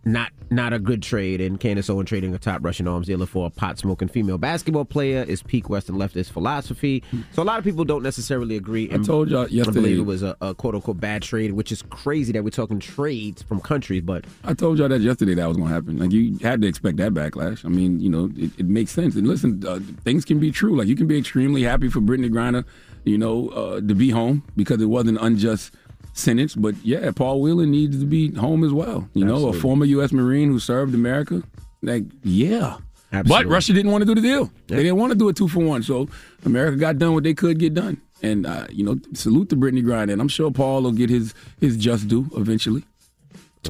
Not 0.03 0.31
not 0.51 0.73
a 0.73 0.79
good 0.79 1.01
trade. 1.01 1.41
And 1.41 1.59
Candace 1.59 1.89
Owens 1.89 2.09
trading 2.09 2.33
a 2.35 2.37
top 2.37 2.63
Russian 2.63 2.87
arms 2.87 3.07
dealer 3.07 3.25
for 3.25 3.47
a 3.47 3.49
pot 3.49 3.77
smoking 3.79 4.07
female 4.07 4.37
basketball 4.37 4.85
player 4.85 5.23
is 5.27 5.41
peak 5.41 5.69
Western 5.69 5.95
leftist 5.95 6.31
philosophy. 6.31 7.03
So 7.33 7.41
a 7.41 7.45
lot 7.45 7.59
of 7.59 7.63
people 7.63 7.85
don't 7.85 8.03
necessarily 8.03 8.55
agree. 8.57 8.89
I 8.91 8.97
told 8.97 9.29
y'all 9.29 9.43
I 9.43 9.47
yesterday- 9.47 9.79
believe 9.81 9.99
it 9.99 10.05
was 10.05 10.21
a, 10.23 10.35
a 10.41 10.53
quote 10.53 10.75
unquote 10.75 10.99
bad 10.99 11.21
trade, 11.21 11.53
which 11.53 11.71
is 11.71 11.81
crazy 11.83 12.31
that 12.33 12.43
we're 12.43 12.49
talking 12.49 12.79
trades 12.79 13.41
from 13.41 13.61
countries, 13.61 14.01
but 14.01 14.25
I 14.43 14.53
told 14.53 14.79
y'all 14.79 14.89
that 14.89 15.01
yesterday 15.01 15.33
that 15.35 15.47
was 15.47 15.57
going 15.57 15.69
to 15.69 15.73
happen. 15.73 15.97
Like 15.97 16.11
you 16.11 16.37
had 16.39 16.61
to 16.61 16.67
expect 16.67 16.97
that 16.97 17.13
backlash. 17.13 17.63
I 17.65 17.69
mean, 17.69 17.99
you 17.99 18.09
know, 18.09 18.31
it, 18.35 18.51
it 18.59 18.65
makes 18.65 18.91
sense. 18.91 19.15
And 19.15 19.27
listen, 19.27 19.63
uh, 19.65 19.79
things 20.03 20.25
can 20.25 20.39
be 20.39 20.51
true. 20.51 20.75
Like 20.77 20.87
you 20.87 20.95
can 20.95 21.07
be 21.07 21.17
extremely 21.17 21.63
happy 21.63 21.89
for 21.89 22.01
Brittney 22.01 22.29
Griner, 22.29 22.65
you 23.05 23.17
know, 23.17 23.49
uh, 23.49 23.75
to 23.81 23.95
be 23.95 24.09
home 24.09 24.43
because 24.55 24.81
it 24.81 24.85
wasn't 24.87 25.17
an 25.19 25.25
unjust 25.25 25.73
sentence. 26.13 26.55
But 26.55 26.75
yeah, 26.83 27.11
Paul 27.11 27.41
Whelan 27.41 27.71
needs 27.71 27.99
to 27.99 28.05
be 28.05 28.33
home 28.35 28.63
as 28.63 28.73
well. 28.73 29.09
You 29.13 29.25
know, 29.25 29.47
a 29.47 29.53
former 29.53 29.85
U.S. 29.85 30.11
Marine 30.11 30.49
who 30.49 30.59
served 30.59 30.93
America. 30.93 31.43
Like, 31.81 32.03
yeah. 32.23 32.77
But 33.11 33.45
Russia 33.47 33.73
didn't 33.73 33.91
want 33.91 34.03
to 34.03 34.05
do 34.05 34.15
the 34.15 34.21
deal. 34.21 34.51
They 34.67 34.83
didn't 34.83 34.97
want 34.97 35.11
to 35.11 35.17
do 35.17 35.29
a 35.29 35.33
two 35.33 35.47
for 35.47 35.59
one. 35.59 35.81
So 35.81 36.07
America 36.45 36.77
got 36.77 36.99
done 36.99 37.13
what 37.13 37.23
they 37.23 37.33
could 37.33 37.57
get 37.57 37.73
done. 37.73 37.99
And 38.21 38.45
uh, 38.45 38.67
you 38.69 38.83
know, 38.83 38.99
salute 39.13 39.49
to 39.49 39.55
Brittney 39.55 39.83
Griner. 39.83 40.13
And 40.13 40.21
I'm 40.21 40.27
sure 40.27 40.51
Paul 40.51 40.83
will 40.83 40.91
get 40.91 41.09
his 41.09 41.33
his 41.59 41.77
just 41.77 42.07
due 42.07 42.29
eventually. 42.35 42.83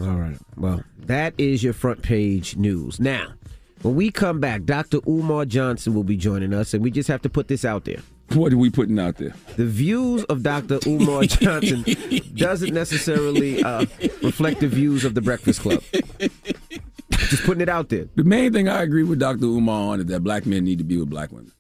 All 0.02 0.16
right. 0.16 0.38
Well, 0.58 0.84
that 1.06 1.34
is 1.38 1.64
your 1.64 1.74
front 1.74 2.02
page 2.02 2.56
news. 2.58 3.00
Now, 3.00 3.34
when 3.82 3.96
we 3.96 4.12
come 4.12 4.40
back, 4.40 4.66
Dr. 4.66 5.00
Umar 5.08 5.46
Johnson 5.46 5.94
will 5.94 6.04
be 6.04 6.18
joining 6.18 6.54
us, 6.54 6.74
and 6.74 6.84
we 6.84 6.92
just 6.92 7.08
have 7.08 7.22
to 7.22 7.30
put 7.30 7.48
this 7.48 7.64
out 7.64 7.86
there. 7.86 8.02
What 8.34 8.54
are 8.54 8.58
we 8.58 8.70
putting 8.70 9.00
out 9.00 9.18
there? 9.18 9.34
The 9.58 9.66
views 9.66 10.24
of 10.26 10.44
Dr. 10.44 10.80
Umar 10.86 11.24
Johnson 11.26 11.84
doesn't 12.36 12.74
necessarily 12.74 13.64
uh, 13.64 13.86
reflect 14.22 14.60
the 14.60 14.68
views 14.68 15.04
of 15.04 15.16
the 15.16 15.22
Breakfast 15.22 15.62
Club. 15.62 15.82
Just 17.12 17.44
putting 17.44 17.62
it 17.62 17.70
out 17.70 17.90
there. 17.90 18.08
The 18.16 18.24
main 18.24 18.54
thing 18.54 18.70
I 18.70 18.84
agree 18.84 19.04
with 19.04 19.20
Dr. 19.20 19.46
Umar 19.46 19.94
on 19.94 20.00
is 20.00 20.06
that 20.08 20.24
black 20.24 20.46
men 20.46 20.64
need 20.64 20.78
to 20.78 20.84
be 20.84 20.98
with 20.98 21.10
black 21.10 21.32
women. 21.32 21.52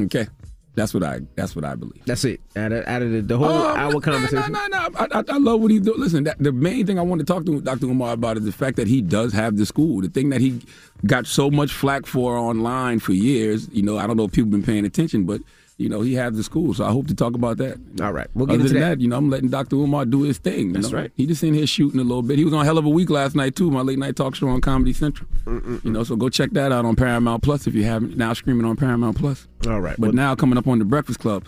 Okay, 0.00 0.26
that's 0.74 0.94
what 0.94 1.02
I 1.02 1.20
that's 1.34 1.56
what 1.56 1.64
I 1.64 1.74
believe. 1.74 2.04
That's 2.04 2.24
it. 2.24 2.40
Out 2.54 2.70
of, 2.72 2.86
out 2.86 3.02
of 3.02 3.10
the, 3.10 3.20
the 3.22 3.36
whole 3.38 3.48
Oh, 3.48 3.74
hour 3.74 4.00
conversation. 4.00 4.52
No, 4.52 4.66
no, 4.68 4.88
no. 4.88 5.06
I, 5.10 5.38
love 5.38 5.60
what 5.60 5.70
he's 5.70 5.80
doing. 5.80 5.98
Listen, 5.98 6.24
that, 6.24 6.38
the 6.38 6.52
main 6.52 6.86
thing 6.86 6.98
I 6.98 7.02
want 7.02 7.18
to 7.20 7.24
talk 7.24 7.44
to 7.46 7.60
Dr. 7.60 7.86
Umar 7.86 8.12
about 8.12 8.36
is 8.36 8.44
the 8.44 8.52
fact 8.52 8.76
that 8.76 8.86
he 8.86 9.00
does 9.00 9.32
have 9.32 9.56
the 9.56 9.66
school. 9.66 10.02
The 10.02 10.08
thing 10.08 10.28
that 10.30 10.40
he 10.40 10.60
got 11.06 11.26
so 11.26 11.50
much 11.50 11.72
flack 11.72 12.06
for 12.06 12.36
online 12.36 13.00
for 13.00 13.12
years. 13.12 13.68
You 13.72 13.82
know, 13.82 13.98
I 13.98 14.06
don't 14.06 14.16
know 14.16 14.24
if 14.24 14.32
people 14.32 14.50
been 14.50 14.62
paying 14.62 14.84
attention, 14.84 15.24
but 15.24 15.40
you 15.78 15.88
know, 15.88 16.00
he 16.02 16.14
has 16.14 16.34
the 16.36 16.42
school. 16.42 16.74
So 16.74 16.84
I 16.84 16.90
hope 16.90 17.06
to 17.06 17.14
talk 17.14 17.34
about 17.34 17.56
that. 17.58 17.78
All 18.02 18.12
right, 18.12 18.26
we'll 18.34 18.46
get 18.46 18.54
Other 18.54 18.60
into 18.62 18.72
than 18.74 18.82
that. 18.82 18.88
that. 18.96 19.00
you 19.00 19.08
know, 19.08 19.16
I'm 19.16 19.30
letting 19.30 19.48
Dr. 19.48 19.76
Umar 19.76 20.04
do 20.04 20.22
his 20.22 20.36
thing. 20.38 20.72
That's 20.72 20.90
know? 20.90 20.98
right. 20.98 21.12
He 21.14 21.26
just 21.26 21.42
in 21.42 21.54
here 21.54 21.66
shooting 21.66 22.00
a 22.00 22.02
little 22.04 22.22
bit. 22.22 22.36
He 22.38 22.44
was 22.44 22.52
on 22.52 22.64
Hell 22.64 22.78
of 22.78 22.84
a 22.84 22.88
Week 22.90 23.08
last 23.10 23.34
night 23.34 23.54
too, 23.56 23.70
my 23.70 23.80
late 23.80 23.98
night 23.98 24.16
talk 24.16 24.34
show 24.34 24.48
on 24.48 24.60
Comedy 24.60 24.92
Central. 24.92 25.28
You 25.46 25.80
know, 25.84 26.02
so 26.04 26.16
go 26.16 26.28
check 26.28 26.50
that 26.50 26.72
out 26.72 26.84
on 26.84 26.94
Paramount 26.96 27.42
Plus 27.42 27.66
if 27.66 27.74
you 27.74 27.84
haven't. 27.84 28.16
Now 28.16 28.32
streaming 28.34 28.66
on 28.66 28.76
Paramount 28.76 29.16
Plus. 29.18 29.48
All 29.66 29.80
right, 29.80 29.96
But 29.98 30.08
well- 30.08 30.12
now 30.14 30.34
coming 30.34 30.58
up 30.58 30.66
on 30.66 30.78
the 30.78 30.84
Breakfast 30.84 31.20
Club, 31.20 31.44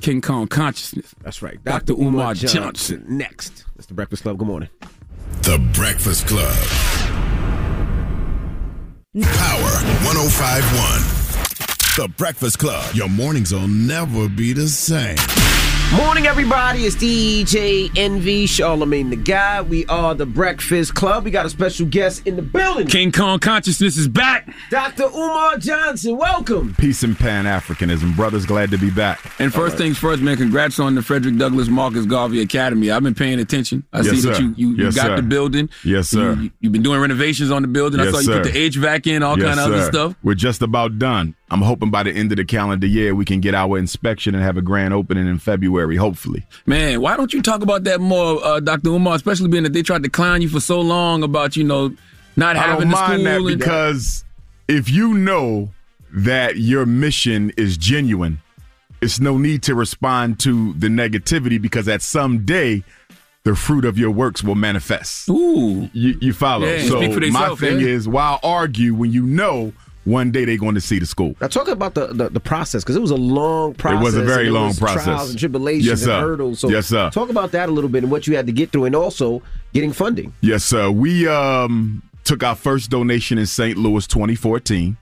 King 0.00 0.20
Kong 0.20 0.46
Consciousness. 0.48 1.14
That's 1.22 1.40
right. 1.42 1.62
Dr. 1.62 1.92
Umar 1.92 2.34
Johnson. 2.34 3.04
Next. 3.08 3.64
It's 3.76 3.86
the 3.86 3.94
Breakfast 3.94 4.22
Club. 4.22 4.38
Good 4.38 4.48
morning. 4.48 4.68
The 5.42 5.58
Breakfast 5.74 6.26
Club. 6.26 6.56
Power 9.14 9.70
1051. 10.04 11.23
The 11.96 12.08
Breakfast 12.16 12.58
Club. 12.58 12.92
Your 12.94 13.08
mornings 13.08 13.52
will 13.52 13.68
never 13.68 14.28
be 14.28 14.52
the 14.52 14.66
same. 14.66 15.16
Morning, 15.94 16.26
everybody. 16.26 16.86
It's 16.86 16.96
DJ 16.96 17.88
Envy, 17.96 18.46
Charlamagne 18.46 19.10
the 19.10 19.16
God. 19.16 19.68
We 19.68 19.86
are 19.86 20.12
the 20.14 20.26
Breakfast 20.26 20.94
Club. 20.96 21.24
We 21.24 21.30
got 21.30 21.46
a 21.46 21.50
special 21.50 21.86
guest 21.86 22.26
in 22.26 22.34
the 22.34 22.42
building. 22.42 22.88
King 22.88 23.12
Kong 23.12 23.38
Consciousness 23.38 23.96
is 23.96 24.08
back. 24.08 24.52
Dr. 24.70 25.04
Umar 25.04 25.58
Johnson, 25.58 26.16
welcome. 26.16 26.74
Peace 26.74 27.04
and 27.04 27.16
Pan 27.16 27.44
Africanism. 27.44 28.16
Brothers, 28.16 28.44
glad 28.44 28.72
to 28.72 28.78
be 28.78 28.90
back. 28.90 29.20
And 29.38 29.54
first 29.54 29.76
things 29.76 29.96
first, 29.96 30.20
man, 30.20 30.36
congrats 30.36 30.80
on 30.80 30.96
the 30.96 31.02
Frederick 31.02 31.36
Douglass 31.36 31.68
Marcus 31.68 32.06
Garvey 32.06 32.40
Academy. 32.40 32.90
I've 32.90 33.04
been 33.04 33.14
paying 33.14 33.38
attention. 33.38 33.84
I 33.92 34.00
Yes, 34.00 34.20
see 34.20 34.28
that 34.28 34.40
you, 34.40 34.52
you, 34.56 34.68
you 34.76 34.84
Yes, 34.86 34.96
got 34.96 35.06
sir. 35.06 35.16
the 35.16 35.22
building. 35.22 35.68
Yes, 35.84 36.08
sir. 36.08 36.32
You, 36.32 36.50
have 36.64 36.72
been 36.72 36.82
doing 36.82 36.98
renovations 37.00 37.52
on 37.52 37.62
the 37.62 37.68
building. 37.68 38.00
Yes, 38.00 38.12
I 38.14 38.16
Yes, 38.16 38.24
saw 38.24 38.32
you 38.32 38.38
put 38.38 38.46
sir. 38.46 38.52
the 38.52 38.70
HVAC 38.70 39.06
in, 39.06 39.22
all 39.22 39.38
Yes, 39.38 39.46
kind 39.54 39.60
of 39.60 39.72
other 39.72 39.84
stuff. 39.92 40.16
We're 40.24 40.34
just 40.34 40.62
about 40.62 40.98
done. 40.98 41.36
I'm 41.54 41.62
hoping 41.62 41.88
by 41.88 42.02
the 42.02 42.10
end 42.10 42.32
of 42.32 42.36
the 42.36 42.44
calendar 42.44 42.88
year 42.88 43.14
we 43.14 43.24
can 43.24 43.38
get 43.38 43.54
our 43.54 43.78
inspection 43.78 44.34
and 44.34 44.42
have 44.42 44.56
a 44.56 44.60
grand 44.60 44.92
opening 44.92 45.28
in 45.28 45.38
February, 45.38 45.94
hopefully. 45.94 46.44
Man, 46.66 47.00
why 47.00 47.16
don't 47.16 47.32
you 47.32 47.40
talk 47.42 47.62
about 47.62 47.84
that 47.84 48.00
more, 48.00 48.44
uh, 48.44 48.58
Dr. 48.58 48.90
Umar, 48.90 49.14
especially 49.14 49.46
being 49.46 49.62
that 49.62 49.72
they 49.72 49.82
tried 49.82 50.02
to 50.02 50.08
clown 50.08 50.42
you 50.42 50.48
for 50.48 50.58
so 50.58 50.80
long 50.80 51.22
about, 51.22 51.56
you 51.56 51.62
know, 51.62 51.94
not 52.34 52.56
I 52.56 52.58
having 52.58 52.90
don't 52.90 52.90
the 52.90 52.96
mind 52.96 53.22
school. 53.22 53.44
that 53.44 53.58
because 53.58 54.24
if 54.66 54.90
you 54.90 55.14
know 55.14 55.70
that 56.12 56.56
your 56.56 56.86
mission 56.86 57.52
is 57.56 57.76
genuine, 57.76 58.40
it's 59.00 59.20
no 59.20 59.38
need 59.38 59.62
to 59.62 59.76
respond 59.76 60.40
to 60.40 60.72
the 60.72 60.88
negativity 60.88 61.62
because 61.62 61.86
at 61.86 62.02
some 62.02 62.44
day 62.44 62.82
the 63.44 63.54
fruit 63.54 63.84
of 63.84 63.96
your 63.96 64.10
works 64.10 64.42
will 64.42 64.56
manifest. 64.56 65.28
Ooh. 65.28 65.88
You, 65.92 66.18
you 66.20 66.32
follow. 66.32 66.66
Yeah, 66.66 66.88
so 66.88 67.00
my 67.30 67.54
thing 67.54 67.78
yeah. 67.78 67.86
is 67.86 68.08
why 68.08 68.40
argue 68.42 68.92
when 68.92 69.12
you 69.12 69.22
know 69.22 69.72
one 70.04 70.30
day 70.30 70.44
they're 70.44 70.58
going 70.58 70.74
to 70.74 70.80
see 70.80 70.98
the 70.98 71.06
school. 71.06 71.34
Now 71.40 71.48
talk 71.48 71.68
about 71.68 71.94
the 71.94 72.08
the, 72.08 72.28
the 72.28 72.40
process 72.40 72.82
because 72.82 72.96
it 72.96 73.02
was 73.02 73.10
a 73.10 73.16
long 73.16 73.74
process. 73.74 74.00
It 74.00 74.04
was 74.04 74.16
a 74.16 74.22
very 74.22 74.50
long 74.50 74.74
process. 74.74 75.04
Trials 75.04 75.30
and 75.30 75.38
tribulations 75.38 75.86
Yes, 75.86 76.02
and 76.02 76.12
hurdles. 76.12 76.60
So 76.60 76.68
Yes, 76.68 76.86
sir. 76.86 77.10
Talk 77.10 77.30
about 77.30 77.52
that 77.52 77.68
a 77.68 77.72
little 77.72 77.90
bit 77.90 78.02
and 78.02 78.12
what 78.12 78.26
you 78.26 78.36
had 78.36 78.46
to 78.46 78.52
get 78.52 78.70
through, 78.70 78.84
and 78.84 78.94
also 78.94 79.42
getting 79.72 79.92
funding. 79.92 80.32
Yes, 80.40 80.64
sir. 80.64 80.90
We 80.90 81.26
um, 81.28 82.02
took 82.24 82.42
our 82.42 82.54
first 82.54 82.90
donation 82.90 83.38
in 83.38 83.46
St. 83.46 83.76
Louis 83.78 84.06
2014. 84.06 84.96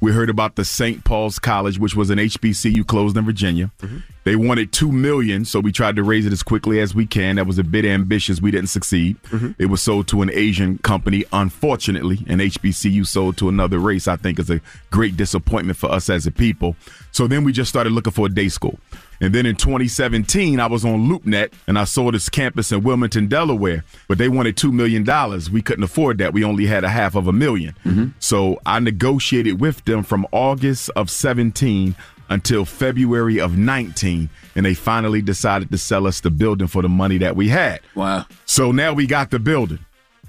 We 0.00 0.12
heard 0.12 0.30
about 0.30 0.54
the 0.54 0.64
St. 0.64 1.04
Paul's 1.04 1.38
College, 1.38 1.78
which 1.78 1.96
was 1.96 2.10
an 2.10 2.18
HBCU 2.18 2.86
closed 2.86 3.16
in 3.16 3.24
Virginia. 3.24 3.70
Mm-hmm. 3.80 3.98
They 4.24 4.36
wanted 4.36 4.72
two 4.72 4.92
million, 4.92 5.44
so 5.44 5.58
we 5.58 5.72
tried 5.72 5.96
to 5.96 6.02
raise 6.02 6.26
it 6.26 6.32
as 6.32 6.42
quickly 6.42 6.80
as 6.80 6.94
we 6.94 7.06
can. 7.06 7.36
That 7.36 7.46
was 7.46 7.58
a 7.58 7.64
bit 7.64 7.84
ambitious. 7.84 8.40
We 8.40 8.50
didn't 8.50 8.68
succeed. 8.68 9.20
Mm-hmm. 9.24 9.52
It 9.58 9.66
was 9.66 9.82
sold 9.82 10.06
to 10.08 10.22
an 10.22 10.30
Asian 10.32 10.78
company. 10.78 11.24
Unfortunately, 11.32 12.18
an 12.28 12.38
HBCU 12.38 13.06
sold 13.06 13.36
to 13.38 13.48
another 13.48 13.78
race. 13.78 14.06
I 14.06 14.16
think 14.16 14.38
is 14.38 14.50
a 14.50 14.60
great 14.90 15.16
disappointment 15.16 15.78
for 15.78 15.90
us 15.90 16.10
as 16.10 16.26
a 16.26 16.30
people. 16.30 16.76
So 17.10 17.26
then 17.26 17.42
we 17.42 17.52
just 17.52 17.70
started 17.70 17.92
looking 17.92 18.12
for 18.12 18.26
a 18.26 18.28
day 18.28 18.48
school. 18.48 18.78
And 19.20 19.34
then 19.34 19.46
in 19.46 19.56
2017, 19.56 20.60
I 20.60 20.66
was 20.66 20.84
on 20.84 21.08
LoopNet 21.08 21.52
and 21.66 21.78
I 21.78 21.84
saw 21.84 22.10
this 22.10 22.28
campus 22.28 22.70
in 22.70 22.82
Wilmington, 22.82 23.26
Delaware, 23.26 23.84
but 24.06 24.18
they 24.18 24.28
wanted 24.28 24.56
$2 24.56 24.72
million. 24.72 25.04
We 25.52 25.62
couldn't 25.62 25.84
afford 25.84 26.18
that. 26.18 26.32
We 26.32 26.44
only 26.44 26.66
had 26.66 26.84
a 26.84 26.88
half 26.88 27.14
of 27.14 27.26
a 27.26 27.32
1000000 27.32 27.74
mm-hmm. 27.84 28.06
So 28.20 28.60
I 28.64 28.78
negotiated 28.80 29.60
with 29.60 29.84
them 29.84 30.02
from 30.02 30.26
August 30.32 30.90
of 30.94 31.10
17 31.10 31.94
until 32.28 32.64
February 32.64 33.40
of 33.40 33.56
19. 33.56 34.28
And 34.54 34.66
they 34.66 34.74
finally 34.74 35.22
decided 35.22 35.70
to 35.70 35.78
sell 35.78 36.06
us 36.06 36.20
the 36.20 36.30
building 36.30 36.68
for 36.68 36.82
the 36.82 36.88
money 36.88 37.18
that 37.18 37.36
we 37.36 37.48
had. 37.48 37.80
Wow. 37.94 38.26
So 38.44 38.70
now 38.72 38.92
we 38.92 39.06
got 39.06 39.30
the 39.30 39.38
building. 39.38 39.80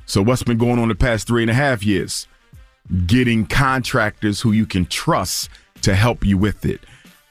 So 0.06 0.24
what's 0.24 0.44
been 0.44 0.58
going 0.58 0.80
on 0.80 0.88
the 0.88 0.96
past 0.96 1.28
three 1.28 1.44
and 1.44 1.52
a 1.52 1.54
half 1.54 1.84
years? 1.84 2.28
Getting 3.06 3.46
contractors 3.46 4.42
who 4.42 4.52
you 4.52 4.66
can 4.66 4.86
trust 4.88 5.50
to 5.82 5.94
help 5.94 6.26
you 6.26 6.38
with 6.38 6.66
it. 6.66 6.82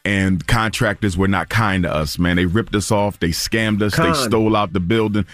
And 0.05 0.46
contractors 0.46 1.18
were 1.18 1.28
not 1.28 1.49
kind 1.49 1.82
to 1.82 1.92
us, 1.92 2.18
man. 2.18 2.36
They 2.36 2.46
ripped 2.46 2.74
us 2.74 2.90
off. 2.90 3.20
They 3.20 3.28
scammed 3.28 3.82
us. 3.82 3.94
Con. 3.94 4.07
They 4.07 4.14
stole 4.14 4.57
out 4.57 4.72
the 4.72 4.80
building. 4.80 5.26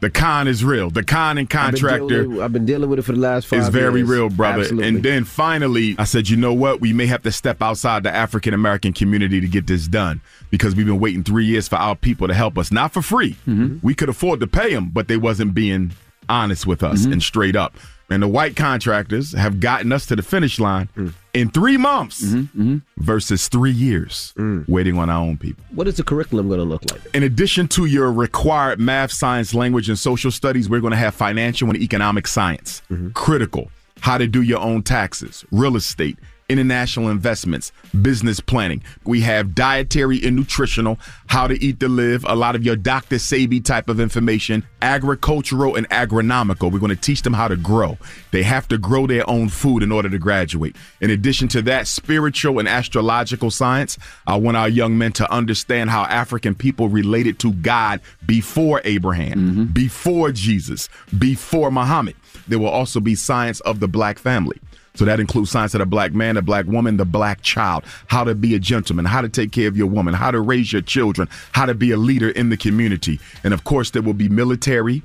The 0.00 0.08
con 0.08 0.48
is 0.48 0.64
real. 0.64 0.88
The 0.88 1.04
con 1.04 1.36
and 1.36 1.46
I've 1.52 1.72
been 1.72 1.80
contractor 1.80 2.42
I've 2.42 2.52
been 2.52 2.64
dealing 2.64 2.88
with 2.88 2.98
it 2.98 3.02
for 3.02 3.12
the 3.12 3.18
last 3.18 3.46
five. 3.46 3.58
It's 3.58 3.68
very 3.68 4.02
real, 4.02 4.30
brother. 4.30 4.62
Absolutely. 4.62 4.88
And 4.88 5.02
then 5.02 5.24
finally, 5.24 5.94
I 5.98 6.04
said, 6.04 6.28
you 6.28 6.38
know 6.38 6.54
what? 6.54 6.80
We 6.80 6.94
may 6.94 7.06
have 7.06 7.22
to 7.22 7.32
step 7.32 7.60
outside 7.60 8.02
the 8.02 8.14
African 8.14 8.54
American 8.54 8.94
community 8.94 9.40
to 9.40 9.48
get 9.48 9.66
this 9.66 9.86
done 9.86 10.22
because 10.50 10.74
we've 10.74 10.86
been 10.86 11.00
waiting 11.00 11.22
three 11.22 11.44
years 11.44 11.68
for 11.68 11.76
our 11.76 11.94
people 11.94 12.28
to 12.28 12.34
help 12.34 12.56
us, 12.56 12.72
not 12.72 12.92
for 12.92 13.02
free. 13.02 13.32
Mm-hmm. 13.46 13.78
We 13.82 13.94
could 13.94 14.08
afford 14.08 14.40
to 14.40 14.46
pay 14.46 14.72
them, 14.72 14.88
but 14.88 15.08
they 15.08 15.18
wasn't 15.18 15.52
being 15.52 15.92
honest 16.30 16.66
with 16.66 16.82
us 16.82 17.02
mm-hmm. 17.02 17.12
and 17.12 17.22
straight 17.22 17.56
up. 17.56 17.76
And 18.10 18.22
the 18.22 18.28
white 18.28 18.56
contractors 18.56 19.32
have 19.32 19.60
gotten 19.60 19.92
us 19.92 20.04
to 20.06 20.16
the 20.16 20.22
finish 20.22 20.58
line 20.58 20.88
mm. 20.96 21.14
in 21.32 21.48
three 21.48 21.76
months 21.76 22.24
mm-hmm, 22.24 22.60
mm-hmm. 22.60 23.02
versus 23.04 23.46
three 23.48 23.70
years 23.70 24.34
mm. 24.36 24.68
waiting 24.68 24.98
on 24.98 25.08
our 25.08 25.22
own 25.22 25.36
people. 25.38 25.64
what 25.72 25.86
is 25.86 25.96
the 25.96 26.02
curriculum 26.02 26.48
going 26.48 26.58
to 26.58 26.64
look 26.64 26.90
like? 26.90 27.00
In 27.14 27.22
addition 27.22 27.68
to 27.68 27.86
your 27.86 28.12
required 28.12 28.80
math, 28.80 29.12
science, 29.12 29.54
language, 29.54 29.88
and 29.88 29.98
social 29.98 30.32
studies, 30.32 30.68
we're 30.68 30.80
going 30.80 30.90
to 30.90 30.96
have 30.96 31.14
financial 31.14 31.68
and 31.68 31.78
economic 31.78 32.26
science. 32.26 32.82
Mm-hmm. 32.90 33.10
Critical. 33.10 33.70
How 34.00 34.18
to 34.18 34.26
do 34.26 34.42
your 34.42 34.60
own 34.60 34.82
taxes, 34.82 35.44
real 35.52 35.76
estate, 35.76 36.18
international 36.50 37.08
investments, 37.08 37.72
business 38.02 38.40
planning. 38.40 38.82
We 39.04 39.20
have 39.22 39.54
dietary 39.54 40.20
and 40.24 40.36
nutritional, 40.36 40.98
how 41.26 41.46
to 41.46 41.62
eat 41.62 41.80
to 41.80 41.88
live, 41.88 42.24
a 42.28 42.34
lot 42.34 42.56
of 42.56 42.64
your 42.64 42.76
Dr. 42.76 43.16
Sebi 43.16 43.64
type 43.64 43.88
of 43.88 44.00
information, 44.00 44.64
agricultural 44.82 45.76
and 45.76 45.88
agronomical. 45.90 46.72
We're 46.72 46.80
going 46.80 46.94
to 46.94 47.00
teach 47.00 47.22
them 47.22 47.32
how 47.32 47.48
to 47.48 47.56
grow. 47.56 47.96
They 48.32 48.42
have 48.42 48.66
to 48.68 48.78
grow 48.78 49.06
their 49.06 49.28
own 49.30 49.48
food 49.48 49.82
in 49.82 49.92
order 49.92 50.10
to 50.10 50.18
graduate. 50.18 50.76
In 51.00 51.10
addition 51.10 51.48
to 51.48 51.62
that, 51.62 51.86
spiritual 51.86 52.58
and 52.58 52.68
astrological 52.68 53.50
science. 53.50 53.96
I 54.26 54.36
want 54.36 54.56
our 54.56 54.68
young 54.68 54.98
men 54.98 55.12
to 55.12 55.32
understand 55.32 55.90
how 55.90 56.02
African 56.04 56.54
people 56.54 56.88
related 56.88 57.38
to 57.40 57.52
God 57.52 58.00
before 58.26 58.80
Abraham, 58.84 59.38
mm-hmm. 59.38 59.64
before 59.66 60.32
Jesus, 60.32 60.88
before 61.18 61.70
Muhammad. 61.70 62.16
There 62.48 62.58
will 62.58 62.68
also 62.68 63.00
be 63.00 63.14
science 63.14 63.60
of 63.60 63.80
the 63.80 63.88
black 63.88 64.18
family. 64.18 64.58
So 64.94 65.04
that 65.04 65.20
includes 65.20 65.50
science 65.50 65.74
of 65.74 65.78
the 65.78 65.86
black 65.86 66.12
man, 66.12 66.34
the 66.34 66.42
black 66.42 66.66
woman, 66.66 66.96
the 66.96 67.04
black 67.04 67.42
child, 67.42 67.84
how 68.08 68.24
to 68.24 68.34
be 68.34 68.54
a 68.54 68.58
gentleman, 68.58 69.04
how 69.04 69.20
to 69.20 69.28
take 69.28 69.52
care 69.52 69.68
of 69.68 69.76
your 69.76 69.86
woman, 69.86 70.14
how 70.14 70.30
to 70.30 70.40
raise 70.40 70.72
your 70.72 70.82
children, 70.82 71.28
how 71.52 71.66
to 71.66 71.74
be 71.74 71.90
a 71.90 71.96
leader 71.96 72.30
in 72.30 72.48
the 72.50 72.56
community. 72.56 73.20
And 73.44 73.54
of 73.54 73.64
course, 73.64 73.90
there 73.90 74.02
will 74.02 74.14
be 74.14 74.28
military 74.28 75.02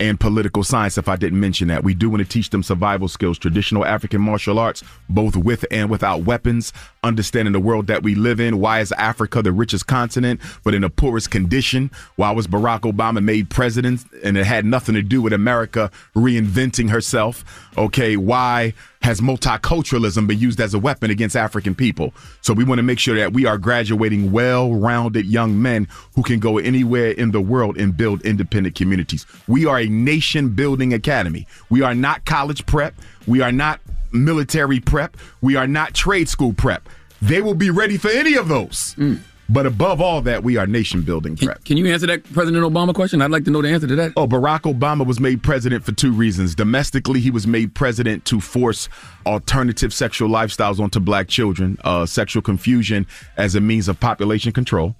and 0.00 0.18
political 0.18 0.62
science, 0.62 0.96
if 0.96 1.08
I 1.08 1.16
didn't 1.16 1.40
mention 1.40 1.68
that. 1.68 1.82
We 1.82 1.94
do 1.94 2.08
want 2.08 2.22
to 2.22 2.28
teach 2.28 2.50
them 2.50 2.62
survival 2.62 3.08
skills, 3.08 3.38
traditional 3.38 3.84
African 3.84 4.20
martial 4.20 4.58
arts, 4.58 4.84
both 5.08 5.36
with 5.36 5.64
and 5.70 5.90
without 5.90 6.22
weapons, 6.22 6.72
understanding 7.02 7.52
the 7.52 7.60
world 7.60 7.88
that 7.88 8.02
we 8.02 8.14
live 8.14 8.38
in. 8.38 8.60
Why 8.60 8.80
is 8.80 8.92
Africa 8.92 9.42
the 9.42 9.52
richest 9.52 9.86
continent, 9.86 10.40
but 10.62 10.74
in 10.74 10.82
the 10.82 10.90
poorest 10.90 11.30
condition? 11.30 11.90
Why 12.16 12.30
was 12.30 12.46
Barack 12.46 12.80
Obama 12.80 13.22
made 13.22 13.50
president 13.50 14.04
and 14.22 14.36
it 14.36 14.46
had 14.46 14.64
nothing 14.64 14.94
to 14.94 15.02
do 15.02 15.20
with 15.20 15.32
America 15.32 15.90
reinventing 16.14 16.90
herself? 16.90 17.44
Okay, 17.76 18.16
why 18.16 18.74
has 19.08 19.22
multiculturalism 19.22 20.26
been 20.26 20.38
used 20.38 20.60
as 20.60 20.74
a 20.74 20.78
weapon 20.78 21.10
against 21.10 21.34
African 21.34 21.74
people? 21.74 22.12
So 22.42 22.52
we 22.52 22.62
want 22.62 22.78
to 22.78 22.82
make 22.82 22.98
sure 22.98 23.16
that 23.16 23.32
we 23.32 23.46
are 23.46 23.56
graduating 23.56 24.32
well 24.32 24.74
rounded 24.74 25.24
young 25.24 25.62
men 25.62 25.88
who 26.14 26.22
can 26.22 26.38
go 26.40 26.58
anywhere 26.58 27.12
in 27.12 27.30
the 27.30 27.40
world 27.40 27.78
and 27.78 27.96
build 27.96 28.20
independent 28.20 28.74
communities. 28.74 29.24
We 29.46 29.64
are 29.64 29.78
a 29.78 29.86
nation 29.86 30.50
building 30.50 30.92
academy. 30.92 31.46
We 31.70 31.80
are 31.80 31.94
not 31.94 32.26
college 32.26 32.66
prep. 32.66 32.94
We 33.26 33.40
are 33.40 33.50
not 33.50 33.80
military 34.12 34.78
prep. 34.78 35.16
We 35.40 35.56
are 35.56 35.66
not 35.66 35.94
trade 35.94 36.28
school 36.28 36.52
prep. 36.52 36.86
They 37.22 37.40
will 37.40 37.54
be 37.54 37.70
ready 37.70 37.96
for 37.96 38.10
any 38.10 38.34
of 38.34 38.48
those. 38.48 38.94
Mm. 38.96 39.20
But 39.50 39.64
above 39.64 40.00
all 40.00 40.20
that, 40.22 40.44
we 40.44 40.58
are 40.58 40.66
nation 40.66 41.02
building 41.02 41.36
prep. 41.36 41.64
Can 41.64 41.78
you 41.78 41.86
answer 41.86 42.06
that 42.06 42.22
President 42.34 42.62
Obama 42.64 42.94
question? 42.94 43.22
I'd 43.22 43.30
like 43.30 43.44
to 43.44 43.50
know 43.50 43.62
the 43.62 43.70
answer 43.70 43.86
to 43.86 43.96
that. 43.96 44.12
Oh, 44.14 44.26
Barack 44.26 44.72
Obama 44.72 45.06
was 45.06 45.20
made 45.20 45.42
president 45.42 45.84
for 45.84 45.92
two 45.92 46.12
reasons. 46.12 46.54
Domestically, 46.54 47.20
he 47.20 47.30
was 47.30 47.46
made 47.46 47.74
president 47.74 48.26
to 48.26 48.40
force 48.40 48.90
alternative 49.24 49.94
sexual 49.94 50.28
lifestyles 50.28 50.78
onto 50.78 51.00
black 51.00 51.28
children, 51.28 51.78
uh, 51.84 52.04
sexual 52.04 52.42
confusion 52.42 53.06
as 53.38 53.54
a 53.54 53.60
means 53.60 53.88
of 53.88 53.98
population 53.98 54.52
control. 54.52 54.94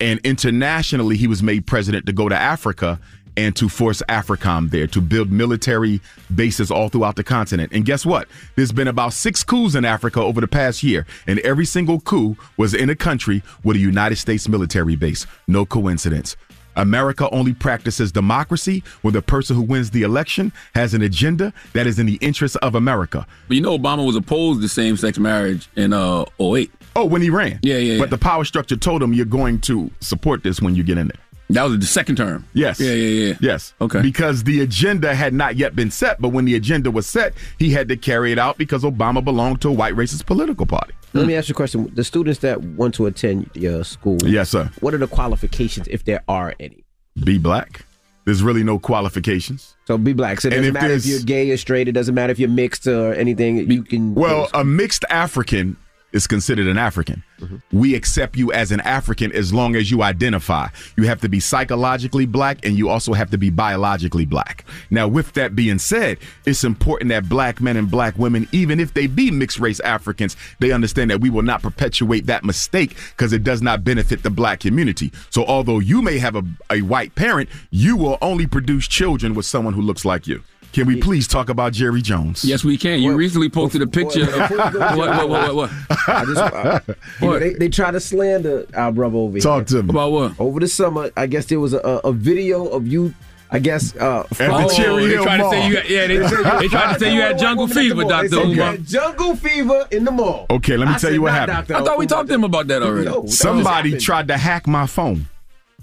And 0.00 0.20
internationally, 0.20 1.16
he 1.16 1.26
was 1.26 1.42
made 1.42 1.66
president 1.66 2.04
to 2.06 2.12
go 2.12 2.28
to 2.28 2.36
Africa 2.36 3.00
and 3.36 3.54
to 3.56 3.68
force 3.68 4.02
AFRICOM 4.08 4.70
there 4.70 4.86
to 4.88 5.00
build 5.00 5.30
military 5.30 6.00
bases 6.34 6.70
all 6.70 6.88
throughout 6.88 7.16
the 7.16 7.24
continent. 7.24 7.72
And 7.72 7.84
guess 7.84 8.06
what? 8.06 8.28
There's 8.56 8.72
been 8.72 8.88
about 8.88 9.12
six 9.12 9.42
coups 9.42 9.74
in 9.74 9.84
Africa 9.84 10.20
over 10.20 10.40
the 10.40 10.48
past 10.48 10.82
year, 10.82 11.06
and 11.26 11.38
every 11.40 11.66
single 11.66 12.00
coup 12.00 12.36
was 12.56 12.74
in 12.74 12.90
a 12.90 12.96
country 12.96 13.42
with 13.62 13.76
a 13.76 13.80
United 13.80 14.16
States 14.16 14.48
military 14.48 14.96
base. 14.96 15.26
No 15.46 15.66
coincidence. 15.66 16.36
America 16.76 17.30
only 17.30 17.52
practices 17.52 18.10
democracy 18.10 18.82
when 19.02 19.14
the 19.14 19.22
person 19.22 19.56
who 19.56 19.62
wins 19.62 19.90
the 19.90 20.02
election 20.02 20.52
has 20.74 20.94
an 20.94 21.02
agenda 21.02 21.52
that 21.72 21.86
is 21.86 21.98
in 21.98 22.06
the 22.06 22.16
interest 22.16 22.56
of 22.56 22.74
America. 22.74 23.26
But 23.48 23.56
you 23.56 23.62
know, 23.62 23.78
Obama 23.78 24.04
was 24.04 24.16
opposed 24.16 24.60
to 24.62 24.68
same 24.68 24.96
sex 24.96 25.18
marriage 25.18 25.68
in 25.76 25.92
uh 25.92 26.24
08. 26.40 26.70
Oh, 26.96 27.04
when 27.04 27.22
he 27.22 27.30
ran. 27.30 27.58
Yeah, 27.62 27.78
yeah. 27.78 27.98
But 27.98 28.10
the 28.10 28.18
power 28.18 28.44
structure 28.44 28.76
told 28.76 29.02
him 29.02 29.12
you're 29.12 29.24
going 29.24 29.60
to 29.62 29.90
support 30.00 30.42
this 30.42 30.60
when 30.60 30.74
you 30.74 30.82
get 30.84 30.96
in 30.98 31.08
there. 31.08 31.23
That 31.50 31.64
was 31.64 31.78
the 31.78 31.84
second 31.86 32.16
term. 32.16 32.46
Yes. 32.54 32.80
Yeah, 32.80 32.92
yeah, 32.92 33.26
yeah. 33.28 33.34
Yes. 33.40 33.74
Okay. 33.80 34.00
Because 34.00 34.44
the 34.44 34.60
agenda 34.60 35.14
had 35.14 35.34
not 35.34 35.56
yet 35.56 35.76
been 35.76 35.90
set, 35.90 36.20
but 36.20 36.30
when 36.30 36.46
the 36.46 36.54
agenda 36.54 36.90
was 36.90 37.06
set, 37.06 37.34
he 37.58 37.70
had 37.70 37.88
to 37.88 37.96
carry 37.96 38.32
it 38.32 38.38
out 38.38 38.56
because 38.56 38.82
Obama 38.82 39.22
belonged 39.22 39.60
to 39.62 39.68
a 39.68 39.72
white 39.72 39.94
racist 39.94 40.24
political 40.26 40.64
party. 40.66 40.94
Let 41.12 41.26
me 41.26 41.36
ask 41.36 41.48
you 41.48 41.52
a 41.52 41.56
question. 41.56 41.90
The 41.94 42.02
students 42.02 42.40
that 42.40 42.60
want 42.62 42.94
to 42.94 43.06
attend 43.06 43.50
your 43.54 43.84
school, 43.84 44.18
Yes, 44.24 44.50
sir. 44.50 44.70
what 44.80 44.94
are 44.94 44.98
the 44.98 45.06
qualifications 45.06 45.86
if 45.88 46.04
there 46.04 46.22
are 46.28 46.54
any? 46.58 46.82
Be 47.22 47.38
black. 47.38 47.84
There's 48.24 48.42
really 48.42 48.64
no 48.64 48.78
qualifications. 48.78 49.76
So 49.86 49.98
be 49.98 50.14
black. 50.14 50.40
So 50.40 50.48
it 50.48 50.52
doesn't 50.52 50.64
if 50.64 50.72
matter 50.74 50.94
if 50.94 51.04
you're 51.06 51.20
gay 51.20 51.50
or 51.50 51.56
straight. 51.58 51.88
It 51.88 51.92
doesn't 51.92 52.14
matter 52.14 52.30
if 52.32 52.38
you're 52.38 52.48
mixed 52.48 52.86
or 52.86 53.12
anything. 53.12 53.70
You 53.70 53.82
can. 53.82 54.14
Well, 54.14 54.48
a 54.54 54.64
mixed 54.64 55.04
African 55.10 55.76
is 56.14 56.28
considered 56.28 56.68
an 56.68 56.78
African. 56.78 57.22
Mm-hmm. 57.40 57.56
We 57.78 57.94
accept 57.96 58.36
you 58.36 58.52
as 58.52 58.70
an 58.70 58.80
African 58.80 59.32
as 59.32 59.52
long 59.52 59.74
as 59.74 59.90
you 59.90 60.02
identify. 60.02 60.68
You 60.96 61.04
have 61.04 61.20
to 61.22 61.28
be 61.28 61.40
psychologically 61.40 62.24
black 62.24 62.64
and 62.64 62.78
you 62.78 62.88
also 62.88 63.12
have 63.12 63.30
to 63.30 63.38
be 63.38 63.50
biologically 63.50 64.24
black. 64.24 64.64
Now, 64.90 65.08
with 65.08 65.32
that 65.32 65.56
being 65.56 65.78
said, 65.78 66.18
it's 66.46 66.62
important 66.62 67.08
that 67.10 67.28
black 67.28 67.60
men 67.60 67.76
and 67.76 67.90
black 67.90 68.16
women, 68.16 68.48
even 68.52 68.78
if 68.78 68.94
they 68.94 69.08
be 69.08 69.32
mixed 69.32 69.58
race 69.58 69.80
Africans, 69.80 70.36
they 70.60 70.70
understand 70.70 71.10
that 71.10 71.20
we 71.20 71.30
will 71.30 71.42
not 71.42 71.62
perpetuate 71.62 72.26
that 72.26 72.44
mistake 72.44 72.96
because 73.10 73.32
it 73.32 73.42
does 73.42 73.60
not 73.60 73.82
benefit 73.82 74.22
the 74.22 74.30
black 74.30 74.60
community. 74.60 75.12
So, 75.30 75.44
although 75.44 75.80
you 75.80 76.00
may 76.00 76.18
have 76.18 76.36
a, 76.36 76.44
a 76.70 76.82
white 76.82 77.16
parent, 77.16 77.50
you 77.70 77.96
will 77.96 78.18
only 78.22 78.46
produce 78.46 78.86
children 78.86 79.34
with 79.34 79.46
someone 79.46 79.74
who 79.74 79.82
looks 79.82 80.04
like 80.04 80.28
you. 80.28 80.42
Can 80.74 80.88
we 80.88 81.00
please 81.00 81.28
talk 81.28 81.48
about 81.48 81.72
Jerry 81.72 82.02
Jones? 82.02 82.44
Yes, 82.44 82.64
we 82.64 82.76
can. 82.76 83.00
You 83.00 83.14
recently 83.14 83.48
posted 83.48 83.80
a 83.80 83.86
picture. 83.86 84.26
before 84.26 84.42
you 84.42 84.48
go 84.48 84.70
to 84.72 84.78
what, 84.78 84.96
what, 84.96 85.28
what, 85.28 85.54
what, 85.54 85.54
what? 85.54 85.70
I 86.08 86.24
just, 86.24 86.40
uh, 86.40 86.80
you 87.20 87.26
know, 87.30 87.38
they, 87.38 87.54
they 87.54 87.68
try 87.68 87.92
to 87.92 88.00
slander 88.00 88.66
our 88.74 88.90
brother 88.90 89.16
over 89.16 89.32
here. 89.34 89.40
Talk 89.40 89.68
here. 89.68 89.78
to 89.78 89.82
me. 89.84 89.90
About 89.90 90.10
what? 90.12 90.40
Over 90.40 90.58
the 90.60 90.68
summer, 90.68 91.10
I 91.16 91.26
guess 91.28 91.46
there 91.46 91.60
was 91.60 91.74
a, 91.74 91.78
a 91.78 92.12
video 92.12 92.66
of 92.66 92.86
you 92.88 93.14
I 93.50 93.60
guess 93.60 93.94
uh, 93.94 94.26
At 94.30 94.38
the 94.38 94.74
Cherry 94.76 95.06
they 95.06 95.12
Hill 95.12 95.22
tried 95.22 95.36
to 95.36 95.42
Mall. 95.44 95.52
say 95.52 95.68
you 95.68 95.76
had, 95.76 95.88
yeah, 95.88 96.06
they, 96.08 96.16
they 96.16 96.68
tried 96.68 96.94
to 96.94 96.98
say 96.98 97.14
you 97.14 97.20
had 97.20 97.38
jungle 97.38 97.68
fever, 97.68 98.02
They 98.02 98.08
Doctor 98.08 98.28
said 98.30 98.48
you 98.48 98.60
had 98.62 98.84
jungle 98.84 99.36
fever 99.36 99.86
in 99.92 100.04
the 100.04 100.10
mall. 100.10 100.46
Okay, 100.50 100.76
let 100.76 100.88
me 100.88 100.94
I 100.94 100.98
tell 100.98 101.12
you 101.12 101.22
what 101.22 101.32
happened. 101.34 101.68
Dr. 101.68 101.80
I 101.80 101.84
thought 101.84 101.98
we 101.98 102.06
talked 102.06 102.28
to 102.30 102.34
him 102.34 102.42
about 102.42 102.66
that 102.66 102.82
already. 102.82 103.04
No, 103.08 103.22
that 103.22 103.30
Somebody 103.30 103.96
tried 103.98 104.26
to 104.28 104.36
hack 104.38 104.66
my 104.66 104.86
phone. 104.86 105.26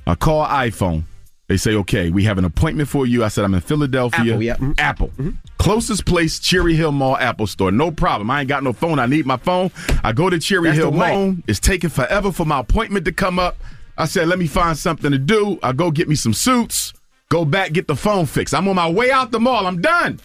a 0.05 0.17
call 0.17 0.45
iPhone. 0.47 1.03
They 1.51 1.57
say, 1.57 1.75
okay, 1.75 2.09
we 2.11 2.23
have 2.23 2.37
an 2.37 2.45
appointment 2.45 2.87
for 2.87 3.05
you. 3.05 3.25
I 3.25 3.27
said, 3.27 3.43
I'm 3.43 3.53
in 3.53 3.59
Philadelphia. 3.59 4.53
Apple. 4.53 4.67
Mhm. 4.67 4.79
Apple. 4.79 5.11
Closest 5.57 6.05
place, 6.05 6.39
Cherry 6.39 6.75
Hill 6.75 6.93
Mall 6.93 7.17
Apple 7.17 7.45
Store. 7.45 7.71
No 7.73 7.91
problem. 7.91 8.31
I 8.31 8.39
ain't 8.39 8.47
got 8.47 8.63
no 8.63 8.71
phone. 8.71 8.99
I 8.99 9.05
need 9.05 9.25
my 9.25 9.35
phone. 9.35 9.69
I 10.01 10.13
go 10.13 10.29
to 10.29 10.39
Cherry 10.39 10.69
That's 10.69 10.77
Hill. 10.77 10.91
Mall. 10.93 11.35
It's 11.47 11.59
taking 11.59 11.89
forever 11.89 12.31
for 12.31 12.45
my 12.45 12.61
appointment 12.61 13.03
to 13.03 13.11
come 13.11 13.37
up. 13.37 13.57
I 13.97 14.05
said, 14.05 14.29
let 14.29 14.39
me 14.39 14.47
find 14.47 14.77
something 14.77 15.11
to 15.11 15.17
do. 15.17 15.59
I 15.61 15.73
go 15.73 15.91
get 15.91 16.07
me 16.07 16.15
some 16.15 16.33
suits, 16.33 16.93
go 17.27 17.43
back, 17.43 17.73
get 17.73 17.89
the 17.89 17.97
phone 17.97 18.27
fixed. 18.27 18.53
I'm 18.55 18.69
on 18.69 18.75
my 18.77 18.89
way 18.89 19.11
out 19.11 19.31
the 19.31 19.39
mall. 19.41 19.67
I'm 19.67 19.81
done. 19.81 20.21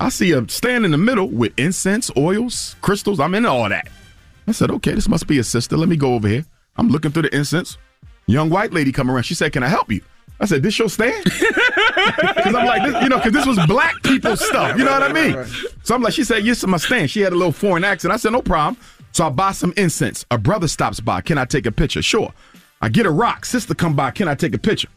I 0.00 0.08
see 0.08 0.32
a 0.32 0.48
stand 0.48 0.84
in 0.84 0.90
the 0.90 0.98
middle 0.98 1.28
with 1.28 1.52
incense, 1.56 2.10
oils, 2.16 2.74
crystals. 2.80 3.20
I'm 3.20 3.36
into 3.36 3.50
all 3.50 3.68
that. 3.68 3.86
I 4.48 4.50
said, 4.50 4.72
okay, 4.72 4.94
this 4.94 5.08
must 5.08 5.28
be 5.28 5.38
a 5.38 5.44
sister. 5.44 5.76
Let 5.76 5.88
me 5.88 5.94
go 5.94 6.14
over 6.14 6.26
here. 6.26 6.44
I'm 6.74 6.88
looking 6.88 7.12
through 7.12 7.22
the 7.22 7.36
incense. 7.36 7.78
Young 8.26 8.50
white 8.50 8.72
lady 8.72 8.90
come 8.90 9.08
around. 9.08 9.22
She 9.22 9.36
said, 9.36 9.52
can 9.52 9.62
I 9.62 9.68
help 9.68 9.92
you? 9.92 10.00
I 10.38 10.44
said, 10.44 10.62
this 10.62 10.78
your 10.78 10.88
stand? 10.88 11.24
Because 12.36 12.54
I'm 12.54 12.66
like, 12.66 12.82
this, 12.84 13.02
you 13.02 13.08
know, 13.08 13.16
because 13.16 13.32
this 13.32 13.46
was 13.46 13.58
black 13.66 14.00
people 14.02 14.36
stuff. 14.36 14.78
You 14.78 14.84
know 14.84 14.92
what 14.92 15.02
I 15.02 15.12
mean? 15.12 15.44
So 15.82 15.94
I'm 15.94 16.02
like, 16.02 16.12
she 16.12 16.22
said, 16.22 16.44
yes, 16.44 16.64
my 16.64 16.76
stand. 16.76 17.10
She 17.10 17.20
had 17.20 17.32
a 17.32 17.36
little 17.36 17.50
foreign 17.52 17.82
accent. 17.82 18.12
I 18.12 18.16
said, 18.16 18.30
no 18.30 18.42
problem. 18.42 18.76
So 19.10 19.26
I 19.26 19.30
buy 19.30 19.52
some 19.52 19.72
incense. 19.76 20.24
A 20.30 20.38
brother 20.38 20.68
stops 20.68 21.00
by. 21.00 21.20
Can 21.22 21.38
I 21.38 21.44
take 21.44 21.66
a 21.66 21.72
picture? 21.72 22.02
Sure. 22.02 22.32
I 22.80 22.88
get 22.88 23.06
a 23.06 23.10
rock. 23.10 23.44
Sister 23.44 23.74
come 23.74 23.96
by. 23.96 24.12
Can 24.12 24.28
I 24.28 24.34
take 24.34 24.54
a 24.54 24.58
picture? 24.58 24.88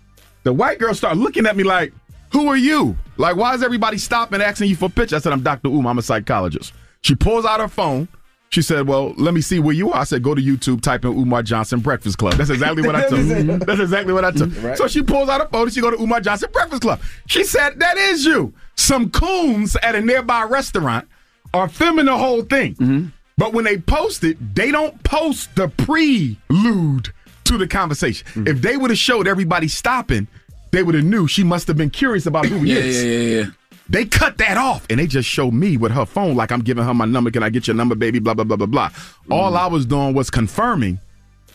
The 0.44 0.54
white 0.54 0.78
girl 0.78 0.94
start 0.94 1.18
looking 1.18 1.46
at 1.48 1.56
me 1.56 1.64
like, 1.64 1.94
who 2.32 2.48
are 2.48 2.58
you? 2.58 2.96
Like, 3.18 3.36
why 3.36 3.56
is 3.56 3.64
everybody 3.64 3.98
stopping 3.98 4.42
asking 4.42 4.70
you 4.70 4.76
for 4.76 4.86
a 4.86 4.90
picture? 4.90 5.16
I 5.16 5.20
said, 5.20 5.34
I'm 5.34 5.42
Dr. 5.42 5.70
Um. 5.70 5.88
I'm 5.88 5.98
a 5.98 6.02
psychologist. 6.04 6.74
She 7.02 7.16
pulls 7.16 7.46
out 7.46 7.60
her 7.60 7.68
phone. 7.68 8.08
She 8.52 8.62
said, 8.64 8.88
Well, 8.88 9.14
let 9.18 9.34
me 9.34 9.42
see 9.42 9.60
where 9.60 9.76
you 9.76 9.92
are. 9.92 10.02
I 10.02 10.04
said, 10.06 10.24
Go 10.24 10.34
to 10.34 10.42
YouTube, 10.42 10.82
type 10.82 11.06
in 11.06 11.12
Umar 11.12 11.44
Johnson 11.44 11.80
Breakfast 11.82 12.18
Club. 12.18 12.34
That's 12.34 12.50
exactly 12.50 12.82
what 12.82 12.96
I 12.96 13.02
took. 13.10 13.60
That's 13.66 13.80
exactly 13.80 14.12
what 14.14 14.26
I 14.26 14.32
took. 14.32 14.50
Right. 14.64 14.78
So 14.78 14.88
she 14.88 15.04
pulls 15.04 15.30
out 15.30 15.42
her 15.42 15.48
phone 15.48 15.64
and 15.64 15.74
she 15.74 15.82
go 15.82 15.92
to 15.92 15.98
Umar 16.02 16.20
Johnson 16.22 16.50
Breakfast 16.52 16.82
Club. 16.82 17.00
She 17.28 17.44
said, 17.44 17.80
That 17.80 17.98
is 17.98 18.26
you. 18.26 18.54
Some 18.76 19.12
coons 19.12 19.76
at 19.84 19.94
a 19.96 20.02
nearby 20.02 20.44
restaurant 20.44 21.08
are 21.54 21.68
filming 21.68 22.06
the 22.06 22.18
whole 22.18 22.42
thing. 22.42 23.12
But 23.38 23.54
when 23.54 23.66
they 23.66 23.78
post 23.78 24.24
it, 24.24 24.38
they 24.56 24.72
don't 24.72 25.02
post 25.04 25.56
the 25.56 25.68
prelude 25.70 27.10
to 27.46 27.58
the 27.58 27.68
conversation. 27.68 28.48
If 28.48 28.62
they 28.62 28.78
would 28.78 28.90
have 28.90 29.00
showed 29.00 29.28
everybody 29.28 29.68
stopping, 29.68 30.28
they 30.72 30.84
would 30.84 30.96
have 30.96 31.04
knew 31.06 31.28
she 31.28 31.44
must 31.44 31.68
have 31.68 31.78
been 31.78 31.90
curious 31.90 32.26
about 32.26 32.46
who 32.46 32.60
he 32.60 32.74
Yeah, 32.74 32.80
is. 32.80 33.04
yeah, 33.04 33.12
yeah, 33.12 33.44
yeah. 33.44 33.50
They 33.90 34.06
cut 34.06 34.38
that 34.38 34.58
off 34.58 34.86
and 34.90 35.00
they 35.00 35.08
just 35.08 35.28
showed 35.28 35.54
me 35.54 35.76
with 35.76 35.92
her 35.92 36.06
phone, 36.06 36.36
like 36.36 36.52
I'm 36.52 36.62
giving 36.62 36.84
her 36.84 36.94
my 36.94 37.06
number. 37.06 37.32
Can 37.32 37.42
I 37.42 37.50
get 37.50 37.68
your 37.68 37.76
number, 37.76 37.96
baby? 37.96 38.20
Blah, 38.20 38.36
blah, 38.36 38.46
blah, 38.46 38.58
blah, 38.58 38.68
blah. 38.68 38.92
All 39.32 39.54
mm. 39.54 39.58
I 39.58 39.68
was 39.68 39.86
doing 39.86 40.14
was 40.14 40.30
confirming 40.30 41.00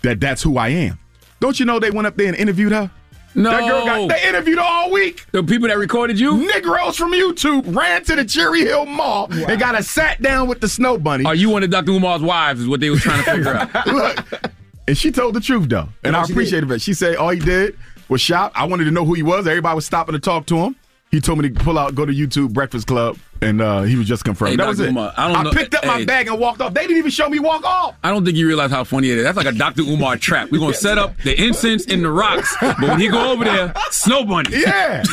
that 0.03 0.21
that's 0.21 0.43
who 0.43 0.59
I 0.59 0.69
am. 0.69 0.99
Don't 1.41 1.59
you 1.61 1.67
know 1.67 1.79
they 1.79 1.91
went 1.91 2.07
up 2.07 2.17
there 2.17 2.27
and 2.27 2.37
interviewed 2.37 2.73
her? 2.73 2.91
No. 3.37 3.51
That 3.51 3.69
girl 3.69 3.85
got, 3.85 4.09
they 4.09 4.29
interviewed 4.29 4.59
her 4.59 4.65
all 4.65 4.91
week. 4.93 5.27
The 5.33 5.43
people 5.43 5.69
that 5.69 5.79
recorded 5.79 6.19
you? 6.19 6.37
Negroes 6.47 6.97
from 6.97 7.13
YouTube 7.13 7.75
ran 7.75 8.05
to 8.05 8.17
the 8.17 8.25
Cherry 8.25 8.61
Hill 8.61 8.87
Mall 8.87 9.29
and 9.33 9.59
got 9.59 9.79
a 9.79 9.83
sat 9.83 10.23
down 10.23 10.49
with 10.49 10.61
the 10.61 10.69
snow 10.69 10.99
bunny. 10.99 11.25
Are 11.25 11.35
you 11.35 11.51
one 11.51 11.63
of 11.63 11.71
Dr. 11.71 11.93
Umar's 11.93 12.23
wives? 12.23 12.61
Is 12.61 12.69
what 12.69 12.81
they 12.81 12.91
were 12.91 12.97
trying 12.97 13.25
to 13.25 13.31
figure 13.31 13.55
out. 13.55 13.87
Look, 13.87 14.43
and 14.87 14.97
she 14.97 15.11
told 15.11 15.35
the 15.35 15.41
truth 15.41 15.69
though, 15.69 15.89
and 16.05 16.15
what 16.15 16.29
I 16.29 16.33
appreciated 16.33 16.71
it. 16.71 16.81
She 16.81 16.95
said 16.95 17.17
all 17.17 17.31
he 17.31 17.41
did 17.41 17.77
was 18.09 18.21
shop. 18.21 18.53
I 18.55 18.65
wanted 18.67 18.85
to 18.85 18.91
know 18.91 19.05
who 19.05 19.15
he 19.15 19.23
was. 19.23 19.47
Everybody 19.47 19.75
was 19.75 19.87
stopping 19.87 20.13
to 20.13 20.21
talk 20.21 20.47
to 20.47 20.57
him. 20.57 20.77
He 21.15 21.21
told 21.21 21.39
me 21.39 21.49
to 21.49 21.55
pull 21.55 21.79
out, 21.79 21.95
go 21.95 22.05
to 22.05 22.13
YouTube 22.13 22.53
Breakfast 22.53 22.89
Club, 22.89 23.17
and 23.41 23.61
uh, 23.61 23.83
he 23.83 23.95
was 23.95 24.09
just 24.09 24.25
confirmed. 24.25 24.51
Hey, 24.51 24.57
that 24.57 24.67
was 24.67 24.79
Dr. 24.79 24.89
it. 24.89 24.91
Umar, 24.91 25.15
I 25.17 25.33
don't 25.33 25.45
know- 25.45 25.53
picked 25.53 25.73
up 25.77 25.87
my 25.87 26.05
bag 26.05 26.27
and 26.27 26.41
walked 26.41 26.61
off. 26.61 26.75
They 26.75 26.81
didn't 26.89 26.97
even 26.97 27.13
show 27.13 27.29
me 27.29 27.39
walk 27.39 27.63
off. 27.63 27.95
I 28.03 28.11
don't 28.11 28.25
think 28.25 28.37
you 28.37 28.49
realize 28.49 28.73
how 28.73 28.83
funny 28.83 29.11
it 29.11 29.19
is. 29.19 29.23
That's 29.23 29.37
like 29.37 29.47
a 29.47 29.53
Dr. 29.53 29.83
Umar 29.83 30.17
trap. 30.17 30.51
We're 30.51 30.59
gonna 30.59 30.75
set 30.89 30.99
up 30.99 31.17
the 31.19 31.41
incense 31.41 31.85
in 31.85 32.03
the 32.03 32.11
rocks, 32.11 32.53
but 32.61 32.81
when 32.81 32.99
he 32.99 33.07
go 33.07 33.31
over 33.31 33.45
there, 33.45 33.73
snow 33.93 34.25
bunny. 34.25 34.59
Yeah, 34.59 35.05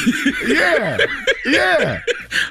yeah, 0.48 0.98
yeah. 1.46 2.02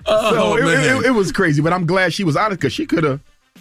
Oh, 0.06 0.32
so 0.32 0.56
it, 0.56 0.78
it, 1.00 1.06
it 1.06 1.10
was 1.10 1.32
crazy, 1.32 1.60
but 1.60 1.72
I'm 1.72 1.86
glad 1.86 2.14
she 2.14 2.22
was 2.22 2.36
honest 2.36 2.60
because 2.60 2.72
she 2.72 2.86
could 2.86 3.02
have. 3.02 3.18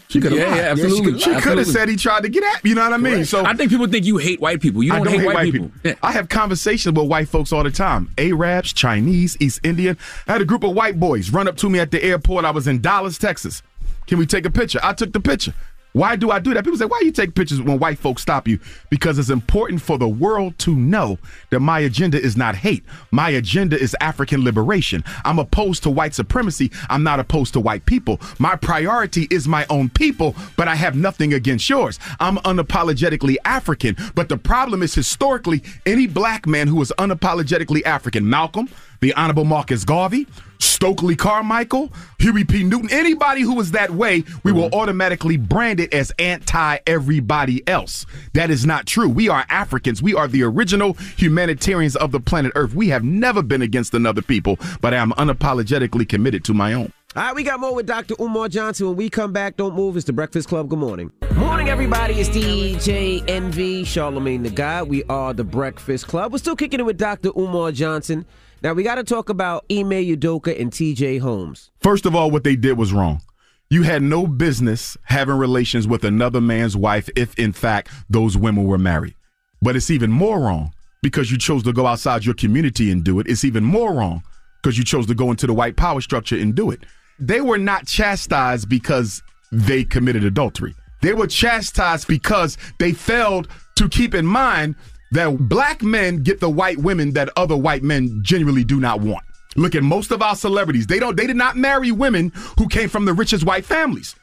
She 0.10 0.20
could 0.20 0.32
have. 0.32 0.42
Yeah, 0.42 0.56
yeah, 0.56 0.72
absolutely. 0.72 1.20
She 1.20 1.36
could 1.36 1.60
have 1.60 1.68
said 1.68 1.88
he 1.88 1.96
tried 1.96 2.24
to 2.24 2.30
get 2.30 2.44
at 2.44 2.64
me. 2.64 2.72
You 2.72 2.76
know 2.76 2.82
what 2.82 2.94
I 2.94 2.98
mean? 2.98 3.26
So 3.26 3.46
I 3.46 3.54
think 3.54 3.70
people 3.70 3.86
think 3.86 4.06
you 4.06 4.18
hate 4.18 4.42
white 4.42 4.60
people. 4.60 4.82
You 4.82 4.92
don't, 4.92 5.04
don't 5.04 5.20
hate, 5.20 5.26
white, 5.26 5.52
people. 5.52 5.72
Yeah. 5.84 5.94
I 6.02 6.12
have 6.14 6.30
conversations 6.30 6.98
with 6.98 7.08
white 7.08 7.30
folks 7.30 7.54
all 7.54 7.64
the 7.64 7.70
time. 7.70 8.10
Arabs, 8.18 8.74
Chinese, 8.74 9.38
East 9.40 9.60
Indian. 9.64 10.00
I 10.28 10.32
had 10.32 10.42
a 10.42 10.46
group 10.46 10.64
of 10.64 10.72
white 10.72 11.00
boys 11.00 11.30
run 11.30 11.48
up 11.48 11.58
to 11.58 11.70
me 11.70 11.78
at 11.78 11.92
the 11.92 12.04
airport. 12.04 12.44
I 12.44 12.50
was 12.50 12.68
in 12.68 12.82
Dallas, 12.82 13.20
Texas. 13.20 13.62
Can 14.08 14.18
we 14.18 14.26
take 14.26 14.48
a 14.48 14.50
picture? 14.50 14.80
I 14.82 14.94
took 14.94 15.14
the 15.14 15.20
picture. 15.20 15.54
Why 15.94 16.16
do 16.16 16.30
I 16.30 16.40
do 16.40 16.54
that? 16.54 16.64
People 16.64 16.78
say, 16.78 16.86
why 16.86 17.02
you 17.04 17.12
take 17.12 17.34
pictures 17.34 17.62
when 17.62 17.80
white 17.80 17.98
folks 17.98 18.22
stop 18.22 18.48
you? 18.48 18.60
Because 18.92 19.18
it's 19.18 19.32
important 19.32 19.82
for 19.82 19.98
the 19.98 20.08
world 20.08 20.58
to 20.60 20.76
know 20.76 21.18
that 21.50 21.62
my 21.62 21.80
agenda 21.80 22.22
is 22.22 22.38
not 22.38 22.56
hate. 22.56 22.84
My 23.12 23.32
agenda 23.32 23.80
is 23.80 23.96
African 24.00 24.44
liberation. 24.44 25.04
I'm 25.26 25.40
opposed 25.40 25.82
to 25.84 25.90
white 25.90 26.14
supremacy. 26.14 26.72
I'm 26.90 27.02
not 27.02 27.20
opposed 27.20 27.54
to 27.54 27.60
white 27.60 27.86
people. 27.88 28.22
My 28.38 28.56
priority 28.56 29.28
is 29.32 29.48
my 29.48 29.66
own 29.70 29.90
people, 29.90 30.36
but 30.56 30.68
I 30.68 30.76
have 30.76 30.96
nothing 30.96 31.34
against 31.34 31.68
yours. 31.70 31.98
I'm 32.20 32.38
unapologetically 32.38 33.38
African, 33.44 33.96
but 34.14 34.30
the 34.30 34.38
problem 34.38 34.84
is 34.84 34.94
historically, 34.94 35.64
any 35.88 36.06
black 36.06 36.46
man 36.46 36.68
who 36.68 36.82
is 36.82 36.94
unapologetically 37.00 37.84
African, 37.84 38.30
Malcolm, 38.30 38.70
the 39.02 39.14
Honorable 39.14 39.46
Marcus 39.46 39.86
Garvey, 39.86 40.28
Stokely 40.60 41.16
Carmichael, 41.16 41.92
Huey 42.20 42.44
P. 42.44 42.64
Newton, 42.64 42.90
anybody 42.92 43.42
who 43.42 43.60
is 43.60 43.72
that 43.72 43.92
way, 43.92 44.24
we 44.44 44.52
will 44.52 44.64
mm-hmm. 44.70 44.80
automatically 44.80 45.38
brand 45.38 45.80
it 45.80 45.94
as 45.94 46.12
anti 46.20 46.78
everybody 46.86 47.66
else. 47.68 48.06
That 48.34 48.50
is 48.50 48.66
not 48.66 48.86
true. 48.86 49.10
We 49.10 49.30
are 49.30 49.46
Africans. 49.50 50.02
We 50.02 50.14
are 50.16 50.28
the 50.28 50.44
original 50.44 50.94
humanitarians 51.18 51.96
of 51.96 52.12
the 52.12 52.20
planet 52.20 52.52
Earth. 52.56 52.74
We 52.74 52.90
have 52.90 53.04
never 53.04 53.42
been 53.42 53.62
against 53.62 53.94
another 53.94 54.22
people, 54.22 54.58
but 54.82 54.94
I 54.94 54.98
am 54.98 55.12
unapologetically 55.12 56.08
committed 56.08 56.44
to 56.46 56.54
my 56.54 56.74
own. 56.74 56.92
All 57.16 57.24
right, 57.24 57.36
we 57.36 57.44
got 57.44 57.60
more 57.60 57.74
with 57.74 57.88
Dr. 57.88 58.14
Umar 58.20 58.50
Johnson. 58.50 58.86
When 58.86 58.96
we 58.96 59.10
come 59.10 59.34
back, 59.34 59.58
don't 59.58 59.74
move. 59.74 59.98
It's 59.98 60.06
the 60.06 60.14
Breakfast 60.14 60.48
Club. 60.48 60.70
Good 60.70 60.78
morning. 60.78 61.12
Morning, 61.34 61.68
everybody. 61.68 62.14
It's 62.16 62.30
DJ 62.30 63.28
Envy, 63.28 63.84
Charlamagne 63.84 64.44
the 64.44 64.52
God. 64.52 64.90
We 64.90 65.04
are 65.06 65.34
the 65.34 65.44
Breakfast 65.44 66.08
Club. 66.08 66.32
We're 66.32 66.38
still 66.38 66.56
kicking 66.56 66.80
it 66.80 66.86
with 66.86 67.00
Dr. 67.00 67.32
Umar 67.36 67.72
Johnson. 67.72 68.28
Now, 68.62 68.74
we 68.74 68.84
got 68.84 68.96
to 68.96 69.04
talk 69.04 69.30
about 69.30 69.64
Ime 69.72 69.92
Udoka 69.92 70.60
and 70.60 70.72
TJ 70.72 71.22
Holmes. 71.22 71.72
First 71.80 72.06
of 72.06 72.16
all, 72.16 72.30
what 72.30 72.44
they 72.44 72.56
did 72.56 72.78
was 72.78 72.92
wrong. 72.92 73.22
You 73.70 73.84
had 73.84 74.02
no 74.02 74.28
business 74.28 74.98
having 75.04 75.36
relations 75.36 75.88
with 75.88 76.04
another 76.04 76.42
man's 76.42 76.76
wife 76.76 77.10
if, 77.16 77.38
in 77.40 77.54
fact, 77.54 77.90
those 78.10 78.36
women 78.36 78.66
were 78.66 78.78
married. 78.78 79.16
But 79.62 79.76
it's 79.76 79.92
even 79.92 80.12
more 80.12 80.40
wrong 80.40 80.74
because 81.02 81.32
you 81.32 81.38
chose 81.38 81.64
to 81.64 81.74
go 81.74 81.86
outside 81.86 82.26
your 82.26 82.36
community 82.36 82.92
and 82.92 83.04
do 83.04 83.20
it. 83.20 83.28
It's 83.28 83.46
even 83.46 83.64
more 83.64 83.94
wrong 83.94 84.24
because 84.62 84.78
you 84.78 84.84
chose 84.84 85.06
to 85.08 85.16
go 85.16 85.32
into 85.32 85.48
the 85.48 85.54
white 85.54 85.78
power 85.78 86.02
structure 86.02 86.36
and 86.36 86.54
do 86.54 86.72
it. 86.72 86.82
They 87.20 87.42
were 87.42 87.58
not 87.58 87.86
chastised 87.86 88.68
because 88.68 89.22
they 89.52 89.84
committed 89.84 90.24
adultery. 90.24 90.76
They 91.02 91.14
were 91.14 91.28
chastised 91.28 92.08
because 92.08 92.58
they 92.78 92.92
failed 92.92 93.48
to 93.76 93.88
keep 93.88 94.14
in 94.14 94.26
mind 94.26 94.76
that 95.12 95.38
black 95.50 95.82
men 95.82 96.24
get 96.24 96.40
the 96.40 96.50
white 96.50 96.78
women 96.78 97.14
that 97.14 97.30
other 97.36 97.58
white 97.58 97.84
men 97.84 98.20
genuinely 98.24 98.64
do 98.64 98.80
not 98.80 99.02
want. 99.02 99.24
Look 99.56 99.76
at 99.76 99.84
most 99.84 100.12
of 100.12 100.22
our 100.22 100.36
celebrities. 100.36 100.88
They 100.88 101.00
don't 101.00 101.16
they 101.18 101.28
did 101.28 101.36
not 101.36 101.58
marry 101.58 101.92
women 101.92 102.32
who 102.58 102.68
came 102.68 102.90
from 102.90 103.06
the 103.06 103.14
richest 103.14 103.44
white 103.44 103.66
families. 103.66 104.16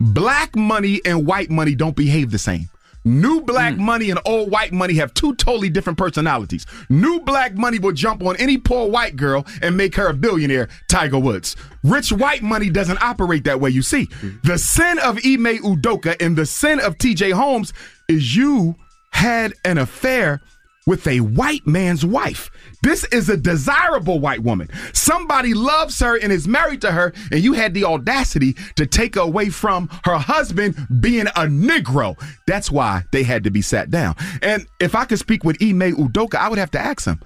Black 0.00 0.54
money 0.54 1.00
and 1.04 1.26
white 1.26 1.50
money 1.50 1.74
don't 1.74 1.96
behave 1.96 2.30
the 2.30 2.38
same. 2.38 2.68
New 3.04 3.40
black 3.40 3.74
hmm. 3.74 3.84
money 3.84 4.10
and 4.10 4.20
old 4.24 4.50
white 4.50 4.72
money 4.72 4.94
have 4.94 5.14
two 5.14 5.34
totally 5.36 5.70
different 5.70 5.98
personalities. 5.98 6.66
New 6.88 7.20
black 7.20 7.54
money 7.54 7.78
will 7.78 7.92
jump 7.92 8.22
on 8.22 8.36
any 8.36 8.58
poor 8.58 8.88
white 8.88 9.16
girl 9.16 9.46
and 9.62 9.76
make 9.76 9.94
her 9.94 10.08
a 10.08 10.14
billionaire, 10.14 10.68
Tiger 10.88 11.18
Woods. 11.18 11.56
Rich 11.82 12.12
white 12.12 12.42
money 12.42 12.70
doesn't 12.70 13.00
operate 13.02 13.44
that 13.44 13.60
way, 13.60 13.70
you 13.70 13.82
see. 13.82 14.08
The 14.44 14.58
sin 14.58 14.98
of 14.98 15.16
Ime 15.24 15.58
Udoka 15.58 16.16
and 16.20 16.36
the 16.36 16.44
sin 16.46 16.80
of 16.80 16.98
TJ 16.98 17.32
Holmes 17.32 17.72
is 18.08 18.36
you 18.36 18.76
had 19.10 19.54
an 19.64 19.78
affair 19.78 20.40
with 20.88 21.06
a 21.06 21.20
white 21.20 21.66
man's 21.66 22.04
wife. 22.04 22.50
This 22.82 23.04
is 23.12 23.28
a 23.28 23.36
desirable 23.36 24.20
white 24.20 24.40
woman. 24.40 24.70
Somebody 24.94 25.52
loves 25.52 26.00
her 26.00 26.16
and 26.16 26.32
is 26.32 26.48
married 26.48 26.80
to 26.80 26.92
her, 26.92 27.12
and 27.30 27.40
you 27.40 27.52
had 27.52 27.74
the 27.74 27.84
audacity 27.84 28.54
to 28.76 28.86
take 28.86 29.16
away 29.16 29.50
from 29.50 29.90
her 30.04 30.16
husband 30.16 30.74
being 31.00 31.26
a 31.26 31.42
Negro. 31.42 32.18
That's 32.46 32.70
why 32.70 33.04
they 33.12 33.22
had 33.22 33.44
to 33.44 33.50
be 33.50 33.60
sat 33.60 33.90
down. 33.90 34.16
And 34.40 34.66
if 34.80 34.94
I 34.94 35.04
could 35.04 35.18
speak 35.18 35.44
with 35.44 35.62
Ime 35.62 35.94
Udoka, 35.94 36.36
I 36.36 36.48
would 36.48 36.58
have 36.58 36.70
to 36.70 36.80
ask 36.80 37.04
him. 37.04 37.20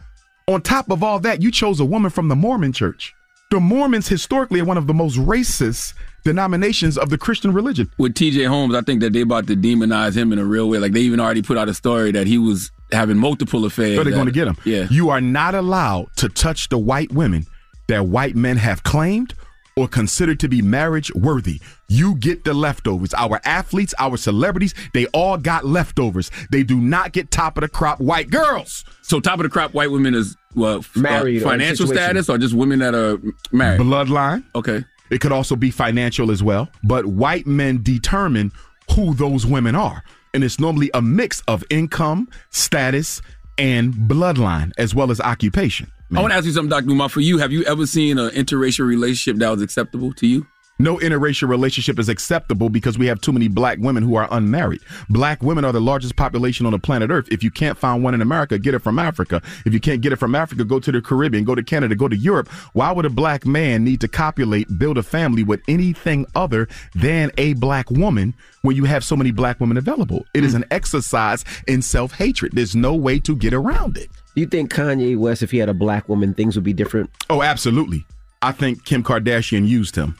On 0.48 0.60
top 0.60 0.90
of 0.90 1.04
all 1.04 1.20
that, 1.20 1.40
you 1.40 1.52
chose 1.52 1.78
a 1.78 1.84
woman 1.84 2.10
from 2.10 2.26
the 2.26 2.34
Mormon 2.34 2.72
church. 2.72 3.14
The 3.52 3.60
Mormons 3.60 4.08
historically 4.08 4.58
are 4.60 4.64
one 4.64 4.78
of 4.78 4.88
the 4.88 4.94
most 4.94 5.18
racist 5.18 5.94
denominations 6.24 6.96
of 6.98 7.10
the 7.10 7.18
Christian 7.18 7.52
religion. 7.52 7.90
With 7.98 8.14
TJ 8.14 8.46
Holmes, 8.48 8.74
I 8.74 8.80
think 8.82 9.00
that 9.00 9.12
they 9.12 9.20
about 9.22 9.46
to 9.48 9.56
demonize 9.56 10.14
him 10.16 10.32
in 10.32 10.38
a 10.38 10.44
real 10.44 10.68
way. 10.68 10.78
Like 10.78 10.92
they 10.92 11.00
even 11.00 11.20
already 11.20 11.42
put 11.42 11.58
out 11.58 11.68
a 11.68 11.74
story 11.74 12.12
that 12.12 12.26
he 12.26 12.38
was 12.38 12.70
having 12.92 13.16
multiple 13.16 13.64
affairs. 13.64 13.96
So 13.96 14.04
they're 14.04 14.12
that- 14.12 14.16
going 14.16 14.26
to 14.26 14.32
get 14.32 14.44
them. 14.46 14.56
Yeah. 14.64 14.86
You 14.90 15.10
are 15.10 15.20
not 15.20 15.54
allowed 15.54 16.08
to 16.16 16.28
touch 16.28 16.68
the 16.68 16.78
white 16.78 17.12
women 17.12 17.46
that 17.88 18.06
white 18.06 18.36
men 18.36 18.56
have 18.58 18.82
claimed 18.82 19.34
or 19.74 19.88
considered 19.88 20.38
to 20.38 20.48
be 20.48 20.60
marriage 20.60 21.10
worthy. 21.14 21.58
You 21.88 22.14
get 22.16 22.44
the 22.44 22.52
leftovers. 22.52 23.14
Our 23.14 23.40
athletes, 23.44 23.94
our 23.98 24.18
celebrities, 24.18 24.74
they 24.92 25.06
all 25.06 25.38
got 25.38 25.64
leftovers. 25.64 26.30
They 26.50 26.62
do 26.62 26.76
not 26.78 27.12
get 27.12 27.30
top 27.30 27.56
of 27.56 27.62
the 27.62 27.68
crop 27.68 27.98
white 27.98 28.30
girls. 28.30 28.84
So 29.00 29.18
top 29.18 29.38
of 29.38 29.44
the 29.44 29.48
crop 29.48 29.72
white 29.72 29.90
women 29.90 30.14
is 30.14 30.36
well 30.54 30.78
f- 30.80 30.94
uh, 30.96 31.00
Married 31.00 31.42
or 31.42 31.46
financial 31.46 31.86
status 31.86 32.28
or 32.28 32.36
just 32.36 32.52
women 32.54 32.80
that 32.80 32.94
are 32.94 33.18
married. 33.50 33.80
Bloodline. 33.80 34.44
Okay. 34.54 34.84
It 35.12 35.20
could 35.20 35.30
also 35.30 35.56
be 35.56 35.70
financial 35.70 36.30
as 36.30 36.42
well. 36.42 36.70
But 36.82 37.04
white 37.04 37.46
men 37.46 37.82
determine 37.82 38.50
who 38.94 39.14
those 39.14 39.44
women 39.44 39.74
are. 39.74 40.02
And 40.32 40.42
it's 40.42 40.58
normally 40.58 40.90
a 40.94 41.02
mix 41.02 41.42
of 41.46 41.62
income, 41.68 42.28
status, 42.48 43.20
and 43.58 43.92
bloodline, 43.92 44.72
as 44.78 44.94
well 44.94 45.10
as 45.10 45.20
occupation. 45.20 45.92
I 46.14 46.20
want 46.20 46.32
to 46.32 46.36
ask 46.36 46.46
you 46.46 46.52
something, 46.52 46.70
Dr. 46.70 46.90
Umar. 46.90 47.10
For 47.10 47.20
you, 47.20 47.38
have 47.38 47.52
you 47.52 47.62
ever 47.64 47.86
seen 47.86 48.18
an 48.18 48.30
interracial 48.30 48.86
relationship 48.86 49.38
that 49.40 49.50
was 49.50 49.62
acceptable 49.62 50.12
to 50.14 50.26
you? 50.26 50.46
No 50.82 50.98
interracial 50.98 51.48
relationship 51.48 52.00
is 52.00 52.08
acceptable 52.08 52.68
because 52.68 52.98
we 52.98 53.06
have 53.06 53.20
too 53.20 53.30
many 53.30 53.46
black 53.46 53.78
women 53.78 54.02
who 54.02 54.16
are 54.16 54.26
unmarried. 54.32 54.80
Black 55.08 55.40
women 55.40 55.64
are 55.64 55.70
the 55.70 55.80
largest 55.80 56.16
population 56.16 56.66
on 56.66 56.72
the 56.72 56.78
planet 56.80 57.08
Earth. 57.08 57.28
If 57.30 57.44
you 57.44 57.52
can't 57.52 57.78
find 57.78 58.02
one 58.02 58.14
in 58.14 58.20
America, 58.20 58.58
get 58.58 58.74
it 58.74 58.80
from 58.80 58.98
Africa. 58.98 59.40
If 59.64 59.72
you 59.72 59.78
can't 59.78 60.00
get 60.00 60.12
it 60.12 60.16
from 60.16 60.34
Africa, 60.34 60.64
go 60.64 60.80
to 60.80 60.90
the 60.90 61.00
Caribbean, 61.00 61.44
go 61.44 61.54
to 61.54 61.62
Canada, 61.62 61.94
go 61.94 62.08
to 62.08 62.16
Europe. 62.16 62.48
Why 62.72 62.90
would 62.90 63.04
a 63.04 63.10
black 63.10 63.46
man 63.46 63.84
need 63.84 64.00
to 64.00 64.08
copulate, 64.08 64.76
build 64.76 64.98
a 64.98 65.04
family 65.04 65.44
with 65.44 65.62
anything 65.68 66.26
other 66.34 66.66
than 66.96 67.30
a 67.38 67.54
black 67.54 67.88
woman 67.88 68.34
when 68.62 68.74
you 68.74 68.82
have 68.82 69.04
so 69.04 69.14
many 69.14 69.30
black 69.30 69.60
women 69.60 69.76
available? 69.76 70.26
It 70.34 70.42
is 70.42 70.50
hmm. 70.50 70.62
an 70.62 70.64
exercise 70.72 71.44
in 71.68 71.82
self 71.82 72.14
hatred. 72.14 72.54
There's 72.56 72.74
no 72.74 72.96
way 72.96 73.20
to 73.20 73.36
get 73.36 73.54
around 73.54 73.96
it. 73.96 74.08
Do 74.34 74.40
you 74.40 74.48
think 74.48 74.72
Kanye 74.72 75.16
West, 75.16 75.44
if 75.44 75.52
he 75.52 75.58
had 75.58 75.68
a 75.68 75.74
black 75.74 76.08
woman, 76.08 76.34
things 76.34 76.56
would 76.56 76.64
be 76.64 76.72
different? 76.72 77.08
Oh, 77.30 77.40
absolutely. 77.40 78.04
I 78.40 78.50
think 78.50 78.84
Kim 78.84 79.04
Kardashian 79.04 79.68
used 79.68 79.94
him. 79.94 80.16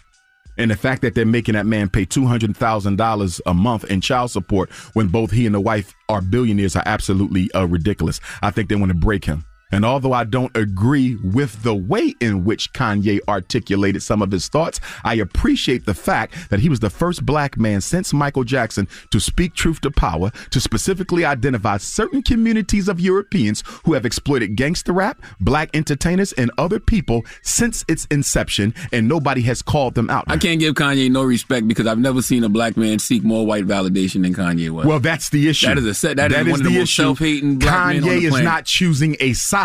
And 0.62 0.70
the 0.70 0.76
fact 0.76 1.02
that 1.02 1.16
they're 1.16 1.26
making 1.26 1.54
that 1.54 1.66
man 1.66 1.88
pay 1.88 2.06
$200,000 2.06 3.40
a 3.46 3.52
month 3.52 3.82
in 3.90 4.00
child 4.00 4.30
support 4.30 4.70
when 4.92 5.08
both 5.08 5.32
he 5.32 5.44
and 5.44 5.52
the 5.52 5.60
wife 5.60 5.92
are 6.08 6.22
billionaires 6.22 6.76
are 6.76 6.84
absolutely 6.86 7.50
uh, 7.50 7.66
ridiculous. 7.66 8.20
I 8.42 8.52
think 8.52 8.68
they 8.68 8.76
want 8.76 8.90
to 8.90 8.96
break 8.96 9.24
him. 9.24 9.44
And 9.72 9.84
although 9.86 10.12
I 10.12 10.24
don't 10.24 10.54
agree 10.54 11.16
with 11.16 11.62
the 11.62 11.74
way 11.74 12.14
in 12.20 12.44
which 12.44 12.72
Kanye 12.74 13.20
articulated 13.26 14.02
some 14.02 14.20
of 14.20 14.30
his 14.30 14.48
thoughts, 14.48 14.80
I 15.02 15.14
appreciate 15.14 15.86
the 15.86 15.94
fact 15.94 16.50
that 16.50 16.60
he 16.60 16.68
was 16.68 16.80
the 16.80 16.90
first 16.90 17.24
black 17.24 17.56
man 17.56 17.80
since 17.80 18.12
Michael 18.12 18.44
Jackson 18.44 18.86
to 19.10 19.18
speak 19.18 19.54
truth 19.54 19.80
to 19.80 19.90
power, 19.90 20.30
to 20.50 20.60
specifically 20.60 21.24
identify 21.24 21.78
certain 21.78 22.22
communities 22.22 22.86
of 22.86 23.00
Europeans 23.00 23.64
who 23.84 23.94
have 23.94 24.04
exploited 24.04 24.56
gangster 24.56 24.92
rap, 24.92 25.22
black 25.40 25.70
entertainers, 25.74 26.32
and 26.34 26.50
other 26.58 26.78
people 26.78 27.24
since 27.40 27.82
its 27.88 28.04
inception, 28.10 28.74
and 28.92 29.08
nobody 29.08 29.40
has 29.40 29.62
called 29.62 29.94
them 29.94 30.10
out. 30.10 30.24
I 30.28 30.36
can't 30.36 30.60
give 30.60 30.74
Kanye 30.74 31.10
no 31.10 31.22
respect 31.22 31.66
because 31.66 31.86
I've 31.86 31.98
never 31.98 32.20
seen 32.20 32.44
a 32.44 32.50
black 32.50 32.76
man 32.76 32.98
seek 32.98 33.24
more 33.24 33.46
white 33.46 33.66
validation 33.66 34.22
than 34.22 34.34
Kanye 34.34 34.70
West. 34.70 34.86
Well, 34.86 35.00
that's 35.00 35.30
the 35.30 35.48
issue. 35.48 35.66
That 35.68 35.78
is 35.78 35.86
a 35.86 35.94
set. 35.94 36.18
that 36.18 36.30
is 36.30 36.50
one 36.50 36.60
of 36.60 36.66
the, 36.66 36.78
most 36.78 36.94
self-hating 36.94 37.58
black 37.58 37.94
men 37.94 38.02
on 38.04 38.10
Kanye 38.10 38.20
the 38.20 38.26
is 38.26 38.40
not 38.40 38.66
choosing 38.66 39.16
a 39.18 39.32
side. 39.32 39.61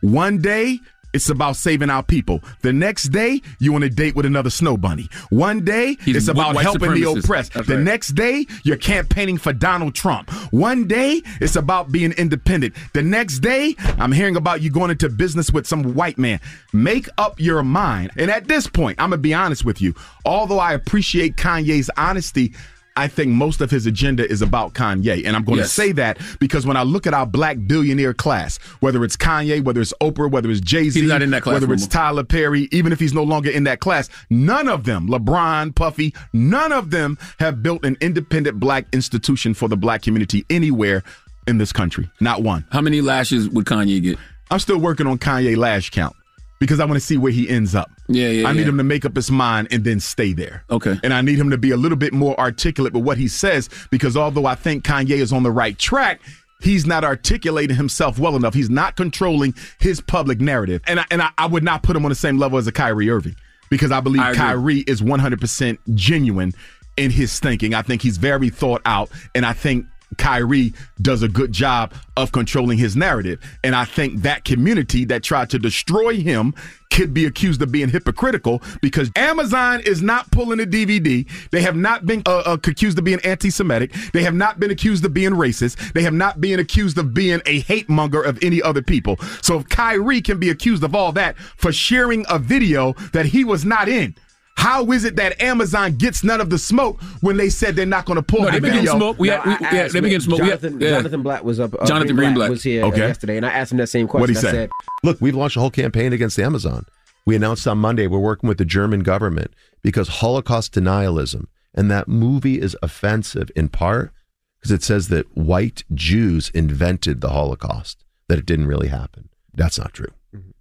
One 0.00 0.38
day. 0.38 0.78
It's 1.14 1.28
about 1.28 1.56
saving 1.56 1.90
our 1.90 2.02
people. 2.02 2.40
The 2.62 2.72
next 2.72 3.08
day, 3.10 3.42
you 3.58 3.74
on 3.74 3.82
a 3.82 3.90
date 3.90 4.16
with 4.16 4.24
another 4.24 4.48
snow 4.48 4.78
bunny. 4.78 5.10
One 5.28 5.62
day, 5.62 5.98
He's 6.02 6.16
it's 6.16 6.28
about 6.28 6.56
helping 6.56 6.94
the 6.94 7.02
oppressed. 7.02 7.52
That's 7.52 7.68
the 7.68 7.76
right. 7.76 7.84
next 7.84 8.14
day, 8.14 8.46
you're 8.64 8.78
campaigning 8.78 9.36
for 9.36 9.52
Donald 9.52 9.94
Trump. 9.94 10.30
One 10.54 10.88
day, 10.88 11.20
it's 11.38 11.54
about 11.54 11.92
being 11.92 12.12
independent. 12.12 12.74
The 12.94 13.02
next 13.02 13.40
day, 13.40 13.74
I'm 13.98 14.10
hearing 14.10 14.36
about 14.36 14.62
you 14.62 14.70
going 14.70 14.90
into 14.90 15.10
business 15.10 15.52
with 15.52 15.66
some 15.66 15.94
white 15.94 16.16
man. 16.16 16.40
Make 16.72 17.10
up 17.18 17.38
your 17.38 17.62
mind. 17.62 18.12
And 18.16 18.30
at 18.30 18.48
this 18.48 18.66
point, 18.66 18.98
I'm 18.98 19.10
going 19.10 19.18
to 19.18 19.22
be 19.22 19.34
honest 19.34 19.66
with 19.66 19.82
you. 19.82 19.94
Although 20.24 20.60
I 20.60 20.72
appreciate 20.72 21.36
Kanye's 21.36 21.90
honesty, 21.98 22.54
I 22.96 23.08
think 23.08 23.30
most 23.30 23.60
of 23.60 23.70
his 23.70 23.86
agenda 23.86 24.28
is 24.30 24.42
about 24.42 24.74
Kanye. 24.74 25.24
And 25.24 25.34
I'm 25.34 25.44
going 25.44 25.58
Yes. 25.58 25.68
to 25.68 25.74
say 25.74 25.92
that 25.92 26.18
because 26.40 26.66
when 26.66 26.76
I 26.76 26.82
look 26.82 27.06
at 27.06 27.14
our 27.14 27.24
black 27.26 27.56
billionaire 27.66 28.12
class, 28.14 28.58
whether 28.80 29.02
it's 29.04 29.16
Kanye, 29.16 29.62
whether 29.64 29.80
it's 29.80 29.94
Oprah, 30.00 30.30
whether 30.30 30.50
it's 30.50 30.60
Jay 30.60 30.90
Z, 30.90 31.00
He's 31.00 31.08
not 31.08 31.22
in 31.22 31.30
that 31.30 31.42
class 31.42 31.54
whether 31.60 31.72
it's. 31.72 31.86
Tyler 31.86 32.24
Perry, 32.24 32.68
even 32.70 32.92
if 32.92 33.00
he's 33.00 33.14
no 33.14 33.22
longer 33.22 33.50
in 33.50 33.64
that 33.64 33.80
class, 33.80 34.08
none 34.30 34.68
of 34.68 34.84
them, 34.84 35.08
LeBron, 35.08 35.74
Puffy, 35.74 36.14
none 36.32 36.72
of 36.72 36.90
them 36.90 37.16
have 37.38 37.62
built 37.62 37.84
an 37.84 37.96
independent 38.00 38.60
black 38.60 38.86
institution 38.92 39.54
for 39.54 39.68
the 39.68 39.76
black 39.76 40.02
community 40.02 40.44
anywhere 40.50 41.02
in 41.46 41.58
this 41.58 41.72
country. 41.72 42.10
Not 42.20 42.42
one. 42.42 42.64
How 42.70 42.80
many 42.80 43.00
lashes 43.00 43.48
would 43.48 43.64
Kanye 43.64 44.02
get? 44.02 44.18
I'm 44.50 44.58
still 44.58 44.78
working 44.78 45.06
on 45.06 45.18
Kanye 45.18 45.56
lash 45.56 45.90
count 45.90 46.14
because 46.62 46.78
I 46.78 46.84
want 46.84 46.94
to 46.94 47.04
see 47.04 47.16
where 47.16 47.32
he 47.32 47.48
ends 47.48 47.74
up. 47.74 47.90
Yeah, 48.06 48.28
yeah. 48.28 48.48
I 48.48 48.52
need 48.52 48.60
yeah. 48.60 48.68
him 48.68 48.78
to 48.78 48.84
make 48.84 49.04
up 49.04 49.16
his 49.16 49.32
mind 49.32 49.66
and 49.72 49.82
then 49.82 49.98
stay 49.98 50.32
there. 50.32 50.62
Okay. 50.70 50.96
And 51.02 51.12
I 51.12 51.20
need 51.20 51.36
him 51.36 51.50
to 51.50 51.58
be 51.58 51.72
a 51.72 51.76
little 51.76 51.98
bit 51.98 52.12
more 52.12 52.38
articulate 52.38 52.92
with 52.92 53.02
what 53.02 53.18
he 53.18 53.26
says 53.26 53.68
because 53.90 54.16
although 54.16 54.46
I 54.46 54.54
think 54.54 54.84
Kanye 54.84 55.16
is 55.16 55.32
on 55.32 55.42
the 55.42 55.50
right 55.50 55.76
track, 55.76 56.20
he's 56.62 56.86
not 56.86 57.02
articulating 57.02 57.74
himself 57.74 58.16
well 58.16 58.36
enough. 58.36 58.54
He's 58.54 58.70
not 58.70 58.94
controlling 58.94 59.56
his 59.80 60.00
public 60.00 60.40
narrative. 60.40 60.82
And 60.86 61.00
I, 61.00 61.04
and 61.10 61.20
I, 61.20 61.30
I 61.36 61.46
would 61.46 61.64
not 61.64 61.82
put 61.82 61.96
him 61.96 62.04
on 62.04 62.10
the 62.10 62.14
same 62.14 62.38
level 62.38 62.58
as 62.58 62.68
a 62.68 62.72
Kyrie 62.72 63.10
Irving 63.10 63.34
because 63.68 63.90
I 63.90 63.98
believe 63.98 64.22
I. 64.22 64.32
Kyrie 64.32 64.84
is 64.86 65.02
100% 65.02 65.78
genuine 65.94 66.52
in 66.96 67.10
his 67.10 67.40
thinking. 67.40 67.74
I 67.74 67.82
think 67.82 68.02
he's 68.02 68.18
very 68.18 68.50
thought 68.50 68.82
out 68.84 69.10
and 69.34 69.44
I 69.44 69.52
think 69.52 69.86
Kyrie 70.18 70.72
does 71.00 71.22
a 71.22 71.28
good 71.28 71.52
job 71.52 71.94
of 72.16 72.32
controlling 72.32 72.78
his 72.78 72.96
narrative. 72.96 73.40
And 73.64 73.74
I 73.74 73.84
think 73.84 74.22
that 74.22 74.44
community 74.44 75.04
that 75.06 75.22
tried 75.22 75.50
to 75.50 75.58
destroy 75.58 76.16
him 76.16 76.54
could 76.92 77.14
be 77.14 77.24
accused 77.24 77.62
of 77.62 77.72
being 77.72 77.88
hypocritical 77.88 78.62
because 78.82 79.10
Amazon 79.16 79.80
is 79.80 80.02
not 80.02 80.30
pulling 80.30 80.60
a 80.60 80.64
DVD. 80.64 81.26
They 81.50 81.62
have 81.62 81.76
not 81.76 82.04
been 82.04 82.22
uh, 82.26 82.42
uh, 82.44 82.58
accused 82.64 82.98
of 82.98 83.04
being 83.04 83.20
anti 83.20 83.50
Semitic. 83.50 83.92
They 84.12 84.22
have 84.22 84.34
not 84.34 84.60
been 84.60 84.70
accused 84.70 85.04
of 85.04 85.14
being 85.14 85.32
racist. 85.32 85.92
They 85.94 86.02
have 86.02 86.12
not 86.12 86.40
been 86.40 86.60
accused 86.60 86.98
of 86.98 87.14
being 87.14 87.40
a 87.46 87.60
hate 87.60 87.88
monger 87.88 88.20
of 88.22 88.38
any 88.42 88.60
other 88.60 88.82
people. 88.82 89.16
So 89.40 89.58
if 89.58 89.68
Kyrie 89.68 90.20
can 90.20 90.38
be 90.38 90.50
accused 90.50 90.84
of 90.84 90.94
all 90.94 91.12
that 91.12 91.36
for 91.38 91.72
sharing 91.72 92.26
a 92.28 92.38
video 92.38 92.92
that 93.12 93.26
he 93.26 93.44
was 93.44 93.64
not 93.64 93.88
in, 93.88 94.14
how 94.56 94.90
is 94.92 95.04
it 95.04 95.16
that 95.16 95.40
Amazon 95.42 95.96
gets 95.96 96.22
none 96.22 96.40
of 96.40 96.50
the 96.50 96.58
smoke 96.58 97.00
when 97.20 97.36
they 97.36 97.48
said 97.48 97.74
they're 97.74 97.86
not 97.86 98.04
going 98.04 98.16
to 98.16 98.22
pull 98.22 98.40
No, 98.40 98.46
the 98.46 98.52
they 98.52 98.60
been 98.60 98.72
getting 98.72 98.88
smoke. 98.90 99.18
We 99.18 99.28
No, 99.28 99.40
had- 99.40 99.60
we- 99.60 99.66
I 99.66 99.74
yeah, 99.74 99.88
they 99.88 100.00
begin 100.00 100.20
smoke. 100.20 100.40
We 100.40 100.48
had- 100.50 100.60
Jonathan, 100.60 100.80
yeah. 100.80 100.90
Jonathan 100.90 101.22
Black 101.22 101.42
was 101.44 101.58
up. 101.58 101.74
Uh, 101.80 101.84
Jonathan 101.86 102.16
Greenblatt. 102.16 102.50
was 102.50 102.62
here 102.62 102.84
uh, 102.84 102.88
Okay. 102.88 102.98
yesterday, 102.98 103.36
and 103.36 103.46
I 103.46 103.50
asked 103.50 103.72
him 103.72 103.78
that 103.78 103.88
same 103.88 104.06
question. 104.06 104.20
What'd 104.34 104.36
he 104.36 104.38
I 104.48 104.50
say? 104.50 104.56
said, 104.56 104.70
Look, 105.02 105.20
we've 105.20 105.34
launched 105.34 105.56
a 105.56 105.60
whole 105.60 105.70
campaign 105.70 106.12
against 106.12 106.38
Amazon. 106.38 106.84
We 107.26 107.34
announced 107.36 107.66
on 107.66 107.78
Monday 107.78 108.06
we're 108.06 108.18
working 108.18 108.48
with 108.48 108.58
the 108.58 108.64
German 108.64 109.00
government 109.00 109.52
because 109.82 110.08
Holocaust 110.08 110.74
denialism 110.74 111.46
and 111.74 111.90
that 111.90 112.06
movie 112.08 112.60
is 112.60 112.76
offensive 112.82 113.50
in 113.56 113.68
part 113.68 114.12
because 114.60 114.70
it 114.72 114.82
says 114.82 115.08
that 115.08 115.26
white 115.36 115.82
Jews 115.94 116.50
invented 116.54 117.20
the 117.20 117.30
Holocaust, 117.30 118.04
that 118.28 118.38
it 118.38 118.46
didn't 118.46 118.66
really 118.66 118.88
happen. 118.88 119.28
That's 119.54 119.78
not 119.78 119.92
true. 119.92 120.08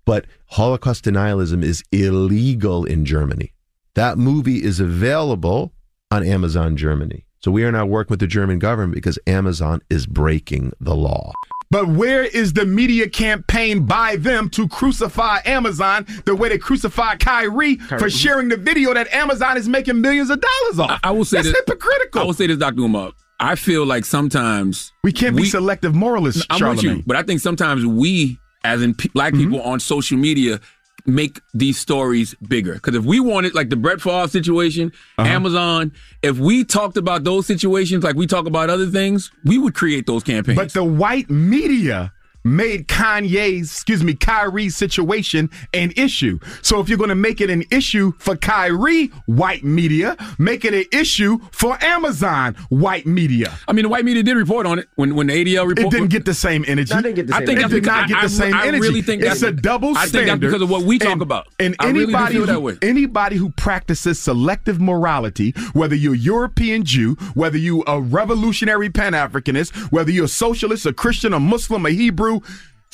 But 0.05 0.25
Holocaust 0.47 1.05
denialism 1.05 1.63
is 1.63 1.83
illegal 1.91 2.83
in 2.85 3.05
Germany. 3.05 3.53
That 3.95 4.17
movie 4.17 4.63
is 4.63 4.79
available 4.79 5.73
on 6.11 6.23
Amazon 6.25 6.77
Germany. 6.77 7.25
So 7.39 7.51
we 7.51 7.63
are 7.63 7.71
now 7.71 7.85
working 7.85 8.11
with 8.11 8.19
the 8.19 8.27
German 8.27 8.59
government 8.59 8.93
because 8.93 9.17
Amazon 9.27 9.81
is 9.89 10.05
breaking 10.05 10.73
the 10.79 10.95
law. 10.95 11.31
But 11.71 11.87
where 11.87 12.23
is 12.23 12.53
the 12.53 12.65
media 12.65 13.09
campaign 13.09 13.85
by 13.85 14.17
them 14.17 14.49
to 14.51 14.67
crucify 14.67 15.39
Amazon 15.45 16.05
the 16.25 16.35
way 16.35 16.49
they 16.49 16.57
crucified 16.57 17.19
Kyrie, 17.19 17.77
for 17.77 18.09
sharing 18.09 18.49
the 18.49 18.57
video 18.57 18.93
that 18.93 19.11
Amazon 19.13 19.55
is 19.57 19.69
making 19.69 20.01
millions 20.01 20.29
of 20.29 20.41
dollars 20.41 20.79
off? 20.79 20.99
I, 21.03 21.09
I 21.09 21.11
will 21.11 21.23
say 21.25 21.37
That's 21.37 21.47
this, 21.47 21.57
hypocritical. 21.65 22.21
I 22.21 22.25
will 22.25 22.33
say 22.33 22.47
this, 22.47 22.57
Dr. 22.57 22.81
Umar. 22.81 23.13
I 23.39 23.55
feel 23.55 23.85
like 23.85 24.03
sometimes 24.05 24.91
we 25.03 25.11
can't 25.13 25.35
be 25.35 25.45
selective 25.45 25.95
moralists, 25.95 26.45
I'm 26.49 26.61
with 26.69 26.83
you, 26.83 26.89
Charlamagne. 26.91 27.03
but 27.07 27.15
I 27.15 27.23
think 27.23 27.39
sometimes 27.39 27.85
we, 27.85 28.37
as 28.63 28.81
in 28.83 28.93
pe- 28.93 29.09
black 29.09 29.33
Mm-hmm. 29.33 29.51
people 29.51 29.61
on 29.61 29.79
social 29.79 30.17
media, 30.17 30.59
make 31.05 31.39
these 31.53 31.77
stories 31.77 32.33
bigger. 32.47 32.73
Because 32.75 32.95
if 32.95 33.03
we 33.03 33.19
wanted, 33.19 33.53
like 33.55 33.69
the 33.69 33.75
Brett 33.75 34.01
Favre 34.01 34.27
situation, 34.27 34.91
Uh-huh. 35.17 35.29
Amazon, 35.29 35.91
if 36.21 36.37
we 36.37 36.63
talked 36.63 36.97
about 36.97 37.23
those 37.23 37.45
situations 37.45 38.03
like 38.03 38.15
we 38.15 38.27
talk 38.27 38.45
about 38.47 38.69
other 38.69 38.87
things, 38.87 39.31
we 39.43 39.57
would 39.57 39.73
create 39.73 40.05
those 40.05 40.23
campaigns. 40.23 40.57
But 40.57 40.73
the 40.73 40.83
white 40.83 41.29
media 41.29 42.13
made 42.43 42.87
Kanye's, 42.87 43.71
excuse 43.71 44.03
me, 44.03 44.13
Kyrie's 44.13 44.75
situation 44.75 45.49
an 45.73 45.91
issue. 45.95 46.39
So 46.61 46.79
if 46.79 46.89
you're 46.89 46.97
going 46.97 47.09
to 47.09 47.15
make 47.15 47.41
it 47.41 47.49
an 47.49 47.63
issue 47.71 48.13
for 48.19 48.35
Kyrie, 48.35 49.07
white 49.25 49.63
media, 49.63 50.15
make 50.39 50.65
it 50.65 50.73
an 50.73 50.85
issue 50.91 51.39
for 51.51 51.77
Amazon, 51.83 52.55
white 52.69 53.05
media. 53.05 53.53
I 53.67 53.73
mean, 53.73 53.83
the 53.83 53.89
white 53.89 54.05
media 54.05 54.23
did 54.23 54.37
report 54.37 54.65
on 54.65 54.79
it 54.79 54.87
when 54.95 55.15
when 55.15 55.27
the 55.27 55.33
ADL 55.33 55.67
report. 55.67 55.87
It 55.87 55.91
didn't 55.97 56.09
get 56.09 56.25
the 56.25 56.33
same 56.33 56.65
energy. 56.67 56.93
I 56.93 57.01
think 57.01 57.17
it 57.19 57.27
that's 57.27 57.45
did 57.45 57.57
not 57.57 57.69
because- 57.71 58.07
get 58.09 58.17
I- 58.17 58.21
the 58.23 58.29
same 58.29 58.53
I, 58.53 58.67
energy. 58.67 58.77
I 58.77 58.89
really 58.89 59.01
think 59.01 59.21
it's 59.21 59.41
that's 59.41 59.43
a 59.43 59.51
double 59.51 59.97
I 59.97 60.05
standard. 60.05 60.11
think 60.11 60.27
that's 60.27 60.39
because 60.53 60.61
of 60.61 60.69
what 60.69 60.83
we 60.83 60.97
talk 60.99 61.11
And- 61.13 61.21
about. 61.21 61.47
And 61.59 61.75
I 61.79 61.87
really 61.89 62.13
anybody 62.13 62.35
who, 62.35 62.77
anybody 62.81 63.35
who 63.37 63.49
practices 63.51 64.19
selective 64.19 64.79
morality, 64.81 65.51
whether 65.73 65.95
you're 65.95 66.15
European 66.15 66.83
Jew, 66.83 67.15
whether 67.33 67.57
you're 67.57 67.83
a 67.87 68.01
revolutionary 68.01 68.89
Pan 68.89 69.13
Africanist, 69.13 69.75
whether 69.91 70.11
you're 70.11 70.25
a 70.25 70.29
socialist, 70.29 70.85
a 70.85 70.93
Christian, 70.93 71.33
a 71.33 71.39
Muslim, 71.39 71.85
a 71.85 71.89
Hebrew. 71.91 72.30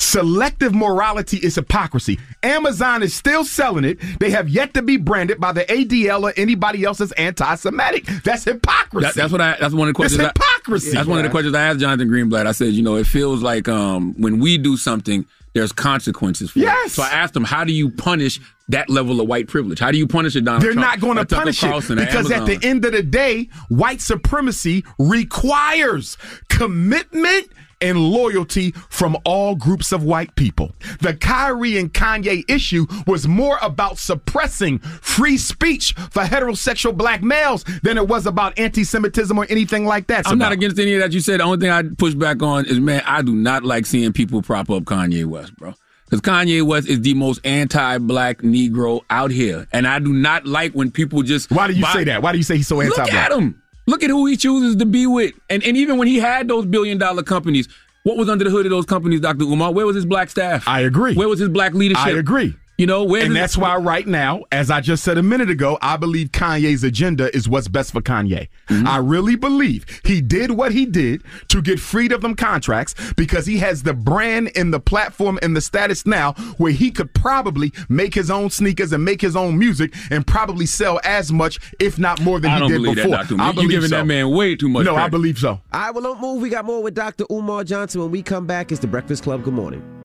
Selective 0.00 0.72
morality 0.72 1.38
is 1.38 1.56
hypocrisy. 1.56 2.20
Amazon 2.44 3.02
is 3.02 3.12
still 3.14 3.44
selling 3.44 3.84
it. 3.84 3.98
They 4.20 4.30
have 4.30 4.48
yet 4.48 4.72
to 4.74 4.82
be 4.82 4.96
branded 4.96 5.40
by 5.40 5.50
the 5.50 5.64
ADL 5.64 6.22
or 6.22 6.32
anybody 6.36 6.84
else 6.84 7.00
as 7.00 7.10
anti-Semitic. 7.12 8.04
That's 8.22 8.44
hypocrisy. 8.44 9.06
That- 9.06 9.14
that's 9.16 9.32
what 9.32 9.40
I. 9.40 9.56
That's 9.58 9.74
one 9.74 9.88
of 9.88 9.94
the 9.94 9.96
questions. 9.96 10.22
That's 10.22 10.38
hypocrisy. 10.38 10.90
I, 10.92 10.94
that's 10.94 11.08
one 11.08 11.18
of 11.18 11.24
the 11.24 11.30
questions 11.30 11.54
I 11.56 11.64
asked 11.64 11.80
Jonathan 11.80 12.08
Greenblatt. 12.08 12.46
I 12.46 12.52
said, 12.52 12.74
you 12.74 12.82
know, 12.82 12.94
it 12.94 13.08
feels 13.08 13.42
like 13.42 13.68
um, 13.68 14.14
when 14.22 14.38
we 14.38 14.56
do 14.56 14.76
something, 14.76 15.26
there's 15.52 15.72
consequences. 15.72 16.52
For 16.52 16.60
Yes. 16.60 16.92
It. 16.92 16.94
So 16.94 17.02
I 17.02 17.08
asked 17.08 17.34
him, 17.34 17.42
how 17.44 17.64
do 17.64 17.72
you 17.72 17.90
punish 17.90 18.38
that 18.68 18.88
level 18.88 19.20
of 19.20 19.26
white 19.26 19.48
privilege? 19.48 19.80
How 19.80 19.90
do 19.90 19.98
you 19.98 20.06
punish 20.06 20.36
it, 20.36 20.44
Donald 20.44 20.62
They're 20.62 20.74
Trump? 20.74 20.86
not 20.86 21.00
going 21.00 21.16
to 21.16 21.26
punish 21.26 21.58
Carlson 21.60 21.98
it 21.98 22.06
because 22.06 22.30
at 22.30 22.46
the 22.46 22.60
end 22.62 22.84
of 22.84 22.92
the 22.92 23.02
day, 23.02 23.48
white 23.68 24.00
supremacy 24.00 24.84
requires 25.00 26.16
commitment 26.48 27.48
and 27.80 27.98
loyalty 27.98 28.72
from 28.90 29.16
all 29.24 29.54
groups 29.54 29.92
of 29.92 30.02
white 30.02 30.34
people. 30.34 30.72
The 31.00 31.14
Kyrie 31.14 31.78
and 31.78 31.92
Kanye 31.92 32.44
issue 32.48 32.86
was 33.06 33.28
more 33.28 33.58
about 33.62 33.98
suppressing 33.98 34.78
free 34.78 35.36
speech 35.36 35.92
for 35.92 36.22
heterosexual 36.22 36.96
black 36.96 37.22
males 37.22 37.64
than 37.82 37.96
it 37.96 38.08
was 38.08 38.26
about 38.26 38.58
anti-Semitism 38.58 39.36
or 39.36 39.46
anything 39.48 39.86
like 39.86 40.06
that. 40.08 40.26
I'm 40.26 40.38
not 40.38 40.52
against 40.52 40.78
any 40.78 40.94
of 40.94 41.00
that 41.00 41.12
you 41.12 41.20
said. 41.20 41.40
The 41.40 41.44
only 41.44 41.58
thing 41.58 41.70
I 41.70 41.82
push 41.82 42.14
back 42.14 42.42
on 42.42 42.66
is, 42.66 42.80
man, 42.80 43.02
I 43.06 43.22
do 43.22 43.34
not 43.34 43.64
like 43.64 43.86
seeing 43.86 44.12
people 44.12 44.42
prop 44.42 44.70
up 44.70 44.84
Kanye 44.84 45.24
West, 45.24 45.56
bro. 45.56 45.74
Because 46.04 46.22
Kanye 46.22 46.62
West 46.62 46.88
is 46.88 47.02
the 47.02 47.12
most 47.12 47.38
anti-black 47.44 48.38
Negro 48.38 49.02
out 49.10 49.30
here, 49.30 49.68
and 49.72 49.86
I 49.86 49.98
do 49.98 50.10
not 50.10 50.46
like 50.46 50.72
when 50.72 50.90
people 50.90 51.22
just. 51.22 51.50
Why 51.50 51.66
do 51.66 51.74
you 51.74 51.84
say 51.84 52.04
that? 52.04 52.22
Why 52.22 52.32
do 52.32 52.38
you 52.38 52.44
say 52.44 52.56
he's 52.56 52.66
so 52.66 52.80
anti-black? 52.80 53.06
Look 53.08 53.14
at 53.14 53.32
him. 53.32 53.62
Look 53.88 54.02
at 54.02 54.10
who 54.10 54.26
he 54.26 54.36
chooses 54.36 54.76
to 54.76 54.84
be 54.84 55.06
with, 55.06 55.32
and 55.48 55.64
and 55.64 55.74
even 55.74 55.96
when 55.96 56.08
he 56.08 56.18
had 56.18 56.46
those 56.46 56.66
billion 56.66 56.98
dollar 56.98 57.22
companies, 57.22 57.68
what 58.02 58.18
was 58.18 58.28
under 58.28 58.44
the 58.44 58.50
hood 58.50 58.66
of 58.66 58.70
those 58.70 58.84
companies, 58.84 59.22
Dr. 59.22 59.44
Umar? 59.44 59.72
Where 59.72 59.86
was 59.86 59.96
his 59.96 60.04
black 60.04 60.28
staff? 60.28 60.68
I 60.68 60.80
agree. 60.80 61.14
Where 61.14 61.26
was 61.26 61.38
his 61.38 61.48
black 61.48 61.72
leadership? 61.72 62.06
I 62.06 62.10
agree. 62.10 62.54
You 62.78 62.86
know, 62.86 63.02
where 63.02 63.24
and 63.24 63.34
that's 63.34 63.56
why 63.56 63.76
right 63.76 64.06
now, 64.06 64.44
as 64.52 64.70
I 64.70 64.80
just 64.80 65.02
said 65.02 65.18
a 65.18 65.22
minute 65.22 65.50
ago, 65.50 65.78
I 65.82 65.96
believe 65.96 66.28
Kanye's 66.30 66.84
agenda 66.84 67.34
is 67.36 67.48
what's 67.48 67.66
best 67.66 67.90
for 67.90 68.00
Kanye. 68.00 68.46
Mm-hmm. 68.68 68.86
I 68.86 68.98
really 68.98 69.34
believe 69.34 69.84
he 70.04 70.20
did 70.20 70.52
what 70.52 70.70
he 70.70 70.86
did 70.86 71.22
to 71.48 71.60
get 71.60 71.80
freed 71.80 72.12
of 72.12 72.20
them 72.20 72.36
contracts 72.36 72.94
because 73.16 73.46
he 73.46 73.58
has 73.58 73.82
the 73.82 73.94
brand 73.94 74.52
and 74.54 74.72
the 74.72 74.78
platform 74.78 75.40
and 75.42 75.56
the 75.56 75.60
status 75.60 76.06
now 76.06 76.34
where 76.58 76.70
he 76.70 76.92
could 76.92 77.12
probably 77.14 77.72
make 77.88 78.14
his 78.14 78.30
own 78.30 78.48
sneakers 78.48 78.92
and 78.92 79.04
make 79.04 79.20
his 79.20 79.34
own 79.34 79.58
music 79.58 79.92
and 80.12 80.24
probably 80.24 80.64
sell 80.66 81.00
as 81.02 81.32
much, 81.32 81.58
if 81.80 81.98
not 81.98 82.20
more 82.20 82.38
than 82.38 82.52
I 82.52 82.54
he 82.54 82.60
don't 82.60 82.68
did 82.70 82.76
believe 82.76 82.94
that, 82.94 83.02
before. 83.06 83.18
Dr. 83.18 83.34
Umar. 83.34 83.46
I 83.46 83.48
You 83.48 83.54
believe 83.54 83.70
giving 83.70 83.88
so. 83.88 83.96
that 83.96 84.06
man 84.06 84.30
way 84.30 84.54
too 84.54 84.68
much 84.68 84.84
No, 84.84 84.94
I 84.94 85.08
believe 85.08 85.38
so. 85.38 85.48
All 85.48 85.60
right, 85.72 85.90
well, 85.90 86.04
don't 86.04 86.20
move. 86.20 86.40
We 86.40 86.48
got 86.48 86.64
more 86.64 86.80
with 86.80 86.94
Dr. 86.94 87.24
Umar 87.28 87.64
Johnson. 87.64 88.02
When 88.02 88.12
we 88.12 88.22
come 88.22 88.46
back, 88.46 88.70
it's 88.70 88.80
the 88.80 88.86
Breakfast 88.86 89.24
Club. 89.24 89.42
Good 89.42 89.54
morning. 89.54 89.97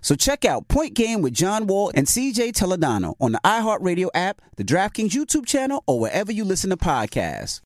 So 0.00 0.14
check 0.14 0.44
out 0.44 0.68
Point 0.68 0.94
Game 0.94 1.22
with 1.22 1.34
John 1.34 1.66
Wall 1.66 1.90
and 1.94 2.06
CJ 2.06 2.52
Toledano 2.52 3.14
on 3.20 3.32
the 3.32 3.40
iHeartRadio 3.44 4.08
app, 4.14 4.40
the 4.56 4.64
DraftKings 4.64 5.10
YouTube 5.10 5.46
channel, 5.46 5.82
or 5.86 6.00
wherever 6.00 6.32
you 6.32 6.44
listen 6.44 6.70
to 6.70 6.76
podcasts. 6.76 7.60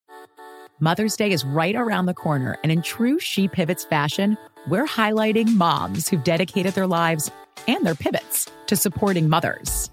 Mother's 0.83 1.17
Day 1.17 1.31
is 1.31 1.45
right 1.45 1.77
around 1.77 2.07
the 2.07 2.15
corner, 2.15 2.57
and 2.63 2.73
in 2.73 2.81
true 2.81 3.19
She 3.19 3.49
Pivots 3.49 3.85
fashion, 3.85 4.39
we're 4.67 4.87
highlighting 4.87 5.55
moms 5.55 6.09
who've 6.09 6.25
dedicated 6.25 6.73
their 6.75 6.87
lives 6.87 7.31
and 7.69 7.85
their 7.85 7.95
pivots 7.95 8.49
to 8.67 8.77
supporting 8.77 9.29
mothers. 9.29 9.91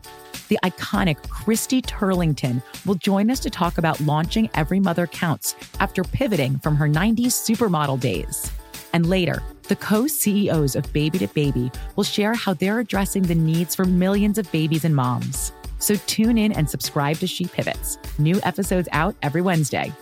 The 0.47 0.59
iconic 0.63 1.28
Christy 1.28 1.82
Turlington 1.82 2.63
will 2.86 2.95
join 2.95 3.30
us 3.30 3.41
to 3.41 3.49
talk 3.49 3.78
about 3.78 3.99
launching 3.99 4.49
Every 4.53 4.80
Mother 4.80 5.07
Counts 5.07 5.55
after 5.82 6.03
pivoting 6.05 6.57
from 6.59 6.78
her 6.78 6.88
90s 6.88 7.34
supermodel 7.34 7.99
days. 7.99 8.49
And 8.93 9.05
later, 9.07 9.43
the 9.68 9.76
co 9.76 10.07
CEOs 10.07 10.76
of 10.76 10.91
Baby 10.93 11.20
to 11.20 11.28
Baby 11.28 11.72
will 11.95 12.03
share 12.03 12.34
how 12.34 12.53
they're 12.53 12.80
addressing 12.80 13.24
the 13.24 13.36
needs 13.36 13.76
for 13.76 13.86
millions 13.86 14.38
of 14.38 14.51
babies 14.51 14.86
and 14.86 14.95
moms. 14.95 15.51
So 15.80 15.95
tune 16.07 16.38
in 16.38 16.51
and 16.51 16.70
subscribe 16.70 17.18
to 17.18 17.28
She 17.28 17.45
Pivots. 17.45 17.97
New 18.18 18.39
episodes 18.43 18.89
out 18.91 19.15
every 19.22 19.41
Wednesday. 19.41 19.93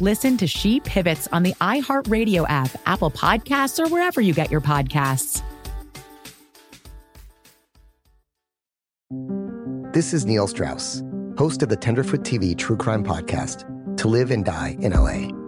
Listen 0.00 0.36
to 0.36 0.46
She 0.46 0.80
Pivots 0.80 1.28
on 1.32 1.42
the 1.42 1.52
iHeartRadio 1.54 2.46
app, 2.48 2.70
Apple 2.86 3.10
Podcasts, 3.10 3.84
or 3.84 3.88
wherever 3.88 4.20
you 4.20 4.32
get 4.32 4.50
your 4.50 4.60
podcasts. 4.60 5.42
This 9.92 10.12
is 10.12 10.26
Neil 10.26 10.46
Strauss, 10.46 11.02
host 11.36 11.62
of 11.62 11.70
the 11.70 11.76
Tenderfoot 11.76 12.20
TV 12.20 12.56
True 12.56 12.76
Crime 12.76 13.02
Podcast, 13.02 13.64
To 13.96 14.08
Live 14.08 14.30
and 14.30 14.44
Die 14.44 14.76
in 14.80 14.92
LA. 14.92 15.47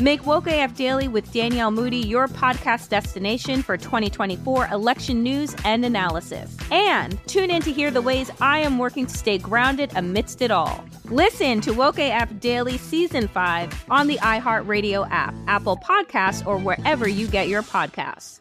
Make 0.00 0.26
Woke 0.26 0.46
AF 0.46 0.74
Daily 0.74 1.08
with 1.08 1.32
Danielle 1.32 1.70
Moody 1.70 1.96
your 1.96 2.28
podcast 2.28 2.90
destination 2.90 3.62
for 3.62 3.78
2024 3.78 4.68
election 4.68 5.22
news 5.22 5.56
and 5.64 5.86
analysis. 5.86 6.54
And 6.70 7.18
tune 7.26 7.50
in 7.50 7.62
to 7.62 7.72
hear 7.72 7.90
the 7.90 8.02
ways 8.02 8.30
I 8.38 8.58
am 8.58 8.76
working 8.76 9.06
to 9.06 9.16
stay 9.16 9.38
grounded 9.38 9.92
amidst 9.96 10.42
it 10.42 10.50
all. 10.50 10.84
Listen 11.06 11.62
to 11.62 11.72
Woke 11.72 11.98
AF 11.98 12.38
Daily 12.40 12.76
Season 12.76 13.26
5 13.26 13.86
on 13.88 14.06
the 14.06 14.18
iHeartRadio 14.18 15.08
app, 15.10 15.34
Apple 15.46 15.78
Podcasts, 15.78 16.46
or 16.46 16.58
wherever 16.58 17.08
you 17.08 17.26
get 17.26 17.48
your 17.48 17.62
podcasts. 17.62 18.40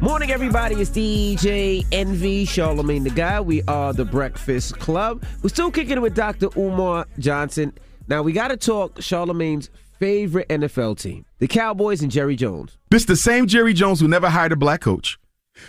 Morning, 0.00 0.32
everybody. 0.32 0.76
It's 0.76 0.90
DJ 0.90 1.86
Envy, 1.92 2.44
Charlamagne 2.44 3.04
the 3.04 3.10
God. 3.10 3.46
We 3.46 3.62
are 3.68 3.92
the 3.92 4.04
Breakfast 4.04 4.80
Club. 4.80 5.22
We're 5.42 5.50
still 5.50 5.70
kicking 5.70 5.98
it 5.98 6.02
with 6.02 6.14
Dr. 6.14 6.48
Umar 6.56 7.06
Johnson. 7.20 7.72
Now, 8.08 8.22
we 8.22 8.32
got 8.32 8.48
to 8.48 8.56
talk 8.56 8.96
Charlamagne's 8.96 9.70
favorite 10.00 10.48
NFL 10.48 10.98
team, 10.98 11.26
the 11.38 11.46
Cowboys 11.46 12.00
and 12.00 12.10
Jerry 12.10 12.34
Jones. 12.34 12.78
This 12.90 13.04
the 13.04 13.16
same 13.16 13.46
Jerry 13.46 13.74
Jones 13.74 14.00
who 14.00 14.08
never 14.08 14.30
hired 14.30 14.50
a 14.50 14.56
black 14.56 14.80
coach. 14.80 15.18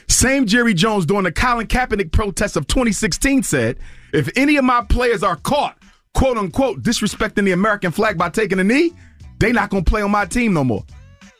Same 0.08 0.46
Jerry 0.46 0.74
Jones 0.74 1.06
during 1.06 1.26
the 1.26 1.34
Colin 1.34 1.68
Kaepernick 1.68 2.14
protests 2.14 2.56
of 2.56 2.66
2016 2.66 3.44
said, 3.44 3.78
if 4.14 4.30
any 4.38 4.56
of 4.56 4.64
my 4.64 4.86
players 4.86 5.22
are 5.22 5.36
caught, 5.36 5.78
quote 6.14 6.38
unquote, 6.38 6.82
disrespecting 6.82 7.44
the 7.44 7.52
American 7.52 7.92
flag 7.92 8.18
by 8.18 8.30
taking 8.30 8.60
a 8.60 8.64
knee, 8.64 8.94
they 9.40 9.52
not 9.52 9.70
going 9.70 9.84
to 9.84 9.90
play 9.90 10.02
on 10.02 10.12
my 10.12 10.26
team 10.26 10.54
no 10.54 10.64
more. 10.64 10.86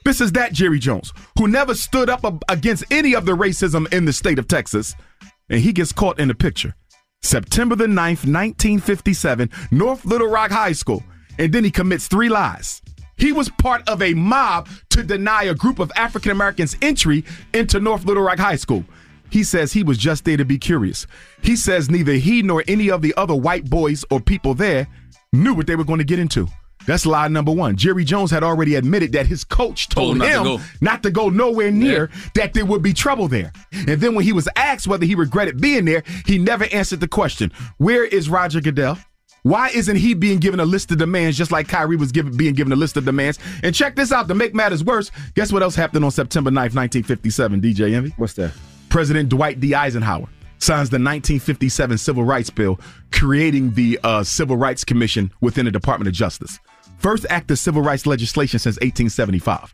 This 0.04 0.20
is 0.20 0.34
that 0.34 0.52
Jerry 0.52 0.80
Jones, 0.80 1.14
who 1.38 1.48
never 1.48 1.74
stood 1.74 2.10
up 2.10 2.26
against 2.50 2.84
any 2.92 3.16
of 3.16 3.26
the 3.26 3.38
racism 3.38 3.92
in 3.94 4.04
the 4.04 4.12
state 4.12 4.38
of 4.38 4.50
Texas, 4.50 4.96
and 5.50 5.62
he 5.62 5.72
gets 5.72 5.94
caught 5.94 6.20
in 6.20 6.28
the 6.28 6.36
picture. 6.36 6.76
September 7.22 7.76
the 7.76 7.86
9th, 7.86 8.26
1957, 8.26 9.50
North 9.72 10.04
Little 10.04 10.28
Rock 10.28 10.52
High 10.52 10.74
School, 10.74 11.04
and 11.38 11.54
then 11.54 11.64
he 11.64 11.72
commits 11.72 12.08
three 12.08 12.30
lies. 12.30 12.82
He 13.18 13.32
was 13.32 13.50
part 13.50 13.88
of 13.88 14.02
a 14.02 14.14
mob 14.16 14.68
to 14.90 15.04
deny 15.04 15.44
a 15.44 15.54
group 15.54 15.80
of 15.80 15.92
African 15.96 16.32
Americans 16.32 16.76
entry 16.82 17.24
into 17.54 17.80
North 17.80 18.04
Little 18.06 18.24
Rock 18.24 18.40
High 18.40 18.56
School. 18.56 18.84
He 19.30 19.44
says 19.44 19.72
he 19.72 19.84
was 19.84 19.98
just 19.98 20.26
there 20.26 20.38
to 20.38 20.44
be 20.46 20.58
curious. 20.58 21.08
He 21.42 21.56
says 21.56 21.90
neither 21.90 22.14
he 22.14 22.42
nor 22.42 22.64
any 22.68 22.90
of 22.90 23.02
the 23.02 23.14
other 23.16 23.36
white 23.36 23.70
boys 23.70 24.04
or 24.10 24.20
people 24.20 24.54
there 24.56 24.88
knew 25.32 25.54
what 25.54 25.68
they 25.68 25.76
were 25.76 25.84
going 25.86 26.00
to 26.00 26.04
get 26.06 26.20
into. 26.20 26.48
That's 26.88 27.06
lie 27.06 27.28
number 27.28 27.52
one. 27.52 27.76
Jerry 27.78 28.04
Jones 28.04 28.32
had 28.32 28.44
already 28.44 28.74
admitted 28.74 29.12
that 29.12 29.28
his 29.28 29.44
coach 29.44 29.88
told, 29.88 30.18
Told 30.18 30.28
him 30.28 30.44
not 30.44 30.44
to 30.44 30.58
go. 30.58 30.64
not 30.82 31.04
to 31.04 31.12
go 31.12 31.30
nowhere 31.30 31.72
near 31.72 32.10
that 32.34 32.54
there 32.56 32.66
would 32.66 32.82
be 32.82 32.92
trouble 32.92 33.28
there. 33.28 33.54
And 33.72 34.02
then 34.02 34.16
when 34.16 34.26
he 34.26 34.34
was 34.34 34.50
asked 34.56 34.88
whether 34.88 35.06
he 35.06 35.14
regretted 35.14 35.62
being 35.62 35.86
there, 35.86 36.04
he 36.26 36.40
never 36.40 36.66
answered 36.74 37.00
the 37.00 37.08
question. 37.08 37.52
Where 37.78 38.04
is 38.04 38.30
Roger 38.30 38.62
Goodell? 38.62 38.98
Why 39.44 39.70
isn't 39.70 39.96
he 39.96 40.14
being 40.14 40.40
given 40.40 40.60
a 40.60 40.66
list 40.66 40.92
of 40.92 41.00
demands 41.00 41.36
just 41.36 41.52
like 41.52 41.68
Kyrie 41.68 41.96
was 41.96 42.12
given, 42.12 42.38
being 42.38 42.54
given 42.54 42.72
a 42.72 42.76
list 42.76 42.96
of 42.96 43.06
demands? 43.06 43.40
And 43.64 43.74
check 43.74 43.96
this 43.96 44.12
out 44.12 44.28
to 44.28 44.36
make 44.36 44.54
matters 44.54 44.84
worse. 44.84 45.10
Guess 45.34 45.52
what 45.52 45.64
else 45.64 45.76
happened 45.76 46.06
on 46.06 46.12
September 46.12 46.52
9th, 46.52 46.76
1957, 46.76 47.62
DJ 47.62 47.94
Envy? 47.94 48.14
What's 48.18 48.34
that? 48.34 48.52
President 48.90 49.30
Dwight 49.30 49.60
D. 49.60 49.74
Eisenhower 49.74 50.28
signs 50.60 50.92
the 50.92 50.96
1957 50.96 51.98
Civil 51.98 52.24
Rights 52.24 52.52
Bill, 52.52 52.80
creating 53.12 53.74
the 53.74 54.00
uh, 54.04 54.24
Civil 54.24 54.58
Rights 54.58 54.84
Commission 54.84 55.32
within 55.42 55.66
the 55.66 55.72
Department 55.72 56.08
of 56.08 56.14
Justice. 56.14 56.60
First 57.00 57.26
act 57.32 57.50
of 57.50 57.58
civil 57.58 57.82
rights 57.82 58.06
legislation 58.06 58.60
since 58.60 58.76
1875. 58.76 59.74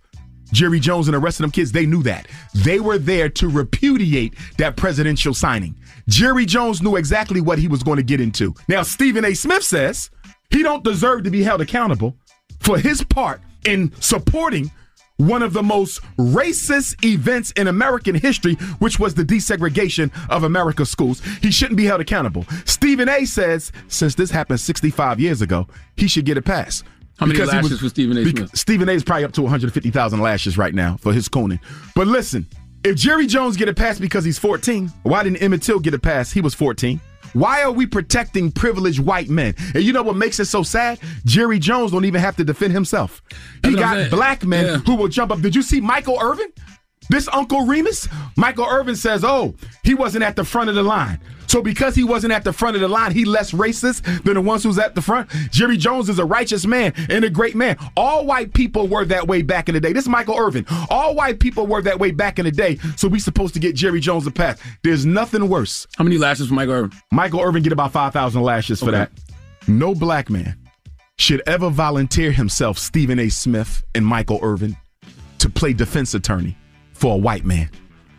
Jerry 0.51 0.79
Jones 0.79 1.07
and 1.07 1.15
the 1.15 1.19
rest 1.19 1.39
of 1.39 1.43
them 1.43 1.51
kids, 1.51 1.71
they 1.71 1.85
knew 1.85 2.03
that. 2.03 2.27
They 2.53 2.79
were 2.79 2.97
there 2.97 3.29
to 3.29 3.49
repudiate 3.49 4.35
that 4.57 4.77
presidential 4.77 5.33
signing. 5.33 5.75
Jerry 6.07 6.45
Jones 6.45 6.81
knew 6.81 6.95
exactly 6.95 7.41
what 7.41 7.59
he 7.59 7.67
was 7.67 7.83
going 7.83 7.97
to 7.97 8.03
get 8.03 8.21
into. 8.21 8.53
Now, 8.67 8.83
Stephen 8.83 9.25
A. 9.25 9.33
Smith 9.33 9.63
says 9.63 10.09
he 10.49 10.63
don't 10.63 10.83
deserve 10.83 11.23
to 11.23 11.29
be 11.29 11.43
held 11.43 11.61
accountable 11.61 12.15
for 12.59 12.77
his 12.77 13.03
part 13.03 13.41
in 13.65 13.91
supporting 13.99 14.71
one 15.17 15.41
of 15.41 15.51
the 15.51 15.63
most 15.63 16.01
racist 16.17 17.03
events 17.03 17.51
in 17.51 17.67
American 17.67 18.15
history, 18.15 18.53
which 18.79 18.99
was 18.99 19.15
the 19.15 19.23
desegregation 19.23 20.11
of 20.29 20.43
America's 20.43 20.89
schools. 20.89 21.21
He 21.41 21.51
shouldn't 21.51 21.77
be 21.77 21.85
held 21.85 22.01
accountable. 22.01 22.45
Stephen 22.65 23.09
A 23.09 23.25
says, 23.25 23.71
since 23.87 24.15
this 24.15 24.31
happened 24.31 24.59
65 24.59 25.19
years 25.19 25.41
ago, 25.41 25.67
he 25.95 26.07
should 26.07 26.25
get 26.25 26.37
a 26.37 26.41
pass. 26.41 26.83
How 27.18 27.26
many 27.26 27.39
Because 27.39 27.51
lashes 27.53 27.80
for 27.80 27.89
Stephen 27.89 28.18
A. 28.18 28.26
Smith? 28.26 28.55
Stephen 28.57 28.89
A 28.89 28.91
is 28.91 29.03
probably 29.03 29.26
up 29.26 29.34
to 29.34 29.41
150,000 29.41 30.20
lashes 30.20 30.57
right 30.57 30.74
now 30.74 30.97
for 30.97 31.11
his 31.13 31.28
cooning. 31.28 31.59
But 31.95 32.07
listen, 32.07 32.45
if 32.84 32.95
Jerry 32.95 33.26
Jones 33.28 33.57
get 33.57 33.68
a 33.70 33.74
pass 33.74 33.99
because 33.99 34.24
he's 34.24 34.38
14, 34.38 34.91
why 35.03 35.24
didn't 35.24 35.41
Emmett 35.41 35.63
Till 35.63 35.80
get 35.80 35.93
a 35.93 35.99
pass? 35.99 36.32
He 36.32 36.41
was 36.41 36.53
14. 36.53 37.01
Why 37.34 37.61
are 37.63 37.72
we 37.72 37.86
protecting 37.86 38.51
privileged 38.51 38.99
white 38.99 39.30
men? 39.30 39.53
And 39.76 39.84
you 39.84 39.91
know 39.93 40.01
what 40.03 40.15
makes 40.15 40.39
it 40.39 40.45
so 40.45 40.63
sad? 40.63 40.99
Jerry 41.26 41.59
Jones 41.59 41.91
don't 41.91 42.05
even 42.05 42.22
have 42.22 42.36
to 42.38 42.43
defend 42.43 42.74
himself. 42.74 43.22
He 43.30 43.36
That's 43.72 43.76
what 43.76 43.84
I'm 43.86 44.01
got 44.03 44.11
black 44.11 44.45
men 44.45 44.65
Yeah. 44.65 44.78
who 44.78 44.95
will 44.95 45.07
jump 45.09 45.32
up. 45.32 45.41
Did 45.41 45.53
you 45.55 45.61
see 45.61 45.82
Michael 45.82 46.18
Irvin? 46.22 46.47
This 47.09 47.27
Uncle 47.31 47.65
Remus? 47.65 48.07
Michael 48.35 48.65
Irvin 48.65 48.95
says, 48.95 49.23
oh, 49.23 49.55
he 49.83 49.93
wasn't 49.93 50.23
at 50.23 50.35
the 50.35 50.43
front 50.43 50.69
of 50.69 50.75
the 50.75 50.83
line. 50.83 51.19
So 51.47 51.61
because 51.61 51.95
he 51.95 52.03
wasn't 52.03 52.33
at 52.33 52.43
the 52.43 52.51
front 52.51 52.75
of 52.75 52.81
the 52.81 52.89
line, 52.89 53.13
he 53.13 53.23
less 53.23 53.51
racist 53.51 54.03
than 54.23 54.33
the 54.33 54.41
ones 54.41 54.63
who's 54.63 54.77
at 54.77 54.95
the 54.95 55.01
front. 55.01 55.29
Jerry 55.49 55.77
Jones 55.77 56.09
is 56.09 56.19
a 56.19 56.25
righteous 56.25 56.65
man 56.65 56.93
and 57.09 57.23
a 57.23 57.29
great 57.29 57.55
man. 57.55 57.77
All 57.95 58.25
white 58.25 58.53
people 58.53 58.87
were 58.87 59.05
that 59.05 59.27
way 59.27 59.41
back 59.41 59.69
in 59.69 59.73
the 59.73 59.79
day. 59.79 59.93
This 59.93 60.03
is 60.03 60.09
Michael 60.09 60.37
Irvin. 60.37 60.65
All 60.89 61.15
white 61.15 61.39
people 61.39 61.65
were 61.65 61.81
that 61.81 61.99
way 61.99 62.11
back 62.11 62.37
in 62.37 62.45
the 62.45 62.51
day. 62.51 62.77
So 62.97 63.07
we 63.07 63.19
supposed 63.19 63.53
to 63.53 63.61
get 63.61 63.75
Jerry 63.75 64.01
Jones 64.01 64.27
a 64.27 64.31
pass. 64.31 64.59
There's 64.83 65.05
nothing 65.05 65.47
worse. 65.47 65.87
How 65.97 66.03
many 66.03 66.17
lashes 66.17 66.49
for 66.49 66.53
Michael 66.53 66.73
Irvin? 66.73 66.99
Michael 67.11 67.41
Irvin 67.41 67.63
get 67.63 67.71
about 67.71 67.93
5,000 67.93 68.41
lashes 68.41 68.81
for 68.81 68.91
that. 68.91 69.11
No 69.69 69.95
black 69.95 70.29
man 70.29 70.57
should 71.17 71.41
ever 71.47 71.69
volunteer 71.69 72.31
himself, 72.31 72.77
Stephen 72.77 73.19
A. 73.19 73.29
Smith 73.29 73.83
and 73.95 74.05
Michael 74.05 74.39
Irvin, 74.41 74.75
to 75.39 75.49
play 75.49 75.73
defense 75.73 76.13
attorney 76.13 76.57
for 76.97 77.13
a 77.13 77.17
white 77.17 77.45
man. 77.45 77.69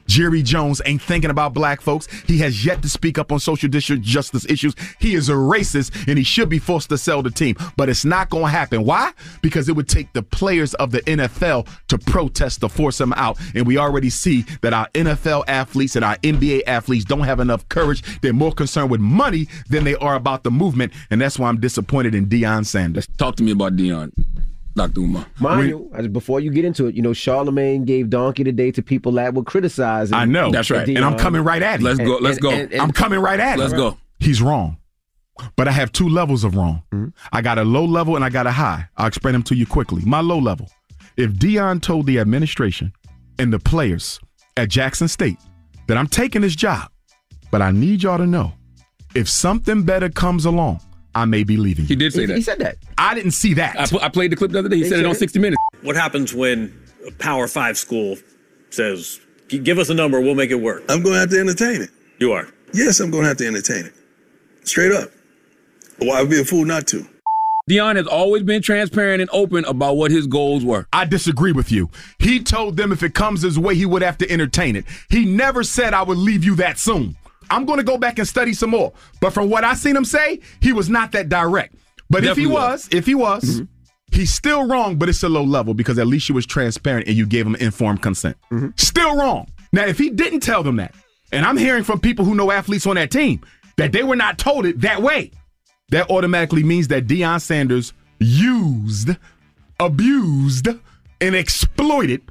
Jerry 0.09 0.43
Jones 0.43 0.81
ain't 0.87 1.03
thinking 1.03 1.31
about 1.31 1.53
black 1.53 1.81
folks. 1.81 2.09
He 2.26 2.39
has 2.39 2.64
yet 2.64 2.83
to 2.83 2.89
speak 2.89 3.18
up 3.18 3.31
on 3.31 3.39
social 3.39 3.68
justice 3.68 4.47
issues. 4.47 4.74
He 4.99 5.14
is 5.14 5.29
a 5.29 5.35
racist 5.35 6.09
and 6.09 6.16
he 6.16 6.24
should 6.24 6.49
be 6.49 6.59
forced 6.59 6.89
to 6.89 6.99
sell 6.99 7.22
the 7.22 7.31
team. 7.31 7.57
But 7.76 7.91
it's 7.91 8.07
not 8.07 8.31
going 8.31 8.47
to 8.47 8.51
happen. 8.51 8.85
Why? 8.85 9.12
Because 9.43 9.68
it 9.68 9.76
would 9.76 9.89
take 9.89 10.12
the 10.14 10.22
players 10.22 10.72
of 10.74 10.91
the 10.91 11.03
NFL 11.03 11.68
to 11.89 11.99
protest 11.99 12.62
to 12.62 12.70
force 12.70 12.99
him 12.99 13.12
out. 13.12 13.39
And 13.55 13.66
we 13.66 13.76
already 13.76 14.09
see 14.09 14.47
that 14.62 14.72
our 14.72 14.89
NFL 14.95 15.45
athletes 15.47 15.95
and 15.95 16.05
our 16.05 16.16
NBA 16.16 16.62
athletes 16.66 17.05
don't 17.05 17.20
have 17.20 17.39
enough 17.39 17.68
courage. 17.68 18.20
They're 18.20 18.33
more 18.33 18.53
concerned 18.53 18.91
with 18.91 19.01
money 19.01 19.47
than 19.68 19.85
they 19.85 19.97
are 19.97 20.14
about 20.14 20.43
the 20.43 20.51
movement. 20.51 20.95
And 21.11 21.20
that's 21.20 21.39
why 21.39 21.49
I'm 21.49 21.61
disappointed 21.61 22.14
in 22.14 22.26
Deion 22.26 22.64
Sanders. 22.64 23.07
Talk 23.18 23.37
to 23.37 23.43
me 23.43 23.53
about 23.53 23.76
Deion, 23.76 24.12
Dr. 24.79 25.01
Umar. 25.01 25.26
Mind 25.39 25.68
you, 25.68 26.09
before 26.09 26.41
you 26.41 26.51
get 26.51 26.64
into 26.64 26.87
it, 26.87 26.95
you 26.95 27.03
know, 27.03 27.11
Charlamagne 27.11 27.85
gave 27.85 28.11
Donkey 28.11 28.45
today 28.45 28.70
to 28.72 28.83
people 28.83 29.12
that 29.12 29.35
were 29.35 29.45
criticizing. 29.45 30.14
I 30.14 30.24
know. 30.24 30.51
That's 30.51 30.70
right. 30.70 30.89
And 30.89 31.05
I'm 31.05 31.14
uh, 31.14 31.18
coming 31.18 31.43
right 31.43 31.62
at 31.62 31.81
him. 31.81 31.85
Let's 31.85 31.99
go. 31.99 32.18
Let's 32.18 32.39
go. 32.39 32.51
I'm 32.51 32.93
coming 32.93 33.20
right 33.20 33.39
at 33.39 33.55
him. 33.55 33.61
Let's 33.61 33.72
go. 33.74 33.99
He's 34.18 34.41
wrong. 34.41 34.79
But 35.57 35.68
I 35.68 35.72
have 35.72 35.93
two 35.93 36.09
levels 36.09 36.45
of 36.45 36.57
wrong. 36.57 36.83
Mm-hmm. 36.93 37.09
I 37.33 37.43
got 37.43 37.59
a 37.59 37.64
low 37.64 37.85
level 37.85 38.16
and 38.16 38.24
I 38.24 38.29
got 38.29 38.47
a 38.47 38.51
high. 38.51 38.89
I'll 38.97 39.07
explain 39.07 39.35
them 39.35 39.43
to 39.45 39.55
you 39.55 39.66
quickly. 39.66 40.03
My 40.05 40.20
low 40.20 40.39
level. 40.39 40.68
If 41.16 41.33
Deion 41.33 41.81
told 41.83 42.07
the 42.07 42.18
administration 42.18 42.93
and 43.39 43.53
the 43.53 43.59
players 43.59 44.20
at 44.57 44.68
Jackson 44.68 45.09
State 45.09 45.39
that 45.87 45.97
I'm 45.97 46.07
taking 46.07 46.43
this 46.43 46.57
job, 46.57 46.91
but 47.51 47.62
I 47.62 47.70
need 47.70 48.03
y'all 48.03 48.18
to 48.18 48.26
know 48.26 48.53
if 49.14 49.29
something 49.29 49.85
better 49.85 50.09
comes 50.09 50.45
along, 50.45 50.81
I 51.15 51.25
may 51.25 51.43
be 51.45 51.57
leaving. 51.57 51.87
He 51.87 51.97
did 51.97 52.13
say 52.13 52.27
that. 52.27 52.37
He 52.37 52.43
said 52.43 52.59
that. 52.59 52.77
I 52.97 53.15
didn't 53.15 53.33
see 53.33 53.55
that. 53.55 53.79
I, 53.79 53.87
pl- 53.87 54.01
I 54.01 54.09
played 54.09 54.33
the 54.33 54.37
clip 54.37 54.53
the 54.53 54.59
other 54.59 54.69
day. 54.69 54.77
He 54.77 54.83
They 54.85 54.89
said 54.91 55.01
it 55.01 55.07
on 55.07 55.15
60 55.15 55.39
Minutes. 55.39 55.59
What 55.83 55.97
happens 55.97 56.35
when 56.35 56.73
a 57.07 57.13
Power 57.13 57.49
Five 57.49 57.79
school 57.79 58.17
says, 58.71 59.21
"Give 59.49 59.79
us 59.79 59.89
a 59.89 59.95
number, 59.95 60.21
we'll 60.21 60.35
make 60.35 60.51
it 60.51 60.61
work"? 60.61 60.83
I'm 60.89 61.03
going 61.03 61.15
to 61.15 61.21
have 61.21 61.31
to 61.31 61.41
entertain 61.41 61.83
it. 61.83 61.91
You 62.19 62.33
are. 62.33 62.49
Yes, 62.73 63.01
I'm 63.01 63.11
going 63.11 63.23
to 63.23 63.29
have 63.29 63.39
to 63.39 63.47
entertain 63.47 63.87
it. 63.87 63.95
Straight 64.65 64.93
up. 64.93 65.11
Why 65.99 66.21
would 66.21 66.31
be 66.31 66.41
a 66.41 66.45
fool 66.45 66.65
not 66.65 66.87
to? 66.89 67.07
Deion 67.69 67.97
has 67.97 68.07
always 68.07 68.43
been 68.45 68.63
transparent 68.63 69.21
and 69.21 69.29
open 69.33 69.65
about 69.67 69.97
what 69.97 70.11
his 70.11 70.27
goals 70.27 70.65
were. 70.65 70.87
I 70.93 71.05
disagree 71.05 71.53
with 71.53 71.71
you. 71.71 71.91
He 72.19 72.43
told 72.43 72.77
them 72.79 72.93
if 72.93 73.03
it 73.03 73.15
comes 73.15 73.43
his 73.43 73.59
way, 73.59 73.75
he 73.75 73.85
would 73.85 74.01
have 74.01 74.17
to 74.19 74.31
entertain 74.31 74.75
it. 74.75 74.87
He 75.11 75.27
never 75.27 75.63
said 75.63 75.93
I 75.93 76.03
would 76.03 76.17
leave 76.17 76.45
you 76.45 76.55
that 76.57 76.79
soon. 76.79 77.17
I'm 77.51 77.65
going 77.65 77.79
to 77.79 77.85
go 77.85 77.99
back 77.99 78.19
and 78.19 78.27
study 78.27 78.53
some 78.53 78.71
more. 78.71 78.93
But 79.21 79.33
from 79.33 79.51
what 79.51 79.65
I 79.65 79.75
seen 79.75 79.97
him 79.97 80.05
say, 80.05 80.41
he 80.61 80.73
was 80.73 80.89
not 80.89 81.13
that 81.13 81.29
direct. 81.29 81.75
But 82.11 82.25
if 82.25 82.37
he 82.37 82.45
Definitely 82.45 82.53
was, 82.55 82.89
if 82.93 83.07
he 83.07 83.15
was, 83.15 83.45
mm-hmm. 83.45 83.65
he's 84.13 84.33
still 84.33 84.67
wrong, 84.67 84.97
but 84.97 85.09
it's 85.09 85.23
a 85.23 85.29
low 85.29 85.45
level 85.45 85.75
because 85.75 85.99
at 85.99 86.07
least 86.07 86.29
you 86.29 86.35
was 86.35 86.47
transparent 86.47 87.07
and 87.07 87.17
you 87.17 87.27
gave 87.27 87.47
him 87.47 87.55
informed 87.57 88.03
consent. 88.03 88.37
Mm-hmm. 88.51 88.71
Still 88.77 89.17
wrong. 89.17 89.49
Now, 89.73 89.87
if 89.87 89.99
he 89.99 90.11
didn't 90.11 90.41
tell 90.41 90.63
them 90.63 90.77
that, 90.77 90.95
and 91.33 91.45
I'm 91.45 91.59
hearing 91.59 91.85
from 91.85 92.01
people 92.01 92.25
who 92.25 92.35
know 92.35 92.51
athletes 92.51 92.87
on 92.87 92.97
that 92.97 93.11
team 93.11 93.43
that 93.77 93.93
they 93.93 94.03
were 94.03 94.17
not 94.17 94.39
told 94.39 94.65
it 94.65 94.81
that 94.81 95.03
way, 95.03 95.31
that 95.91 96.11
automatically 96.11 96.63
means 96.63 96.89
that 96.89 97.07
Deion 97.07 97.41
Sanders 97.41 97.93
used, 98.19 99.11
abused, 99.79 100.69
and 101.21 101.35
exploited 101.35 102.23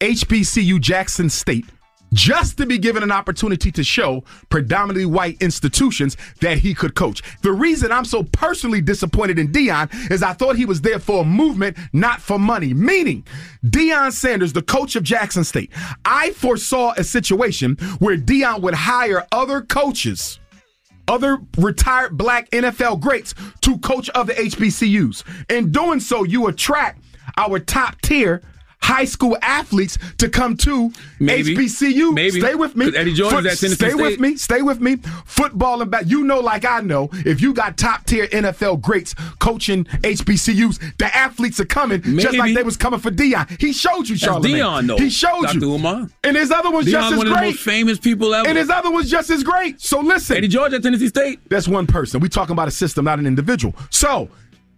HBCU 0.00 0.80
Jackson 0.80 1.28
State 1.28 1.66
just 2.12 2.56
to 2.58 2.66
be 2.66 2.78
given 2.78 3.02
an 3.02 3.12
opportunity 3.12 3.70
to 3.72 3.84
show 3.84 4.24
predominantly 4.48 5.06
white 5.06 5.40
institutions 5.40 6.16
that 6.40 6.58
he 6.58 6.74
could 6.74 6.94
coach. 6.94 7.22
The 7.42 7.52
reason 7.52 7.92
I'm 7.92 8.04
so 8.04 8.22
personally 8.22 8.80
disappointed 8.80 9.38
in 9.38 9.48
Deion 9.48 10.10
is 10.10 10.22
I 10.22 10.32
thought 10.32 10.56
he 10.56 10.64
was 10.64 10.80
there 10.80 10.98
for 10.98 11.22
a 11.22 11.24
movement, 11.24 11.76
not 11.92 12.20
for 12.20 12.38
money. 12.38 12.74
Meaning, 12.74 13.26
Deion 13.64 14.12
Sanders, 14.12 14.52
the 14.52 14.62
coach 14.62 14.96
of 14.96 15.02
Jackson 15.02 15.44
State, 15.44 15.70
I 16.04 16.32
foresaw 16.32 16.94
a 16.96 17.04
situation 17.04 17.76
where 17.98 18.16
Deion 18.16 18.60
would 18.62 18.74
hire 18.74 19.26
other 19.32 19.62
coaches 19.62 20.38
other 21.08 21.38
retired 21.56 22.16
black 22.18 22.50
NFL 22.50 23.00
greats 23.00 23.34
to 23.62 23.78
coach 23.78 24.10
other 24.14 24.34
HBCUs. 24.34 25.24
In 25.48 25.72
doing 25.72 26.00
so, 26.00 26.22
you 26.22 26.46
attract 26.48 27.02
our 27.38 27.58
top 27.58 28.00
tier 28.02 28.42
high 28.80 29.04
school 29.04 29.36
athletes 29.42 29.98
to 30.18 30.28
come 30.28 30.56
to 30.56 30.90
Maybe. 31.18 31.56
HBCU. 31.56 32.14
Maybe. 32.14 32.40
Stay 32.40 32.54
with 32.54 32.76
me. 32.76 32.94
Eddie 32.94 33.14
George 33.14 33.44
is 33.44 33.52
at 33.52 33.58
Tennessee 33.58 33.74
Stay 33.74 33.94
with 33.94 34.20
me. 34.20 34.36
Stay 34.36 34.62
with 34.62 34.80
me. 34.80 34.96
Football 35.24 35.82
and 35.82 35.90
back. 35.90 36.04
You 36.06 36.24
know, 36.24 36.40
like 36.40 36.64
I 36.64 36.80
know, 36.80 37.10
if 37.12 37.40
you 37.40 37.52
got 37.52 37.76
top 37.76 38.06
tier 38.06 38.26
NFL 38.28 38.80
greats 38.80 39.14
coaching 39.38 39.84
HBCUs, 39.84 40.96
the 40.98 41.14
athletes 41.16 41.60
are 41.60 41.66
coming 41.66 42.02
just 42.02 42.36
like 42.36 42.54
they 42.54 42.62
was 42.62 42.76
coming 42.76 43.00
for 43.00 43.10
Deion. 43.10 43.60
He 43.60 43.72
showed 43.72 44.08
you, 44.08 44.16
Charlamagne. 44.16 44.58
Deion, 44.58 44.86
though. 44.86 44.96
He 44.96 45.10
showed 45.10 45.42
Dr. 45.42 45.58
you. 45.58 45.74
Umar. 45.74 46.08
And 46.24 46.36
his 46.36 46.50
other 46.50 46.70
one's 46.70 46.86
Deion, 46.86 46.92
just 46.92 47.12
as 47.12 47.18
one 47.18 47.26
of 47.26 47.32
great. 47.32 47.40
the 47.40 47.50
most 47.50 47.60
famous 47.60 47.98
people 47.98 48.34
ever. 48.34 48.48
And 48.48 48.56
his 48.56 48.70
other 48.70 48.90
one's 48.90 49.10
just 49.10 49.30
as 49.30 49.42
great. 49.42 49.80
So 49.80 50.00
listen. 50.00 50.36
Eddie 50.36 50.48
George 50.48 50.72
at 50.72 50.82
Tennessee 50.82 51.08
State. 51.08 51.40
That's 51.50 51.68
one 51.68 51.86
person. 51.86 52.20
We 52.20 52.28
talking 52.28 52.52
about 52.52 52.68
a 52.68 52.72
system, 52.72 53.04
not 53.04 53.18
an 53.18 53.26
individual. 53.26 53.74
So 53.90 54.28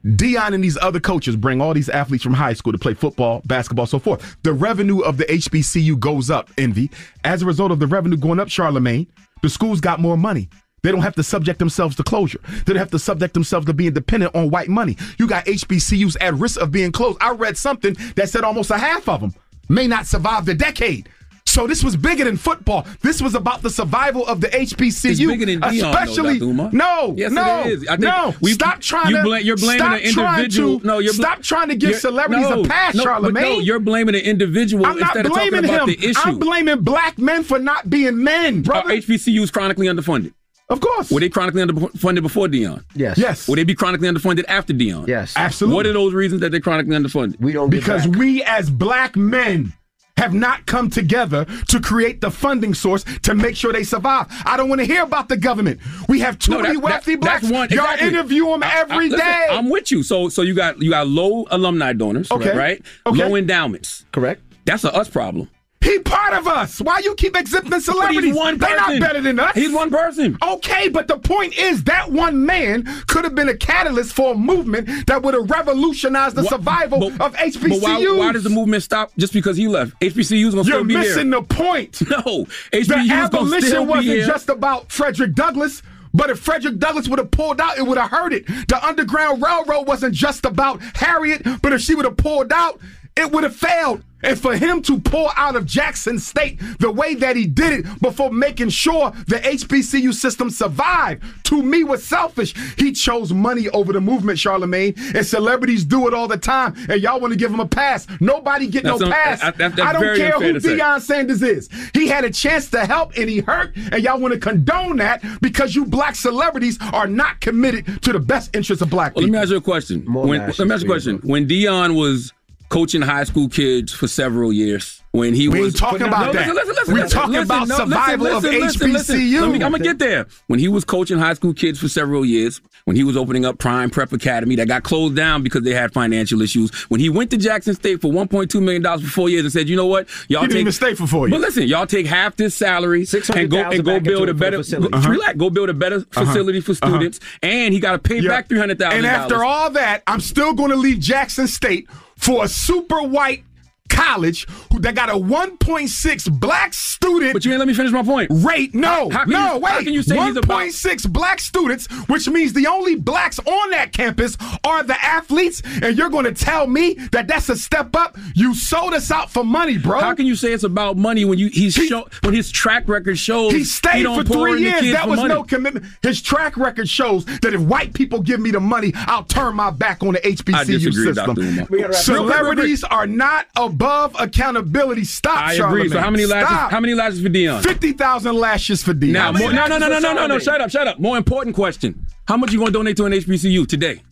Deion 0.04 0.54
and 0.54 0.64
these 0.64 0.78
other 0.78 1.00
coaches 1.00 1.36
bring 1.36 1.60
all 1.60 1.74
these 1.74 1.88
athletes 1.88 2.24
from 2.24 2.32
high 2.32 2.54
school 2.54 2.72
to 2.72 2.78
play 2.78 2.94
football, 2.94 3.42
basketball, 3.44 3.86
so 3.86 3.98
forth. 3.98 4.36
The 4.42 4.52
revenue 4.52 5.00
of 5.00 5.18
the 5.18 5.24
HBCU 5.24 5.98
goes 5.98 6.30
up, 6.30 6.50
Envy. 6.56 6.90
As 7.24 7.42
a 7.42 7.46
result 7.46 7.70
of 7.70 7.80
the 7.80 7.86
revenue 7.86 8.16
going 8.16 8.40
up, 8.40 8.48
Charlamagne, 8.48 9.08
the 9.42 9.50
schools 9.50 9.80
got 9.80 10.00
more 10.00 10.16
money. 10.16 10.48
They 10.82 10.90
don't 10.90 11.02
have 11.02 11.14
to 11.16 11.22
subject 11.22 11.58
themselves 11.58 11.96
to 11.96 12.02
closure. 12.02 12.40
They 12.64 12.72
don't 12.72 12.76
have 12.76 12.90
to 12.92 12.98
subject 12.98 13.34
themselves 13.34 13.66
to 13.66 13.74
being 13.74 13.92
dependent 13.92 14.34
on 14.34 14.48
white 14.48 14.68
money. 14.68 14.96
You 15.18 15.26
got 15.26 15.44
HBCUs 15.44 16.16
at 16.20 16.34
risk 16.34 16.58
of 16.60 16.70
being 16.70 16.92
closed. 16.92 17.18
I 17.20 17.32
read 17.32 17.58
something 17.58 17.94
that 18.16 18.30
said 18.30 18.44
almost 18.44 18.70
a 18.70 18.78
half 18.78 19.08
of 19.08 19.20
them 19.20 19.34
may 19.68 19.86
not 19.86 20.06
survive 20.06 20.46
the 20.46 20.54
decade. 20.54 21.10
So 21.50 21.66
this 21.66 21.82
was 21.82 21.96
bigger 21.96 22.24
than 22.24 22.36
football. 22.36 22.86
This 23.02 23.20
was 23.20 23.34
about 23.34 23.62
the 23.62 23.70
survival 23.70 24.24
of 24.26 24.40
the 24.40 24.46
HBCU. 24.48 25.10
It's 25.10 25.20
bigger 25.20 25.46
than 25.46 25.60
Deion, 25.60 25.80
though, 25.80 25.90
especially 25.90 26.38
Dr. 26.38 26.76
No, 26.76 27.14
Yes, 27.16 27.32
no, 27.32 27.60
it 27.60 27.66
is. 27.66 27.82
I 27.88 27.96
think 27.96 28.00
no. 28.02 28.34
we- 28.40 28.52
stop 28.52 28.80
trying 28.80 29.10
you 29.10 29.22
to. 29.22 29.44
you're 29.44 29.56
blaming 29.56 29.78
stop 29.80 30.00
an 30.00 30.12
trying 30.12 30.38
individual. 30.44 30.80
To, 30.80 30.86
no, 30.86 30.98
you're 31.00 31.12
bl- 31.12 31.22
stop 31.22 31.42
trying 31.42 31.68
to 31.70 31.74
give 31.76 31.96
celebrities 31.96 32.48
no, 32.48 32.62
a 32.62 32.68
pass, 32.68 32.94
no, 32.94 33.04
but 33.04 33.10
Charlamagne. 33.22 33.42
No, 33.42 33.58
you're 33.58 33.80
blaming 33.80 34.14
an 34.14 34.20
individual 34.20 34.86
I'm 34.86 34.98
not 34.98 35.16
instead 35.16 35.26
of 35.26 35.32
talking 35.32 35.50
blaming 35.50 35.70
about 35.70 35.88
him. 35.88 35.96
the 36.00 36.06
issue. 36.08 36.20
I'm 36.22 36.38
blaming 36.38 36.80
black 36.82 37.18
men 37.18 37.42
for 37.42 37.58
not 37.58 37.90
being 37.90 38.22
men, 38.22 38.58
Are 38.60 38.62
brother. 38.62 38.90
HBCUs 38.90 39.52
chronically 39.52 39.86
underfunded? 39.88 40.32
Of 40.68 40.80
course. 40.80 41.10
Were 41.10 41.18
they 41.18 41.28
chronically 41.28 41.62
underfunded 41.62 42.22
before 42.22 42.46
Deion? 42.46 42.84
Yes. 42.94 43.18
Yes. 43.18 43.48
Would 43.48 43.58
they 43.58 43.64
be 43.64 43.74
chronically 43.74 44.08
underfunded 44.08 44.44
after 44.46 44.72
Deion? 44.72 45.08
Yes. 45.08 45.32
Absolutely. 45.36 45.74
What 45.74 45.86
are 45.86 45.92
those 45.92 46.14
reasons 46.14 46.42
that 46.42 46.52
they're 46.52 46.60
chronically 46.60 46.96
underfunded? 46.96 47.40
We 47.40 47.52
don't 47.52 47.70
get 47.70 47.80
because 47.80 48.06
back. 48.06 48.16
we 48.16 48.44
as 48.44 48.70
black 48.70 49.16
men 49.16 49.72
have 50.20 50.34
not 50.34 50.66
come 50.66 50.90
together 50.90 51.46
to 51.68 51.80
create 51.80 52.20
the 52.20 52.30
funding 52.30 52.74
source 52.74 53.04
to 53.22 53.34
make 53.34 53.56
sure 53.56 53.72
they 53.72 53.82
survive. 53.84 54.26
I 54.44 54.56
don't 54.56 54.68
want 54.68 54.80
to 54.80 54.84
hear 54.86 55.02
about 55.02 55.28
the 55.28 55.36
government. 55.36 55.80
We 56.08 56.20
have 56.20 56.38
too 56.38 56.52
No, 56.52 56.60
many 56.62 56.74
that- 56.74 56.82
wealthy 56.82 57.14
that- 57.14 57.20
blacks. 57.20 57.42
one- 57.44 57.68
Y'all 57.70 57.84
exactly. 57.84 58.08
interview 58.08 58.44
them 58.46 58.62
I- 58.62 58.72
every 58.80 59.06
I- 59.06 59.08
day. 59.08 59.16
listen, 59.16 59.56
I'm 59.58 59.68
with 59.70 59.90
you. 59.90 60.02
So 60.02 60.28
so 60.28 60.42
you 60.42 60.54
got 60.54 60.80
you 60.82 60.90
got 60.90 61.08
low 61.08 61.46
alumni 61.50 61.92
donors, 61.94 62.30
Okay. 62.30 62.54
right? 62.56 62.82
Okay. 63.06 63.18
Low 63.24 63.34
endowments. 63.34 64.04
Correct. 64.12 64.42
That's 64.66 64.84
a 64.84 64.94
us 64.94 65.08
problem. 65.08 65.48
He 65.82 65.98
part 66.00 66.34
of 66.34 66.46
us. 66.46 66.78
Why 66.80 66.98
you 66.98 67.14
keep 67.14 67.34
exhibiting 67.36 67.80
celebrities? 67.80 68.34
one 68.34 68.58
They're 68.58 68.76
not 68.76 69.00
better 69.00 69.20
than 69.22 69.40
us. 69.40 69.54
He's 69.54 69.72
one 69.72 69.90
person. 69.90 70.36
Okay, 70.42 70.88
but 70.90 71.08
the 71.08 71.16
point 71.18 71.56
is 71.58 71.84
that 71.84 72.12
one 72.12 72.44
man 72.44 72.84
could 73.06 73.24
have 73.24 73.34
been 73.34 73.48
a 73.48 73.56
catalyst 73.56 74.12
for 74.12 74.34
a 74.34 74.36
movement 74.36 75.06
that 75.06 75.22
would 75.22 75.32
have 75.32 75.50
revolutionized 75.50 76.36
the 76.36 76.42
Wha- 76.42 76.50
survival 76.50 77.10
but- 77.10 77.20
of 77.22 77.34
HBCUs. 77.34 77.70
But 77.70 77.80
why, 77.82 78.16
why 78.18 78.32
does 78.32 78.44
the 78.44 78.50
movement 78.50 78.82
stop 78.82 79.10
just 79.16 79.32
because 79.32 79.56
he 79.56 79.68
left? 79.68 79.98
HBCUs 80.00 80.50
gonna 80.50 80.56
You're 80.56 80.64
still 80.64 80.84
be 80.84 80.96
missing 80.96 81.30
the 81.30 81.42
point. 81.42 81.98
No, 82.10 82.46
The 82.72 82.78
HBCUs 82.78 82.88
gonna 82.88 83.12
abolition 83.24 83.68
still 83.68 83.86
wasn't 83.86 84.04
here. 84.16 84.26
just 84.26 84.48
about 84.50 84.92
Frederick 84.92 85.34
Douglass. 85.34 85.82
But 86.12 86.28
if 86.28 86.40
Frederick 86.40 86.78
Douglass 86.78 87.08
would 87.08 87.20
have 87.20 87.30
pulled 87.30 87.60
out, 87.60 87.78
it 87.78 87.86
would 87.86 87.96
have 87.96 88.10
hurt 88.10 88.32
it. 88.34 88.46
The 88.46 88.78
Underground 88.84 89.40
Railroad 89.42 89.86
wasn't 89.86 90.12
just 90.14 90.44
about 90.44 90.82
Harriet, 90.96 91.42
but 91.62 91.72
if 91.72 91.80
she 91.80 91.94
would 91.94 92.04
have 92.04 92.16
pulled 92.16 92.52
out, 92.52 92.80
it 93.16 93.30
would 93.30 93.44
have 93.44 93.54
failed. 93.56 94.02
And 94.22 94.38
for 94.38 94.54
him 94.56 94.82
to 94.82 95.00
pull 95.00 95.30
out 95.36 95.56
of 95.56 95.64
Jackson 95.66 96.18
State 96.18 96.60
the 96.78 96.90
way 96.90 97.14
that 97.14 97.36
he 97.36 97.46
did 97.46 97.80
it 97.80 98.00
before 98.02 98.30
making 98.30 98.68
sure 98.70 99.10
the 99.26 99.36
HBCU 99.36 100.12
system 100.12 100.50
survived, 100.50 101.22
to 101.44 101.62
me 101.62 101.84
was 101.84 102.04
selfish. 102.04 102.54
He 102.78 102.92
chose 102.92 103.32
money 103.32 103.68
over 103.70 103.92
the 103.92 104.00
movement, 104.00 104.38
Charlamagne, 104.38 104.96
and 105.14 105.24
celebrities 105.26 105.84
do 105.84 106.06
it 106.08 106.14
all 106.14 106.28
the 106.28 106.36
time. 106.38 106.74
And 106.88 107.00
y'all 107.02 107.20
want 107.20 107.32
to 107.32 107.38
give 107.38 107.50
him 107.52 107.60
a 107.60 107.66
pass. 107.66 108.06
Nobody 108.20 108.66
get 108.66 108.84
That's 108.84 109.00
no 109.00 109.06
un- 109.06 109.12
pass. 109.12 109.40
that- 109.40 109.58
that- 109.58 109.80
I 109.80 109.92
don't 109.92 110.16
care 110.16 110.32
who 110.32 110.52
to 110.52 110.60
say. 110.60 110.76
Deion 110.76 111.00
Sanders 111.00 111.42
is. 111.42 111.68
He 111.94 112.08
had 112.08 112.24
a 112.24 112.30
chance 112.30 112.68
to 112.70 112.84
help 112.86 113.16
and 113.16 113.28
he 113.28 113.38
hurt, 113.40 113.72
and 113.92 114.02
y'all 114.02 114.20
want 114.20 114.34
to 114.34 114.40
condone 114.40 114.98
that 114.98 115.22
because 115.40 115.74
you 115.74 115.84
black 115.86 116.14
celebrities 116.14 116.78
are 116.92 117.06
not 117.06 117.40
committed 117.40 118.02
to 118.02 118.12
the 118.12 118.18
best 118.20 118.54
interests 118.54 118.82
of 118.82 118.90
black 118.90 119.14
Well, 119.14 119.22
let 119.22 119.26
people. 119.28 119.32
me 119.38 119.42
ask 119.42 119.50
you 119.50 119.56
a 119.56 119.60
question. 119.60 120.04
More 120.06 120.26
When, 120.26 120.40
let 120.40 120.58
me 120.58 120.72
ask 120.74 120.82
you 120.84 120.88
a 120.88 120.92
question. 120.92 121.20
When 121.22 121.46
Deion 121.48 121.94
was 121.94 122.32
coaching 122.70 123.02
high 123.02 123.24
school 123.24 123.48
kids 123.48 123.92
for 123.92 124.08
several 124.08 124.52
years, 124.52 125.02
when 125.10 125.34
he 125.34 125.48
We 125.48 125.60
was 125.60 125.74
ain't 125.74 125.76
talking 125.76 126.06
about 126.06 126.26
No, 126.26 126.32
that. 126.32 126.54
listen, 126.54 126.54
listen, 126.54 126.74
listen, 126.76 126.94
We're 126.94 127.00
listen, 127.02 127.18
talking 127.18 127.32
listen, 127.32 127.44
about 127.44 127.68
no, 127.68 127.76
survival 127.76 128.26
of 128.28 128.42
listen, 128.44 128.60
listen, 128.60 128.92
listen. 128.92 129.16
HBCU. 129.18 129.40
Let 129.42 129.48
me- 129.50 129.54
I'm 129.64 129.72
gonna 129.72 129.78
get 129.84 129.98
there. 129.98 130.26
When 130.46 130.58
he 130.60 130.68
was 130.68 130.84
coaching 130.84 131.18
high 131.18 131.34
school 131.34 131.52
kids 131.52 131.78
for 131.80 131.88
several 131.88 132.24
years, 132.24 132.60
when 132.84 132.94
he 132.96 133.02
was 133.04 133.16
opening 133.16 133.44
up 133.44 133.58
Prime 133.58 133.90
Prep 133.90 134.12
Academy 134.12 134.54
that 134.56 134.68
got 134.68 134.84
closed 134.84 135.16
down 135.16 135.42
because 135.42 135.62
they 135.64 135.74
had 135.74 135.92
financial 135.92 136.40
issues, 136.42 136.70
when 136.88 137.00
he 137.00 137.08
went 137.08 137.30
to 137.32 137.36
Jackson 137.36 137.74
State 137.74 138.00
for 138.00 138.10
1.2 138.12 138.60
million 138.62 138.82
dollars 138.82 139.02
for 139.02 139.10
four 139.10 139.28
years 139.28 139.42
and 139.42 139.52
said, 139.52 139.68
"You 139.68 139.74
know 139.76 139.86
what, 139.86 140.06
y'all 140.28 140.42
He 140.42 140.46
didn't 140.46 140.52
take 140.52 140.60
even 140.60 140.72
stay 140.72 140.94
for 140.94 141.06
four 141.08 141.28
years. 141.28 141.40
But 141.40 141.46
listen, 141.46 141.66
y'all 141.66 141.86
take 141.86 142.06
half 142.06 142.36
this 142.36 142.54
salary 142.54 143.00
and 143.00 143.10
go 143.10 143.18
$600,000 143.18 143.74
and 143.74 143.84
go 143.84 143.98
build 144.00 144.28
a 144.28 144.34
better 144.34 144.58
facility. 144.58 144.90
go- 144.90 144.96
Uh-huh. 144.98 145.10
relax, 145.10 145.36
go 145.36 145.50
build 145.50 145.70
a 145.70 145.74
better 145.74 146.04
facility 146.12 146.60
for 146.60 146.72
Uh-huh. 146.72 146.88
students, 146.88 147.18
and 147.42 147.74
he 147.74 147.80
got 147.80 147.92
to 147.92 147.98
pay 147.98 148.20
Yeah. 148.20 148.28
back 148.30 148.48
three 148.48 148.58
hundred 148.60 148.78
thousand. 148.78 148.98
And 148.98 149.06
after 149.06 149.42
all 149.44 149.70
that, 149.70 150.02
I'm 150.06 150.20
still 150.20 150.52
going 150.52 150.70
to 150.70 150.76
leave 150.76 151.00
Jackson 151.00 151.48
State 151.48 151.88
for 152.20 152.44
a 152.44 152.48
super 152.48 153.02
white 153.02 153.44
college 153.90 154.46
who 154.72 154.78
that 154.80 154.94
got 154.94 155.10
a 155.10 155.14
1.6 155.14 156.40
black 156.40 156.72
student. 156.74 157.32
But 157.32 157.44
you 157.44 157.52
ain't 157.52 157.58
let 157.58 157.68
me 157.68 157.74
finish 157.74 157.92
my 157.92 158.02
point. 158.02 158.30
Rate 158.32 158.74
no, 158.74 159.10
How- 159.10 159.18
how 159.20 159.24
no, 159.26 159.54
you- 159.54 159.58
wait. 159.60 159.70
how 159.72 159.78
can 159.82 159.92
you 159.92 160.02
say 160.02 160.16
he's 160.16 160.36
about- 160.36 160.48
1.6 160.60 161.06
black 161.06 161.40
students, 161.40 161.86
which 162.08 162.28
means 162.28 162.52
the 162.52 162.66
only 162.66 162.94
blacks 162.96 163.38
on 163.40 163.70
that 163.70 163.92
campus 163.92 164.36
are 164.64 164.82
the 164.82 165.02
athletes, 165.04 165.62
and 165.82 165.96
you're 165.98 166.08
going 166.10 166.24
to 166.24 166.32
tell 166.32 166.66
me 166.66 166.94
that 167.12 167.26
that's 167.28 167.48
a 167.48 167.56
step 167.56 167.94
up? 167.96 168.16
You 168.34 168.54
sold 168.54 168.94
us 168.94 169.10
out 169.10 169.30
for 169.30 169.44
money, 169.44 169.78
bro. 169.78 170.00
How 170.00 170.14
can 170.14 170.26
you 170.26 170.36
say 170.36 170.52
it's 170.52 170.64
about 170.64 170.96
money 170.96 171.24
when 171.24 171.38
you 171.38 171.48
he's 171.48 171.74
show 171.74 172.06
when 172.22 172.34
his 172.34 172.50
track 172.50 172.88
record 172.88 173.18
shows 173.18 173.52
He 173.52 173.64
stayed 173.64 174.04
don't 174.04 174.26
for 174.26 174.32
three 174.32 174.62
years. 174.62 174.92
That 174.92 175.08
was 175.08 175.18
money? 175.18 175.34
no 175.34 175.42
commitment. 175.42 175.86
His 176.02 176.22
track 176.22 176.56
record 176.56 176.88
shows 176.88 177.24
that 177.24 177.54
if 177.54 177.60
white 177.60 177.94
people 177.94 178.20
give 178.20 178.40
me 178.40 178.50
the 178.50 178.60
money, 178.60 178.92
I'll 178.94 179.24
turn 179.24 179.56
my 179.56 179.70
back 179.70 180.02
on 180.02 180.12
the 180.14 180.20
HBCU 180.26 180.54
I 180.56 180.64
disagree, 180.64 181.04
system. 181.06 181.14
Dr. 181.34 181.40
Umar. 181.42 181.66
We 181.70 181.80
gotta 181.80 181.92
wrap 181.92 182.00
it 182.00 182.08
up. 182.08 182.08
Real 182.08 182.22
quick, 182.24 182.30
real 182.30 182.30
Celebrities 182.40 182.84
are 182.84 183.06
not 183.06 183.46
above 183.80 184.16
accountability. 184.18 185.04
Stop, 185.04 185.38
I 185.38 185.54
agree. 185.54 185.88
So 185.88 185.98
how 186.00 186.10
many 186.10 186.26
lashes? 186.26 186.48
Stop. 186.48 186.70
How 186.70 186.80
many 186.80 186.94
lashes 186.94 187.22
for 187.22 187.28
Deion? 187.28 187.62
Fifty 187.62 187.92
thousand 187.92 188.36
lashes 188.36 188.82
for 188.82 188.94
Deion. 188.94 189.12
Now, 189.12 189.32
more, 189.32 189.52
no, 189.52 189.66
no, 189.66 189.78
no, 189.78 189.88
no, 189.88 189.98
no, 189.98 190.12
no, 190.14 190.26
no. 190.26 190.38
Shut 190.38 190.60
up, 190.60 190.70
shut 190.70 190.86
up. 190.86 190.98
More 190.98 191.16
important 191.16 191.56
question: 191.56 192.06
How 192.26 192.36
much 192.36 192.52
you 192.52 192.58
going 192.58 192.72
to 192.72 192.78
donate 192.78 192.96
to 192.98 193.06
an 193.06 193.12
HBCU 193.12 193.66
today? 193.66 194.02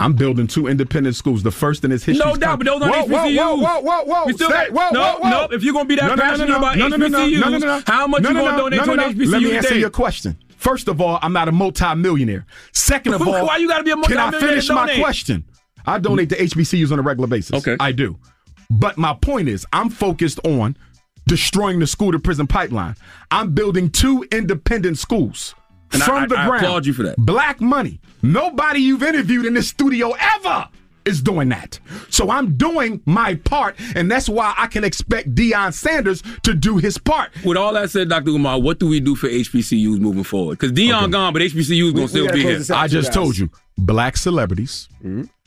I'm 0.00 0.14
building 0.14 0.48
two 0.48 0.66
independent 0.66 1.14
schools. 1.14 1.42
The 1.44 1.52
first 1.52 1.84
in 1.84 1.92
its 1.92 2.02
history. 2.04 2.24
No 2.28 2.34
doubt, 2.34 2.58
but 2.58 2.66
those 2.66 2.82
aren't 2.82 3.08
whoa, 3.08 3.18
HBCUs. 3.18 3.36
Whoa, 3.36 3.54
whoa, 3.56 3.80
whoa, 3.80 4.04
whoa, 4.04 4.26
We 4.26 4.32
still 4.32 4.50
Say- 4.50 4.68
whoa, 4.70 4.90
no, 4.90 5.00
whoa, 5.00 5.18
whoa. 5.20 5.30
no, 5.30 5.48
if 5.52 5.62
you're 5.62 5.72
gonna 5.72 5.84
be 5.88 5.94
that 5.94 6.02
No, 6.08 6.08
no, 6.08 6.16
no, 6.16 6.22
passionate 6.22 6.48
no, 6.48 6.56
about 6.58 6.76
no, 6.76 6.88
no, 6.88 6.96
no, 6.96 7.06
no, 7.08 7.18
HBCUs, 7.20 7.40
no, 7.40 7.48
no, 7.50 7.58
no. 7.58 7.82
how 7.86 8.06
much 8.08 8.22
No, 8.22 8.28
you 8.30 8.34
no, 8.34 8.40
gonna 8.44 8.56
no, 8.56 8.62
donate 8.64 8.78
no, 8.80 8.84
to 8.86 8.90
an 8.90 8.96
no, 8.96 9.06
no. 9.06 9.12
HBCU 9.12 9.30
Let 9.30 9.42
me 9.42 9.56
answer 9.56 9.68
today? 9.68 9.80
your 9.80 9.90
question. 9.90 10.36
First 10.56 10.88
of 10.88 11.00
all, 11.00 11.20
I'm 11.22 11.32
not 11.32 11.46
a 11.48 11.52
multi-millionaire. 11.52 12.44
Second 12.72 13.14
of 13.14 13.22
all, 13.22 13.46
Why 13.46 13.58
you 13.58 13.68
gotta 13.68 13.84
be 13.84 13.92
a 13.92 13.94
Can 13.94 14.02
I 14.18 14.30
multi-millionaire 14.30 14.48
finish 14.50 14.66
to 14.66 14.74
my 14.74 14.86
donate? 14.86 15.00
question? 15.02 15.44
I 15.86 15.98
donate 15.98 16.28
to 16.30 16.36
HBCUs 16.38 16.90
on 16.90 16.98
a 16.98 17.02
regular 17.02 17.28
basis. 17.28 17.52
Okay, 17.58 17.76
I 17.78 17.92
do. 17.92 18.18
But 18.70 18.96
my 18.98 19.14
point 19.14 19.48
is, 19.48 19.66
I'm 19.72 19.90
focused 19.90 20.40
on 20.44 20.76
destroying 21.26 21.78
the 21.78 21.86
school 21.86 22.12
to 22.12 22.18
prison 22.18 22.46
pipeline. 22.46 22.96
I'm 23.30 23.52
building 23.54 23.90
two 23.90 24.26
independent 24.30 24.98
schools 24.98 25.54
And 25.92 26.02
from 26.02 26.24
I- 26.24 26.26
the 26.26 26.38
I 26.38 26.46
ground. 26.46 26.64
I 26.64 26.68
applaud 26.68 26.86
you 26.86 26.92
for 26.92 27.02
that. 27.04 27.16
Black 27.18 27.60
money. 27.60 28.00
Nobody 28.22 28.80
you've 28.80 29.02
interviewed 29.02 29.46
in 29.46 29.54
this 29.54 29.68
studio 29.68 30.12
ever 30.18 30.68
is 31.04 31.20
doing 31.20 31.50
that. 31.50 31.78
So 32.08 32.30
I'm 32.30 32.56
doing 32.56 33.02
my 33.04 33.34
part, 33.34 33.76
and 33.94 34.10
that's 34.10 34.26
why 34.28 34.54
I 34.56 34.66
can 34.66 34.84
expect 34.84 35.34
Deion 35.34 35.72
Sanders 35.74 36.22
to 36.44 36.54
do 36.54 36.78
his 36.78 36.96
part. 36.96 37.30
With 37.44 37.58
all 37.58 37.74
that 37.74 37.90
said, 37.90 38.08
Dr. 38.08 38.30
Umar, 38.30 38.58
what 38.60 38.78
do 38.78 38.88
we 38.88 39.00
do 39.00 39.14
for 39.14 39.28
HBCUs 39.28 40.00
moving 40.00 40.24
forward? 40.24 40.58
Because 40.58 40.72
Deion 40.72 41.10
gone, 41.12 41.34
but 41.34 41.42
HBCUs 41.42 41.94
gonna 41.94 42.08
still 42.08 42.32
be 42.32 42.42
here. 42.42 42.62
I 42.74 42.88
just 42.88 43.12
told 43.12 43.36
you, 43.36 43.50
black 43.76 44.16
celebrities 44.16 44.88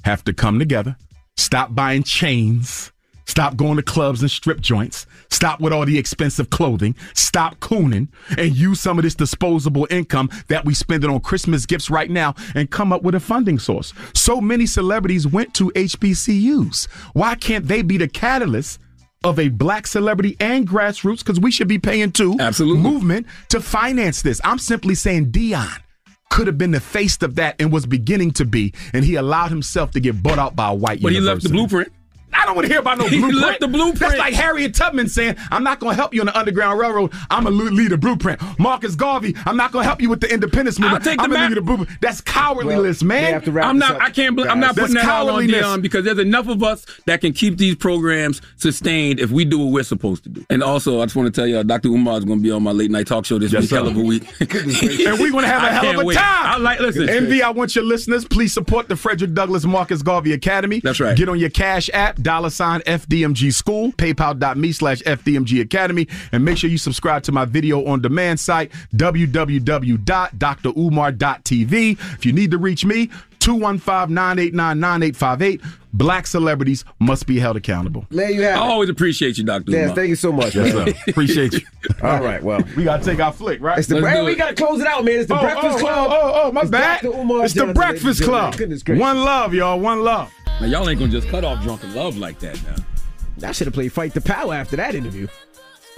have 0.03 0.23
to 0.26 0.34
come 0.34 0.60
together, 0.60 0.95
stop 1.38 1.73
buying 1.73 2.03
chains, 2.03 2.91
stop 3.27 3.55
going 3.55 3.75
to 3.75 3.83
clubs 3.83 4.21
and 4.21 4.31
strip 4.31 4.59
joints, 4.59 5.05
stop 5.29 5.59
with 5.59 5.71
all 5.71 5.85
the 5.85 5.97
expensive 5.97 6.49
clothing, 6.49 6.95
stop 7.13 7.59
cooning, 7.59 8.07
and 8.37 8.55
use 8.55 8.79
some 8.79 8.97
of 8.97 9.03
this 9.03 9.13
disposable 9.13 9.87
income 9.91 10.29
that 10.47 10.65
we 10.65 10.73
spend 10.73 11.03
it 11.03 11.09
on 11.09 11.19
Christmas 11.19 11.67
gifts 11.67 11.91
right 11.91 12.09
now 12.09 12.33
and 12.55 12.71
come 12.71 12.91
up 12.91 13.03
with 13.03 13.13
a 13.13 13.19
funding 13.19 13.59
source. 13.59 13.93
So 14.15 14.41
many 14.41 14.65
celebrities 14.65 15.27
went 15.27 15.53
to 15.55 15.69
HBCUs. 15.71 16.87
Why 17.13 17.35
can't 17.35 17.67
they 17.67 17.83
be 17.83 17.97
the 17.97 18.07
catalyst? 18.07 18.79
Of 19.23 19.39
a 19.39 19.49
black 19.49 19.87
celebrity 19.87 20.37
and 20.39 20.65
grassroots, 20.65 21.19
because 21.19 21.39
we 21.39 21.51
should 21.51 21.67
be 21.67 21.79
paying 21.79 22.11
too. 22.11 22.37
Absolutely. 22.39 22.83
Movement 22.83 23.25
to 23.49 23.59
finance 23.59 24.21
this. 24.21 24.39
I'm 24.43 24.59
simply 24.59 24.93
saying 24.93 25.31
Deion 25.31 25.81
could 26.29 26.45
have 26.45 26.57
been 26.57 26.71
the 26.71 26.79
face 26.79 27.21
of 27.23 27.35
that 27.35 27.55
and 27.59 27.71
was 27.71 27.87
beginning 27.87 28.31
to 28.33 28.45
be, 28.45 28.73
and 28.93 29.03
he 29.03 29.15
allowed 29.15 29.49
himself 29.49 29.91
to 29.91 29.99
get 29.99 30.21
bought 30.21 30.37
out 30.37 30.55
by 30.55 30.69
a 30.69 30.73
white 30.73 31.01
But 31.01 31.13
he 31.13 31.19
left 31.19 31.41
the 31.41 31.49
blueprint. 31.49 31.91
I 32.33 32.45
don't 32.45 32.55
want 32.55 32.67
to 32.67 32.71
hear 32.71 32.79
about 32.81 32.97
no 32.99 33.07
He 33.07 33.17
blueprint. 33.19 33.41
left 33.41 33.59
the 33.61 33.67
blueprint. 33.67 33.99
That's 33.99 34.17
like 34.17 34.33
Harriet 34.33 34.73
Tubman 34.75 35.07
saying, 35.09 35.35
"I'm 35.51 35.63
not 35.63 35.79
going 35.79 35.91
to 35.91 35.95
help 35.95 36.13
you 36.13 36.19
on 36.21 36.27
the 36.27 36.37
Underground 36.37 36.79
Railroad. 36.79 37.11
I'm 37.29 37.43
going 37.45 37.57
to 37.57 37.63
lead 37.73 37.91
a 37.91 37.97
blueprint." 37.97 38.39
Marcus 38.59 38.95
Garvey, 38.95 39.35
"I'm 39.45 39.57
not 39.57 39.71
going 39.71 39.83
to 39.83 39.87
help 39.87 40.01
you 40.01 40.09
with 40.09 40.21
the 40.21 40.31
independence 40.31 40.77
movement. 40.79 41.03
take 41.03 41.17
the 41.17 41.23
I'm 41.23 41.29
going 41.31 41.39
to 41.41 41.43
map. 41.45 41.49
lead 41.51 41.57
a 41.57 41.61
blueprint." 41.61 42.01
That's 42.01 42.21
cowardliness, 42.21 43.01
man. 43.03 43.41
I'm 43.57 43.77
not. 43.79 43.99
I 44.01 44.09
can't. 44.11 44.35
Bl- 44.35 44.47
I'm 44.49 44.59
not 44.59 44.75
putting 44.75 44.93
That's 44.93 45.07
that 45.07 45.13
all 45.21 45.29
on 45.29 45.43
cowardliness. 45.47 45.61
Deion 45.63 45.81
because 45.81 46.05
there's 46.05 46.19
enough 46.19 46.47
of 46.47 46.61
us 46.63 46.85
that 47.05 47.21
can 47.21 47.33
keep 47.33 47.57
these 47.57 47.75
programs 47.75 48.41
sustained 48.57 49.19
if 49.19 49.31
we 49.31 49.43
do 49.45 49.57
what 49.59 49.71
we're 49.71 49.83
supposed 49.83 50.23
to 50.23 50.29
do. 50.29 50.45
And 50.49 50.61
also, 50.61 51.01
I 51.01 51.05
just 51.05 51.15
want 51.15 51.33
to 51.33 51.41
tell 51.41 51.47
you, 51.47 51.63
Dr. 51.63 51.89
Umar 51.89 52.17
is 52.19 52.25
going 52.25 52.39
to 52.39 52.43
be 52.43 52.51
on 52.51 52.61
my 52.61 52.71
late 52.71 52.91
night 52.91 53.07
talk 53.07 53.25
show 53.25 53.39
this 53.39 53.51
Yes, 53.53 53.61
week. 53.63 53.69
sir. 53.69 53.75
Hell 53.77 53.87
of 53.87 53.97
a 53.97 54.01
week. 54.01 54.23
and 54.41 55.19
we're 55.19 55.31
going 55.31 55.43
to 55.43 55.47
have 55.47 55.63
a 55.63 55.67
I 55.67 55.69
hell 55.71 55.95
of 55.95 56.01
a 56.01 56.05
wait. 56.05 56.15
time. 56.15 56.45
I 56.45 56.57
like. 56.57 56.79
Listen, 56.79 57.09
Envy, 57.09 57.41
I 57.41 57.49
want 57.49 57.75
your 57.75 57.83
listeners. 57.85 58.25
Please 58.25 58.53
support 58.53 58.87
the 58.89 58.95
Frederick 58.95 59.33
Douglass 59.33 59.65
Marcus 59.65 60.01
Garvey 60.01 60.33
Academy. 60.33 60.81
That's 60.81 60.99
right. 60.99 61.17
Get 61.17 61.29
on 61.29 61.39
your 61.39 61.49
Cash 61.49 61.89
app, 61.93 62.21
dollar 62.27 62.49
sign 62.49 62.81
FDMG 62.81 63.53
School, 63.53 63.93
paypal.me 63.93 64.73
slash 64.73 65.01
FDMG 65.03 65.61
Academy, 65.61 66.09
and 66.33 66.43
make 66.43 66.57
sure 66.57 66.69
you 66.69 66.77
subscribe 66.77 67.23
to 67.23 67.31
my 67.31 67.45
video 67.45 67.87
on 67.87 68.01
demand 68.01 68.37
site, 68.37 68.69
www.drumar.tv. 68.97 71.91
If 72.13 72.25
you 72.25 72.33
need 72.33 72.51
to 72.51 72.57
reach 72.57 72.83
me, 72.83 73.09
215 73.39 74.14
989 74.14 74.80
9858. 74.80 75.61
Black 75.93 76.27
celebrities 76.27 76.85
must 76.99 77.26
be 77.26 77.39
held 77.39 77.55
accountable. 77.57 78.05
There 78.11 78.30
you 78.30 78.43
have 78.43 78.59
I 78.59 78.65
it. 78.65 78.69
always 78.69 78.89
appreciate 78.89 79.38
you, 79.38 79.43
Dr. 79.43 79.72
Yes, 79.72 79.84
Umar. 79.85 79.95
thank 79.95 80.09
you 80.09 80.15
so 80.15 80.31
much, 80.31 80.53
Yes, 80.55 80.73
man. 80.73 80.93
sir. 80.93 80.99
Appreciate 81.07 81.53
you. 81.53 81.61
All 82.03 82.22
right, 82.22 82.43
well. 82.43 82.61
We 82.76 82.84
got 82.84 83.01
to 83.01 83.05
take 83.09 83.19
our 83.19 83.31
flick, 83.34 83.61
right? 83.61 83.80
It's 83.80 83.88
the 83.88 83.95
Let's 83.99 84.07
hey, 84.15 84.19
do 84.19 84.26
we 84.26 84.35
gotta 84.35 84.53
close 84.53 84.80
it 84.80 84.85
out, 84.85 85.03
man. 85.05 85.19
It's 85.19 85.27
the 85.27 85.38
Oh, 85.38 85.41
Breakfast 85.41 85.65
oh, 85.65 85.77
oh 85.77 85.80
Club. 85.80 86.07
Oh, 86.11 86.15
oh, 86.22 86.41
oh, 86.43 86.51
my 86.51 86.61
It's 86.61 86.69
bad. 86.69 87.01
Dr. 87.01 87.18
Umar 87.18 87.45
It's 87.45 87.53
the 87.55 87.65
Breakfast 87.73 88.03
ladies 88.03 88.19
and 88.19 88.27
gentlemen. 88.27 88.51
Club. 88.51 88.57
Goodness. 88.57 88.84
One 89.01 89.23
love, 89.23 89.53
y'all. 89.55 89.80
One 89.80 90.03
love. 90.03 90.31
Now, 90.61 90.68
y'all 90.68 90.89
ain't 90.89 90.99
gonna 90.99 91.11
just 91.11 91.27
cut 91.30 91.43
off 91.43 91.64
drunken 91.64 91.95
love 91.95 92.18
like 92.18 92.39
that 92.39 92.61
now. 92.64 93.47
I 93.49 93.51
should 93.51 93.65
have 93.68 93.73
played 93.73 93.91
Fight 93.93 94.14
the 94.14 94.22
Power 94.22 94.53
after 94.53 94.76
that 94.76 94.93
interview. 94.93 95.27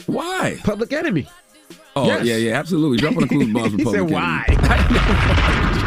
Why? 0.06 0.58
Public 0.64 0.94
Enemy. 0.94 1.28
Oh 1.96 2.06
Yes. 2.06 2.26
yeah, 2.26 2.36
yeah, 2.38 2.54
absolutely. 2.60 2.98
Drop 3.00 3.16
on 3.16 3.22
the 3.24 3.28
clues 3.28 3.48
bombs 3.54 3.72
for 3.72 3.78
He 3.78 3.84
said 3.86 4.00
public 4.00 4.14
why? 4.14 5.76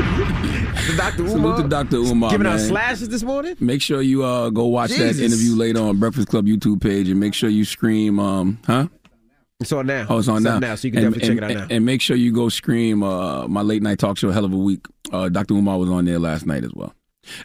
The 0.86 0.94
Dr. 0.96 1.28
Salute 1.28 1.62
to 1.62 1.68
Dr. 1.68 1.96
Umar, 1.98 2.30
Giving 2.30 2.46
out 2.46 2.58
slashes 2.58 3.08
this 3.08 3.22
morning. 3.22 3.54
Make 3.60 3.80
sure 3.80 4.02
you 4.02 4.24
uh, 4.24 4.50
go 4.50 4.64
watch 4.66 4.90
Jesus. 4.90 5.16
that 5.18 5.24
interview 5.24 5.54
later 5.54 5.80
on 5.80 5.98
Breakfast 5.98 6.26
Club 6.28 6.46
YouTube 6.46 6.82
page, 6.82 7.08
and 7.08 7.20
make 7.20 7.34
sure 7.34 7.48
you 7.48 7.64
scream, 7.64 8.18
um, 8.18 8.58
huh? 8.66 8.88
It's 9.60 9.70
on 9.70 9.86
now. 9.86 10.06
Oh, 10.08 10.18
it's 10.18 10.26
on 10.26 10.38
It's 10.38 10.44
now. 10.44 10.58
now, 10.58 10.74
so 10.74 10.88
you 10.88 10.92
can 10.92 11.04
and, 11.04 11.14
definitely 11.14 11.36
check 11.40 11.50
it 11.50 11.56
out 11.56 11.68
now. 11.68 11.74
And 11.74 11.86
make 11.86 12.00
sure 12.00 12.16
you 12.16 12.32
go 12.32 12.48
scream 12.48 13.04
uh, 13.04 13.46
my 13.46 13.62
late 13.62 13.80
night 13.82 14.00
talk 14.00 14.18
show, 14.18 14.32
Hell 14.32 14.44
of 14.44 14.52
a 14.52 14.56
Week. 14.56 14.84
Uh, 15.12 15.28
Dr. 15.28 15.54
Umar 15.54 15.78
was 15.78 15.88
on 15.88 16.04
there 16.04 16.18
last 16.18 16.46
night 16.46 16.64
as 16.64 16.72
well. 16.74 16.92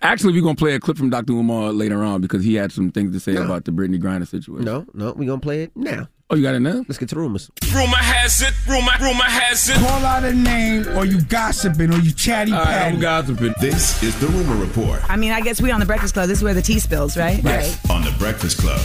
Actually, 0.01 0.33
we're 0.33 0.41
gonna 0.41 0.55
play 0.55 0.73
a 0.73 0.79
clip 0.79 0.97
from 0.97 1.11
Dr. 1.11 1.33
Umar 1.33 1.71
later 1.71 2.03
on 2.03 2.21
because 2.21 2.43
he 2.43 2.55
had 2.55 2.71
some 2.71 2.91
things 2.91 3.13
to 3.13 3.19
say 3.19 3.33
No. 3.33 3.43
about 3.45 3.65
the 3.65 3.71
Brittney 3.71 4.01
Griner 4.01 4.27
situation. 4.27 4.65
No, 4.65 4.85
no, 4.95 5.13
we're 5.13 5.27
gonna 5.27 5.39
play 5.39 5.61
it 5.61 5.71
now. 5.75 6.07
Oh, 6.29 6.35
you 6.35 6.43
got 6.43 6.55
it 6.55 6.59
now? 6.59 6.83
Let's 6.89 6.97
get 6.97 7.07
to 7.09 7.15
rumors. 7.15 7.49
Rumor 7.73 7.95
has 7.95 8.41
it, 8.41 8.53
rumor, 8.67 8.91
rumor 8.99 9.23
has 9.23 9.69
it. 9.69 9.75
Call 9.77 10.03
out 10.05 10.25
a 10.25 10.33
name 10.33 10.85
or 10.97 11.05
you 11.05 11.21
gossiping 11.21 11.93
or 11.93 11.99
you 11.99 12.11
chatty 12.11 12.51
patty. 12.51 12.97
gossiping. 12.97 13.53
This 13.61 14.03
is 14.03 14.19
the 14.19 14.27
Rumor 14.27 14.57
Report 14.57 14.99
I 15.09 15.15
mean, 15.15 15.31
I 15.31 15.39
guess 15.39 15.61
we 15.61 15.71
on 15.71 15.79
the 15.79 15.85
Breakfast 15.85 16.13
Club. 16.13 16.27
This 16.27 16.39
is 16.39 16.43
where 16.43 16.53
the 16.53 16.61
tea 16.61 16.79
spills, 16.79 17.15
right? 17.15 17.41
Right. 17.43 17.79
on 17.89 18.03
the 18.03 18.13
Breakfast 18.19 18.57
Club. 18.57 18.81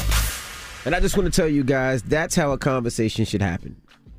And 0.84 0.94
I 0.94 1.00
just 1.00 1.16
want 1.16 1.32
to 1.32 1.36
tell 1.36 1.48
you 1.48 1.64
guys 1.64 2.02
that's 2.04 2.36
how 2.36 2.52
a 2.52 2.58
conversation 2.58 3.24
should 3.24 3.42
happen. 3.42 3.74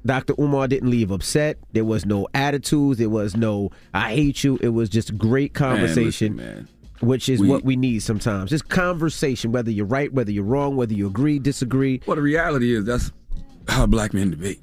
Dr. 0.05 0.33
Umar 0.37 0.67
didn't 0.67 0.89
leave 0.89 1.09
upset. 1.09 1.57
There 1.71 1.85
was 1.85 2.05
no 2.05 2.27
attitudes. 2.33 2.99
There 2.99 3.09
was 3.09 3.37
no 3.37 3.71
"I 3.93 4.13
hate 4.15 4.43
you." 4.43 4.59
It 4.61 4.67
was 4.69 4.89
just 4.89 5.17
great 5.17 5.53
conversation, 5.53 6.35
Man, 6.35 6.45
listen, 6.45 6.55
man. 6.57 6.67
Which 7.03 7.29
is 7.29 7.39
We- 7.39 7.47
what 7.49 7.63
we 7.63 7.75
need 7.75 8.01
sometimes. 8.03 8.49
Just 8.49 8.69
conversation, 8.69 9.51
whether 9.51 9.71
you're 9.71 9.85
right, 9.85 10.11
whether 10.13 10.31
you're 10.31 10.43
wrong, 10.43 10.75
whether 10.75 10.93
you 10.93 11.07
agree, 11.07 11.39
disagree. 11.39 12.01
Well, 12.05 12.15
the 12.15 12.21
reality 12.21 12.73
is 12.75 12.85
that's 12.85 13.11
how 13.67 13.85
black 13.85 14.13
men 14.13 14.31
debate. 14.31 14.59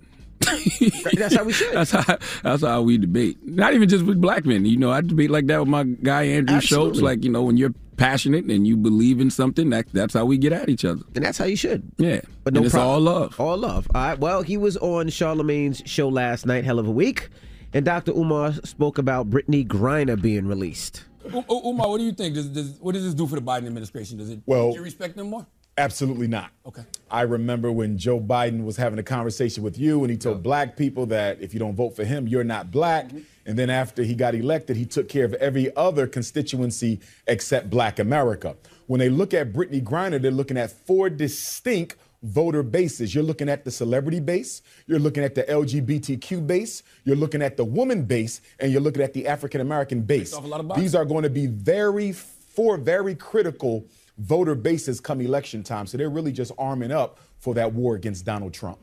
That's 1.15 1.35
how 1.37 1.45
we 1.45 1.53
should. 1.53 1.73
That's 1.75 1.91
how 1.91 2.19
that's 2.43 2.63
how 2.63 2.81
we 2.83 2.97
debate. 2.99 3.37
Not 3.47 3.75
even 3.75 3.89
just 3.89 4.05
with 4.07 4.21
black 4.21 4.47
men. 4.47 4.65
You 4.65 4.79
know, 4.79 4.91
I 4.91 5.03
debate 5.03 5.31
like 5.31 5.47
that 5.49 5.61
with 5.61 5.69
my 5.69 5.85
guy 5.85 6.23
Andrew 6.25 6.61
Schulz. 6.63 7.03
Like 7.03 7.23
you 7.25 7.31
know, 7.31 7.43
when 7.43 7.57
you're 7.59 7.75
passionate 7.99 8.47
and 8.47 8.67
you 8.67 8.77
believe 8.77 9.21
in 9.21 9.31
something, 9.31 9.69
that 9.71 9.87
that's 9.93 10.15
how 10.15 10.25
we 10.25 10.39
get 10.39 10.53
at 10.55 10.69
each 10.71 10.85
other. 10.87 11.03
And 11.15 11.25
that's 11.25 11.37
how 11.37 11.45
you 11.45 11.57
should. 11.57 11.83
Yeah, 11.99 12.23
But 12.45 12.55
no 12.55 12.59
and 12.59 12.67
it's 12.67 12.75
problem. 12.75 12.91
all 12.91 13.01
love. 13.21 13.39
All 13.41 13.57
love. 13.59 13.87
All 13.95 14.01
right. 14.03 14.19
Well, 14.19 14.41
he 14.43 14.57
was 14.57 14.79
on 14.79 15.09
Charlamagne's 15.09 15.83
show 15.85 16.09
last 16.09 16.47
night, 16.47 16.65
Hell 16.65 16.79
of 16.79 16.87
a 16.89 16.91
Week, 16.91 17.29
and 17.75 17.85
Dr. 17.85 18.13
Umar 18.13 18.55
spoke 18.65 18.97
about 18.97 19.29
Brittney 19.29 19.67
Griner 19.67 20.21
being 20.21 20.47
released. 20.47 21.05
Umar, 21.25 21.89
what 21.89 21.99
do 21.99 22.05
you 22.05 22.13
think? 22.13 22.35
Does, 22.35 22.49
does 22.49 22.79
what 22.81 22.93
does 22.93 23.05
this 23.05 23.15
do 23.15 23.27
for 23.27 23.37
the 23.37 23.43
Biden 23.43 23.67
administration? 23.67 24.19
Does 24.19 24.31
it? 24.31 24.41
Well- 24.47 24.73
do 24.73 24.79
you 24.79 24.85
respect 24.85 25.17
them 25.17 25.31
more? 25.31 25.47
Absolutely 25.79 26.27
not. 26.27 26.51
Okay. 26.67 26.83
I 27.11 27.23
remember 27.23 27.73
when 27.73 27.97
Joe 27.97 28.21
Biden 28.21 28.65
was 28.65 28.77
having 28.77 28.99
a 28.99 29.03
conversation 29.03 29.63
with 29.63 29.79
you 29.79 30.03
and 30.03 30.11
he 30.11 30.19
told 30.19 30.43
black 30.43 30.77
people 30.77 31.07
that 31.07 31.41
if 31.41 31.55
you 31.55 31.61
don't 31.61 31.75
vote 31.75 31.97
for 31.97 32.05
him, 32.05 32.29
you're 32.29 32.45
not 32.45 32.71
black. 32.71 33.07
Mm-hmm. 33.07 33.21
And 33.47 33.59
then 33.59 33.71
after 33.71 34.03
he 34.03 34.15
got 34.15 34.35
elected, 34.35 34.77
he 34.77 34.85
took 34.85 35.09
care 35.09 35.25
of 35.25 35.33
every 35.35 35.75
other 35.77 36.07
constituency 36.07 37.01
except 37.27 37.71
black 37.71 37.99
America. 37.99 38.57
When 38.89 39.01
they 39.01 39.09
look 39.09 39.33
at 39.33 39.53
Brittney 39.55 39.83
Griner, 39.83 40.21
they're 40.21 40.31
looking 40.31 40.59
at 40.59 40.71
four 40.71 41.09
distinct 41.09 41.97
voter 42.23 42.63
bases. 42.63 43.15
You're 43.15 43.25
looking 43.25 43.49
at 43.49 43.65
the 43.65 43.71
celebrity 43.71 44.21
base, 44.21 44.63
you're 44.87 44.99
looking 44.99 45.25
at 45.25 45.35
the 45.35 45.45
LGBTQ 45.45 46.47
base, 46.47 46.83
you're 47.05 47.17
looking 47.17 47.43
at 47.43 47.57
the 47.57 47.65
woman 47.65 48.05
base, 48.05 48.41
and 48.59 48.73
you're 48.73 48.81
looking 48.81 49.03
at 49.03 49.15
the 49.15 49.27
African 49.27 49.61
American 49.61 50.03
base. 50.03 50.35
off 50.35 50.45
a 50.45 50.47
lot 50.47 50.61
of 50.61 50.69
boxes. 50.69 50.83
These 50.83 50.95
are 50.95 51.05
going 51.05 51.23
to 51.23 51.31
be 51.31 51.47
very 51.47 52.13
four 52.13 52.77
very 52.77 53.15
critical 53.15 53.87
voter 54.19 54.55
bases 54.55 55.01
come 55.01 55.21
election 55.21 55.63
time. 55.63 55.87
So 55.87 55.97
they're 55.97 56.11
really 56.11 56.33
just 56.33 56.53
arming 56.59 56.93
up 56.93 57.19
for 57.39 57.55
that 57.55 57.73
war 57.73 57.95
against 57.95 58.25
Donald 58.25 58.53
Trump. 58.53 58.79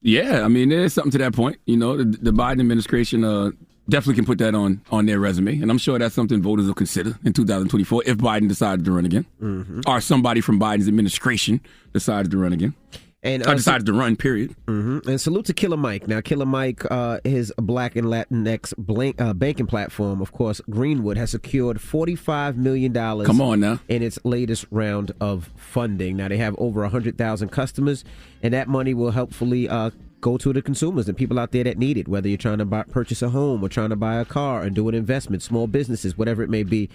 Yeah, 0.00 0.44
I 0.44 0.48
mean, 0.48 0.68
there's 0.70 0.94
something 0.94 1.12
to 1.12 1.18
that 1.18 1.34
point. 1.34 1.58
You 1.66 1.76
know, 1.76 1.96
the, 1.96 2.04
the 2.04 2.30
Biden 2.30 2.60
administration 2.60 3.24
uh, 3.24 3.50
definitely 3.88 4.14
can 4.16 4.24
put 4.24 4.38
that 4.38 4.54
on 4.54 4.80
on 4.90 5.06
their 5.06 5.18
resume, 5.20 5.60
and 5.60 5.70
I'm 5.70 5.78
sure 5.78 5.98
that's 5.98 6.14
something 6.14 6.42
voters 6.42 6.66
will 6.66 6.74
consider 6.74 7.18
in 7.24 7.32
2024 7.32 8.02
if 8.06 8.18
Biden 8.18 8.48
decides 8.48 8.82
to 8.84 8.92
run 8.92 9.04
again, 9.06 9.26
Mhm. 9.42 9.82
or 9.86 10.00
somebody 10.00 10.40
from 10.40 10.58
Biden's 10.60 10.88
administration 10.88 11.60
decides 11.92 12.28
to 12.28 12.38
run 12.38 12.52
again, 12.52 12.74
And, 13.22 13.44
uh, 13.44 13.54
decides 13.54 13.82
to 13.84 13.92
run. 13.92 14.14
Period. 14.14 14.54
hmm 14.66 14.98
And 15.06 15.20
salute 15.20 15.46
to 15.46 15.52
Killer 15.52 15.76
Mike. 15.76 16.06
Now, 16.06 16.20
Killer 16.20 16.46
Mike, 16.46 16.84
uh, 16.90 17.18
his 17.24 17.52
Black 17.60 17.96
and 17.96 18.06
Latinx 18.06 18.74
blank, 18.78 19.20
uh, 19.20 19.32
banking 19.34 19.66
platform, 19.66 20.20
of 20.20 20.30
course, 20.32 20.60
Greenwood, 20.70 21.16
has 21.16 21.30
secured 21.30 21.80
$45 21.80 22.56
million 22.56 22.92
Come 22.92 23.40
on 23.40 23.58
now. 23.58 23.80
in 23.88 24.02
its 24.02 24.18
latest 24.24 24.66
round 24.70 25.10
of 25.20 25.50
funding. 25.56 26.16
Now, 26.18 26.28
they 26.28 26.36
have 26.36 26.54
over 26.58 26.82
100,000 26.82 27.48
customers, 27.48 28.04
and 28.42 28.54
that 28.54 28.68
money 28.68 28.94
will 28.94 29.10
helpfully 29.10 29.68
uh, 29.68 29.90
go 30.20 30.36
to 30.36 30.52
the 30.52 30.62
consumers 30.62 31.08
and 31.08 31.16
people 31.16 31.38
out 31.38 31.52
there 31.52 31.64
that 31.64 31.78
need 31.78 31.96
it, 31.96 32.08
whether 32.08 32.28
you're 32.28 32.38
trying 32.38 32.58
to 32.58 32.64
buy, 32.64 32.82
purchase 32.84 33.22
a 33.22 33.30
home 33.30 33.62
or 33.62 33.68
trying 33.68 33.90
to 33.90 33.96
buy 33.96 34.16
a 34.16 34.24
car 34.24 34.62
and 34.62 34.74
do 34.74 34.88
an 34.88 34.94
investment, 34.94 35.42
small 35.42 35.66
businesses, 35.66 36.18
whatever 36.18 36.42
it 36.42 36.50
may 36.50 36.62
be. 36.62 36.88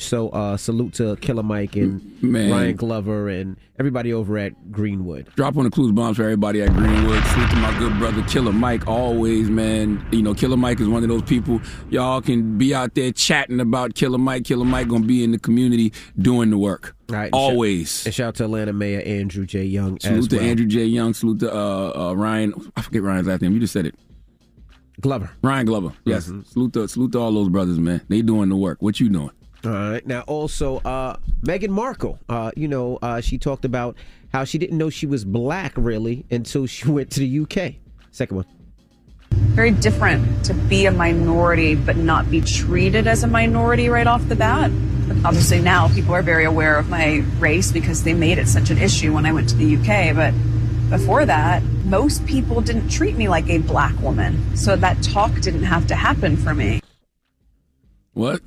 So, 0.00 0.28
uh, 0.28 0.56
salute 0.56 0.94
to 0.94 1.16
Killer 1.16 1.42
Mike 1.42 1.74
and 1.74 2.22
Man. 2.22 2.52
Ryan 2.52 2.76
Glover 2.76 3.28
and 3.28 3.56
everybody 3.80 4.12
over 4.12 4.38
at 4.38 4.70
Greenwood. 4.70 5.28
Drop 5.34 5.56
on 5.56 5.64
the 5.64 5.70
clues 5.70 5.90
bombs 5.90 6.16
for 6.18 6.22
everybody 6.22 6.62
at 6.62 6.72
Greenwood. 6.72 7.20
Salute 7.24 7.50
to 7.50 7.56
my 7.56 7.76
good 7.80 7.98
brother 7.98 8.22
Killer 8.28 8.52
Mike. 8.52 8.86
Always, 8.86 9.50
man. 9.50 10.06
You 10.12 10.22
know, 10.22 10.34
Killer 10.34 10.56
Mike 10.56 10.78
is 10.80 10.86
one 10.86 11.02
of 11.02 11.08
those 11.08 11.22
people. 11.22 11.60
Y'all 11.90 12.20
can 12.20 12.56
be 12.56 12.72
out 12.72 12.94
there 12.94 13.10
chatting 13.10 13.58
about 13.58 13.96
Killer 13.96 14.18
Mike. 14.18 14.44
Killer 14.44 14.64
Mike 14.64 14.86
gonna 14.86 15.04
be 15.04 15.24
in 15.24 15.32
the 15.32 15.38
community 15.40 15.92
doing 16.16 16.50
the 16.50 16.58
work. 16.58 16.94
Right, 17.08 17.24
and 17.24 17.34
Always. 17.34 17.90
shout- 17.98 18.06
And 18.06 18.14
shout 18.14 18.28
out 18.28 18.34
to 18.36 18.44
Atlanta 18.44 18.72
Mayor 18.72 19.00
Andrew 19.00 19.46
J. 19.46 19.64
Young. 19.64 19.98
Salute 19.98 20.30
to 20.30 20.36
well. 20.36 20.44
Andrew 20.46 20.66
J. 20.66 20.84
Young. 20.84 21.12
Salute 21.12 21.40
to 21.40 21.52
uh, 21.52 21.92
uh, 22.10 22.14
Ryan. 22.14 22.54
I 22.76 22.82
forget 22.82 23.02
Ryan's 23.02 23.26
last 23.26 23.42
name. 23.42 23.52
You 23.52 23.58
just 23.58 23.72
said 23.72 23.84
it. 23.86 23.96
Glover. 25.00 25.30
Ryan 25.42 25.66
Glover. 25.66 25.92
Yes. 26.04 26.28
Mm-hmm. 26.28 26.42
Salute 26.42 26.72
to 26.74 26.86
salute 26.86 27.10
to 27.12 27.18
all 27.18 27.32
those 27.32 27.48
brothers, 27.48 27.80
man. 27.80 28.00
They 28.08 28.22
doing 28.22 28.48
the 28.48 28.56
work. 28.56 28.80
What 28.80 29.00
you 29.00 29.08
doing? 29.08 29.30
All 29.64 29.72
right. 29.72 30.06
Now, 30.06 30.20
also, 30.22 30.78
uh, 30.78 31.16
Meghan 31.42 31.70
Markle. 31.70 32.18
Uh, 32.28 32.52
you 32.56 32.68
know, 32.68 32.98
uh, 33.02 33.20
she 33.20 33.38
talked 33.38 33.64
about 33.64 33.96
how 34.32 34.44
she 34.44 34.58
didn't 34.58 34.78
know 34.78 34.90
she 34.90 35.06
was 35.06 35.24
black 35.24 35.72
really 35.76 36.24
until 36.30 36.66
she 36.66 36.88
went 36.90 37.10
to 37.12 37.20
the 37.20 37.40
UK. 37.40 37.74
Second 38.10 38.36
one. 38.36 38.46
very 39.30 39.70
different 39.70 40.44
to 40.44 40.54
be 40.54 40.86
a 40.86 40.90
minority 40.90 41.74
but 41.74 41.96
not 41.96 42.30
be 42.30 42.40
treated 42.40 43.06
as 43.06 43.24
a 43.24 43.26
minority 43.26 43.88
right 43.88 44.06
off 44.06 44.26
the 44.28 44.36
bat. 44.36 44.70
Obviously, 45.24 45.60
now 45.60 45.88
people 45.88 46.14
are 46.14 46.22
very 46.22 46.44
aware 46.44 46.78
of 46.78 46.88
my 46.88 47.24
race 47.38 47.72
because 47.72 48.04
they 48.04 48.14
made 48.14 48.38
it 48.38 48.46
such 48.46 48.70
an 48.70 48.78
issue 48.78 49.12
when 49.12 49.26
I 49.26 49.32
went 49.32 49.48
to 49.48 49.56
the 49.56 49.76
UK. 49.76 50.14
But 50.14 50.32
before 50.90 51.26
that, 51.26 51.62
most 51.84 52.24
people 52.26 52.60
didn't 52.60 52.88
treat 52.88 53.16
me 53.16 53.28
like 53.28 53.48
a 53.48 53.58
black 53.58 53.98
woman. 54.00 54.56
So 54.56 54.76
that 54.76 55.02
talk 55.02 55.32
didn't 55.40 55.64
have 55.64 55.86
to 55.88 55.94
happen 55.94 56.36
for 56.36 56.54
me. 56.54 56.80
What? 58.12 58.40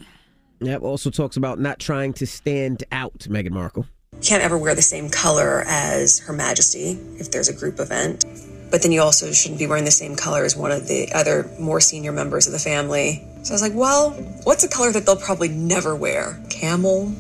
Yep. 0.61 0.83
Also 0.83 1.09
talks 1.09 1.38
about 1.38 1.59
not 1.59 1.79
trying 1.79 2.13
to 2.13 2.27
stand 2.27 2.83
out, 2.91 3.19
Meghan 3.29 3.51
Markle. 3.51 3.88
can't 4.21 4.43
ever 4.43 4.57
wear 4.57 4.75
the 4.75 4.81
same 4.81 5.09
color 5.09 5.63
as 5.65 6.19
Her 6.19 6.33
Majesty 6.33 6.99
if 7.17 7.31
there's 7.31 7.49
a 7.49 7.53
group 7.53 7.79
event. 7.79 8.25
But 8.69 8.83
then 8.83 8.91
you 8.91 9.01
also 9.01 9.33
shouldn't 9.33 9.59
be 9.59 9.67
wearing 9.67 9.83
the 9.83 9.91
same 9.91 10.15
color 10.15 10.45
as 10.45 10.55
one 10.55 10.71
of 10.71 10.88
the 10.88 11.11
other 11.13 11.49
more 11.59 11.81
senior 11.81 12.11
members 12.13 12.47
of 12.47 12.53
the 12.53 12.59
family. 12.59 13.27
So 13.43 13.51
I 13.51 13.55
was 13.55 13.61
like, 13.61 13.73
well, 13.73 14.11
what's 14.43 14.63
a 14.63 14.69
color 14.69 14.91
that 14.93 15.05
they'll 15.05 15.17
probably 15.17 15.49
never 15.49 15.95
wear? 15.95 16.41
Camel, 16.49 17.13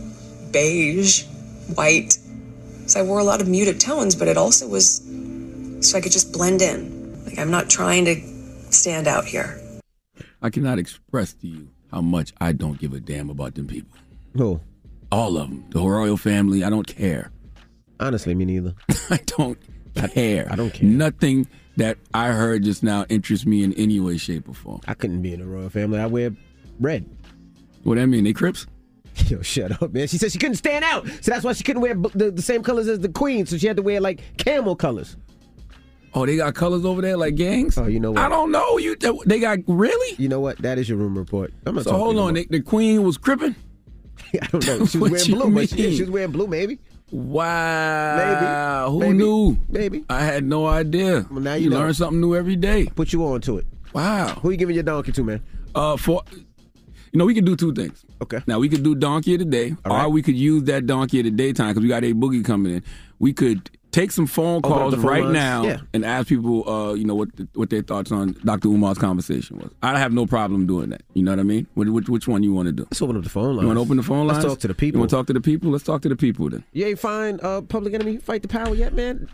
beige, 0.51 1.25
white. 1.73 2.17
So 2.85 2.99
I 2.99 3.03
wore 3.03 3.19
a 3.19 3.23
lot 3.23 3.41
of 3.41 3.49
muted 3.49 3.81
tones, 3.81 4.15
but 4.15 4.27
it 4.27 4.37
also 4.37 4.67
was 4.67 5.01
so 5.81 5.97
I 5.97 6.01
could 6.01 6.11
just 6.11 6.31
blend 6.31 6.61
in. 6.61 7.25
Like, 7.25 7.39
I'm 7.39 7.51
not 7.51 7.69
trying 7.69 8.05
to 8.05 8.15
stand 8.71 9.07
out 9.07 9.25
here. 9.25 9.59
I 10.41 10.51
cannot 10.51 10.79
express 10.79 11.33
to 11.33 11.47
you 11.47 11.70
how 11.91 12.01
much 12.01 12.33
I 12.39 12.51
don't 12.53 12.79
give 12.79 12.93
a 12.93 12.99
damn 12.99 13.29
about 13.29 13.55
them 13.55 13.67
people. 13.67 13.97
Who? 14.35 14.59
All 15.11 15.37
of 15.37 15.49
them. 15.49 15.65
The 15.69 15.79
royal 15.81 16.17
family. 16.17 16.63
I 16.63 16.69
don't 16.69 16.87
care. 16.87 17.31
Honestly, 17.99 18.33
me 18.33 18.45
neither. 18.45 18.73
I 19.09 19.19
don't 19.25 19.57
care. 20.13 20.47
I 20.49 20.55
don't 20.55 20.73
care. 20.73 20.87
Nothing 20.89 21.47
that 21.77 21.97
I 22.13 22.29
heard 22.29 22.63
just 22.63 22.83
now 22.83 23.05
interests 23.09 23.45
me 23.45 23.63
in 23.63 23.73
any 23.73 23.99
way, 23.99 24.17
shape, 24.17 24.47
or 24.49 24.53
form. 24.53 24.81
I 24.87 24.93
couldn't 24.93 25.21
be 25.21 25.33
in 25.33 25.39
the 25.39 25.45
royal 25.45 25.69
family. 25.69 25.99
I 25.99 26.05
wear 26.05 26.31
red. 26.79 27.05
What 27.83 27.95
that 27.95 28.07
mean? 28.07 28.23
They 28.23 28.33
Crips? 28.33 28.67
Yo, 29.27 29.41
shut 29.41 29.81
up, 29.81 29.91
man. 29.93 30.07
She 30.07 30.17
said 30.17 30.31
she 30.31 30.39
couldn't 30.39 30.55
stand 30.55 30.85
out, 30.85 31.05
so 31.21 31.31
that's 31.31 31.43
why 31.43 31.51
she 31.53 31.63
couldn't 31.63 31.81
wear 31.81 31.95
b- 31.95 32.09
the, 32.13 32.31
the 32.31 32.41
same 32.41 32.63
colors 32.63 32.87
as 32.87 32.99
the 32.99 33.09
queen. 33.09 33.45
So 33.45 33.57
she 33.57 33.67
had 33.67 33.75
to 33.75 33.83
wear 33.83 33.99
like 33.99 34.21
camel 34.37 34.75
colors. 34.75 35.17
Oh, 36.13 36.25
they 36.25 36.35
got 36.37 36.53
colors 36.55 36.83
over 36.85 37.01
there 37.01 37.15
like 37.17 37.35
gangs. 37.35 37.77
Oh, 37.77 37.87
you 37.87 37.99
know 37.99 38.11
what? 38.11 38.21
I 38.21 38.29
don't 38.29 38.51
know. 38.51 38.77
You 38.77 38.95
they 39.25 39.39
got 39.39 39.59
really? 39.67 40.15
You 40.17 40.27
know 40.29 40.39
what? 40.41 40.57
That 40.59 40.77
is 40.77 40.89
your 40.89 40.97
room 40.97 41.17
report. 41.17 41.53
I'm 41.65 41.75
not 41.75 41.85
So 41.85 41.93
hold 41.93 42.17
on. 42.17 42.33
They, 42.33 42.45
the 42.45 42.61
queen 42.61 43.03
was 43.03 43.17
cripping. 43.17 43.55
I 44.41 44.45
don't 44.47 44.65
know. 44.67 44.85
She 44.85 44.97
was 44.97 45.11
wearing 45.11 45.31
blue. 45.31 45.51
but 45.53 45.69
She, 45.69 45.95
she 45.95 46.01
was 46.01 46.09
wearing 46.11 46.31
blue, 46.31 46.47
maybe. 46.47 46.79
Wow. 47.11 48.17
Maybe. 48.17 48.91
Who 48.91 48.99
Maybe. 48.99 49.17
knew? 49.17 49.57
Maybe. 49.69 50.05
I 50.09 50.23
had 50.23 50.43
no 50.45 50.65
idea. 50.67 51.25
Well, 51.29 51.41
now 51.41 51.55
you 51.55 51.65
you 51.65 51.69
know. 51.69 51.77
learn 51.79 51.93
something 51.93 52.21
new 52.21 52.35
every 52.35 52.55
day. 52.55 52.85
Put 52.95 53.11
you 53.13 53.25
on 53.25 53.41
to 53.41 53.57
it. 53.57 53.65
Wow. 53.93 54.35
Who 54.41 54.51
you 54.51 54.57
giving 54.57 54.75
your 54.75 54.83
donkey 54.83 55.11
to, 55.11 55.23
man? 55.23 55.41
Uh, 55.75 55.97
for 55.97 56.23
you 57.11 57.17
know, 57.17 57.25
we 57.25 57.33
could 57.33 57.45
do 57.45 57.55
two 57.57 57.73
things. 57.73 58.05
Okay. 58.21 58.39
Now 58.47 58.59
we 58.59 58.69
could 58.69 58.83
do 58.83 58.95
donkey 58.95 59.33
of 59.33 59.39
the 59.39 59.45
day, 59.45 59.75
or 59.83 60.07
we 60.09 60.21
could 60.21 60.37
use 60.37 60.63
that 60.63 60.85
donkey 60.87 61.19
of 61.19 61.25
the 61.25 61.31
daytime 61.31 61.69
because 61.69 61.83
we 61.83 61.89
got 61.89 62.03
a 62.05 62.13
boogie 62.13 62.43
coming 62.45 62.75
in. 62.75 62.83
We 63.19 63.33
could 63.33 63.69
take 63.91 64.11
some 64.11 64.25
phone 64.25 64.61
calls 64.61 64.95
phone 64.95 65.03
right 65.03 65.23
lines? 65.23 65.33
now 65.33 65.63
Yeah. 65.63 65.77
and 65.93 66.05
ask 66.05 66.27
people, 66.27 66.67
uh, 66.69 66.93
you 66.93 67.05
know, 67.05 67.15
what 67.15 67.29
what 67.53 67.69
their 67.69 67.81
thoughts 67.81 68.11
on 68.11 68.35
Dr. 68.43 68.69
Umar's 68.69 68.97
conversation 68.97 69.57
was. 69.57 69.69
I 69.83 69.97
have 69.99 70.13
no 70.13 70.25
problem 70.25 70.65
doing 70.67 70.89
that. 70.89 71.01
You 71.13 71.23
know 71.23 71.31
what 71.31 71.39
I 71.39 71.43
mean? 71.43 71.67
Which, 71.75 71.89
which, 71.89 72.09
which 72.09 72.27
one 72.27 72.43
you 72.43 72.53
want 72.53 72.67
to 72.67 72.71
do? 72.71 72.83
Let's 72.83 73.01
open 73.01 73.17
up 73.17 73.23
the 73.23 73.29
phone 73.29 73.55
lines. 73.55 73.61
You 73.61 73.67
want 73.67 73.77
to 73.77 73.81
open 73.81 73.97
the 73.97 74.03
phone 74.03 74.27
lines? 74.27 74.43
Let's 74.43 74.53
talk 74.53 74.59
to 74.61 74.67
the 74.67 74.73
people. 74.73 74.97
You 74.97 75.01
want 75.01 75.09
to 75.09 75.15
talk 75.17 75.27
to 75.27 75.33
the 75.33 75.41
people? 75.41 75.71
Let's 75.71 75.83
talk 75.83 76.01
to 76.03 76.09
the 76.09 76.15
people 76.15 76.49
then. 76.49 76.63
You 76.73 76.85
ain't 76.85 76.99
find 76.99 77.41
uh, 77.43 77.61
Public 77.61 77.93
Enemy 77.93 78.17
Fight 78.17 78.41
the 78.41 78.47
Power 78.47 78.73
yet, 78.75 78.93
man? 78.93 79.27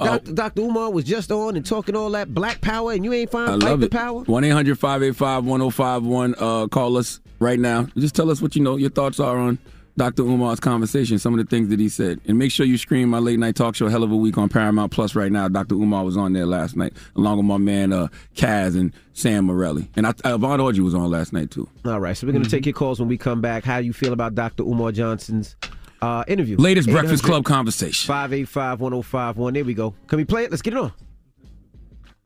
Dr. 0.00 0.32
Dr. 0.32 0.62
Umar 0.62 0.90
was 0.90 1.04
just 1.04 1.30
on 1.30 1.56
and 1.56 1.64
talking 1.64 1.94
all 1.94 2.10
that 2.10 2.34
black 2.34 2.60
power, 2.60 2.92
and 2.92 3.04
you 3.04 3.12
ain't 3.12 3.30
find 3.30 3.48
I 3.48 3.52
Fight 3.52 3.62
love 3.70 3.80
the. 3.80 3.88
Power? 3.88 4.22
1 4.24 4.44
800 4.44 4.76
585 4.78 5.44
1051. 5.44 6.34
Uh, 6.36 6.66
Call 6.66 6.96
us 6.96 7.20
right 7.38 7.58
now. 7.60 7.86
Just 7.96 8.14
tell 8.16 8.28
us 8.30 8.42
what 8.42 8.56
you 8.56 8.62
know, 8.62 8.76
your 8.76 8.90
thoughts 8.90 9.20
are 9.20 9.38
on 9.38 9.58
Dr. 9.96 10.22
Umar's 10.22 10.58
conversation, 10.58 11.18
some 11.18 11.38
of 11.38 11.44
the 11.44 11.48
things 11.48 11.68
that 11.68 11.78
he 11.78 11.88
said. 11.88 12.20
And 12.26 12.36
make 12.38 12.50
sure 12.50 12.66
you 12.66 12.76
stream 12.76 13.08
my 13.10 13.18
late 13.18 13.38
night 13.38 13.54
talk 13.54 13.76
show, 13.76 13.88
Hell 13.88 14.02
of 14.02 14.10
a 14.10 14.16
Week, 14.16 14.36
on 14.36 14.48
Paramount 14.48 14.90
Plus 14.90 15.14
right 15.14 15.30
now. 15.30 15.46
Dr. 15.46 15.76
Umar 15.76 16.04
was 16.04 16.16
on 16.16 16.32
there 16.32 16.46
last 16.46 16.76
night, 16.76 16.94
along 17.14 17.36
with 17.36 17.46
my 17.46 17.58
man 17.58 17.92
uh, 17.92 18.08
Kaz 18.34 18.78
and 18.78 18.92
Sam 19.12 19.44
Morelli. 19.44 19.88
And 19.94 20.06
I, 20.06 20.14
uh, 20.24 20.36
Von 20.36 20.60
Orgy 20.60 20.80
was 20.80 20.94
on 20.94 21.10
last 21.10 21.32
night, 21.32 21.50
too. 21.52 21.68
All 21.84 22.00
right, 22.00 22.16
so 22.16 22.26
we're 22.26 22.32
going 22.32 22.44
to 22.44 22.50
take 22.50 22.66
your 22.66 22.72
calls 22.72 22.98
when 22.98 23.08
we 23.08 23.16
come 23.16 23.40
back. 23.40 23.64
How 23.64 23.78
you 23.78 23.92
feel 23.92 24.12
about 24.12 24.34
Dr. 24.34 24.64
Umar 24.64 24.90
Johnson's 24.90 25.54
uh, 26.02 26.24
interview? 26.26 26.56
Latest 26.56 26.88
Breakfast 26.88 27.22
Club 27.22 27.44
conversation. 27.44 28.08
585 28.08 28.80
1051. 28.80 29.54
There 29.54 29.64
we 29.64 29.74
go. 29.74 29.94
Can 30.08 30.16
we 30.16 30.24
play 30.24 30.44
it? 30.44 30.50
Let's 30.50 30.62
get 30.62 30.74
it 30.74 30.78
on. 30.78 30.92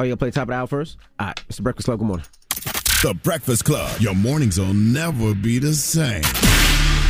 Are 0.00 0.06
you 0.06 0.10
going 0.10 0.12
to 0.12 0.16
play 0.16 0.30
top 0.30 0.42
of 0.44 0.48
the 0.48 0.54
hour 0.54 0.66
first? 0.66 0.96
All 1.18 1.26
right, 1.26 1.44
it's 1.48 1.56
the 1.56 1.62
Breakfast 1.62 1.86
Club. 1.86 1.98
Good 1.98 2.06
morning. 2.06 2.26
The 3.02 3.14
Breakfast 3.22 3.64
Club. 3.64 4.00
Your 4.00 4.14
mornings 4.14 4.58
will 4.58 4.74
never 4.74 5.34
be 5.34 5.58
the 5.58 5.74
same. 5.74 6.22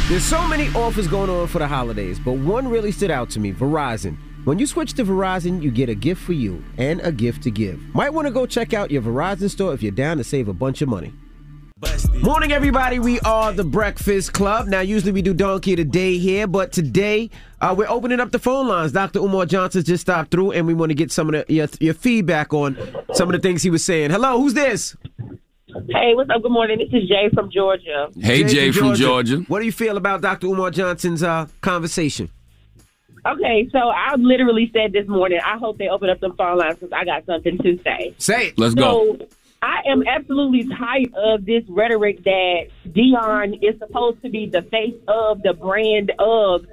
There's 0.08 0.24
so 0.24 0.48
many 0.48 0.68
offers 0.68 1.06
going 1.06 1.28
on 1.28 1.48
for 1.48 1.58
the 1.58 1.68
holidays, 1.68 2.18
but 2.18 2.32
one 2.32 2.66
really 2.66 2.90
stood 2.92 3.10
out 3.10 3.28
to 3.28 3.40
me 3.40 3.52
Verizon. 3.52 4.16
When 4.46 4.58
you 4.58 4.64
switch 4.64 4.94
to 4.94 5.04
Verizon, 5.04 5.62
you 5.62 5.70
get 5.70 5.90
a 5.90 5.94
gift 5.94 6.22
for 6.22 6.32
you 6.32 6.64
and 6.78 7.02
a 7.02 7.12
gift 7.12 7.42
to 7.42 7.50
give. 7.50 7.78
Might 7.94 8.14
want 8.14 8.26
to 8.26 8.32
go 8.32 8.46
check 8.46 8.72
out 8.72 8.90
your 8.90 9.02
Verizon 9.02 9.50
store 9.50 9.74
if 9.74 9.82
you're 9.82 9.92
down 9.92 10.16
to 10.16 10.24
save 10.24 10.48
a 10.48 10.54
bunch 10.54 10.80
of 10.80 10.88
money. 10.88 11.12
Morning, 12.22 12.52
everybody. 12.52 12.98
We 12.98 13.20
are 13.20 13.52
the 13.52 13.64
Breakfast 13.64 14.32
Club. 14.32 14.66
Now, 14.66 14.80
usually 14.80 15.12
we 15.12 15.20
do 15.20 15.34
Donkey 15.34 15.74
of 15.74 15.76
the 15.76 15.84
Day 15.84 16.16
here, 16.16 16.46
but 16.46 16.72
today 16.72 17.28
uh, 17.60 17.74
we're 17.76 17.90
opening 17.90 18.18
up 18.18 18.32
the 18.32 18.38
phone 18.38 18.66
lines. 18.66 18.92
Dr. 18.92 19.18
Umar 19.18 19.44
Johnson 19.44 19.84
just 19.84 20.00
stopped 20.00 20.30
through, 20.30 20.52
and 20.52 20.66
we 20.66 20.72
want 20.72 20.88
to 20.88 20.94
get 20.94 21.12
some 21.12 21.28
of 21.28 21.46
the, 21.46 21.52
your, 21.52 21.68
your 21.80 21.92
feedback 21.92 22.54
on 22.54 22.78
some 23.12 23.28
of 23.28 23.34
the 23.34 23.46
things 23.46 23.62
he 23.62 23.68
was 23.68 23.84
saying. 23.84 24.10
Hello, 24.10 24.40
who's 24.40 24.54
this? 24.54 24.96
Hey, 25.90 26.14
what's 26.14 26.30
up? 26.30 26.42
Good 26.42 26.50
morning. 26.50 26.78
This 26.78 27.02
is 27.02 27.08
Jay 27.08 27.28
from 27.34 27.50
Georgia. 27.50 28.08
Hey, 28.18 28.42
Jay 28.44 28.72
from 28.72 28.94
Georgia. 28.94 29.38
What 29.48 29.60
do 29.60 29.66
you 29.66 29.72
feel 29.72 29.98
about 29.98 30.22
Dr. 30.22 30.46
Umar 30.46 30.70
Johnson's 30.70 31.22
uh, 31.22 31.46
conversation? 31.60 32.30
Okay, 33.26 33.68
so 33.70 33.78
I 33.78 34.14
literally 34.16 34.70
said 34.72 34.92
this 34.92 35.06
morning, 35.08 35.40
I 35.44 35.58
hope 35.58 35.76
they 35.76 35.88
open 35.88 36.08
up 36.08 36.20
some 36.20 36.34
phone 36.36 36.58
lines 36.58 36.78
because 36.78 36.92
I 36.92 37.04
got 37.04 37.26
something 37.26 37.58
to 37.58 37.78
say. 37.84 38.14
Say 38.16 38.48
it. 38.48 38.58
Let's 38.58 38.74
so, 38.74 39.16
go. 39.16 39.26
I 39.60 39.82
am 39.86 40.06
absolutely 40.06 40.74
tired 40.74 41.12
of 41.14 41.44
this 41.44 41.64
rhetoric 41.68 42.24
that 42.24 42.68
Deion 42.86 43.58
is 43.62 43.78
supposed 43.78 44.22
to 44.22 44.30
be 44.30 44.46
the 44.46 44.62
face 44.62 44.94
of 45.06 45.42
the 45.42 45.52
brand 45.52 46.12
of. 46.18 46.66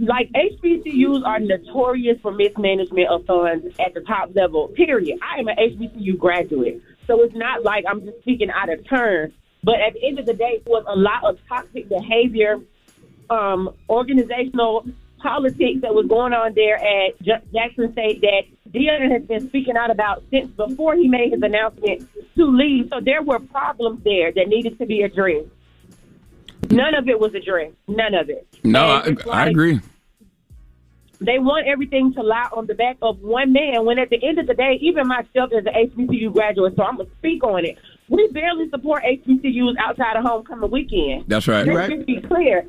Like 0.00 0.30
HBCUs 0.30 1.26
are 1.26 1.40
notorious 1.40 2.20
for 2.20 2.30
mismanagement 2.30 3.08
of 3.08 3.26
funds 3.26 3.66
at 3.80 3.94
the 3.94 4.00
top 4.02 4.30
level. 4.32 4.68
Period. 4.68 5.18
I 5.20 5.40
am 5.40 5.48
an 5.48 5.56
HBCU 5.56 6.16
graduate, 6.16 6.80
so 7.08 7.22
it's 7.22 7.34
not 7.34 7.64
like 7.64 7.84
I'm 7.88 8.04
just 8.04 8.20
speaking 8.20 8.50
out 8.50 8.72
of 8.72 8.86
turn. 8.86 9.32
But 9.64 9.80
at 9.80 9.94
the 9.94 10.06
end 10.06 10.20
of 10.20 10.26
the 10.26 10.34
day, 10.34 10.62
it 10.64 10.66
was 10.66 10.84
a 10.86 10.94
lot 10.94 11.24
of 11.24 11.40
toxic 11.48 11.88
behavior 11.88 12.60
um, 13.28 13.70
organizational 13.88 14.86
politics 15.18 15.80
that 15.82 15.92
was 15.92 16.06
going 16.06 16.32
on 16.32 16.54
there 16.54 16.76
at 16.76 17.20
Jackson 17.22 17.92
State 17.92 18.20
that 18.20 18.42
Deion 18.70 19.10
has 19.10 19.22
been 19.22 19.48
speaking 19.48 19.76
out 19.76 19.90
about 19.90 20.22
since 20.30 20.48
before 20.52 20.94
he 20.94 21.08
made 21.08 21.32
his 21.32 21.42
announcement 21.42 22.08
to 22.36 22.44
leave. 22.44 22.88
So 22.90 23.00
there 23.00 23.22
were 23.22 23.40
problems 23.40 24.04
there 24.04 24.30
that 24.32 24.48
needed 24.48 24.78
to 24.78 24.86
be 24.86 25.02
addressed. 25.02 25.48
None 26.70 26.94
of 26.94 27.08
it 27.08 27.18
was 27.18 27.34
addressed. 27.34 27.74
None 27.88 28.14
of 28.14 28.30
it. 28.30 28.46
No, 28.62 28.86
I, 28.86 29.06
it's 29.06 29.26
I 29.26 29.48
agree. 29.48 29.80
They 31.20 31.38
want 31.38 31.66
everything 31.66 32.12
to 32.14 32.22
lie 32.22 32.48
on 32.52 32.66
the 32.66 32.74
back 32.74 32.96
of 33.02 33.20
one 33.20 33.52
man 33.52 33.84
when 33.84 33.98
at 33.98 34.10
the 34.10 34.22
end 34.22 34.38
of 34.38 34.46
the 34.46 34.54
day, 34.54 34.78
even 34.80 35.06
myself 35.08 35.52
as 35.52 35.66
an 35.66 35.74
HBCU 35.74 36.32
graduate, 36.32 36.74
so 36.76 36.84
I'm 36.84 36.96
going 36.96 37.08
to 37.08 37.14
speak 37.16 37.42
on 37.42 37.64
it. 37.64 37.76
We 38.08 38.28
barely 38.28 38.68
support 38.70 39.02
HBCUs 39.02 39.74
outside 39.78 40.16
of 40.16 40.24
homecoming 40.24 40.70
weekend. 40.70 41.24
That's 41.26 41.48
right. 41.48 41.66
Let's 41.66 41.76
Right. 41.76 41.90
just 41.90 42.06
be 42.06 42.20
clear. 42.20 42.66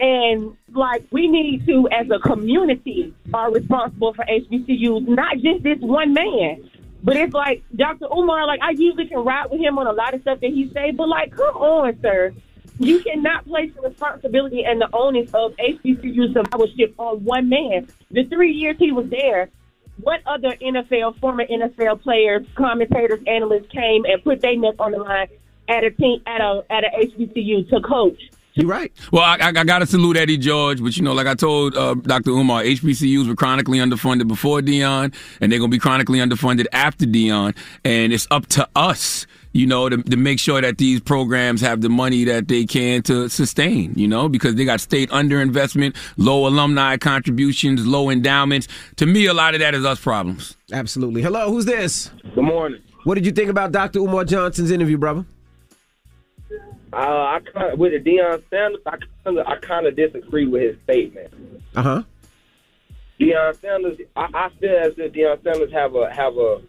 And 0.00 0.56
like 0.72 1.04
we 1.12 1.28
need 1.28 1.66
to, 1.66 1.88
as 1.90 2.10
a 2.10 2.18
community, 2.18 3.14
are 3.32 3.52
responsible 3.52 4.12
for 4.12 4.24
HBCUs, 4.24 5.06
not 5.06 5.38
just 5.38 5.62
this 5.62 5.78
one 5.78 6.12
man. 6.12 6.68
But 7.04 7.16
it's 7.16 7.32
like 7.34 7.62
Dr. 7.76 8.06
Umar, 8.06 8.46
like 8.46 8.60
I 8.62 8.70
usually 8.70 9.06
can 9.06 9.18
ride 9.18 9.50
with 9.50 9.60
him 9.60 9.78
on 9.78 9.86
a 9.86 9.92
lot 9.92 10.14
of 10.14 10.22
stuff 10.22 10.40
that 10.40 10.50
he 10.50 10.70
say, 10.74 10.90
but 10.90 11.06
like, 11.08 11.36
come 11.36 11.56
on, 11.56 11.98
sir. 12.02 12.32
You 12.78 13.00
cannot 13.00 13.46
place 13.46 13.72
the 13.74 13.88
responsibility 13.88 14.64
and 14.64 14.80
the 14.80 14.88
onus 14.92 15.32
of 15.32 15.54
HBCU 15.56 16.32
survivorship 16.32 16.94
on 16.98 17.24
one 17.24 17.48
man. 17.48 17.88
The 18.10 18.24
three 18.24 18.52
years 18.52 18.76
he 18.78 18.90
was 18.90 19.08
there, 19.10 19.50
what 20.00 20.20
other 20.26 20.56
NFL, 20.60 21.20
former 21.20 21.46
NFL 21.46 22.02
players, 22.02 22.46
commentators, 22.56 23.20
analysts 23.26 23.70
came 23.70 24.04
and 24.04 24.22
put 24.24 24.40
their 24.40 24.56
neck 24.56 24.74
on 24.80 24.92
the 24.92 24.98
line 24.98 25.28
at 25.68 25.84
a 25.84 25.90
team 25.90 26.20
at 26.26 26.40
a 26.40 26.64
at 26.68 26.84
a 26.84 26.88
HBCU 27.06 27.68
to 27.70 27.80
coach? 27.80 28.20
You're 28.54 28.68
right. 28.68 28.92
Well, 29.10 29.22
I, 29.22 29.36
I, 29.40 29.48
I 29.48 29.64
got 29.64 29.80
to 29.80 29.86
salute 29.86 30.16
Eddie 30.16 30.38
George, 30.38 30.80
but 30.80 30.96
you 30.96 31.02
know, 31.02 31.12
like 31.12 31.26
I 31.26 31.34
told 31.34 31.76
uh, 31.76 31.94
Dr. 31.94 32.30
Umar, 32.30 32.62
HBCUs 32.62 33.26
were 33.26 33.34
chronically 33.34 33.78
underfunded 33.78 34.28
before 34.28 34.60
Deion, 34.60 35.12
and 35.40 35.50
they're 35.50 35.58
gonna 35.58 35.70
be 35.70 35.78
chronically 35.78 36.20
underfunded 36.20 36.66
after 36.72 37.04
Deion, 37.04 37.56
and 37.84 38.12
it's 38.12 38.28
up 38.30 38.46
to 38.48 38.68
us, 38.76 39.26
you 39.54 39.66
know, 39.66 39.88
to, 39.88 40.02
to 40.02 40.16
make 40.16 40.40
sure 40.40 40.60
that 40.60 40.78
these 40.78 41.00
programs 41.00 41.60
have 41.60 41.80
the 41.80 41.88
money 41.88 42.24
that 42.24 42.48
they 42.48 42.66
can 42.66 43.02
to 43.02 43.30
sustain, 43.30 43.94
you 43.94 44.08
know, 44.08 44.28
because 44.28 44.56
they 44.56 44.64
got 44.64 44.80
state 44.80 45.08
underinvestment, 45.10 45.96
low 46.16 46.46
alumni 46.46 46.96
contributions, 46.96 47.86
low 47.86 48.10
endowments. 48.10 48.66
To 48.96 49.06
me, 49.06 49.26
a 49.26 49.32
lot 49.32 49.54
of 49.54 49.60
that 49.60 49.74
is 49.74 49.84
us 49.84 50.00
problems. 50.00 50.56
Absolutely. 50.72 51.22
Hello, 51.22 51.50
who's 51.50 51.64
this? 51.64 52.10
Good 52.34 52.42
morning. 52.42 52.82
What 53.04 53.14
did 53.14 53.24
you 53.24 53.32
think 53.32 53.48
about 53.48 53.70
Dr. 53.70 54.00
Umar 54.00 54.24
Johnson's 54.24 54.72
interview, 54.72 54.98
brother? 54.98 55.24
Uh, 56.92 56.96
I 56.96 57.40
kind 57.52 57.72
of, 57.72 57.78
with 57.78 57.92
the 57.92 58.10
Deion 58.10 58.42
Sanders, 58.50 58.80
I 58.86 58.96
kind 59.24 59.38
of, 59.38 59.46
I 59.46 59.56
kind 59.58 59.86
of 59.86 59.94
disagree 59.94 60.46
with 60.46 60.62
his 60.62 60.76
statement. 60.82 61.32
Uh 61.76 61.82
huh. 61.82 62.02
Deion 63.20 63.60
Sanders, 63.60 63.98
I, 64.16 64.28
I 64.34 64.48
feel 64.60 64.76
as 64.76 64.94
if 64.96 65.12
Deion 65.12 65.42
Sanders 65.44 65.72
have 65.72 65.94
a 65.94 66.12
have 66.12 66.36
a 66.36 66.60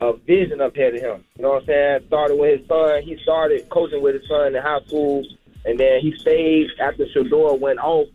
a 0.00 0.12
vision 0.26 0.60
up 0.60 0.74
here 0.74 0.90
to 0.90 0.98
him. 0.98 1.24
You 1.36 1.42
know 1.42 1.50
what 1.50 1.62
I'm 1.62 1.66
saying? 1.66 2.00
Started 2.08 2.38
with 2.38 2.60
his 2.60 2.68
son. 2.68 3.02
He 3.02 3.16
started 3.22 3.68
coaching 3.70 4.02
with 4.02 4.14
his 4.14 4.28
son 4.28 4.54
in 4.54 4.62
high 4.62 4.80
school, 4.86 5.24
and 5.64 5.78
then 5.78 6.00
he 6.00 6.14
stayed 6.18 6.68
after 6.80 7.06
Shedeur 7.06 7.58
went 7.58 7.78
off 7.78 8.08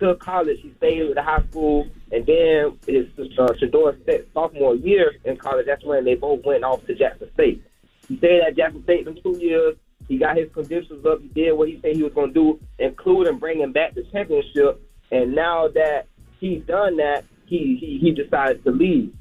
to 0.00 0.14
college. 0.16 0.58
He 0.62 0.72
stayed 0.78 1.04
with 1.04 1.14
the 1.14 1.22
high 1.22 1.44
school, 1.50 1.86
and 2.12 2.26
then 2.26 2.78
his 2.86 3.06
uh, 3.38 3.52
Shedeur 3.60 3.96
sophomore 4.34 4.74
year 4.74 5.12
in 5.24 5.36
college. 5.36 5.66
That's 5.66 5.84
when 5.84 6.04
they 6.04 6.14
both 6.14 6.44
went 6.44 6.64
off 6.64 6.84
to 6.86 6.94
Jackson 6.94 7.30
State. 7.34 7.62
He 8.08 8.16
stayed 8.18 8.40
at 8.46 8.56
Jackson 8.56 8.82
State 8.84 9.04
for 9.04 9.14
two 9.14 9.38
years. 9.38 9.76
He 10.08 10.16
got 10.16 10.36
his 10.36 10.50
conditions 10.52 11.04
up. 11.04 11.20
He 11.20 11.28
did 11.28 11.52
what 11.52 11.68
he 11.68 11.78
said 11.82 11.94
he 11.94 12.02
was 12.02 12.14
going 12.14 12.32
to 12.32 12.34
do, 12.34 12.60
including 12.78 13.38
bringing 13.38 13.72
back 13.72 13.94
the 13.94 14.04
championship. 14.04 14.80
And 15.10 15.34
now 15.34 15.68
that 15.68 16.06
he's 16.40 16.62
done 16.64 16.96
that, 16.96 17.24
he 17.46 17.76
he, 17.80 17.98
he 18.00 18.12
decided 18.12 18.64
to 18.64 18.70
leave, 18.70 19.14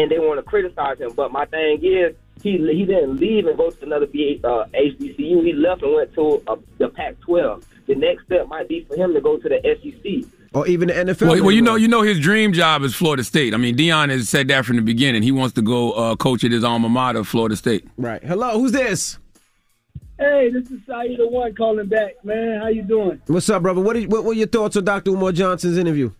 and 0.00 0.10
they 0.10 0.18
want 0.18 0.38
to 0.38 0.42
criticize 0.42 0.98
him. 0.98 1.12
But 1.14 1.32
my 1.32 1.44
thing 1.46 1.80
is, 1.82 2.14
he 2.42 2.52
he 2.52 2.84
didn't 2.84 3.16
leave 3.18 3.46
and 3.46 3.56
go 3.56 3.70
to 3.70 3.84
another 3.84 4.06
B, 4.06 4.40
uh, 4.42 4.64
HBCU. 4.72 5.44
He 5.44 5.52
left 5.52 5.82
and 5.82 5.94
went 5.94 6.14
to 6.14 6.42
uh, 6.46 6.56
the 6.78 6.88
Pac-12. 6.88 7.62
The 7.86 7.94
next 7.94 8.24
step 8.24 8.48
might 8.48 8.68
be 8.68 8.84
for 8.84 8.96
him 8.96 9.12
to 9.14 9.20
go 9.20 9.36
to 9.36 9.48
the 9.48 9.60
SEC. 9.62 10.30
Or 10.52 10.66
even 10.66 10.88
the 10.88 10.94
NFL. 10.94 11.28
Well, 11.28 11.42
well, 11.44 11.50
you 11.52 11.62
know, 11.62 11.76
you 11.76 11.86
know, 11.86 12.02
his 12.02 12.18
dream 12.18 12.52
job 12.52 12.82
is 12.82 12.94
Florida 12.94 13.22
State. 13.22 13.54
I 13.54 13.56
mean, 13.56 13.76
Deion 13.76 14.10
has 14.10 14.28
said 14.28 14.48
that 14.48 14.64
from 14.64 14.76
the 14.76 14.82
beginning. 14.82 15.22
He 15.22 15.32
wants 15.32 15.54
to 15.54 15.62
go 15.62 15.92
uh, 15.92 16.16
coach 16.16 16.42
at 16.42 16.50
his 16.50 16.64
alma 16.64 16.88
mater, 16.88 17.22
Florida 17.24 17.56
State. 17.56 17.86
Right. 17.96 18.22
Hello, 18.22 18.58
who's 18.58 18.72
this? 18.72 19.18
Hey, 20.18 20.50
this 20.52 20.70
is 20.70 20.80
Saeed 20.86 21.18
the 21.18 21.26
one 21.28 21.54
calling 21.54 21.86
back, 21.86 22.22
man. 22.24 22.60
How 22.60 22.68
you 22.68 22.82
doing? 22.82 23.22
What's 23.26 23.48
up, 23.48 23.62
brother? 23.62 23.80
What, 23.80 23.94
did, 23.94 24.12
what 24.12 24.24
were 24.24 24.34
your 24.34 24.48
thoughts 24.48 24.76
on 24.76 24.84
Dr. 24.84 25.12
Umar 25.12 25.32
Johnson's 25.32 25.78
interview? 25.78 26.10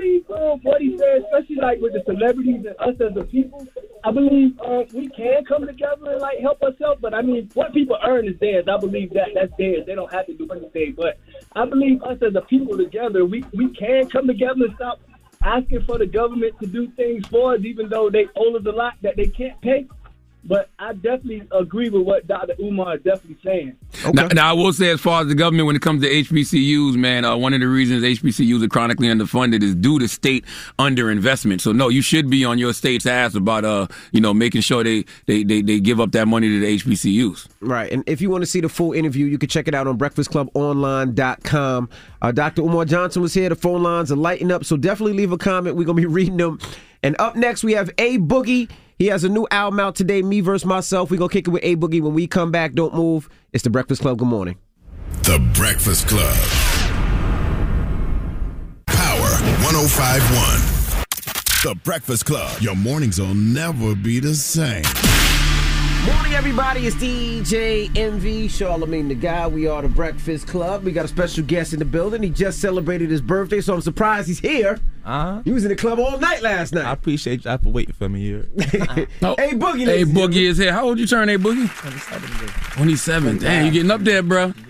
Believe 0.00 0.30
um, 0.30 0.60
what 0.62 0.80
he 0.80 0.96
said, 0.96 1.24
especially 1.24 1.56
like 1.56 1.78
with 1.80 1.92
the 1.92 2.02
celebrities 2.06 2.64
and 2.64 2.74
us 2.78 2.98
as 3.00 3.14
a 3.16 3.24
people. 3.24 3.66
I 4.02 4.10
believe 4.10 4.58
uh, 4.60 4.84
we 4.94 5.10
can 5.10 5.44
come 5.44 5.66
together 5.66 6.12
and 6.12 6.20
like 6.22 6.38
help 6.40 6.62
ourselves. 6.62 7.00
But 7.02 7.12
I 7.12 7.20
mean, 7.20 7.50
what 7.52 7.74
people 7.74 7.98
earn 8.02 8.26
is 8.26 8.38
theirs. 8.40 8.64
I 8.66 8.78
believe 8.78 9.12
that 9.12 9.28
that's 9.34 9.52
theirs. 9.58 9.84
They 9.86 9.94
don't 9.94 10.10
have 10.10 10.26
to 10.26 10.34
do 10.34 10.48
anything. 10.52 10.94
But 10.96 11.18
I 11.54 11.66
believe 11.66 12.02
us 12.02 12.16
as 12.26 12.34
a 12.34 12.40
people 12.40 12.78
together, 12.78 13.26
we 13.26 13.44
we 13.52 13.74
can 13.74 14.08
come 14.08 14.26
together 14.26 14.64
and 14.64 14.74
stop 14.76 15.00
asking 15.42 15.84
for 15.84 15.98
the 15.98 16.06
government 16.06 16.58
to 16.60 16.66
do 16.66 16.88
things 16.92 17.26
for 17.26 17.54
us, 17.54 17.60
even 17.62 17.90
though 17.90 18.08
they 18.08 18.26
owe 18.36 18.56
us 18.56 18.64
a 18.64 18.70
lot 18.70 18.94
that 19.02 19.16
they 19.16 19.26
can't 19.26 19.60
pay. 19.60 19.86
But 20.42 20.70
I 20.78 20.94
definitely 20.94 21.46
agree 21.52 21.90
with 21.90 22.02
what 22.02 22.26
Dr. 22.26 22.54
Umar 22.60 22.96
is 22.96 23.02
definitely 23.02 23.36
saying. 23.44 23.76
Now, 24.14 24.28
now, 24.28 24.50
I 24.50 24.52
will 24.54 24.72
say, 24.72 24.90
as 24.90 25.00
far 25.00 25.20
as 25.20 25.28
the 25.28 25.34
government, 25.34 25.66
when 25.66 25.76
it 25.76 25.82
comes 25.82 26.02
to 26.02 26.08
HBCUs, 26.08 26.96
man, 26.96 27.26
uh, 27.26 27.36
one 27.36 27.52
of 27.52 27.60
the 27.60 27.68
reasons 27.68 28.02
HBCUs 28.02 28.64
are 28.64 28.68
chronically 28.68 29.08
underfunded 29.08 29.62
is 29.62 29.74
due 29.74 29.98
to 29.98 30.08
state 30.08 30.46
underinvestment. 30.78 31.60
So, 31.60 31.72
no, 31.72 31.88
you 31.88 32.00
should 32.00 32.30
be 32.30 32.44
on 32.44 32.58
your 32.58 32.72
state's 32.72 33.04
ass 33.04 33.34
about, 33.34 33.66
uh, 33.66 33.86
you 34.12 34.20
know, 34.22 34.32
making 34.32 34.62
sure 34.62 34.82
they, 34.82 35.04
they, 35.26 35.44
they, 35.44 35.60
they 35.60 35.78
give 35.78 36.00
up 36.00 36.12
that 36.12 36.26
money 36.26 36.48
to 36.48 36.60
the 36.60 36.78
HBCUs. 36.78 37.46
Right. 37.60 37.92
And 37.92 38.02
if 38.06 38.22
you 38.22 38.30
want 38.30 38.40
to 38.42 38.46
see 38.46 38.60
the 38.60 38.70
full 38.70 38.92
interview, 38.92 39.26
you 39.26 39.36
can 39.36 39.50
check 39.50 39.68
it 39.68 39.74
out 39.74 39.86
on 39.86 39.98
breakfastclubonline.com. 39.98 41.90
Uh, 42.22 42.32
Dr. 42.32 42.62
Umar 42.62 42.86
Johnson 42.86 43.20
was 43.20 43.34
here. 43.34 43.50
The 43.50 43.56
phone 43.56 43.82
lines 43.82 44.10
are 44.10 44.16
lighting 44.16 44.50
up, 44.50 44.64
so 44.64 44.78
definitely 44.78 45.12
leave 45.12 45.32
a 45.32 45.38
comment. 45.38 45.76
We're 45.76 45.84
going 45.84 45.96
to 45.96 46.02
be 46.02 46.06
reading 46.06 46.38
them. 46.38 46.58
And 47.02 47.16
up 47.18 47.36
next, 47.36 47.62
we 47.62 47.72
have 47.72 47.90
A 47.98 48.18
Boogie. 48.18 48.70
He 49.00 49.06
has 49.06 49.24
a 49.24 49.30
new 49.30 49.48
album 49.50 49.80
out 49.80 49.94
today, 49.94 50.20
Me 50.20 50.42
versus 50.42 50.66
Myself. 50.66 51.10
We're 51.10 51.16
going 51.16 51.30
to 51.30 51.32
kick 51.32 51.48
it 51.48 51.50
with 51.50 51.64
A 51.64 51.74
Boogie. 51.74 52.02
When 52.02 52.12
we 52.12 52.26
come 52.26 52.50
back, 52.50 52.74
don't 52.74 52.94
move. 52.94 53.30
It's 53.50 53.64
The 53.64 53.70
Breakfast 53.70 54.02
Club. 54.02 54.18
Good 54.18 54.28
morning. 54.28 54.58
The 55.22 55.38
Breakfast 55.54 56.06
Club. 56.06 56.36
Power 58.84 59.30
1051. 59.64 61.40
The 61.62 61.80
Breakfast 61.82 62.26
Club. 62.26 62.60
Your 62.60 62.76
mornings 62.76 63.18
will 63.18 63.32
never 63.32 63.94
be 63.94 64.20
the 64.20 64.34
same. 64.34 64.84
Morning, 66.06 66.32
everybody. 66.32 66.86
It's 66.86 66.96
DJ 66.96 67.94
Envy, 67.96 68.48
Charlamagne 68.48 69.08
the 69.08 69.14
God. 69.14 69.52
We 69.52 69.66
are 69.68 69.82
the 69.82 69.88
Breakfast 69.88 70.46
Club. 70.48 70.82
We 70.82 70.92
got 70.92 71.04
a 71.04 71.08
special 71.08 71.44
guest 71.44 71.74
in 71.74 71.78
the 71.78 71.84
building. 71.84 72.22
He 72.22 72.30
just 72.30 72.58
celebrated 72.60 73.10
his 73.10 73.20
birthday, 73.20 73.60
so 73.60 73.74
I'm 73.74 73.82
surprised 73.82 74.26
he's 74.26 74.38
here. 74.40 74.78
Uh-huh. 75.04 75.42
He 75.44 75.52
was 75.52 75.64
in 75.64 75.68
the 75.68 75.76
club 75.76 75.98
all 75.98 76.18
night 76.18 76.40
last 76.42 76.72
night. 76.72 76.86
I 76.86 76.92
appreciate 76.92 77.44
y'all 77.44 77.58
for 77.58 77.68
waiting 77.68 77.92
for 77.94 78.08
me 78.08 78.20
here. 78.22 78.48
Oh, 79.22 79.34
Hey, 79.36 79.50
Boogie. 79.50 79.86
A 79.88 80.04
Boogie 80.06 80.48
is 80.48 80.56
here. 80.56 80.72
How 80.72 80.86
old 80.86 80.98
you 80.98 81.06
turn, 81.06 81.28
Hey, 81.28 81.36
Boogie? 81.36 81.68
27. 82.74 83.38
Damn, 83.38 83.66
you 83.66 83.70
getting 83.70 83.90
up 83.90 84.00
there, 84.00 84.22
bro. 84.22 84.54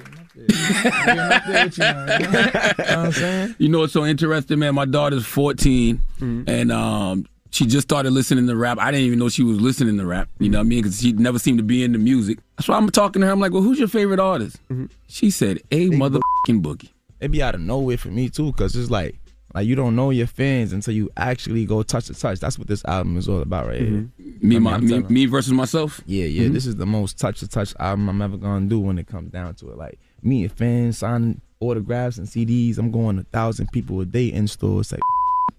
You 3.59 3.69
know 3.69 3.81
what's 3.81 3.93
so 3.93 4.05
interesting, 4.05 4.59
man? 4.59 4.75
My 4.75 4.85
daughter's 4.87 5.27
14, 5.27 6.01
and 6.21 6.73
um, 6.73 7.27
she 7.51 7.67
just 7.67 7.89
started 7.89 8.13
listening 8.13 8.47
to 8.47 8.57
rap. 8.57 8.79
I 8.79 8.91
didn't 8.91 9.07
even 9.07 9.19
know 9.19 9.29
she 9.29 9.43
was 9.43 9.61
listening 9.61 9.99
to 9.99 10.07
rap. 10.07 10.29
You 10.39 10.49
know 10.49 10.59
what 10.59 10.65
I 10.67 10.69
mean? 10.69 10.83
Because 10.83 11.01
she 11.01 11.13
never 11.13 11.39
seemed 11.39 11.59
to 11.59 11.65
be 11.65 11.83
into 11.85 11.99
music. 11.99 12.39
That's 12.57 12.69
why 12.69 12.77
I'm 12.77 12.89
talking 12.91 13.21
to 13.21 13.27
her. 13.27 13.33
I'm 13.33 13.41
like, 13.41 13.53
well, 13.53 13.63
who's 13.63 13.79
your 13.79 13.89
favorite 13.89 14.21
artist? 14.21 14.61
She 15.09 15.31
said, 15.31 15.59
a 15.71 15.89
motherfucking 15.91 16.63
Boogie. 16.63 16.91
It 17.21 17.31
be 17.31 17.43
out 17.43 17.55
of 17.55 17.61
nowhere 17.61 17.99
for 17.99 18.09
me 18.09 18.29
too, 18.31 18.53
cause 18.55 18.75
it's 18.77 18.91
like 18.91 19.17
like 19.53 19.67
you 19.67 19.75
don't 19.75 19.97
know 19.97 20.11
your 20.11 20.29
fans 20.29 20.73
until 20.73 20.95
you 20.95 21.11
actually 21.17 21.67
go 21.67 21.83
touch 21.83 22.07
the 22.07 22.15
touch. 22.15 22.39
That's 22.39 22.57
what 22.57 22.69
this 22.69 22.85
album 22.85 23.17
is 23.17 23.29
all 23.29 23.41
about, 23.43 23.67
right 23.67 23.81
here. 23.81 24.09
Me, 24.19 24.57
I 24.57 24.59
mean, 24.59 24.63
my, 24.63 24.79
me, 24.79 24.99
me 25.01 25.27
versus 25.27 25.53
myself. 25.53 26.01
Yeah, 26.07 26.25
yeah. 26.27 26.45
Mhm. 26.49 26.53
This 26.53 26.67
is 26.67 26.77
the 26.77 26.87
most 26.87 27.19
touch 27.19 27.41
to 27.41 27.49
touch 27.49 27.75
album 27.81 28.09
I'm 28.09 28.23
ever 28.23 28.37
gonna 28.37 28.67
do 28.67 28.79
when 28.81 28.97
it 28.99 29.07
comes 29.09 29.33
down 29.33 29.55
to 29.57 29.71
it. 29.73 29.77
Like 29.77 29.99
me 30.23 30.45
and 30.45 30.53
fans 30.53 30.99
signing 30.99 31.41
autographs 31.59 32.17
and 32.17 32.27
CDs. 32.29 32.79
I'm 32.79 32.91
going 32.93 33.19
a 33.19 33.25
thousand 33.25 33.71
people 33.73 34.01
a 34.01 34.07
day 34.07 34.29
in 34.29 34.47
stores, 34.47 34.93
like 34.93 35.01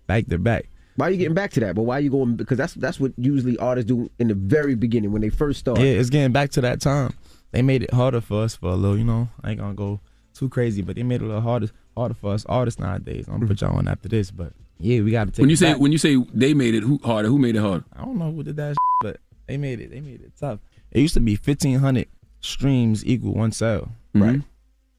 back 0.07 0.25
to 0.27 0.39
back. 0.39 0.67
Why 1.01 1.07
are 1.07 1.11
you 1.11 1.17
getting 1.17 1.33
back 1.33 1.49
to 1.53 1.59
that? 1.61 1.73
But 1.73 1.81
why 1.81 1.97
are 1.97 1.99
you 1.99 2.11
going? 2.11 2.35
Because 2.35 2.59
that's 2.59 2.75
that's 2.75 2.99
what 2.99 3.11
usually 3.17 3.57
artists 3.57 3.87
do 3.87 4.11
in 4.19 4.27
the 4.27 4.35
very 4.35 4.75
beginning 4.75 5.11
when 5.11 5.23
they 5.23 5.29
first 5.29 5.59
start. 5.59 5.79
Yeah, 5.79 5.85
it's 5.85 6.11
getting 6.11 6.31
back 6.31 6.51
to 6.51 6.61
that 6.61 6.79
time. 6.79 7.15
They 7.49 7.63
made 7.63 7.81
it 7.81 7.91
harder 7.91 8.21
for 8.21 8.43
us 8.43 8.55
for 8.55 8.69
a 8.69 8.75
little, 8.75 8.95
you 8.95 9.03
know. 9.03 9.27
I 9.43 9.49
ain't 9.49 9.59
gonna 9.59 9.73
go 9.73 9.99
too 10.35 10.47
crazy, 10.47 10.83
but 10.83 10.95
they 10.97 11.01
made 11.01 11.15
it 11.15 11.23
a 11.23 11.27
little 11.27 11.41
harder 11.41 11.69
harder 11.97 12.13
for 12.13 12.33
us 12.33 12.45
artists 12.45 12.79
nowadays. 12.79 13.25
I'm 13.27 13.37
gonna 13.37 13.47
put 13.47 13.61
y'all 13.61 13.75
on 13.75 13.87
after 13.87 14.09
this, 14.09 14.29
but 14.29 14.53
yeah, 14.77 15.01
we 15.01 15.09
gotta 15.09 15.31
take 15.31 15.39
When 15.39 15.49
you 15.49 15.55
it 15.55 15.57
say 15.57 15.71
back. 15.71 15.81
when 15.81 15.91
you 15.91 15.97
say 15.97 16.17
they 16.35 16.53
made 16.53 16.75
it 16.75 16.83
who, 16.83 16.99
harder, 17.03 17.29
who 17.29 17.39
made 17.39 17.55
it 17.55 17.61
harder? 17.61 17.83
I 17.95 18.05
don't 18.05 18.19
know 18.19 18.31
who 18.31 18.43
did 18.43 18.57
that, 18.57 18.75
but 19.01 19.17
they 19.47 19.57
made 19.57 19.79
it. 19.79 19.89
They 19.89 20.01
made 20.01 20.21
it 20.21 20.33
tough. 20.39 20.59
It 20.91 20.99
used 21.01 21.15
to 21.15 21.19
be 21.19 21.35
fifteen 21.35 21.79
hundred 21.79 22.09
streams 22.41 23.03
equal 23.03 23.33
one 23.33 23.51
sale, 23.53 23.89
Mm-hmm. 24.13 24.21
right? 24.21 24.41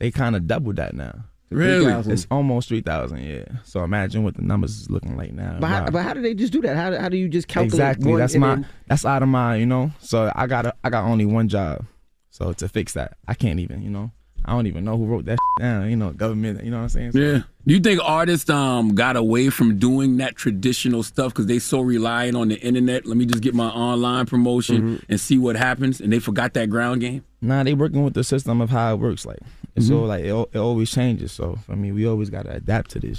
they 0.00 0.10
kind 0.10 0.34
of 0.34 0.48
doubled 0.48 0.76
that 0.76 0.94
now. 0.94 1.26
Really? 1.54 1.84
3,000. 1.84 2.12
It's 2.12 2.26
almost 2.30 2.68
three 2.68 2.80
thousand. 2.80 3.22
Yeah. 3.22 3.44
So 3.64 3.82
imagine 3.84 4.24
what 4.24 4.34
the 4.34 4.42
numbers 4.42 4.78
is 4.80 4.90
looking 4.90 5.16
like 5.16 5.32
now. 5.32 5.58
But 5.60 5.66
how, 5.68 5.84
Wow. 5.84 5.90
but 5.90 6.02
how 6.02 6.14
do 6.14 6.22
they 6.22 6.34
just 6.34 6.52
do 6.52 6.60
that? 6.62 6.76
How, 6.76 6.98
how 7.00 7.08
do 7.08 7.16
you 7.16 7.28
just 7.28 7.48
calculate 7.48 7.72
exactly. 7.74 8.16
That's 8.16 8.34
my 8.36 8.54
then- 8.56 8.66
that's 8.86 9.04
out 9.04 9.22
of 9.22 9.28
my 9.28 9.56
you 9.56 9.66
know. 9.66 9.90
So 10.00 10.30
I 10.34 10.46
got 10.46 10.76
I 10.82 10.90
got 10.90 11.04
only 11.04 11.26
one 11.26 11.48
job. 11.48 11.84
So 12.30 12.52
to 12.54 12.68
fix 12.68 12.94
that, 12.94 13.16
I 13.28 13.34
can't 13.34 13.60
even 13.60 13.82
you 13.82 13.90
know. 13.90 14.10
I 14.44 14.52
don't 14.52 14.66
even 14.66 14.84
know 14.84 14.96
who 14.96 15.06
wrote 15.06 15.24
that 15.26 15.38
down. 15.60 15.88
You 15.88 15.96
know, 15.96 16.12
government. 16.12 16.64
You 16.64 16.70
know 16.70 16.78
what 16.78 16.82
I'm 16.84 16.88
saying? 16.88 17.12
So- 17.12 17.18
Yeah. 17.20 17.38
Do 17.64 17.74
you 17.74 17.80
think 17.80 18.00
artists 18.02 18.50
um 18.50 18.94
got 18.94 19.16
away 19.16 19.48
from 19.50 19.78
doing 19.78 20.16
that 20.16 20.34
traditional 20.34 21.04
stuff 21.04 21.32
because 21.32 21.46
they 21.46 21.60
so 21.60 21.80
reliant 21.80 22.36
on 22.36 22.48
the 22.48 22.58
internet? 22.60 23.06
Let 23.06 23.16
me 23.16 23.24
just 23.24 23.42
get 23.42 23.54
my 23.54 23.68
online 23.68 24.26
promotion 24.26 24.82
Mm-hmm. 24.82 25.04
and 25.12 25.20
see 25.20 25.38
what 25.38 25.54
happens, 25.56 26.00
and 26.00 26.12
they 26.12 26.18
forgot 26.18 26.54
that 26.54 26.70
ground 26.70 27.00
game. 27.02 27.24
Nah, 27.40 27.62
they 27.62 27.74
working 27.74 28.02
with 28.02 28.14
the 28.14 28.24
system 28.24 28.60
of 28.60 28.70
how 28.70 28.94
it 28.94 28.98
works. 28.98 29.24
Like 29.24 29.38
it's 29.76 29.88
Mhm. 29.90 29.96
all 29.96 30.06
like 30.06 30.24
it, 30.24 30.48
it 30.52 30.58
always 30.58 30.90
changes. 30.90 31.30
So 31.30 31.58
I 31.68 31.76
mean, 31.76 31.94
we 31.94 32.04
always 32.06 32.30
gotta 32.30 32.50
adapt 32.52 32.90
to 32.92 32.98
this, 32.98 33.16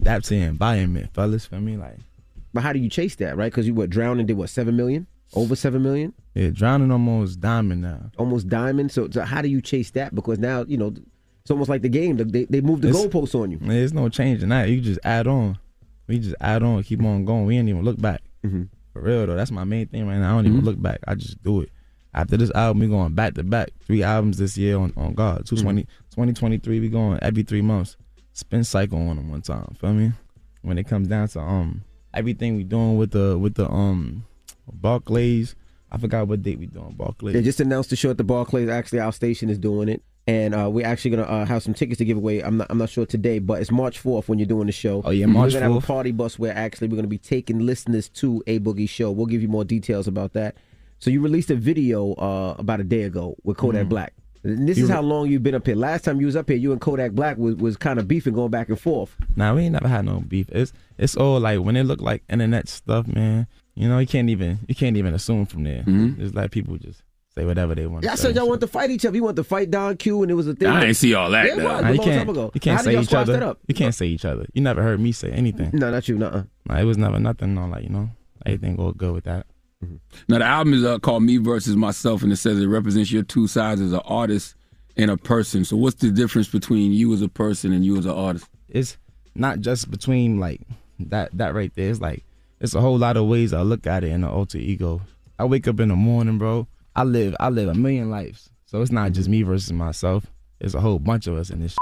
adapt 0.00 0.24
to 0.26 0.30
the 0.34 0.40
environment, 0.40 1.10
fellas. 1.12 1.44
For 1.44 1.60
me, 1.60 1.76
like 1.76 1.98
But 2.54 2.62
how 2.62 2.72
do 2.72 2.78
you 2.78 2.88
chase 2.88 3.16
that, 3.16 3.36
right? 3.36 3.52
Because 3.52 3.66
you 3.66 3.74
what 3.74 3.90
drowning 3.90 4.24
did 4.26 4.36
what 4.38 4.48
seven 4.48 4.76
million, 4.76 5.06
over 5.34 5.56
seven 5.56 5.82
million, 5.82 6.12
yeah, 6.34 6.50
drowning 6.50 6.90
almost 6.90 7.40
diamond 7.40 7.82
now. 7.82 8.10
almost 8.18 8.48
diamond. 8.48 8.90
So, 8.92 9.08
so 9.10 9.22
how 9.22 9.42
do 9.42 9.48
you 9.48 9.60
chase 9.60 9.90
that? 9.92 10.14
Because 10.14 10.38
now 10.38 10.64
you 10.66 10.76
know 10.76 10.94
it's 11.42 11.50
almost 11.50 11.68
like 11.68 11.82
the 11.82 11.88
game. 11.88 12.16
They 12.16 12.44
they 12.44 12.60
moved 12.60 12.82
the 12.82 12.88
It's- 12.88 13.04
goalposts 13.06 13.34
on 13.34 13.50
you. 13.50 13.58
There's 13.60 13.92
no 13.92 14.08
change 14.08 14.42
in 14.42 14.48
that. 14.50 14.68
You 14.68 14.80
just 14.80 15.00
add 15.04 15.26
on. 15.26 15.58
We 16.06 16.18
just 16.18 16.36
add 16.40 16.62
on, 16.62 16.82
keep 16.82 17.02
on 17.02 17.24
going. 17.24 17.46
We 17.46 17.56
ain't 17.56 17.68
even 17.68 17.82
look 17.82 18.00
back. 18.00 18.20
Mm-hmm. 18.44 18.64
For 18.92 19.02
real 19.02 19.26
though, 19.26 19.36
that's 19.36 19.50
my 19.50 19.64
main 19.64 19.86
thing 19.88 20.06
right 20.06 20.18
now. 20.18 20.32
I 20.32 20.36
don't 20.42 20.46
even 20.52 20.64
look 20.64 20.80
back. 20.80 21.00
I 21.08 21.14
just 21.14 21.42
do 21.42 21.60
it. 21.62 21.70
After 22.12 22.36
this 22.36 22.50
album, 22.52 22.80
we 22.80 22.86
going 22.86 23.14
back 23.14 23.34
to 23.34 23.42
back. 23.42 23.70
Three 23.86 24.02
albums 24.04 24.38
this 24.38 24.56
year 24.56 24.76
on, 24.78 24.92
on 24.96 25.14
God. 25.14 25.46
220, 25.46 25.82
2023, 26.12 26.78
we 26.80 26.88
going 26.88 27.18
every 27.22 27.42
three 27.42 27.62
months. 27.62 27.96
Spin 28.34 28.62
cycle 28.62 28.98
on 29.08 29.16
them 29.16 29.30
one 29.30 29.42
time. 29.42 29.74
Feel 29.80 29.94
me? 29.94 30.12
When 30.62 30.78
it 30.78 30.84
comes 30.86 31.08
down 31.08 31.26
to 31.28 31.40
um 31.40 31.82
everything 32.12 32.54
we 32.56 32.62
doing 32.64 32.96
with 32.98 33.10
the 33.10 33.36
with 33.38 33.54
the 33.54 33.68
um 33.68 34.24
Barclays. 34.72 35.54
I 35.90 35.98
forgot 35.98 36.26
what 36.28 36.42
date 36.42 36.58
we 36.58 36.66
doing 36.66 36.92
Barclays. 36.96 37.34
They 37.34 37.42
just 37.42 37.60
announced 37.60 37.90
the 37.90 37.96
show 37.96 38.10
at 38.10 38.18
the 38.18 38.24
Barclays. 38.24 38.68
Actually, 38.68 39.00
our 39.00 39.12
station 39.12 39.48
is 39.48 39.58
doing 39.58 39.88
it, 39.88 40.02
and 40.26 40.54
uh, 40.54 40.68
we're 40.70 40.86
actually 40.86 41.12
gonna 41.12 41.22
uh, 41.22 41.44
have 41.44 41.62
some 41.62 41.72
tickets 41.74 41.98
to 41.98 42.04
give 42.04 42.16
away. 42.16 42.40
I'm 42.40 42.56
not, 42.56 42.66
I'm 42.70 42.78
not 42.78 42.88
sure 42.90 43.06
today, 43.06 43.38
but 43.38 43.60
it's 43.60 43.70
March 43.70 44.02
4th 44.02 44.26
when 44.28 44.38
you're 44.38 44.46
doing 44.48 44.66
the 44.66 44.72
show. 44.72 45.02
Oh, 45.04 45.10
yeah, 45.10 45.26
March 45.26 45.52
4th. 45.52 45.54
We're 45.54 45.60
gonna 45.60 45.74
have 45.74 45.84
a 45.84 45.86
party 45.86 46.10
bus 46.12 46.38
where 46.38 46.56
actually 46.56 46.88
we're 46.88 46.96
gonna 46.96 47.08
be 47.08 47.18
taking 47.18 47.60
listeners 47.60 48.08
to 48.10 48.42
a 48.46 48.58
Boogie 48.58 48.88
show. 48.88 49.10
We'll 49.12 49.26
give 49.26 49.42
you 49.42 49.48
more 49.48 49.64
details 49.64 50.08
about 50.08 50.32
that. 50.32 50.56
So 50.98 51.10
you 51.10 51.20
released 51.20 51.50
a 51.50 51.56
video 51.56 52.14
uh, 52.14 52.54
about 52.58 52.80
a 52.80 52.84
day 52.84 53.02
ago 53.02 53.36
with 53.44 53.56
Kodak 53.56 53.86
Mhm. 53.86 53.90
Black. 53.90 54.14
And 54.42 54.68
this 54.68 54.76
You 54.76 54.84
is 54.84 54.90
how 54.90 55.00
long 55.00 55.30
you've 55.30 55.42
been 55.42 55.54
up 55.54 55.64
here. 55.66 55.74
Last 55.76 56.04
time 56.04 56.20
you 56.20 56.26
was 56.26 56.36
up 56.36 56.48
here, 56.48 56.58
you 56.58 56.72
and 56.72 56.80
Kodak 56.80 57.12
Black 57.12 57.38
was, 57.38 57.54
was 57.56 57.76
kind 57.78 57.98
of 57.98 58.06
beefing, 58.06 58.34
going 58.34 58.50
back 58.50 58.68
and 58.68 58.78
forth. 58.78 59.14
Nah, 59.36 59.54
we 59.54 59.62
ain't 59.62 59.72
never 59.72 59.88
had 59.88 60.04
no 60.04 60.20
beef. 60.20 60.48
It's 60.50 60.72
it's 60.98 61.16
all 61.16 61.40
like 61.40 61.60
when 61.60 61.76
it 61.76 61.84
look 61.84 62.00
like 62.00 62.22
internet 62.28 62.68
stuff, 62.68 63.06
man. 63.06 63.46
You 63.74 63.88
know, 63.88 63.98
you 63.98 64.06
can't 64.06 64.28
even 64.30 64.58
you 64.68 64.74
can't 64.74 64.96
even 64.96 65.14
assume 65.14 65.46
from 65.46 65.64
there. 65.64 65.82
Mhm. 65.82 66.18
Just 66.18 66.34
let 66.34 66.50
people 66.50 66.76
just 66.78 67.02
say 67.34 67.44
whatever 67.44 67.74
they 67.74 67.86
want. 67.86 68.04
Yeah, 68.04 68.12
I 68.12 68.14
said 68.14 68.36
y'all 68.36 68.48
want 68.48 68.60
to 68.60 68.66
fight 68.68 68.90
each 68.90 69.04
other. 69.04 69.16
You 69.16 69.24
want 69.24 69.36
to 69.36 69.44
fight 69.44 69.70
Don 69.70 69.96
Q, 69.96 70.22
and 70.22 70.30
it 70.30 70.34
was 70.34 70.46
a 70.46 70.54
thing. 70.54 70.68
I 70.68 70.84
ain't 70.86 70.96
see 70.96 71.12
all 71.14 71.30
that, 71.30 71.46
Yeah, 71.46 71.56
though. 71.56 71.64
was, 71.64 71.82
Nah, 71.82 71.88
a 71.88 71.92
you 71.92 71.98
long 71.98 72.06
time 72.06 72.14
can't 72.18 72.30
ago. 72.30 72.50
you 72.54 72.60
can't 72.60 72.76
how 72.76 72.82
say 72.84 72.98
each 73.00 73.14
other. 73.14 73.42
up? 73.44 73.58
You 73.66 73.74
can't 73.74 73.94
say 73.94 74.06
each 74.06 74.24
other. 74.24 74.46
You 74.54 74.62
never 74.62 74.82
heard 74.82 75.00
me 75.00 75.10
say 75.12 75.30
anything. 75.30 75.70
No, 75.72 75.90
not 75.90 76.08
you. 76.08 76.16
Nuh-uh. 76.18 76.44
Nah, 76.66 76.78
it 76.78 76.84
was 76.84 76.96
never 76.98 77.18
nothing. 77.18 77.54
No, 77.54 77.66
like 77.66 77.82
you 77.82 77.90
know, 77.90 78.10
everything 78.46 78.76
go 78.76 78.92
good 78.92 79.12
with 79.12 79.24
that. 79.24 79.46
Now 80.28 80.38
the 80.38 80.44
album 80.44 80.72
is 80.74 80.84
uh, 80.84 80.98
called 81.00 81.24
Me 81.24 81.36
versus 81.36 81.76
Myself, 81.76 82.22
and 82.22 82.32
it 82.32 82.36
says 82.36 82.58
it 82.60 82.66
represents 82.66 83.10
your 83.12 83.22
two 83.22 83.46
sides 83.46 83.80
as 83.82 83.92
an 83.92 84.00
artist 84.04 84.54
and 84.96 85.10
a 85.10 85.16
person. 85.16 85.64
So 85.64 85.76
what's 85.76 85.96
the 85.96 86.10
difference 86.10 86.48
between 86.48 86.92
you 86.92 87.12
as 87.12 87.20
a 87.20 87.28
person 87.28 87.72
and 87.72 87.84
you 87.84 87.98
as 87.98 88.06
an 88.06 88.12
artist? 88.12 88.46
It's 88.68 88.96
not 89.34 89.60
just 89.60 89.90
between 89.90 90.38
like 90.40 90.60
that 91.00 91.36
that 91.36 91.52
right 91.54 91.72
there. 91.74 91.90
It's 91.90 92.00
like 92.00 92.24
it's 92.64 92.74
a 92.74 92.80
whole 92.80 92.96
lot 92.96 93.18
of 93.18 93.26
ways 93.26 93.52
I 93.52 93.60
look 93.60 93.86
at 93.86 94.04
it 94.04 94.10
in 94.10 94.22
the 94.22 94.28
alter 94.30 94.56
ego. 94.56 95.02
I 95.38 95.44
wake 95.44 95.68
up 95.68 95.80
in 95.80 95.90
the 95.90 95.96
morning, 95.96 96.38
bro. 96.38 96.66
I 96.96 97.04
live 97.04 97.36
I 97.38 97.50
live 97.50 97.68
a 97.68 97.74
million 97.74 98.10
lives. 98.10 98.48
So 98.64 98.80
it's 98.80 98.90
not 98.90 99.12
just 99.12 99.28
me 99.28 99.42
versus 99.42 99.70
myself. 99.70 100.24
It's 100.60 100.72
a 100.72 100.80
whole 100.80 100.98
bunch 100.98 101.26
of 101.26 101.36
us 101.36 101.50
in 101.50 101.60
this. 101.60 101.76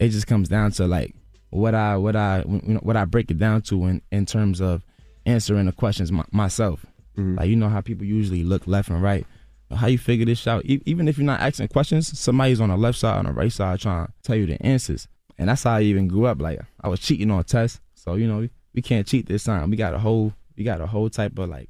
It 0.00 0.08
just 0.08 0.26
comes 0.26 0.48
down 0.48 0.72
to 0.72 0.88
like 0.88 1.14
what 1.50 1.76
I 1.76 1.96
what 1.96 2.16
I 2.16 2.42
you 2.48 2.74
know, 2.74 2.80
what 2.80 2.96
I 2.96 3.04
break 3.04 3.30
it 3.30 3.38
down 3.38 3.62
to 3.62 3.84
in 3.84 4.02
in 4.10 4.26
terms 4.26 4.60
of 4.60 4.84
answering 5.24 5.66
the 5.66 5.72
questions 5.72 6.10
my, 6.10 6.24
myself. 6.32 6.84
Mm-hmm. 7.16 7.36
Like 7.36 7.48
you 7.48 7.54
know 7.54 7.68
how 7.68 7.80
people 7.80 8.04
usually 8.04 8.42
look 8.42 8.66
left 8.66 8.88
and 8.90 9.00
right. 9.00 9.24
How 9.72 9.86
you 9.86 9.98
figure 9.98 10.26
this 10.26 10.48
out? 10.48 10.64
E- 10.66 10.82
even 10.84 11.06
if 11.06 11.16
you're 11.18 11.26
not 11.26 11.40
asking 11.40 11.68
questions, 11.68 12.18
somebody's 12.18 12.60
on 12.60 12.70
the 12.70 12.76
left 12.76 12.98
side, 12.98 13.18
on 13.18 13.26
the 13.26 13.32
right 13.32 13.52
side, 13.52 13.78
trying 13.78 14.06
to 14.06 14.12
tell 14.24 14.34
you 14.34 14.46
the 14.46 14.60
answers. 14.66 15.06
And 15.38 15.48
that's 15.48 15.62
how 15.62 15.74
I 15.74 15.82
even 15.82 16.08
grew 16.08 16.26
up. 16.26 16.40
Like 16.40 16.58
I 16.80 16.88
was 16.88 16.98
cheating 16.98 17.30
on 17.30 17.44
tests, 17.44 17.80
so 17.94 18.16
you 18.16 18.26
know 18.26 18.48
we, 18.78 18.82
can't 18.82 19.06
cheat 19.06 19.26
this 19.26 19.44
time. 19.44 19.70
We 19.70 19.76
got 19.76 19.94
a 19.94 19.98
whole 19.98 20.32
we 20.56 20.64
got 20.64 20.80
a 20.80 20.86
whole 20.86 21.10
type 21.10 21.38
of 21.38 21.48
like 21.48 21.68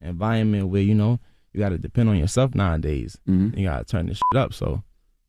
environment 0.00 0.68
where 0.68 0.82
you 0.82 0.94
know 0.94 1.18
you 1.52 1.60
got 1.60 1.70
to 1.70 1.78
depend 1.78 2.08
on 2.08 2.16
yourself 2.16 2.54
nowadays. 2.54 3.18
Mhm. 3.28 3.56
You 3.56 3.66
got 3.66 3.78
to 3.78 3.84
turn 3.84 4.06
this 4.06 4.18
shit 4.18 4.38
up. 4.38 4.52
So 4.54 4.82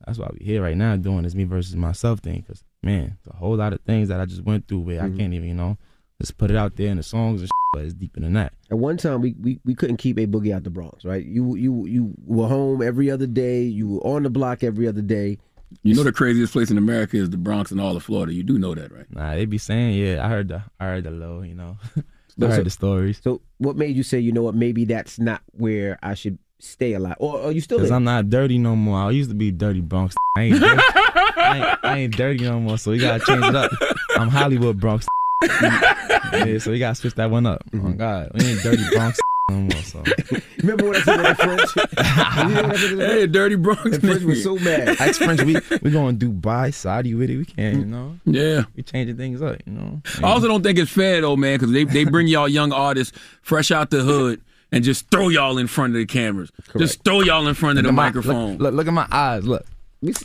that's 0.05 0.17
why 0.17 0.29
we 0.37 0.45
here 0.45 0.61
right 0.61 0.77
now 0.77 0.95
doing 0.97 1.23
this 1.23 1.35
me 1.35 1.43
versus 1.45 1.75
myself 1.75 2.19
thing. 2.19 2.43
Cause 2.47 2.63
man, 2.83 3.17
it's 3.19 3.27
a 3.33 3.37
whole 3.37 3.55
lot 3.55 3.73
of 3.73 3.81
things 3.81 4.09
that 4.09 4.19
I 4.19 4.25
just 4.25 4.43
went 4.43 4.67
through 4.67 4.79
where 4.81 5.01
I 5.01 5.09
can't 5.09 5.33
even 5.33 5.47
you 5.47 5.53
know 5.53 5.77
just 6.19 6.37
put 6.37 6.51
it 6.51 6.57
out 6.57 6.75
there 6.75 6.89
in 6.89 6.97
the 6.97 7.03
songs 7.03 7.41
and 7.41 7.47
shit, 7.47 7.51
but 7.73 7.83
it's 7.85 7.93
deeper 7.95 8.19
than 8.19 8.33
that. 8.33 8.53
At 8.69 8.77
one 8.77 8.97
time, 8.97 9.21
we, 9.21 9.35
we, 9.41 9.59
we 9.65 9.73
couldn't 9.73 9.97
keep 9.97 10.19
a 10.19 10.27
boogie 10.27 10.53
out 10.53 10.63
the 10.63 10.69
Bronx, 10.69 11.03
right? 11.03 11.25
You 11.25 11.55
you 11.55 11.85
you 11.87 12.13
were 12.25 12.47
home 12.47 12.81
every 12.81 13.09
other 13.09 13.27
day. 13.27 13.63
You 13.63 13.87
were 13.87 13.99
on 14.01 14.23
the 14.23 14.29
block 14.29 14.63
every 14.63 14.87
other 14.87 15.01
day. 15.01 15.39
You 15.83 15.95
know 15.95 16.03
the 16.03 16.11
craziest 16.11 16.53
place 16.53 16.69
in 16.69 16.77
America 16.77 17.17
is 17.17 17.29
the 17.29 17.37
Bronx 17.37 17.71
and 17.71 17.79
all 17.81 17.95
of 17.95 18.03
Florida. 18.03 18.33
You 18.33 18.43
do 18.43 18.57
know 18.59 18.75
that, 18.75 18.91
right? 18.91 19.05
Nah, 19.13 19.35
they 19.35 19.45
be 19.45 19.57
saying, 19.57 19.93
yeah, 19.95 20.25
I 20.25 20.29
heard 20.29 20.47
the 20.49 20.63
I 20.79 20.85
heard 20.85 21.03
the 21.05 21.11
low, 21.11 21.41
you 21.41 21.55
know. 21.55 21.77
I 21.97 22.01
So- 22.39 22.47
heard 22.47 22.65
the 22.65 22.69
stories. 22.69 23.19
So, 23.23 23.41
what 23.57 23.75
made 23.75 23.95
you 23.95 24.03
say, 24.03 24.19
you 24.19 24.31
know 24.31 24.41
what, 24.43 24.55
maybe 24.55 24.85
that's 24.85 25.19
not 25.19 25.41
where 25.57 25.97
I 26.01 26.13
should 26.13 26.37
stay 26.59 26.93
a 26.93 26.99
lot? 26.99 27.17
Or 27.19 27.41
are 27.41 27.51
you 27.51 27.61
still 27.61 27.79
Cause? 27.79 27.91
I'm 27.91 28.03
not 28.03 28.29
dirty 28.29 28.57
no 28.57 28.75
more. 28.75 28.99
I 28.99 29.11
used 29.11 29.29
to 29.29 29.35
be 29.35 29.51
dirty 29.51 29.81
Bronx. 29.81 30.15
I 30.37 30.41
ain't 30.43 30.59
dirty, 30.59 30.81
I 30.95 31.57
ain't, 31.57 31.79
I 31.85 31.97
ain't 31.99 32.17
dirty 32.17 32.43
no 32.45 32.59
more, 32.59 32.77
so 32.77 32.91
we 32.91 32.99
gotta 32.99 33.23
change 33.25 33.43
it 33.45 33.55
up. 33.55 33.71
I'm 34.17 34.29
Hollywood 34.29 34.79
Bronx. 34.79 35.05
yeah, 35.43 36.57
so 36.59 36.71
we 36.71 36.79
gotta 36.79 36.95
switch 36.95 37.15
that 37.15 37.29
one 37.31 37.45
up. 37.45 37.63
Oh 37.73 37.77
my 37.77 37.91
God, 37.93 38.31
we 38.35 38.45
ain't 38.45 38.61
dirty 38.61 38.83
Bronx 38.93 39.19
no 39.49 39.57
more. 39.59 39.71
So 39.83 40.03
Remember 40.59 40.85
when 40.89 40.95
I 40.97 40.99
said 41.01 41.17
that 41.17 41.29
in 41.29 41.35
French? 41.35 41.75
You 41.75 42.55
know 42.55 42.61
what 42.63 42.75
I 42.75 42.77
said 42.77 42.91
in 42.93 42.99
Hey, 42.99 43.27
dirty 43.27 43.55
Bronx. 43.55 43.83
And 43.85 43.99
French 44.01 44.23
was 44.23 44.39
nigga. 44.39 44.43
so 44.43 44.55
mad. 44.57 44.87
ex 45.01 45.17
French, 45.17 45.41
we 45.43 45.53
we 45.81 45.91
going 45.91 46.17
Dubai, 46.17 46.73
Saudi 46.73 47.13
with 47.15 47.29
it. 47.29 47.37
We 47.37 47.45
can't, 47.45 47.77
you 47.77 47.85
know. 47.85 48.17
Yeah. 48.25 48.63
We 48.75 48.83
changing 48.83 49.17
things 49.17 49.41
up, 49.41 49.57
you 49.65 49.73
know. 49.73 50.01
I 50.23 50.27
also 50.31 50.47
don't 50.47 50.63
think 50.63 50.77
it's 50.79 50.91
fair 50.91 51.21
though, 51.21 51.35
man, 51.35 51.55
because 51.57 51.71
they, 51.71 51.83
they 51.83 52.03
bring 52.05 52.27
y'all 52.27 52.47
young 52.47 52.71
artists 52.71 53.17
fresh 53.41 53.71
out 53.71 53.89
the 53.89 54.01
hood 54.03 54.41
and 54.71 54.83
just 54.83 55.09
throw 55.11 55.27
y'all 55.29 55.57
in 55.57 55.67
front 55.67 55.93
of 55.93 55.99
the 55.99 56.05
cameras. 56.05 56.51
Just 56.77 57.03
throw 57.03 57.21
y'all 57.21 57.47
in 57.47 57.53
front 57.55 57.77
of 57.79 57.83
the 57.83 57.89
Look 57.89 57.93
at 57.93 57.95
my- 57.95 58.05
microphone. 58.05 58.51
Look, 58.53 58.59
look, 58.59 58.73
look 58.73 58.87
at 58.87 58.93
my 58.93 59.07
eyes. 59.11 59.45
Look, 59.45 59.65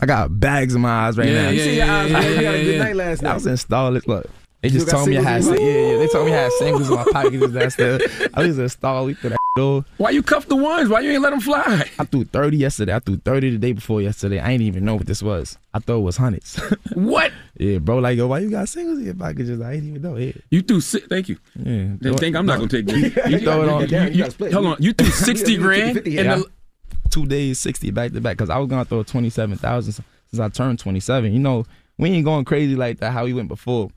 I 0.00 0.06
got 0.06 0.38
bags 0.38 0.74
in 0.74 0.80
my 0.80 1.06
eyes 1.06 1.18
right 1.18 1.28
Yeah, 1.28 1.42
now. 1.42 1.48
yeah, 1.50 1.62
see 1.64 1.76
your 1.76 1.86
eyes, 1.90 2.12
man. 2.12 2.22
You 2.40 2.46
had 2.46 2.54
a 2.54 2.64
good 2.64 2.78
night 2.78 2.96
last 2.96 3.22
night. 3.22 3.30
I 3.30 3.34
was 3.34 3.44
was 3.44 3.50
installed. 3.52 4.06
Look, 4.06 4.26
they 4.68 4.78
just 4.78 4.88
told 4.88 5.08
me 5.08 5.16
I 5.18 5.22
had. 5.22 5.42
singles 5.44 5.60
Yeah, 5.60 5.66
in 5.68 5.90
yeah. 5.92 5.98
They 5.98 6.08
told 6.08 6.26
me 6.26 6.32
I 6.32 6.36
had 6.42 6.52
singles 6.52 6.88
in 6.90 6.94
my 6.96 7.04
pockets. 7.12 7.42
and 7.44 7.52
That 7.54 7.72
stuff. 7.72 8.28
I 8.34 8.46
was 8.46 8.58
installed. 8.58 9.06
We 9.08 9.14
threw 9.14 9.30
that 9.30 9.38
door. 9.56 9.84
Why 9.96 10.10
you 10.10 10.22
cuff 10.22 10.46
the 10.46 10.56
ones? 10.56 10.88
Why 10.88 11.00
you 11.00 11.12
ain't 11.12 11.22
let 11.22 11.30
them 11.30 11.40
fly? 11.40 11.88
I 11.98 12.04
threw 12.04 12.24
thirty 12.24 12.56
yesterday. 12.58 12.94
I 12.94 12.98
threw 12.98 13.16
thirty 13.16 13.50
the 13.50 13.58
day 13.58 13.72
before 13.72 14.02
yesterday. 14.02 14.38
I 14.38 14.50
ain't 14.52 14.62
even 14.62 14.84
know 14.84 14.96
what 14.96 15.06
this 15.06 15.22
was. 15.22 15.56
I 15.74 15.78
thought 15.78 15.98
it 15.98 16.02
was 16.02 16.16
hundreds. 16.16 16.60
What? 16.94 17.32
yeah, 17.58 17.78
bro. 17.78 17.98
Like, 17.98 18.16
yo, 18.16 18.26
why 18.26 18.38
you 18.38 18.50
got 18.50 18.68
singles 18.68 18.98
in 18.98 19.04
your 19.04 19.14
pocket? 19.14 19.46
Just 19.46 19.62
I 19.62 19.74
ain't 19.74 19.84
even 19.84 20.02
know. 20.02 20.16
Yeah, 20.16 20.32
You 20.50 20.62
threw 20.62 20.80
si- 20.80 21.00
thank 21.00 21.28
you. 21.28 21.36
yeah. 21.54 21.88
They 22.00 22.12
think 22.14 22.36
I'm 22.36 22.46
not 22.46 22.56
gonna 22.58 22.68
take 22.68 22.86
this. 22.86 23.16
You 23.30 23.38
throw 23.40 23.62
it 23.62 23.68
on. 23.68 23.86
down, 23.88 24.12
you 24.14 24.24
hold 24.52 24.66
on, 24.66 24.76
you 24.80 24.92
threw 24.92 25.06
sixty 25.08 25.52
You 25.52 25.58
gotta 25.60 25.74
do 25.92 25.92
grand 25.92 26.06
in 26.06 26.26
the 26.26 26.46
two 27.10 27.26
days, 27.26 27.58
sixty 27.58 27.90
back 27.90 28.12
to 28.12 28.20
back. 28.20 28.36
Cause 28.38 28.50
I 28.50 28.58
was 28.58 28.68
gonna 28.68 28.84
throw 28.84 29.02
twenty 29.02 29.30
seven 29.30 29.56
thousand 29.58 29.92
since 29.92 30.40
I 30.40 30.48
turned 30.48 30.78
twenty 30.78 31.00
seven. 31.00 31.32
You 31.32 31.38
know, 31.38 31.64
we 31.98 32.10
ain't 32.10 32.24
going 32.24 32.44
crazy 32.44 32.76
like 32.76 32.98
that 33.00 33.12
how 33.12 33.24
we 33.24 33.32
went 33.34 33.48
before. 33.48 33.90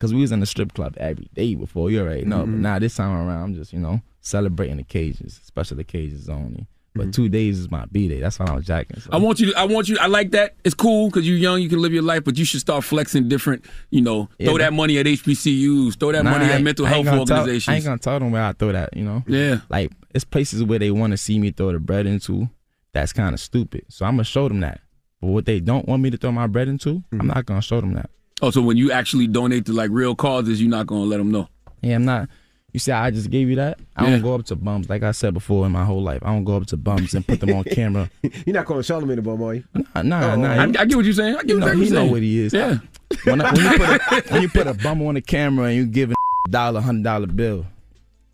Cause 0.00 0.12
we 0.12 0.20
was 0.20 0.32
in 0.32 0.40
the 0.40 0.46
strip 0.46 0.74
club 0.74 0.94
every 0.98 1.30
day 1.34 1.54
before. 1.54 1.90
You 1.90 2.02
already 2.02 2.24
know. 2.24 2.40
But 2.40 2.48
mm-hmm. 2.48 2.62
now 2.62 2.78
this 2.78 2.96
time 2.96 3.12
around, 3.12 3.42
I'm 3.42 3.54
just 3.54 3.72
you 3.72 3.78
know 3.78 4.02
celebrating 4.20 4.78
occasions, 4.78 5.40
special 5.42 5.78
occasions 5.80 6.28
only. 6.28 6.66
But 6.96 7.04
mm-hmm. 7.04 7.10
two 7.10 7.28
days 7.28 7.58
is 7.58 7.70
my 7.72 7.86
b 7.86 8.08
day. 8.08 8.20
That's 8.20 8.38
why 8.38 8.46
I 8.46 8.54
was 8.54 8.66
jacking. 8.66 9.00
So. 9.00 9.10
I 9.12 9.16
want 9.16 9.40
you. 9.40 9.52
To, 9.52 9.58
I 9.58 9.64
want 9.64 9.88
you. 9.88 9.98
I 10.00 10.06
like 10.06 10.30
that. 10.30 10.54
It's 10.62 10.76
cool 10.76 11.08
because 11.08 11.26
you're 11.26 11.36
young. 11.36 11.60
You 11.60 11.68
can 11.68 11.80
live 11.82 11.92
your 11.92 12.04
life, 12.04 12.22
but 12.22 12.38
you 12.38 12.44
should 12.44 12.60
start 12.60 12.84
flexing 12.84 13.28
different. 13.28 13.64
You 13.90 14.00
know, 14.02 14.28
Yeah, 14.38 14.48
throw 14.48 14.58
that 14.58 14.72
money 14.72 14.98
at 14.98 15.06
HBCUs. 15.06 15.98
Throw 15.98 16.12
that 16.12 16.22
Nah, 16.22 16.30
money 16.30 16.44
at 16.52 16.62
mental 16.62 16.86
health 16.86 17.04
gonna 17.04 17.24
tell- 17.24 17.38
organizations. 17.38 17.72
I 17.72 17.76
ain't 17.76 17.84
gonna 17.84 17.98
tell 17.98 18.20
them 18.20 18.30
where 18.30 18.44
I 18.44 18.52
throw 18.52 18.70
that. 18.70 18.96
You 18.96 19.04
know. 19.04 19.24
yeah. 19.26 19.60
Like 19.68 19.90
it's 20.14 20.24
places 20.24 20.62
where 20.62 20.78
they 20.78 20.92
want 20.92 21.10
to 21.10 21.16
see 21.16 21.38
me 21.40 21.50
throw 21.50 21.72
the 21.72 21.80
bread 21.80 22.06
into. 22.06 22.48
That's 22.92 23.12
kind 23.12 23.34
of 23.34 23.40
stupid. 23.40 23.86
So 23.88 24.06
I'm 24.06 24.12
gonna 24.12 24.24
show 24.24 24.46
them 24.48 24.60
that. 24.60 24.80
But 25.20 25.28
what 25.28 25.46
they 25.46 25.58
don't 25.58 25.88
want 25.88 26.00
me 26.00 26.10
to 26.10 26.16
throw 26.16 26.30
my 26.30 26.46
bread 26.46 26.68
into, 26.68 27.02
I'm 27.10 27.18
mm-hmm. 27.18 27.26
not 27.26 27.44
gonna 27.46 27.62
show 27.62 27.80
them 27.80 27.94
that. 27.94 28.08
Oh, 28.42 28.50
so 28.50 28.60
when 28.62 28.76
you 28.76 28.90
actually 28.92 29.26
donate 29.26 29.66
to 29.66 29.72
like 29.72 29.90
real 29.92 30.14
causes, 30.14 30.60
you're 30.60 30.70
not 30.70 30.86
gonna 30.86 31.02
let 31.04 31.18
them 31.18 31.30
know. 31.30 31.48
Yeah, 31.82 31.96
I'm 31.96 32.04
not. 32.04 32.28
You 32.72 32.80
see, 32.80 32.90
I 32.90 33.12
just 33.12 33.30
gave 33.30 33.48
you 33.48 33.54
that. 33.56 33.78
I 33.96 34.04
Yeah. 34.04 34.10
don't 34.10 34.22
go 34.22 34.34
up 34.34 34.44
to 34.46 34.56
bums 34.56 34.88
like 34.88 35.04
I 35.04 35.12
said 35.12 35.32
before 35.32 35.64
in 35.64 35.70
my 35.72 35.84
whole 35.84 36.02
life. 36.02 36.18
I 36.24 36.32
don't 36.32 36.42
go 36.42 36.56
up 36.56 36.66
to 36.66 36.76
bums 36.76 37.14
and 37.14 37.24
put 37.24 37.38
them 37.40 37.52
on 37.54 37.62
camera. 37.70 38.10
You're 38.22 38.54
not 38.54 38.66
calling 38.66 38.82
Charlamagne 38.82 39.18
a 39.18 39.22
bum, 39.22 39.40
are 39.42 39.54
you? 39.54 39.64
Nah, 39.74 40.02
nah, 40.02 40.32
Oh, 40.32 40.36
nah. 40.36 40.52
I- 40.54 40.62
I 40.64 40.66
get 40.84 40.96
what 40.96 41.04
you're 41.04 41.14
saying. 41.14 41.36
I 41.36 41.42
get 41.42 41.50
you 41.50 41.54
what 41.60 41.66
know, 41.66 41.72
you're 41.74 41.84
he 41.84 41.90
know 41.90 42.06
what 42.06 42.22
he 42.22 42.40
is. 42.40 42.52
Yeah. 42.52 42.78
When, 43.22 43.40
I, 43.40 43.52
when, 43.52 43.62
you 43.64 43.78
put 43.78 43.88
a, 43.88 44.22
when 44.32 44.42
you 44.42 44.48
put 44.48 44.66
a 44.66 44.74
bum 44.74 45.02
on 45.02 45.14
the 45.14 45.20
camera 45.20 45.66
and 45.66 45.76
you 45.76 45.86
give 45.86 46.10
a 46.10 46.14
dollar, 46.50 46.80
hundred 46.80 47.04
dollar 47.04 47.26
bill, 47.28 47.64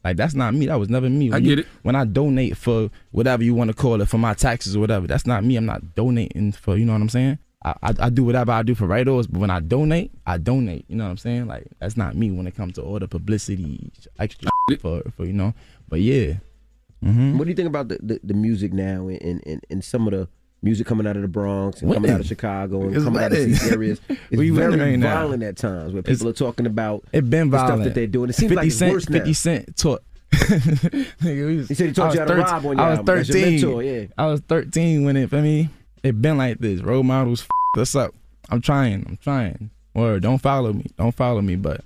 like 0.03 0.17
that's 0.17 0.33
not 0.35 0.55
me. 0.55 0.65
That 0.67 0.81
was 0.81 0.89
never 0.89 1.11
me. 1.11 1.29
When 1.29 1.35
I 1.35 1.39
you- 1.45 1.57
get 1.57 1.59
it. 1.59 1.67
When 1.83 1.95
I 1.95 2.07
donate 2.07 2.57
for 2.57 2.89
whatever 3.11 3.45
you 3.45 3.55
want 3.55 3.69
to 3.69 3.75
call 3.77 4.01
it, 4.01 4.07
for 4.09 4.17
my 4.17 4.33
taxes 4.33 4.75
or 4.75 4.81
whatever, 4.81 5.07
that's 5.07 5.27
not 5.27 5.45
me. 5.45 5.57
I'm 5.57 5.67
not 5.67 5.95
donating 5.95 6.53
for. 6.53 6.79
You 6.79 6.87
know 6.87 6.95
what 6.95 7.03
I'm 7.03 7.11
saying? 7.11 7.39
I, 7.65 7.75
I, 7.83 7.95
I 8.01 8.09
do 8.11 8.25
whatever 8.25 8.53
I 8.53 8.63
do 8.63 8.75
for 8.75 8.87
writers, 8.87 9.27
but 9.27 9.39
when 9.41 9.51
I 9.51 9.61
donate, 9.61 10.11
I 10.27 10.39
donate. 10.39 10.87
You 10.89 10.97
know 10.97 11.05
what 11.05 11.11
I'm 11.11 11.17
saying? 11.19 11.47
Like 11.47 11.67
that's 11.79 11.97
not 11.97 12.15
me 12.17 12.31
when 12.31 12.47
it 12.47 12.57
comes 12.57 12.75
to 12.75 12.83
all 12.83 12.99
the 12.99 13.09
publicity, 13.09 13.91
extra 14.19 14.49
for 14.81 15.03
for 15.17 15.25
you 15.27 15.33
know. 15.33 15.53
But 15.89 16.01
yeah. 16.01 16.35
Mm-hmm. 17.05 17.39
What 17.39 17.45
do 17.45 17.51
you 17.51 17.57
think 17.57 17.69
about 17.69 17.89
the, 17.89 17.99
the, 18.03 18.21
the 18.23 18.35
music 18.35 18.75
now 18.75 19.09
and, 19.09 19.43
and, 19.47 19.65
and 19.71 19.83
some 19.83 20.07
of 20.07 20.13
the 20.13 20.29
music 20.63 20.87
coming 20.87 21.07
out 21.07 21.17
of 21.17 21.23
the 21.23 21.29
Bronx 21.29 21.81
and 21.81 21.91
coming 21.95 22.11
out 22.11 22.21
of 22.21 22.27
Chicago 22.27 22.83
and 22.83 22.95
It's 22.95 23.05
coming 23.05 23.23
out 23.23 23.33
of 23.33 23.39
winning. 23.39 23.49
these 23.49 23.73
areas? 23.73 24.01
It's 24.09 24.19
We 24.39 24.51
very 24.51 24.73
winning 24.73 24.87
right 24.87 24.99
now. 24.99 25.15
violent 25.15 25.43
at 25.43 25.57
times 25.57 25.95
where 25.95 26.03
people 26.03 26.29
are 26.29 26.35
talking 26.35 26.67
about 26.67 27.03
It 27.13 27.31
been 27.31 27.49
the 27.49 27.57
violent. 27.57 27.69
stuff 27.77 27.85
that 27.85 27.95
they're 27.95 28.07
doing. 28.07 28.29
It 28.29 28.35
seems 28.35 28.51
50 28.51 28.57
like 28.57 28.67
it's 28.67 28.77
Cent, 28.77 28.93
worse 28.93 29.09
now. 29.09 29.19
50 29.19 29.33
Cent 29.33 29.77
taught. 29.79 30.03
he 30.31 31.65
said 31.75 31.87
he 31.89 31.93
taught 31.95 32.13
you 32.15 32.21
how 32.21 32.27
to 32.27 32.35
rob 32.35 32.67
on 32.67 32.77
your 32.77 32.81
I 32.87 32.91
was 32.91 32.99
album. 32.99 33.25
13. 33.25 33.43
mentor, 33.51 33.83
yeah. 33.83 34.05
I 34.19 34.27
was 34.27 34.41
13 34.41 35.05
when 35.05 35.17
it, 35.17 35.31
for 35.31 35.41
me, 35.41 35.71
it 36.03 36.21
been 36.21 36.39
like 36.39 36.59
this. 36.59 36.81
Role 36.81 37.03
models, 37.03 37.43
f- 37.43 37.81
us 37.81 37.95
up. 37.95 38.15
I'm 38.49 38.61
trying. 38.61 39.05
I'm 39.09 39.17
trying. 39.19 39.71
Or 39.95 40.21
don't 40.21 40.39
follow 40.39 40.73
me. 40.73 40.87
Don't 40.97 41.15
follow 41.15 41.41
me, 41.41 41.57
but, 41.57 41.83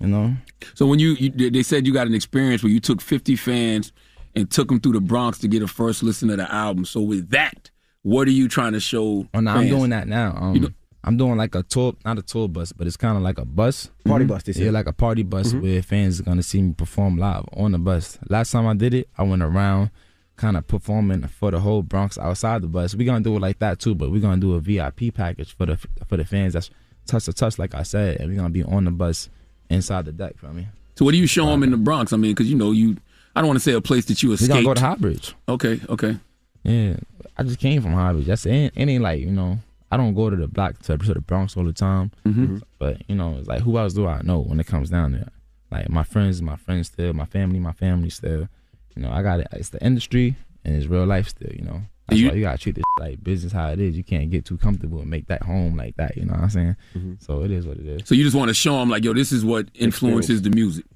you 0.00 0.06
know. 0.08 0.34
So 0.74 0.86
when 0.86 0.98
you, 0.98 1.12
you 1.14 1.50
they 1.50 1.62
said 1.62 1.86
you 1.86 1.92
got 1.92 2.06
an 2.06 2.14
experience 2.14 2.62
where 2.62 2.72
you 2.72 2.80
took 2.80 3.00
50 3.00 3.36
fans 3.36 3.92
and 4.34 4.50
took 4.50 4.68
them 4.68 4.80
through 4.80 4.92
the 4.92 5.00
Bronx 5.00 5.38
to 5.38 5.48
get 5.48 5.62
a 5.62 5.66
first 5.68 6.02
listen 6.02 6.28
to 6.28 6.36
the 6.36 6.52
album. 6.52 6.84
So 6.84 7.00
with 7.00 7.30
that, 7.30 7.70
what 8.02 8.28
are 8.28 8.32
you 8.32 8.48
trying 8.48 8.72
to 8.74 8.80
show? 8.80 9.26
Oh, 9.34 9.40
no, 9.40 9.50
I'm 9.52 9.68
doing 9.68 9.90
that 9.90 10.06
now. 10.08 10.36
Um, 10.38 10.54
You 10.54 10.60
know- 10.60 10.68
I'm 11.04 11.16
doing 11.16 11.36
like 11.36 11.54
a 11.54 11.62
tour, 11.62 11.94
not 12.04 12.18
a 12.18 12.22
tour 12.22 12.48
bus, 12.48 12.72
but 12.72 12.88
it's 12.88 12.96
kind 12.96 13.16
of 13.16 13.22
like 13.22 13.38
a 13.38 13.44
bus. 13.44 13.90
Party 14.04 14.24
Mhm. 14.24 14.28
bus, 14.28 14.42
they 14.42 14.52
say. 14.52 14.64
Yeah, 14.64 14.72
like 14.72 14.88
a 14.88 14.92
party 14.92 15.22
bus 15.22 15.52
Mhm. 15.52 15.62
where 15.62 15.80
fans 15.80 16.18
are 16.18 16.24
gonna 16.24 16.42
see 16.42 16.60
me 16.60 16.72
perform 16.72 17.16
live 17.16 17.44
on 17.52 17.70
the 17.72 17.78
bus. 17.78 18.18
Last 18.28 18.50
time 18.50 18.66
I 18.66 18.74
did 18.74 18.92
it, 18.92 19.08
I 19.16 19.22
went 19.22 19.40
around 19.42 19.90
kind 20.36 20.56
of 20.56 20.66
performing 20.66 21.26
for 21.28 21.50
the 21.50 21.60
whole 21.60 21.82
Bronx 21.82 22.18
outside 22.18 22.62
the 22.62 22.66
bus. 22.68 22.94
We're 22.94 23.06
gonna 23.06 23.24
do 23.24 23.36
it 23.36 23.40
like 23.40 23.58
that 23.60 23.78
too, 23.80 23.94
but 23.94 24.10
we're 24.10 24.20
gonna 24.20 24.40
do 24.40 24.54
a 24.54 24.60
VIP 24.60 25.14
package 25.14 25.56
for 25.56 25.66
the 25.66 25.76
for 26.06 26.16
the 26.16 26.24
fans 26.24 26.52
that's 26.52 26.70
touch 27.06 27.24
to 27.24 27.32
touch, 27.32 27.58
like 27.58 27.74
I 27.74 27.82
said, 27.82 28.20
and 28.20 28.30
we're 28.30 28.36
gonna 28.36 28.50
be 28.50 28.62
on 28.62 28.84
the 28.84 28.90
bus 28.90 29.28
inside 29.70 30.04
the 30.04 30.12
deck 30.12 30.36
for 30.38 30.48
me. 30.48 30.68
So 30.96 31.04
what 31.04 31.12
do 31.12 31.18
you 31.18 31.26
show 31.26 31.46
them 31.46 31.62
in 31.62 31.70
the 31.70 31.76
Bronx? 31.76 32.12
I 32.12 32.16
mean, 32.16 32.32
because 32.32 32.50
you 32.50 32.56
know 32.56 32.72
you, 32.72 32.96
I 33.34 33.40
don't 33.40 33.48
want 33.48 33.58
to 33.58 33.62
say 33.62 33.72
a 33.72 33.80
place 33.80 34.06
that 34.06 34.22
you 34.22 34.32
escape. 34.32 34.50
We're 34.50 34.72
escaped. 34.72 34.80
gonna 34.80 34.96
go 34.96 34.96
to 34.96 35.18
Highbridge. 35.18 35.34
Okay, 35.48 35.80
okay. 35.88 36.16
Yeah, 36.62 36.96
I 37.36 37.42
just 37.42 37.58
came 37.58 37.80
from 37.82 37.92
Highbridge. 37.92 38.26
That's 38.26 38.46
it. 38.46 38.72
It 38.74 38.88
ain't 38.88 39.02
like 39.02 39.20
you 39.20 39.30
know. 39.30 39.58
I 39.90 39.96
don't 39.96 40.14
go 40.14 40.28
to 40.28 40.34
the 40.36 40.48
block 40.48 40.80
to, 40.82 40.98
to 40.98 41.14
the 41.14 41.20
Bronx 41.20 41.56
all 41.56 41.64
the 41.64 41.72
time. 41.72 42.10
Mhm. 42.26 42.60
But 42.78 43.08
you 43.08 43.14
know, 43.14 43.36
it's 43.38 43.46
like 43.48 43.62
who 43.62 43.78
else 43.78 43.92
do 43.92 44.06
I 44.06 44.20
know 44.22 44.40
when 44.40 44.58
it 44.58 44.66
comes 44.66 44.90
down 44.90 45.12
there? 45.12 45.28
Like 45.70 45.88
my 45.88 46.02
friends, 46.02 46.42
my 46.42 46.56
friends 46.56 46.88
still, 46.88 47.12
my 47.12 47.24
family, 47.24 47.60
my 47.60 47.72
family 47.72 48.10
still. 48.10 48.48
You 48.96 49.02
know, 49.02 49.10
I 49.10 49.22
got 49.22 49.40
it. 49.40 49.48
It's 49.52 49.68
the 49.70 49.84
industry 49.84 50.36
and 50.64 50.74
it's 50.76 50.86
real 50.86 51.04
life 51.06 51.28
still. 51.28 51.52
You 51.52 51.62
know, 51.64 51.82
that's 52.08 52.20
You- 52.20 52.28
why 52.28 52.34
you 52.34 52.40
gotta 52.42 52.58
treat 52.58 52.74
this 52.76 52.84
like 52.98 53.22
business 53.22 53.52
how 53.52 53.68
it 53.70 53.80
is. 53.80 53.96
You 53.96 54.04
can't 54.04 54.30
get 54.30 54.44
too 54.44 54.56
comfortable 54.58 55.00
and 55.00 55.10
make 55.10 55.26
that 55.26 55.42
home 55.42 55.76
like 55.76 55.96
that. 55.96 56.16
You 56.16 56.24
know 56.24 56.32
what 56.34 56.42
I'm 56.42 56.50
saying? 56.50 56.76
So 57.20 57.42
it 57.44 57.50
is 57.50 57.66
what 57.66 57.76
it 57.78 57.86
is. 57.86 58.02
So 58.08 58.14
you 58.14 58.24
just 58.24 58.36
want 58.36 58.48
to 58.48 58.54
show 58.54 58.78
them 58.78 58.88
like, 58.90 59.04
yo, 59.04 59.12
this 59.12 59.32
is 59.32 59.44
what 59.44 59.68
influences 59.74 60.42
the 60.42 60.50
music. 60.50 60.86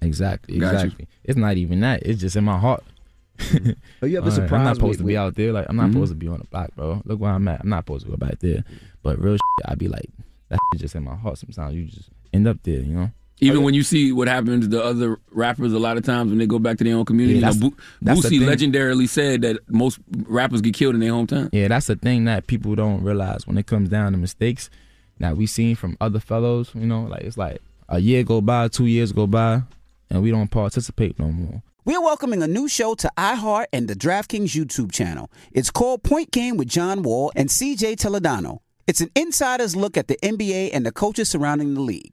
Exactly, 0.00 0.58
Got 0.58 0.72
you. 0.72 0.78
exactly. 0.78 1.08
It's 1.24 1.36
not 1.36 1.56
even 1.56 1.80
that. 1.80 2.04
It's 2.04 2.20
just 2.20 2.36
in 2.36 2.44
my 2.44 2.58
heart. 2.58 2.84
Are 4.02 4.06
you 4.08 4.18
ever 4.18 4.26
Alright, 4.30 4.32
surprised 4.32 4.52
I'm 4.54 4.64
not 4.64 4.74
supposed 4.76 4.98
to 4.98 5.04
be 5.04 5.16
out 5.16 5.34
there. 5.34 5.52
Like 5.52 5.66
I'm 5.68 5.76
not 5.76 5.84
Mm-hmm. 5.86 5.90
Mhm. 5.90 5.94
supposed 5.94 6.12
to 6.12 6.16
be 6.16 6.28
on 6.28 6.38
the 6.38 6.44
block, 6.46 6.74
bro. 6.76 7.02
Look 7.04 7.20
where 7.20 7.32
I'm 7.32 7.46
at. 7.48 7.60
I'm 7.60 7.68
not 7.68 7.80
supposed 7.84 8.04
to 8.04 8.10
go 8.12 8.16
back 8.16 8.38
there. 8.40 8.64
But 9.02 9.18
real, 9.20 9.34
shit, 9.34 9.40
I 9.66 9.74
be 9.74 9.88
like, 9.88 10.08
that 10.48 10.58
shit 10.72 10.80
just 10.82 10.94
in 10.94 11.04
my 11.04 11.14
heart. 11.16 11.38
Sometimes 11.38 11.74
you 11.74 11.84
just 11.86 12.10
end 12.32 12.46
up 12.46 12.58
there, 12.62 12.80
you 12.80 12.94
know. 12.94 13.10
Even 13.40 13.62
when 13.62 13.74
you 13.74 13.82
see 13.82 14.10
what 14.12 14.26
happens 14.26 14.64
to 14.64 14.68
the 14.68 14.82
other 14.82 15.18
rappers, 15.30 15.72
a 15.72 15.78
lot 15.78 15.96
of 15.96 16.04
times 16.04 16.30
when 16.30 16.38
they 16.38 16.46
go 16.46 16.58
back 16.58 16.78
to 16.78 16.84
their 16.84 16.96
own 16.96 17.04
community, 17.04 17.38
Yeah, 17.38 17.52
you 17.52 17.60
know, 17.60 17.70
Bo- 18.02 18.14
Boosie 18.14 18.40
legendarily 18.40 19.08
said 19.08 19.42
that 19.42 19.58
most 19.68 19.98
rappers 20.26 20.60
get 20.60 20.74
killed 20.74 20.94
in 20.94 21.00
their 21.00 21.12
hometown. 21.12 21.48
Yeah, 21.52 21.68
that's 21.68 21.86
the 21.86 21.96
thing 21.96 22.24
that 22.24 22.46
people 22.48 22.74
don't 22.74 23.02
realize 23.02 23.46
when 23.46 23.56
it 23.58 23.66
comes 23.66 23.88
down 23.88 24.12
to 24.12 24.18
mistakes 24.18 24.70
that 25.20 25.36
we 25.36 25.46
seen 25.46 25.76
from 25.76 25.96
other 26.00 26.18
fellows. 26.20 26.70
You 26.74 26.86
know, 26.86 27.02
like 27.04 27.22
it's 27.22 27.36
like 27.36 27.60
a 27.88 28.00
year 28.00 28.24
go 28.24 28.40
by, 28.40 28.68
two 28.68 28.86
years 28.86 29.12
go 29.12 29.26
by, 29.26 29.62
and 30.10 30.22
we 30.22 30.30
don't 30.30 30.50
participate 30.50 31.18
no 31.18 31.28
more. 31.30 31.62
We're 31.84 32.02
welcoming 32.02 32.42
a 32.42 32.46
new 32.48 32.68
show 32.68 32.94
to 32.96 33.10
iHeart 33.16 33.66
and 33.72 33.88
the 33.88 33.94
DraftKings 33.94 34.48
YouTube 34.54 34.92
channel. 34.92 35.30
It's 35.52 35.70
called 35.70 36.02
Point 36.02 36.30
Game 36.32 36.56
with 36.58 36.68
John 36.68 37.02
Wall 37.02 37.32
and 37.34 37.48
CJ 37.48 37.96
Toledano. 37.96 38.58
It's 38.86 39.00
an 39.00 39.10
insider's 39.14 39.74
look 39.74 39.96
at 39.96 40.08
the 40.08 40.16
NBA 40.22 40.70
and 40.74 40.84
the 40.84 40.92
coaches 40.92 41.30
surrounding 41.30 41.72
the 41.74 41.80
league. 41.80 42.12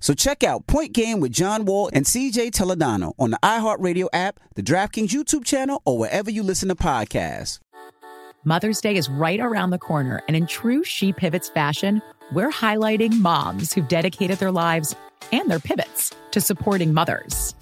So 0.00 0.14
check 0.14 0.42
out 0.42 0.66
Point 0.66 0.92
Game 0.92 1.20
with 1.20 1.32
John 1.32 1.64
Wall 1.64 1.90
and 1.92 2.04
CJ 2.04 2.50
Toledano 2.50 3.12
on 3.18 3.30
the 3.30 3.38
iHeartRadio 3.42 4.08
app, 4.12 4.40
the 4.54 4.62
DraftKings 4.62 5.08
YouTube 5.08 5.44
channel, 5.44 5.82
or 5.84 5.98
wherever 5.98 6.30
you 6.30 6.42
listen 6.42 6.68
to 6.68 6.74
podcasts. 6.74 7.60
Mother's 8.44 8.80
Day 8.80 8.96
is 8.96 9.08
right 9.08 9.40
around 9.40 9.70
the 9.70 9.78
corner, 9.78 10.22
and 10.28 10.36
in 10.36 10.46
true 10.46 10.84
She 10.84 11.14
Pivots 11.14 11.48
fashion, 11.48 12.02
we're 12.32 12.50
highlighting 12.50 13.18
moms 13.20 13.72
who've 13.72 13.88
dedicated 13.88 14.38
their 14.38 14.52
lives 14.52 14.94
and 15.32 15.50
their 15.50 15.58
pivots 15.58 16.12
to 16.32 16.40
supporting 16.40 16.92
mothers. 16.92 17.54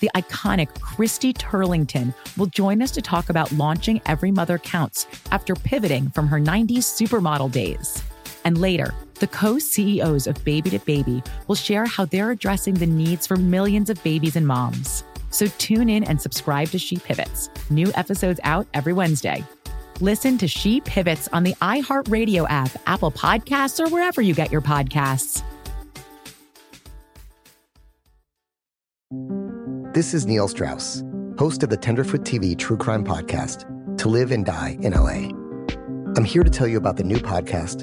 The 0.00 0.10
iconic 0.14 0.80
Christy 0.80 1.32
Turlington 1.32 2.14
will 2.36 2.46
join 2.46 2.82
us 2.82 2.92
to 2.92 3.02
talk 3.02 3.30
about 3.30 3.50
launching 3.50 4.00
Every 4.06 4.30
Mother 4.30 4.58
Counts 4.58 5.08
after 5.32 5.56
pivoting 5.56 6.10
from 6.10 6.28
her 6.28 6.38
90s 6.38 6.84
supermodel 6.84 7.50
days. 7.50 8.00
And 8.44 8.58
later, 8.58 8.94
the 9.18 9.26
co 9.26 9.58
CEOs 9.58 10.26
of 10.26 10.42
Baby 10.44 10.70
to 10.70 10.78
Baby 10.80 11.22
will 11.46 11.54
share 11.54 11.86
how 11.86 12.04
they're 12.04 12.30
addressing 12.30 12.74
the 12.74 12.86
needs 12.86 13.26
for 13.26 13.36
millions 13.36 13.90
of 13.90 14.02
babies 14.02 14.36
and 14.36 14.46
moms. 14.46 15.04
So 15.30 15.46
tune 15.58 15.88
in 15.88 16.04
and 16.04 16.20
subscribe 16.20 16.68
to 16.68 16.78
She 16.78 16.96
Pivots. 16.96 17.50
New 17.70 17.92
episodes 17.94 18.40
out 18.44 18.66
every 18.74 18.92
Wednesday. 18.92 19.44
Listen 20.00 20.38
to 20.38 20.48
She 20.48 20.80
Pivots 20.80 21.28
on 21.32 21.42
the 21.42 21.54
iHeartRadio 21.54 22.46
app, 22.48 22.70
Apple 22.86 23.10
Podcasts, 23.10 23.84
or 23.84 23.88
wherever 23.90 24.22
you 24.22 24.34
get 24.34 24.52
your 24.52 24.62
podcasts. 24.62 25.42
This 29.92 30.14
is 30.14 30.26
Neil 30.26 30.46
Strauss, 30.46 31.02
host 31.38 31.62
of 31.62 31.70
the 31.70 31.76
Tenderfoot 31.76 32.20
TV 32.20 32.56
True 32.56 32.76
Crime 32.76 33.04
Podcast, 33.04 33.66
To 33.98 34.08
Live 34.08 34.30
and 34.30 34.44
Die 34.46 34.78
in 34.80 34.92
LA. 34.92 35.30
I'm 36.16 36.24
here 36.24 36.44
to 36.44 36.50
tell 36.50 36.68
you 36.68 36.78
about 36.78 36.96
the 36.96 37.04
new 37.04 37.18
podcast 37.18 37.82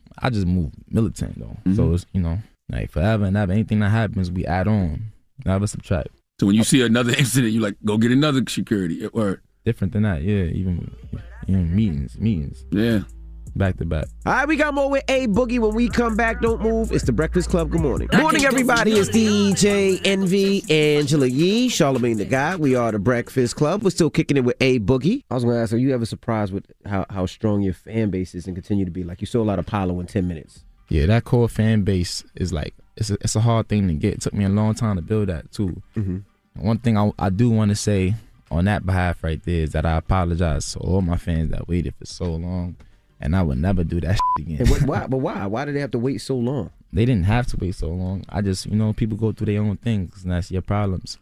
I 0.21 0.29
just 0.29 0.47
move 0.47 0.71
militant 0.89 1.39
though. 1.39 1.57
Mm-hmm. 1.65 1.75
So 1.75 1.93
it's 1.93 2.05
you 2.13 2.21
know 2.21 2.39
like 2.69 2.91
forever 2.91 3.25
and 3.25 3.37
ever. 3.37 3.51
Anything 3.51 3.79
that 3.79 3.89
happens, 3.89 4.31
we 4.31 4.45
add 4.45 4.67
on, 4.67 5.11
never 5.45 5.67
subtract. 5.67 6.09
So 6.39 6.47
when 6.47 6.55
you 6.55 6.63
see 6.63 6.81
another 6.81 7.13
incident, 7.17 7.53
you 7.53 7.59
like 7.59 7.75
go 7.85 7.97
get 7.97 8.11
another 8.11 8.41
security 8.47 9.05
or 9.07 9.41
different 9.65 9.93
than 9.93 10.03
that. 10.03 10.21
Yeah, 10.21 10.43
even 10.43 10.91
even 11.47 11.75
meetings, 11.75 12.17
meetings. 12.19 12.65
Yeah. 12.71 13.01
Back 13.55 13.77
to 13.77 13.85
back. 13.85 14.05
All 14.25 14.33
right, 14.33 14.47
we 14.47 14.55
got 14.55 14.73
more 14.73 14.89
with 14.89 15.03
A 15.09 15.27
Boogie 15.27 15.59
when 15.59 15.75
we 15.75 15.89
come 15.89 16.15
back. 16.15 16.41
Don't 16.41 16.61
move. 16.61 16.91
It's 16.91 17.03
the 17.03 17.11
Breakfast 17.11 17.49
Club. 17.49 17.69
Good 17.69 17.81
morning. 17.81 18.07
Good 18.07 18.21
morning, 18.21 18.45
everybody. 18.45 18.93
It's 18.93 19.09
DJ 19.09 19.99
Envy, 20.05 20.63
Angela 20.69 21.27
Yee, 21.27 21.67
Charlamagne 21.67 22.17
the 22.17 22.25
Guy. 22.25 22.55
We 22.55 22.75
are 22.75 22.93
the 22.93 22.99
Breakfast 22.99 23.57
Club. 23.57 23.83
We're 23.83 23.89
still 23.89 24.09
kicking 24.09 24.37
it 24.37 24.45
with 24.45 24.55
A 24.61 24.79
Boogie. 24.79 25.23
I 25.29 25.33
was 25.33 25.43
going 25.43 25.57
to 25.57 25.61
ask, 25.61 25.73
are 25.73 25.77
you 25.77 25.93
ever 25.93 26.05
surprised 26.05 26.53
with 26.53 26.71
how, 26.85 27.05
how 27.09 27.25
strong 27.25 27.61
your 27.61 27.73
fan 27.73 28.09
base 28.09 28.33
is 28.35 28.47
and 28.47 28.55
continue 28.55 28.85
to 28.85 28.91
be? 28.91 29.03
Like, 29.03 29.19
you 29.19 29.27
saw 29.27 29.41
a 29.41 29.43
lot 29.43 29.59
of 29.59 29.67
Apollo 29.67 29.99
in 29.99 30.07
10 30.07 30.27
minutes. 30.27 30.63
Yeah, 30.87 31.07
that 31.07 31.25
core 31.25 31.49
fan 31.49 31.81
base 31.81 32.23
is 32.35 32.53
like, 32.53 32.73
it's 32.95 33.09
a, 33.09 33.15
it's 33.15 33.35
a 33.35 33.41
hard 33.41 33.67
thing 33.67 33.87
to 33.89 33.93
get. 33.93 34.13
It 34.13 34.21
took 34.21 34.33
me 34.33 34.45
a 34.45 34.49
long 34.49 34.75
time 34.75 34.95
to 34.95 35.01
build 35.01 35.27
that, 35.27 35.51
too. 35.51 35.81
Mm-hmm. 35.97 36.19
One 36.65 36.77
thing 36.77 36.97
I, 36.97 37.11
I 37.19 37.29
do 37.29 37.49
want 37.49 37.69
to 37.69 37.75
say 37.75 38.15
on 38.49 38.65
that 38.65 38.85
behalf 38.85 39.23
right 39.23 39.41
there 39.43 39.63
is 39.63 39.73
that 39.73 39.85
I 39.85 39.97
apologize 39.97 40.71
to 40.73 40.79
all 40.79 41.01
my 41.01 41.17
fans 41.17 41.51
that 41.51 41.67
waited 41.67 41.95
for 41.95 42.05
so 42.05 42.25
long 42.25 42.77
and 43.21 43.35
I 43.35 43.41
would 43.43 43.57
never 43.57 43.83
do 43.83 44.01
that 44.01 44.17
again. 44.39 44.67
What, 44.67 44.81
why? 44.83 45.07
But 45.07 45.17
why? 45.17 45.45
Why 45.45 45.65
did 45.65 45.75
they 45.75 45.79
have 45.79 45.91
to 45.91 45.99
wait 45.99 46.19
so 46.19 46.35
long? 46.35 46.71
They 46.93 47.05
didn't 47.05 47.25
have 47.25 47.47
to 47.47 47.57
wait 47.57 47.75
so 47.75 47.87
long. 47.89 48.25
I 48.29 48.41
just, 48.41 48.65
you 48.65 48.75
know, 48.75 48.91
people 48.93 49.17
go 49.17 49.31
through 49.31 49.45
their 49.53 49.61
own 49.61 49.77
things, 49.77 50.23
and 50.23 50.31
that's 50.31 50.51
your 50.51 50.61
problems. 50.61 51.17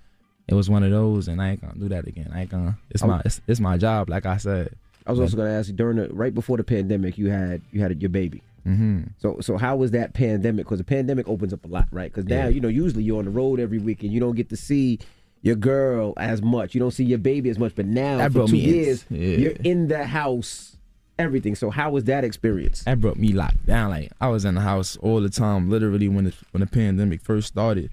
It 0.47 0.55
was 0.55 0.69
one 0.69 0.83
of 0.83 0.89
those, 0.91 1.27
and 1.27 1.39
I 1.41 1.51
ain't 1.51 1.61
gonna 1.61 1.75
do 1.79 1.89
that 1.89 2.07
again. 2.07 2.31
I 2.33 2.41
ain't 2.41 2.49
gonna. 2.49 2.77
It's 2.89 3.03
my, 3.03 3.21
it's, 3.23 3.39
it's 3.47 3.59
my 3.59 3.77
job. 3.77 4.09
Like 4.09 4.25
I 4.25 4.37
said. 4.37 4.75
I 5.05 5.11
was 5.11 5.19
also 5.19 5.37
gonna 5.37 5.51
ask 5.51 5.69
you 5.69 5.73
during 5.75 5.97
the 5.97 6.07
right 6.09 6.33
before 6.33 6.57
the 6.57 6.63
pandemic, 6.63 7.17
you 7.17 7.29
had 7.29 7.61
you 7.71 7.81
had 7.81 7.99
your 8.01 8.09
baby. 8.09 8.41
Mm-hmm. 8.67 9.03
So 9.19 9.37
so 9.41 9.57
how 9.57 9.75
was 9.75 9.91
that 9.91 10.13
pandemic? 10.13 10.65
Because 10.65 10.77
the 10.79 10.83
pandemic 10.83 11.27
opens 11.27 11.53
up 11.53 11.65
a 11.65 11.67
lot, 11.67 11.87
right? 11.91 12.11
Because 12.11 12.25
now 12.25 12.43
Yeah. 12.43 12.49
you 12.49 12.61
know 12.61 12.67
usually 12.67 13.03
you're 13.03 13.17
on 13.19 13.25
the 13.25 13.31
road 13.31 13.59
every 13.59 13.79
week 13.79 14.03
and 14.03 14.11
you 14.11 14.19
don't 14.19 14.35
get 14.35 14.49
to 14.49 14.57
see 14.57 14.99
your 15.41 15.55
girl 15.55 16.13
as 16.17 16.41
much. 16.41 16.75
You 16.75 16.79
don't 16.79 16.91
see 16.91 17.05
your 17.05 17.17
baby 17.17 17.49
as 17.49 17.57
much. 17.57 17.73
But 17.75 17.85
now 17.85 18.17
That 18.17 18.33
for 18.33 18.47
two 18.47 18.57
years, 18.57 19.05
Yeah. 19.09 19.37
you're 19.37 19.51
in 19.63 19.87
the 19.87 20.03
house, 20.05 20.77
everything. 21.19 21.53
So 21.53 21.69
how 21.69 21.91
was 21.91 22.05
that 22.05 22.23
experience? 22.23 22.83
That 22.83 22.99
brought 22.99 23.17
me 23.17 23.33
locked 23.33 23.65
down. 23.65 23.91
Like 23.91 24.11
I 24.19 24.29
was 24.29 24.45
in 24.45 24.55
the 24.55 24.61
house 24.61 24.97
all 24.97 25.21
the 25.21 25.29
time, 25.29 25.69
literally 25.69 26.07
when 26.07 26.25
the 26.25 26.33
when 26.51 26.61
the 26.61 26.67
pandemic 26.67 27.21
first 27.21 27.49
started, 27.49 27.91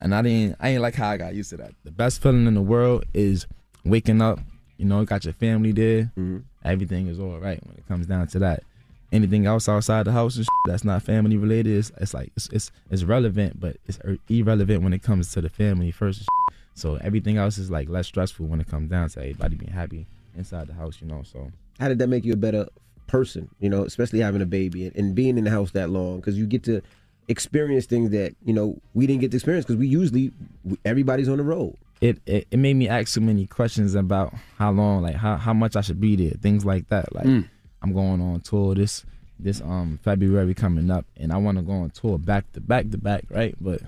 and 0.00 0.14
I 0.14 0.22
didn't 0.22 0.56
I 0.60 0.70
ain't 0.70 0.80
like 0.82 0.94
how 0.94 1.10
I 1.10 1.16
got 1.18 1.34
used 1.34 1.50
to 1.50 1.58
that. 1.58 1.74
The 1.84 1.90
best 1.90 2.22
feeling 2.22 2.46
in 2.46 2.54
the 2.54 2.62
world 2.62 3.04
is 3.12 3.46
waking 3.84 4.22
up. 4.22 4.38
You 4.78 4.86
know, 4.86 5.04
got 5.04 5.24
your 5.24 5.34
family 5.34 5.72
there. 5.72 6.12
Mm-hmm. 6.16 6.38
Everything 6.64 7.08
is 7.08 7.20
all 7.20 7.38
right 7.38 7.60
when 7.66 7.76
it 7.76 7.86
comes 7.86 8.06
down 8.06 8.26
to 8.28 8.38
that. 8.38 8.62
Anything 9.12 9.44
else 9.44 9.68
outside 9.68 10.06
the 10.06 10.12
house 10.12 10.36
and 10.36 10.46
that's 10.66 10.84
not 10.84 11.02
family 11.02 11.36
related, 11.36 11.76
it's, 11.76 11.92
it's 12.00 12.14
like 12.14 12.32
it's, 12.34 12.48
it's 12.48 12.72
it's 12.90 13.04
relevant, 13.04 13.60
but 13.60 13.76
it's 13.86 13.98
irrelevant 14.28 14.82
when 14.82 14.94
it 14.94 15.02
comes 15.02 15.32
to 15.32 15.40
the 15.40 15.50
family 15.50 15.90
first. 15.90 16.24
So 16.74 16.96
everything 17.02 17.36
else 17.36 17.58
is 17.58 17.70
like 17.70 17.90
less 17.90 18.06
stressful 18.06 18.46
when 18.46 18.60
it 18.60 18.68
comes 18.68 18.88
down 18.88 19.10
to 19.10 19.20
everybody 19.20 19.56
being 19.56 19.72
happy 19.72 20.06
inside 20.34 20.68
the 20.68 20.72
house. 20.72 20.98
You 21.02 21.08
know, 21.08 21.22
so 21.22 21.52
How 21.82 21.88
did 21.88 21.98
that 21.98 22.06
make 22.08 22.24
you 22.24 22.32
a 22.32 22.36
better 22.36 22.66
person? 23.08 23.48
You 23.60 23.68
know, 23.68 23.82
especially 23.84 24.20
having 24.20 24.40
a 24.40 24.46
baby 24.46 24.86
and, 24.86 24.96
and 24.96 25.14
being 25.14 25.36
in 25.36 25.44
the 25.44 25.50
house 25.50 25.72
that 25.72 25.90
long 25.90 26.16
because 26.20 26.38
you 26.38 26.46
get 26.46 26.62
to 26.64 26.80
experience 27.28 27.86
things 27.86 28.10
that 28.10 28.34
you 28.44 28.52
know 28.52 28.78
we 28.94 29.06
didn't 29.06 29.20
get 29.20 29.30
to 29.30 29.36
experience 29.36 29.64
because 29.64 29.78
we 29.78 29.86
usually 29.86 30.32
everybody's 30.84 31.28
on 31.28 31.38
the 31.38 31.44
road. 31.44 31.76
it, 32.00 32.18
it 32.26 32.46
it 32.50 32.56
made 32.58 32.74
me 32.74 32.88
ask 32.88 33.08
so 33.08 33.20
many 33.20 33.46
questions 33.46 33.94
about 33.94 34.34
how 34.58 34.70
long, 34.72 35.02
like 35.02 35.14
how, 35.16 35.36
how 35.36 35.52
much 35.54 35.76
I 35.76 35.80
should 35.82 36.00
be 36.00 36.16
there, 36.16 36.32
things 36.40 36.64
like 36.64 36.88
that. 36.88 37.14
Like 37.14 37.26
Mm. 37.26 37.48
I'm 37.82 37.92
going 37.92 38.20
on 38.20 38.40
tour 38.40 38.74
this 38.74 39.04
this 39.38 39.60
um 39.60 39.98
February 40.02 40.54
coming 40.54 40.90
up, 40.90 41.04
and 41.16 41.32
I 41.32 41.36
want 41.36 41.58
to 41.58 41.62
go 41.62 41.72
on 41.72 41.90
tour 41.90 42.18
back 42.18 42.50
to 42.52 42.60
back 42.60 42.90
to 42.90 42.98
back, 42.98 43.24
right? 43.30 43.54
But 43.60 43.82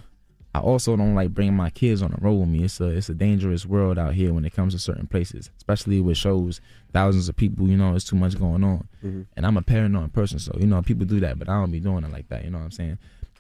I 0.55 0.61
also 0.61 0.97
don't 0.97 1.17
like 1.17 1.35
bringing 1.35 1.55
my 1.57 1.71
kids 1.71 2.01
on 2.01 2.13
the 2.13 2.17
road 2.21 2.35
with 2.35 2.49
me. 2.49 2.63
It's 2.63 2.81
a 2.81 2.85
it's 2.87 3.09
a 3.09 3.15
dangerous 3.15 3.67
world 3.67 3.99
out 3.99 4.15
here 4.15 4.33
when 4.33 4.45
it 4.45 4.55
comes 4.55 4.73
to 4.75 4.79
certain 4.79 5.07
places, 5.09 5.51
especially 5.57 6.01
with 6.01 6.17
shows, 6.17 6.61
thousands 6.93 7.29
of 7.29 7.35
people. 7.37 7.67
You 7.69 7.77
know, 7.77 7.95
it's 7.97 8.05
too 8.05 8.15
much 8.17 8.39
going 8.39 8.63
on, 8.63 8.87
Mhm. 9.05 9.27
and 9.37 9.47
I'm 9.47 9.57
a 9.57 9.63
paranoid 9.63 10.13
person, 10.13 10.39
so 10.39 10.57
you 10.61 10.67
know 10.67 10.81
people 10.83 11.07
do 11.07 11.19
that, 11.21 11.39
but 11.41 11.49
I 11.49 11.59
don't 11.61 11.73
be 11.73 11.81
doing 11.81 12.05
it 12.05 12.13
like 12.13 12.29
that. 12.29 12.45
You 12.45 12.51
know 12.51 12.59
what 12.59 12.65
I'm 12.67 12.71
saying? 12.71 12.99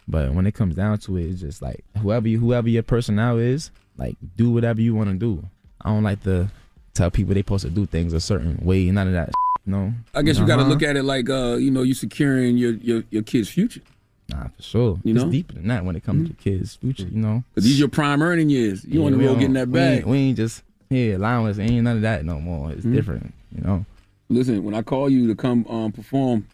But 0.08 0.34
when 0.34 0.46
it 0.46 0.52
comes 0.54 0.74
down 0.74 0.98
to 0.98 1.16
it, 1.16 1.26
it's 1.30 1.40
just 1.40 1.62
like 1.62 1.84
whoever 2.02 2.26
you, 2.28 2.38
whoever 2.40 2.68
your 2.68 2.82
personnel 2.82 3.38
is, 3.38 3.70
like 3.96 4.16
do 4.36 4.50
whatever 4.50 4.80
you 4.80 4.94
want 4.94 5.10
to 5.10 5.16
do. 5.16 5.44
I 5.80 5.90
don't 5.90 6.02
like 6.02 6.22
to 6.24 6.50
tell 6.94 7.10
people 7.10 7.34
they 7.34 7.40
supposed 7.40 7.64
to 7.64 7.70
do 7.70 7.86
things 7.86 8.12
a 8.12 8.20
certain 8.20 8.58
way. 8.64 8.90
None 8.90 9.06
of 9.06 9.12
that. 9.12 9.30
You 9.66 9.72
know. 9.72 9.94
I 10.14 10.22
guess 10.22 10.38
you 10.38 10.46
got 10.46 10.56
to 10.56 10.64
look 10.64 10.82
at 10.82 10.96
it 10.96 11.04
like 11.04 11.30
uh, 11.30 11.56
you 11.56 11.70
know, 11.70 11.82
you 11.82 11.94
securing 11.94 12.56
your 12.56 12.72
your, 12.74 13.04
your 13.10 13.22
kid's 13.22 13.48
future. 13.48 13.80
Nah, 14.30 14.48
for 14.48 14.62
sure. 14.62 14.98
You 15.04 15.14
it's 15.14 15.24
know? 15.24 15.30
deeper 15.30 15.52
than 15.54 15.68
that 15.68 15.84
when 15.84 15.96
it 15.96 16.02
comes 16.04 16.28
to 16.30 16.34
kids' 16.34 16.76
future. 16.76 17.04
You 17.04 17.18
know. 17.20 17.44
Cause 17.54 17.64
these 17.64 17.78
your 17.78 17.88
prime 17.88 18.22
earning 18.22 18.48
years. 18.48 18.84
You 18.84 18.94
Yeah, 18.94 19.00
want 19.02 19.12
to 19.14 19.18
we 19.18 19.24
be 19.24 19.30
able 19.30 19.40
to 19.40 19.46
get 19.46 19.52
that 19.54 19.68
we 19.68 19.80
ain't- 19.80 20.06
We 20.06 20.16
ain't 20.18 20.36
just 20.36 20.62
here 20.88 21.16
allowance. 21.16 21.58
Ain't 21.58 21.84
none 21.84 21.96
of 21.96 22.02
that 22.02 22.24
no 22.24 22.40
more. 22.40 22.72
It's 22.72 22.84
Mhm. 22.86 22.94
different. 22.94 23.34
You 23.54 23.62
know. 23.64 23.86
Listen, 24.30 24.64
when 24.64 24.74
I 24.74 24.82
call 24.82 25.10
you 25.10 25.26
to 25.28 25.34
come 25.34 25.66
um, 25.68 25.92
perform 25.92 26.46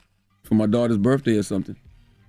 for 0.43 0.55
my 0.57 0.67
daughter's 0.67 0.99
birthday 0.99 1.37
or 1.37 1.43
something, 1.45 1.77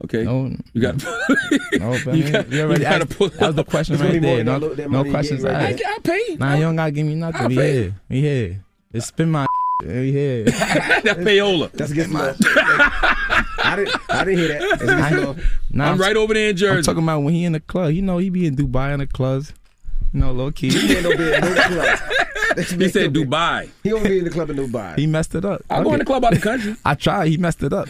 Okay. 0.03 0.23
No, 0.23 0.51
you 0.73 0.81
got. 0.81 0.95
no, 1.03 1.97
but 2.05 2.15
You 2.15 2.31
got- 2.31 2.51
you 2.51 2.61
already 2.61 2.81
you 2.81 2.87
asked, 2.87 3.09
pull 3.17 3.29
that 3.29 3.39
was 3.47 3.55
the 3.55 3.63
question 3.63 3.93
It's 3.95 4.03
right 4.03 4.19
there. 4.19 4.43
No, 4.43 4.57
no 4.57 5.03
questions 5.05 5.43
right 5.43 5.53
asked. 5.73 5.83
I 5.85 5.97
pay. 6.03 6.37
Nah, 6.39 6.55
you 6.55 6.61
don't 6.61 6.75
gotta 6.75 6.89
give 6.91 7.05
me 7.05 7.13
nothing. 7.13 7.47
We 7.49 7.55
here. 7.55 7.95
We 8.09 8.21
here. 8.21 8.63
Just 8.93 9.09
spin 9.09 9.29
my. 9.29 9.45
We 9.81 10.11
here. 10.11 10.43
that 10.45 11.17
payola. 11.19 11.71
That's 11.71 11.91
against 11.91 12.11
my. 12.11 12.35
I 13.63 13.75
didn't. 13.75 13.95
I 14.09 14.23
didn't 14.23 14.39
hear 14.39 14.47
that. 14.49 14.61
It's 14.61 14.83
against 14.83 15.09
the 15.09 15.25
law. 15.25 15.35
Nah, 15.71 15.91
I'm 15.91 15.97
right 15.97 16.15
over 16.15 16.33
there 16.33 16.49
in 16.49 16.57
Jersey. 16.57 16.77
I'm 16.77 16.83
talking 16.83 17.03
about 17.03 17.21
when 17.21 17.33
he 17.33 17.45
in 17.45 17.53
the 17.53 17.59
club. 17.59 17.91
You 17.91 18.01
know, 18.01 18.17
he 18.17 18.29
be 18.29 18.45
in 18.45 18.55
Dubai 18.55 18.93
in 18.93 18.99
the 18.99 19.07
clubs. 19.07 19.53
You 20.13 20.19
know, 20.19 20.31
low 20.31 20.51
key. 20.51 20.69
He 20.69 20.93
ain't 20.93 21.03
no 21.03 21.15
be 21.15 21.33
in 21.33 21.41
no 21.41 21.53
club. 21.53 21.99
He 22.57 22.89
said 22.89 23.13
Dubai. 23.13 23.69
He 23.81 23.89
don't 23.89 24.03
be 24.03 24.19
in 24.19 24.25
the 24.25 24.29
club 24.29 24.49
in 24.49 24.57
Dubai. 24.57 24.97
He 24.97 25.07
messed 25.07 25.33
it 25.35 25.45
up. 25.45 25.61
I 25.69 25.83
go 25.83 25.93
in 25.93 25.99
the 25.99 26.05
club 26.05 26.25
out 26.25 26.33
the 26.33 26.39
country. 26.39 26.75
I 26.85 26.95
tried. 26.95 27.27
He 27.29 27.37
messed 27.37 27.63
it 27.63 27.73
up. 27.73 27.87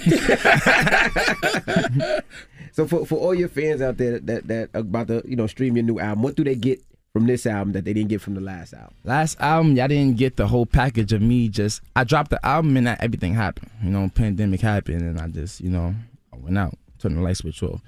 So 2.73 2.87
for, 2.87 3.05
for 3.05 3.15
all 3.15 3.35
your 3.35 3.49
fans 3.49 3.81
out 3.81 3.97
there 3.97 4.19
that 4.19 4.47
that 4.47 4.69
about 4.73 5.07
to 5.07 5.21
you 5.25 5.35
know 5.35 5.47
stream 5.47 5.75
your 5.75 5.83
new 5.83 5.99
album, 5.99 6.23
what 6.23 6.35
do 6.35 6.43
they 6.43 6.55
get 6.55 6.81
from 7.13 7.27
this 7.27 7.45
album 7.45 7.73
that 7.73 7.85
they 7.85 7.93
didn't 7.93 8.09
get 8.09 8.21
from 8.21 8.35
the 8.35 8.41
last 8.41 8.73
album? 8.73 8.93
Last 9.03 9.39
album, 9.39 9.75
y'all 9.75 9.87
didn't 9.87 10.17
get 10.17 10.37
the 10.37 10.47
whole 10.47 10.65
package 10.65 11.13
of 11.13 11.21
me. 11.21 11.49
Just 11.49 11.81
I 11.95 12.03
dropped 12.03 12.29
the 12.29 12.45
album 12.45 12.77
and 12.77 12.87
that 12.87 13.03
everything 13.03 13.33
happened. 13.33 13.69
You 13.83 13.91
know, 13.91 14.09
pandemic 14.13 14.61
happened, 14.61 15.01
and 15.01 15.19
I 15.19 15.27
just 15.27 15.61
you 15.61 15.69
know 15.69 15.93
I 16.33 16.37
went 16.37 16.57
out, 16.57 16.77
turned 16.99 17.17
the 17.17 17.21
light 17.21 17.37
switch 17.37 17.61
off. 17.63 17.81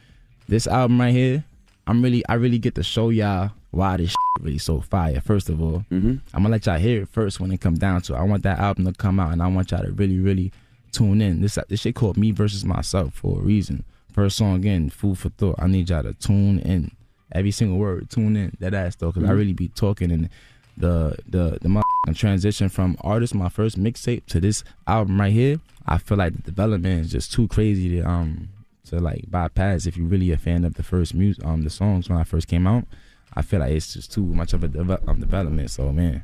This 0.48 0.68
album 0.68 1.00
right 1.00 1.14
here, 1.14 1.44
I'm 1.88 2.02
really 2.02 2.24
I 2.28 2.36
really 2.36 2.60
get 2.60 2.76
to 2.76 2.84
show 2.84 3.10
y'all 3.10 3.52
why 3.72 3.98
this 3.98 4.14
really 4.42 4.58
so 4.58 4.82
fire. 4.82 5.22
First 5.22 5.50
of 5.50 5.62
all, 5.62 5.86
mm-hmm. 5.92 6.16
I'm 6.34 6.44
gonna 6.44 6.50
let 6.50 6.66
y'all 6.66 6.78
hear 6.78 7.04
it 7.04 7.10
first 7.10 7.40
when 7.40 7.52
it 7.52 7.62
comes 7.62 7.80
down 7.80 8.02
to. 8.04 8.14
it. 8.14 8.18
I 8.18 8.24
want 8.24 8.44
that 8.44 8.60
album 8.60 8.86
to 8.86 8.94
come 8.94 9.20
out, 9.20 9.32
and 9.32 9.42
I 9.42 9.48
want 9.48 9.72
y'all 9.72 9.84
to 9.84 9.92
really 9.92 10.20
really 10.20 10.52
tune 10.92 11.22
in. 11.22 11.42
This 11.42 11.58
this 11.70 11.82
shit 11.82 11.96
called 11.96 12.18
Me 12.18 12.32
versus 12.32 12.66
Myself 12.66 13.14
for 13.14 13.40
a 13.40 13.42
reason. 13.42 13.84
First 14.12 14.38
song 14.38 14.56
again, 14.56 14.90
food 14.90 15.18
for 15.18 15.30
thought. 15.30 15.56
I 15.58 15.68
need 15.68 15.90
y'all 15.90 16.04
to 16.04 16.14
tune 16.14 16.60
in. 16.60 16.92
Every 17.34 17.52
single 17.52 17.78
word, 17.78 18.10
tune 18.10 18.36
in. 18.38 18.56
That 18.60 18.74
ass 18.74 18.96
though, 18.96 19.12
because 19.12 19.28
I 19.28 19.34
Mhm. 19.34 19.38
really 19.38 19.54
be 19.54 19.68
talking 19.70 20.12
and 20.12 20.30
the 20.78 21.18
the 21.28 21.58
the 21.62 21.68
motherfucking 21.70 22.16
transition 22.16 22.70
from 22.70 22.96
artist, 23.02 23.36
my 23.36 23.50
first 23.50 23.78
mixtape 23.80 24.26
to 24.28 24.40
this 24.40 24.64
album 24.88 25.20
right 25.20 25.34
here. 25.34 25.60
I 25.86 25.98
feel 25.98 26.18
like 26.18 26.34
the 26.36 26.42
development 26.42 27.06
is 27.06 27.12
just 27.12 27.34
too 27.34 27.48
crazy 27.48 27.90
to 27.90 28.02
um 28.08 28.50
to 28.86 29.00
like 29.00 29.26
bypass. 29.30 29.86
If 29.86 29.98
you're 29.98 30.08
really 30.08 30.32
a 30.32 30.38
fan 30.38 30.64
of 30.66 30.76
the 30.76 30.84
first 30.84 31.14
music, 31.14 31.44
um 31.46 31.64
the 31.64 31.70
songs 31.70 32.10
when 32.10 32.18
I 32.18 32.24
first 32.24 32.48
came 32.48 32.66
out, 32.68 32.86
I 33.36 33.42
feel 33.42 33.60
like 33.60 33.72
it's 33.72 33.94
just 33.94 34.12
too 34.14 34.24
much 34.24 34.54
of 34.54 34.64
a 34.64 34.68
um, 35.08 35.20
development. 35.20 35.70
So 35.72 35.92
man, 35.92 36.24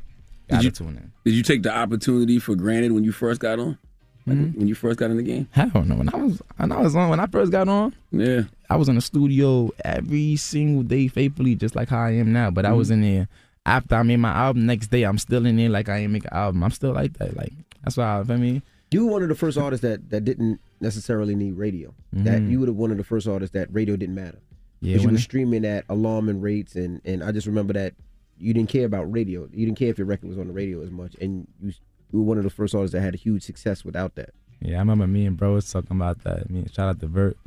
gotta 0.50 0.64
Did 0.64 0.66
you, 0.66 0.72
tune 0.72 0.98
in. 0.98 1.12
did 1.26 1.34
you 1.34 1.44
take 1.44 1.64
the 1.64 1.76
opportunity 1.76 2.40
for 2.40 2.56
granted 2.56 2.92
when 2.92 3.04
you 3.04 3.12
first 3.12 3.40
got 3.42 3.60
on? 3.60 3.78
Like 4.26 4.38
Mhm. 4.38 4.56
when 4.58 4.68
you 4.68 4.76
first 4.76 5.00
got 5.00 5.10
in 5.12 5.18
the 5.18 5.24
game? 5.24 5.48
Hell 5.52 5.72
no. 5.86 5.96
When 5.96 6.10
I 6.14 6.18
was 6.18 6.42
when 6.58 6.72
I 6.72 6.80
was 6.82 6.96
on 6.96 7.10
when 7.10 7.20
I 7.20 7.26
first 7.28 7.52
got 7.52 7.68
on, 7.68 7.94
yeah, 8.12 8.44
I 8.70 8.76
was 8.76 8.90
in 8.90 8.96
the 8.96 9.02
studio 9.02 9.72
every 9.84 10.36
single 10.36 10.84
day 10.84 11.08
faithfully, 11.08 11.56
just 11.56 11.76
like 11.76 11.90
how 11.90 12.00
I 12.00 12.12
am 12.12 12.32
now. 12.32 12.52
But 12.52 12.66
I 12.66 12.74
was 12.74 12.92
in 12.92 13.02
there 13.02 13.28
after 13.66 13.96
I 13.96 14.04
made 14.04 14.18
my 14.18 14.32
album. 14.32 14.66
Next 14.66 14.88
day, 14.88 15.04
I'm 15.04 15.18
still 15.18 15.46
in 15.46 15.56
there 15.58 15.70
like 15.70 15.90
I 15.90 16.00
ain't 16.00 16.12
make 16.14 16.26
an 16.26 16.34
album. 16.34 16.64
I'm 16.64 16.72
still 16.72 16.94
like 16.94 17.18
that. 17.18 17.36
Like 17.36 17.54
that's 17.84 17.98
why 17.98 18.06
I, 18.06 18.20
I 18.34 18.38
mean. 18.38 18.62
You 18.92 19.06
were 19.06 19.12
one 19.12 19.22
of 19.24 19.30
the 19.30 19.36
first 19.36 19.56
artists 19.56 19.84
that, 19.84 20.10
that 20.10 20.26
didn't 20.26 20.60
necessarily 20.82 21.36
need 21.36 21.54
radio. 21.54 21.94
That 22.12 22.42
Mhm. 22.42 22.50
you 22.50 22.60
would 22.60 22.70
have 22.70 22.76
one 22.76 22.90
of 22.90 22.98
the 22.98 23.04
first 23.04 23.28
artists 23.28 23.54
that 23.54 23.72
radio 23.72 23.96
didn't 23.96 24.16
matter. 24.16 24.40
Yeah, 24.82 24.98
you 24.98 25.08
were 25.10 25.14
it- 25.14 25.20
streaming 25.20 25.64
at 25.66 25.86
alarming 25.90 26.42
rates, 26.42 26.76
and 26.76 27.00
and 27.06 27.24
I 27.24 27.32
just 27.32 27.46
remember 27.48 27.74
that 27.74 27.94
you 28.40 28.54
didn't 28.54 28.70
care 28.70 28.86
about 28.86 29.12
radio. 29.12 29.48
You 29.54 29.66
didn't 29.66 29.78
care 29.78 29.90
if 29.90 29.98
your 30.00 30.08
record 30.08 30.30
was 30.30 30.38
on 30.40 30.48
the 30.48 30.54
radio 30.54 30.82
as 30.82 30.90
much, 30.90 31.16
and 31.22 31.48
you, 31.62 31.72
you 32.12 32.20
were 32.20 32.26
one 32.26 32.38
of 32.38 32.44
the 32.44 32.50
first 32.50 32.76
artists 32.76 32.94
that 32.94 33.02
had 33.02 33.14
a 33.14 33.18
huge 33.18 33.44
success 33.44 33.86
without 33.86 34.16
that. 34.16 34.32
Yeah, 34.62 34.76
I 34.76 34.80
remember 34.80 35.08
me 35.08 35.26
and 35.26 35.38
bro 35.38 35.54
was 35.54 35.72
talking 35.72 35.96
about 35.96 36.24
that. 36.24 36.50
Me, 36.50 36.66
shout 36.72 36.90
out 36.90 37.00
to 37.00 37.08
Vert, 37.08 37.38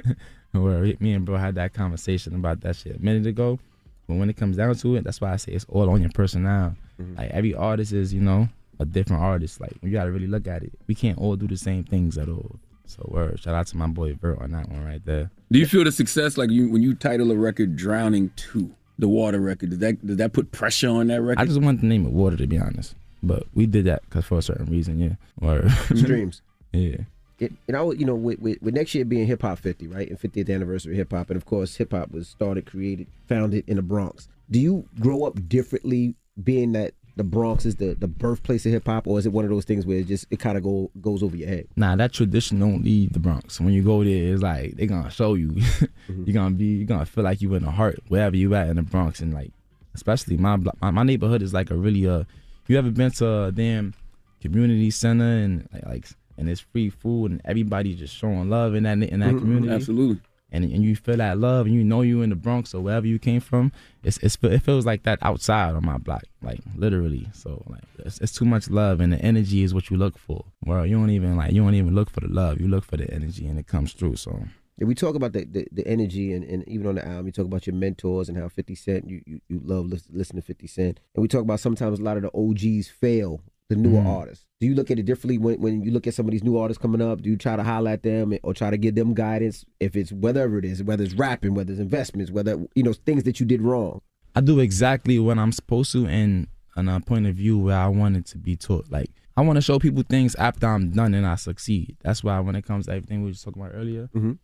where 0.52 0.94
me 1.00 1.12
and 1.12 1.24
bro 1.24 1.36
had 1.36 1.56
that 1.56 1.74
conversation 1.74 2.34
about 2.34 2.60
that 2.60 2.76
shit 2.76 2.96
a 2.96 2.98
minute 3.00 3.26
ago. 3.26 3.58
But 4.06 4.16
when 4.16 4.30
it 4.30 4.36
comes 4.36 4.56
down 4.56 4.74
to 4.74 4.96
it, 4.96 5.04
that's 5.04 5.20
why 5.20 5.32
I 5.32 5.36
say 5.36 5.52
it's 5.52 5.66
all 5.68 5.88
on 5.90 6.00
your 6.00 6.10
personnel. 6.10 6.74
Mm-hmm. 7.00 7.16
Like 7.16 7.30
every 7.30 7.54
artist 7.54 7.92
is, 7.92 8.12
you 8.12 8.20
know, 8.20 8.48
a 8.78 8.84
different 8.84 9.22
artist. 9.22 9.60
Like 9.60 9.76
you 9.82 9.90
gotta 9.90 10.10
really 10.10 10.26
look 10.26 10.46
at 10.46 10.62
it. 10.62 10.72
We 10.86 10.94
can't 10.94 11.18
all 11.18 11.36
do 11.36 11.46
the 11.46 11.56
same 11.56 11.84
things 11.84 12.18
at 12.18 12.28
all. 12.28 12.56
So 12.86 13.06
word, 13.08 13.38
shout 13.40 13.54
out 13.54 13.68
to 13.68 13.76
my 13.76 13.86
boy 13.86 14.14
Vert 14.14 14.40
on 14.40 14.50
that 14.50 14.68
one 14.68 14.84
right 14.84 15.04
there. 15.04 15.30
Do 15.52 15.58
you 15.58 15.66
feel 15.66 15.84
the 15.84 15.92
success 15.92 16.36
like 16.36 16.50
you 16.50 16.68
when 16.70 16.82
you 16.82 16.94
title 16.94 17.30
a 17.30 17.36
record 17.36 17.76
"Drowning 17.76 18.32
2," 18.34 18.74
the 18.98 19.08
Water 19.08 19.38
record? 19.38 19.70
Does 19.70 19.78
that 19.78 20.04
does 20.04 20.16
that 20.16 20.32
put 20.32 20.50
pressure 20.50 20.88
on 20.88 21.06
that 21.06 21.22
record? 21.22 21.40
I 21.40 21.46
just 21.46 21.60
wanted 21.60 21.82
to 21.82 21.86
name 21.86 22.04
it 22.04 22.12
Water 22.12 22.36
to 22.36 22.46
be 22.48 22.58
honest, 22.58 22.96
but 23.22 23.44
we 23.54 23.66
did 23.66 23.84
that 23.86 24.02
because 24.04 24.24
for 24.24 24.38
a 24.38 24.42
certain 24.42 24.66
reason. 24.66 24.98
Yeah, 24.98 25.14
word. 25.40 25.70
Streams. 25.94 26.42
yeah. 26.72 26.96
It, 27.38 27.52
and 27.68 27.76
I, 27.76 27.80
would- 27.82 27.98
you 27.98 28.04
know, 28.04 28.14
with, 28.14 28.38
with, 28.40 28.60
with 28.60 28.74
next 28.74 28.94
year 28.94 29.04
being 29.06 29.26
Hip 29.26 29.40
Hop 29.42 29.58
50, 29.58 29.86
right, 29.88 30.08
and 30.10 30.20
50th 30.20 30.54
anniversary 30.54 30.92
of 30.92 30.98
hip 30.98 31.10
hop, 31.12 31.30
and 31.30 31.38
of 31.38 31.46
course, 31.46 31.76
hip 31.76 31.92
hop 31.92 32.10
was 32.12 32.28
started, 32.28 32.66
created, 32.66 33.06
founded 33.28 33.64
in 33.66 33.76
the 33.76 33.82
Bronx. 33.82 34.28
Do 34.50 34.60
you 34.60 34.86
grow 35.00 35.24
up 35.24 35.48
differently, 35.48 36.16
being 36.44 36.72
that 36.72 36.92
the 37.16 37.24
Bronx 37.24 37.64
is 37.64 37.76
the, 37.76 37.94
the 37.98 38.06
birthplace 38.08 38.66
of 38.66 38.72
hip 38.72 38.84
hop, 38.86 39.06
or 39.06 39.18
is 39.18 39.24
it 39.24 39.32
one 39.32 39.46
of 39.46 39.50
those 39.50 39.64
things 39.64 39.86
where 39.86 39.98
it 40.00 40.06
just 40.06 40.26
it 40.30 40.38
kind 40.38 40.58
of 40.58 40.62
go 40.62 40.90
goes 41.00 41.22
over 41.22 41.34
your 41.34 41.48
head? 41.48 41.66
Nah, 41.76 41.96
that 41.96 42.12
tradition 42.12 42.60
don't 42.60 42.84
leave 42.84 43.14
the 43.14 43.18
Bronx. 43.18 43.58
When 43.58 43.72
you 43.72 43.82
go 43.82 44.04
there, 44.04 44.34
it's 44.34 44.42
like 44.42 44.76
they're 44.76 44.86
gonna 44.86 45.10
show 45.10 45.32
you. 45.32 45.54
you're 46.08 46.34
gonna 46.34 46.54
be, 46.54 46.64
you're 46.66 46.86
gonna 46.86 47.06
feel 47.06 47.24
like 47.24 47.40
you 47.40 47.54
in 47.54 47.62
the 47.64 47.70
heart 47.70 48.00
wherever 48.08 48.36
you 48.36 48.54
at 48.54 48.68
in 48.68 48.76
the 48.76 48.82
Bronx, 48.82 49.20
and 49.20 49.32
like, 49.32 49.50
especially 49.94 50.36
my 50.36 50.56
my, 50.82 50.90
my 50.90 51.02
neighborhood 51.04 51.40
is 51.40 51.54
like 51.54 51.70
a 51.70 51.74
really 51.76 52.06
uh. 52.06 52.24
You 52.70 52.78
ever 52.78 52.92
been 52.92 53.10
to 53.10 53.46
a 53.46 53.50
damn 53.50 53.94
community 54.40 54.92
center 54.92 55.24
and 55.24 55.68
like, 55.84 56.06
and 56.38 56.48
it's 56.48 56.60
free 56.60 56.88
food 56.88 57.32
and 57.32 57.40
everybody 57.44 57.96
just 57.96 58.14
showing 58.14 58.48
love 58.48 58.76
in 58.76 58.84
that 58.84 59.02
in 59.02 59.18
that 59.18 59.34
Mhm, 59.34 59.38
community. 59.40 59.74
absolutely. 59.74 60.20
And 60.52 60.62
and 60.62 60.84
you 60.84 60.94
feel 60.94 61.16
that 61.16 61.36
love 61.38 61.66
and 61.66 61.74
you 61.74 61.82
know 61.82 62.02
you 62.02 62.22
in 62.22 62.30
the 62.30 62.36
Bronx 62.36 62.72
or 62.72 62.80
wherever 62.80 63.08
you 63.08 63.18
came 63.18 63.40
from. 63.40 63.72
It's 64.04 64.18
it's 64.18 64.38
it 64.42 64.60
feels 64.62 64.86
like 64.86 65.02
that 65.02 65.18
outside 65.20 65.74
on 65.74 65.84
my 65.84 65.98
block, 65.98 66.22
like 66.42 66.60
literally. 66.76 67.26
So 67.32 67.60
like 67.66 67.82
it's, 67.98 68.20
it's 68.20 68.32
too 68.32 68.44
much 68.44 68.70
love 68.70 69.00
and 69.00 69.12
the 69.12 69.18
energy 69.18 69.64
is 69.64 69.74
what 69.74 69.90
you 69.90 69.96
look 69.96 70.16
for. 70.16 70.44
Well, 70.64 70.86
you 70.86 70.96
don't 70.96 71.10
even 71.10 71.36
like 71.36 71.50
you 71.52 71.64
don't 71.64 71.74
even 71.74 71.96
look 71.96 72.08
for 72.08 72.20
the 72.20 72.28
love. 72.28 72.60
You 72.60 72.68
look 72.68 72.84
for 72.84 72.96
the 72.96 73.12
energy 73.12 73.48
and 73.48 73.58
it 73.58 73.66
comes 73.66 73.94
through. 73.94 74.14
So 74.14 74.44
If 74.80 74.88
we 74.88 74.94
talk 74.94 75.14
about 75.14 75.32
the, 75.34 75.44
the, 75.44 75.66
the 75.70 75.86
energy 75.86 76.32
and, 76.32 76.42
and 76.42 76.66
even 76.66 76.86
on 76.86 76.94
the 76.96 77.06
album, 77.06 77.26
you 77.26 77.32
talk 77.32 77.44
about 77.44 77.66
your 77.66 77.76
mentors 77.76 78.28
and 78.30 78.38
how 78.38 78.48
50 78.48 78.74
Cent, 78.74 79.08
you, 79.08 79.20
you, 79.26 79.40
you 79.48 79.60
love 79.62 79.86
lis- 79.86 80.08
listening 80.10 80.40
to 80.42 80.46
50 80.46 80.66
Cent. 80.66 81.00
And 81.14 81.20
we 81.22 81.28
talk 81.28 81.42
about 81.42 81.60
sometimes 81.60 82.00
a 82.00 82.02
lot 82.02 82.16
of 82.16 82.22
the 82.22 82.30
OGs 82.34 82.88
fail 82.88 83.40
the 83.68 83.76
newer 83.76 84.00
Mhm. 84.00 84.06
artists. 84.06 84.46
Do 84.58 84.66
you 84.66 84.74
look 84.74 84.90
at 84.90 84.98
it 84.98 85.04
differently 85.04 85.38
when, 85.38 85.60
when 85.60 85.82
you 85.82 85.90
look 85.92 86.06
at 86.06 86.14
some 86.14 86.26
of 86.26 86.32
these 86.32 86.42
new 86.42 86.56
artists 86.56 86.80
coming 86.82 87.00
up? 87.02 87.20
Do 87.22 87.30
you 87.30 87.36
try 87.36 87.54
to 87.56 87.62
highlight 87.62 88.02
them 88.02 88.34
or 88.42 88.52
try 88.54 88.70
to 88.70 88.76
give 88.78 88.94
them 88.96 89.14
guidance 89.14 89.64
if 89.80 89.94
it's 89.96 90.10
whatever 90.12 90.58
it 90.58 90.64
is, 90.64 90.82
whether 90.82 91.04
it's 91.04 91.14
rapping, 91.14 91.54
whether 91.54 91.70
it's 91.72 91.80
investments, 91.80 92.32
whether, 92.32 92.58
you 92.74 92.82
know, 92.82 92.92
things 92.94 93.22
that 93.24 93.38
you 93.38 93.46
did 93.46 93.60
wrong? 93.62 94.00
I 94.34 94.40
do 94.40 94.58
exactly 94.60 95.18
what 95.18 95.38
I'm 95.38 95.52
supposed 95.52 95.92
to 95.92 96.06
and 96.06 96.46
on 96.74 96.88
a 96.88 97.00
point 97.00 97.26
of 97.26 97.34
view 97.34 97.58
where 97.58 97.76
I 97.76 97.88
want 97.88 98.16
it 98.16 98.26
to 98.26 98.38
be 98.38 98.56
taught. 98.56 98.90
Like 98.90 99.10
I 99.36 99.42
want 99.42 99.56
to 99.58 99.60
show 99.60 99.78
people 99.78 100.02
things 100.08 100.34
after 100.36 100.66
I'm 100.66 100.90
done 100.90 101.14
and 101.14 101.26
I 101.26 101.34
succeed. 101.34 101.96
That's 102.02 102.24
why 102.24 102.40
when 102.40 102.56
it 102.56 102.64
comes 102.64 102.86
to 102.86 102.92
everything 102.92 103.20
we 103.20 103.26
were 103.26 103.32
just 103.32 103.44
talking 103.44 103.60
about 103.62 103.74
earlier, 103.74 104.08
Mhm. 104.16 104.38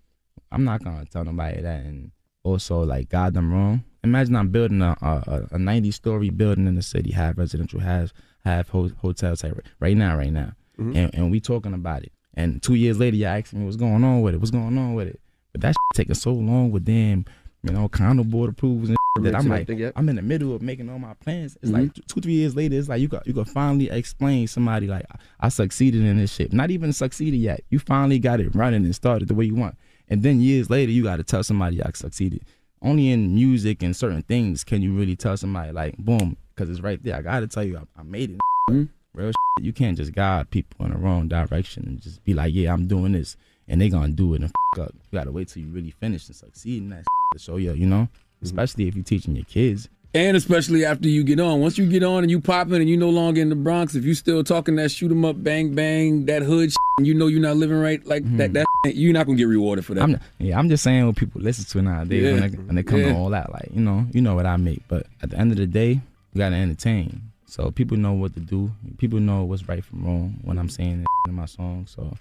I'm 0.52 0.64
not 0.64 0.82
gonna 0.84 1.04
tell 1.06 1.24
nobody 1.24 1.60
that 1.62 1.84
and 1.84 2.10
also 2.42 2.82
like 2.84 3.08
guide 3.08 3.34
them 3.34 3.52
wrong. 3.52 3.84
Imagine 4.04 4.36
I'm 4.36 4.48
building 4.50 4.82
a 4.82 4.96
a, 5.00 5.48
a 5.52 5.58
90 5.58 5.90
story 5.90 6.30
building 6.30 6.66
in 6.66 6.74
the 6.76 6.82
city, 6.82 7.10
have 7.12 7.38
residential, 7.38 7.80
have 7.80 8.12
have 8.44 8.68
ho- 8.68 8.90
hotels 9.02 9.40
type 9.40 9.60
right 9.80 9.96
now, 9.96 10.16
right 10.16 10.32
now, 10.32 10.52
Mhm. 10.78 10.96
and 10.96 11.14
and 11.14 11.30
we 11.30 11.40
talking 11.40 11.74
about 11.74 12.02
it. 12.04 12.12
And 12.34 12.62
two 12.62 12.74
years 12.74 12.98
later, 12.98 13.16
you 13.16 13.24
asking 13.24 13.60
me 13.60 13.64
what's 13.64 13.76
going 13.76 14.04
on 14.04 14.20
with 14.22 14.34
it, 14.34 14.38
what's 14.38 14.50
going 14.50 14.76
on 14.78 14.94
with 14.94 15.08
it. 15.08 15.20
But 15.52 15.62
that 15.62 15.74
taking 15.94 16.14
so 16.14 16.32
long 16.32 16.70
with 16.70 16.84
them, 16.84 17.24
you 17.62 17.72
know, 17.72 17.88
condo 17.88 18.22
board 18.24 18.50
approvals 18.50 18.90
and 18.90 18.96
that 19.24 19.34
I'm 19.34 19.48
like. 19.48 19.66
I'm 19.96 20.08
in 20.10 20.16
the 20.16 20.22
middle 20.22 20.54
of 20.54 20.60
making 20.60 20.90
all 20.90 20.98
my 20.98 21.14
plans. 21.14 21.56
It's 21.62 21.72
like 21.72 21.94
two, 22.06 22.20
three 22.20 22.34
years 22.34 22.54
later, 22.54 22.76
it's 22.76 22.88
like 22.90 23.00
you 23.00 23.08
got 23.08 23.26
you 23.26 23.32
can 23.32 23.46
finally 23.46 23.88
explain 23.90 24.46
somebody 24.46 24.86
like 24.86 25.06
I, 25.10 25.46
I 25.46 25.48
succeeded 25.48 26.02
in 26.04 26.18
this 26.18 26.32
shit. 26.34 26.52
Not 26.52 26.70
even 26.70 26.92
succeeded 26.92 27.38
yet. 27.38 27.62
You 27.70 27.78
finally 27.78 28.18
got 28.18 28.38
it 28.40 28.54
running 28.54 28.84
and 28.84 28.94
started 28.94 29.28
the 29.28 29.34
way 29.34 29.46
you 29.46 29.54
want. 29.54 29.76
And 30.08 30.22
then 30.22 30.40
years 30.40 30.70
later, 30.70 30.92
you 30.92 31.02
got 31.02 31.16
to 31.16 31.24
tell 31.24 31.42
somebody 31.42 31.82
I 31.82 31.90
succeeded. 31.94 32.42
Only 32.82 33.10
in 33.10 33.34
music 33.34 33.82
and 33.82 33.96
certain 33.96 34.22
things 34.22 34.62
can 34.62 34.82
you 34.82 34.92
really 34.92 35.16
tell 35.16 35.36
somebody 35.36 35.72
like, 35.72 35.96
boom, 35.98 36.36
because 36.54 36.70
it's 36.70 36.80
right 36.80 37.02
there. 37.02 37.16
I 37.16 37.22
got 37.22 37.40
to 37.40 37.48
tell 37.48 37.64
you, 37.64 37.78
I, 37.78 38.00
I 38.00 38.02
made 38.02 38.30
it. 38.30 38.38
Mm-hmm. 38.70 38.84
Real 39.14 39.28
shit. 39.28 39.64
You 39.64 39.72
can't 39.72 39.96
just 39.96 40.12
guide 40.12 40.50
people 40.50 40.84
in 40.84 40.92
the 40.92 40.98
wrong 40.98 41.26
direction 41.26 41.84
and 41.86 42.00
just 42.00 42.22
be 42.24 42.34
like, 42.34 42.52
yeah, 42.54 42.72
I'm 42.72 42.86
doing 42.86 43.12
this, 43.12 43.36
and 43.66 43.80
they 43.80 43.88
gonna 43.88 44.08
do 44.08 44.34
it 44.34 44.42
and 44.42 44.52
f- 44.76 44.80
up. 44.80 44.94
You 44.94 45.18
gotta 45.18 45.32
wait 45.32 45.48
till 45.48 45.62
you 45.62 45.70
really 45.70 45.90
finish 45.90 46.26
and 46.26 46.36
succeed 46.36 46.82
in 46.82 46.90
that 46.90 47.04
to 47.32 47.38
show 47.38 47.56
you, 47.56 47.72
you 47.72 47.86
know. 47.86 48.02
Mm-hmm. 48.02 48.44
Especially 48.44 48.86
if 48.88 48.94
you're 48.94 49.04
teaching 49.04 49.34
your 49.34 49.46
kids. 49.46 49.88
And 50.16 50.34
especially 50.34 50.82
after 50.86 51.10
you 51.10 51.22
get 51.22 51.38
on. 51.40 51.60
Once 51.60 51.76
you 51.76 51.86
get 51.86 52.02
on 52.02 52.22
and 52.22 52.30
you 52.30 52.40
popping 52.40 52.76
and 52.76 52.88
you 52.88 52.96
no 52.96 53.10
longer 53.10 53.42
in 53.42 53.50
the 53.50 53.54
Bronx, 53.54 53.94
if 53.94 54.04
you 54.06 54.14
still 54.14 54.42
talking 54.42 54.76
that 54.76 54.90
shoot 54.90 55.10
'em 55.10 55.26
up, 55.26 55.42
bang 55.44 55.74
bang, 55.74 56.24
that 56.24 56.40
hood, 56.42 56.72
and 56.96 57.06
you 57.06 57.12
know 57.12 57.26
you're 57.26 57.38
not 57.38 57.58
living 57.58 57.76
right 57.78 58.04
like 58.06 58.24
that, 58.38 58.48
hmm. 58.48 58.62
that 58.84 58.96
you're 58.96 59.12
not 59.12 59.26
gonna 59.26 59.36
get 59.36 59.44
rewarded 59.44 59.84
for 59.84 59.92
that. 59.92 60.04
I'm, 60.04 60.18
yeah, 60.38 60.58
I'm 60.58 60.70
just 60.70 60.82
saying 60.82 61.04
what 61.06 61.16
people 61.16 61.42
listen 61.42 61.66
to 61.66 61.82
nowadays 61.82 62.32
when, 62.32 62.50
they, 62.50 62.56
when 62.56 62.74
they 62.76 62.82
come 62.82 63.00
Yeah. 63.00 63.08
to 63.10 63.14
all 63.14 63.28
that. 63.28 63.52
Like, 63.52 63.68
you 63.74 63.82
know, 63.82 64.06
you 64.12 64.22
know 64.22 64.34
what 64.34 64.46
I 64.46 64.56
make. 64.56 64.82
But 64.88 65.06
at 65.22 65.28
the 65.28 65.38
end 65.38 65.52
of 65.52 65.58
the 65.58 65.66
day, 65.66 65.90
you 65.90 66.38
gotta 66.38 66.56
entertain. 66.56 67.20
So 67.44 67.70
people 67.70 67.98
know 67.98 68.14
what 68.14 68.32
to 68.34 68.40
do. 68.40 68.70
People 68.96 69.20
know 69.20 69.44
what's 69.44 69.68
right 69.68 69.84
from 69.84 70.02
wrong 70.02 70.40
when 70.44 70.58
I'm 70.58 70.70
saying 70.70 71.00
it 71.02 71.28
in 71.28 71.34
my 71.34 71.44
song. 71.46 71.84
So 71.88 72.16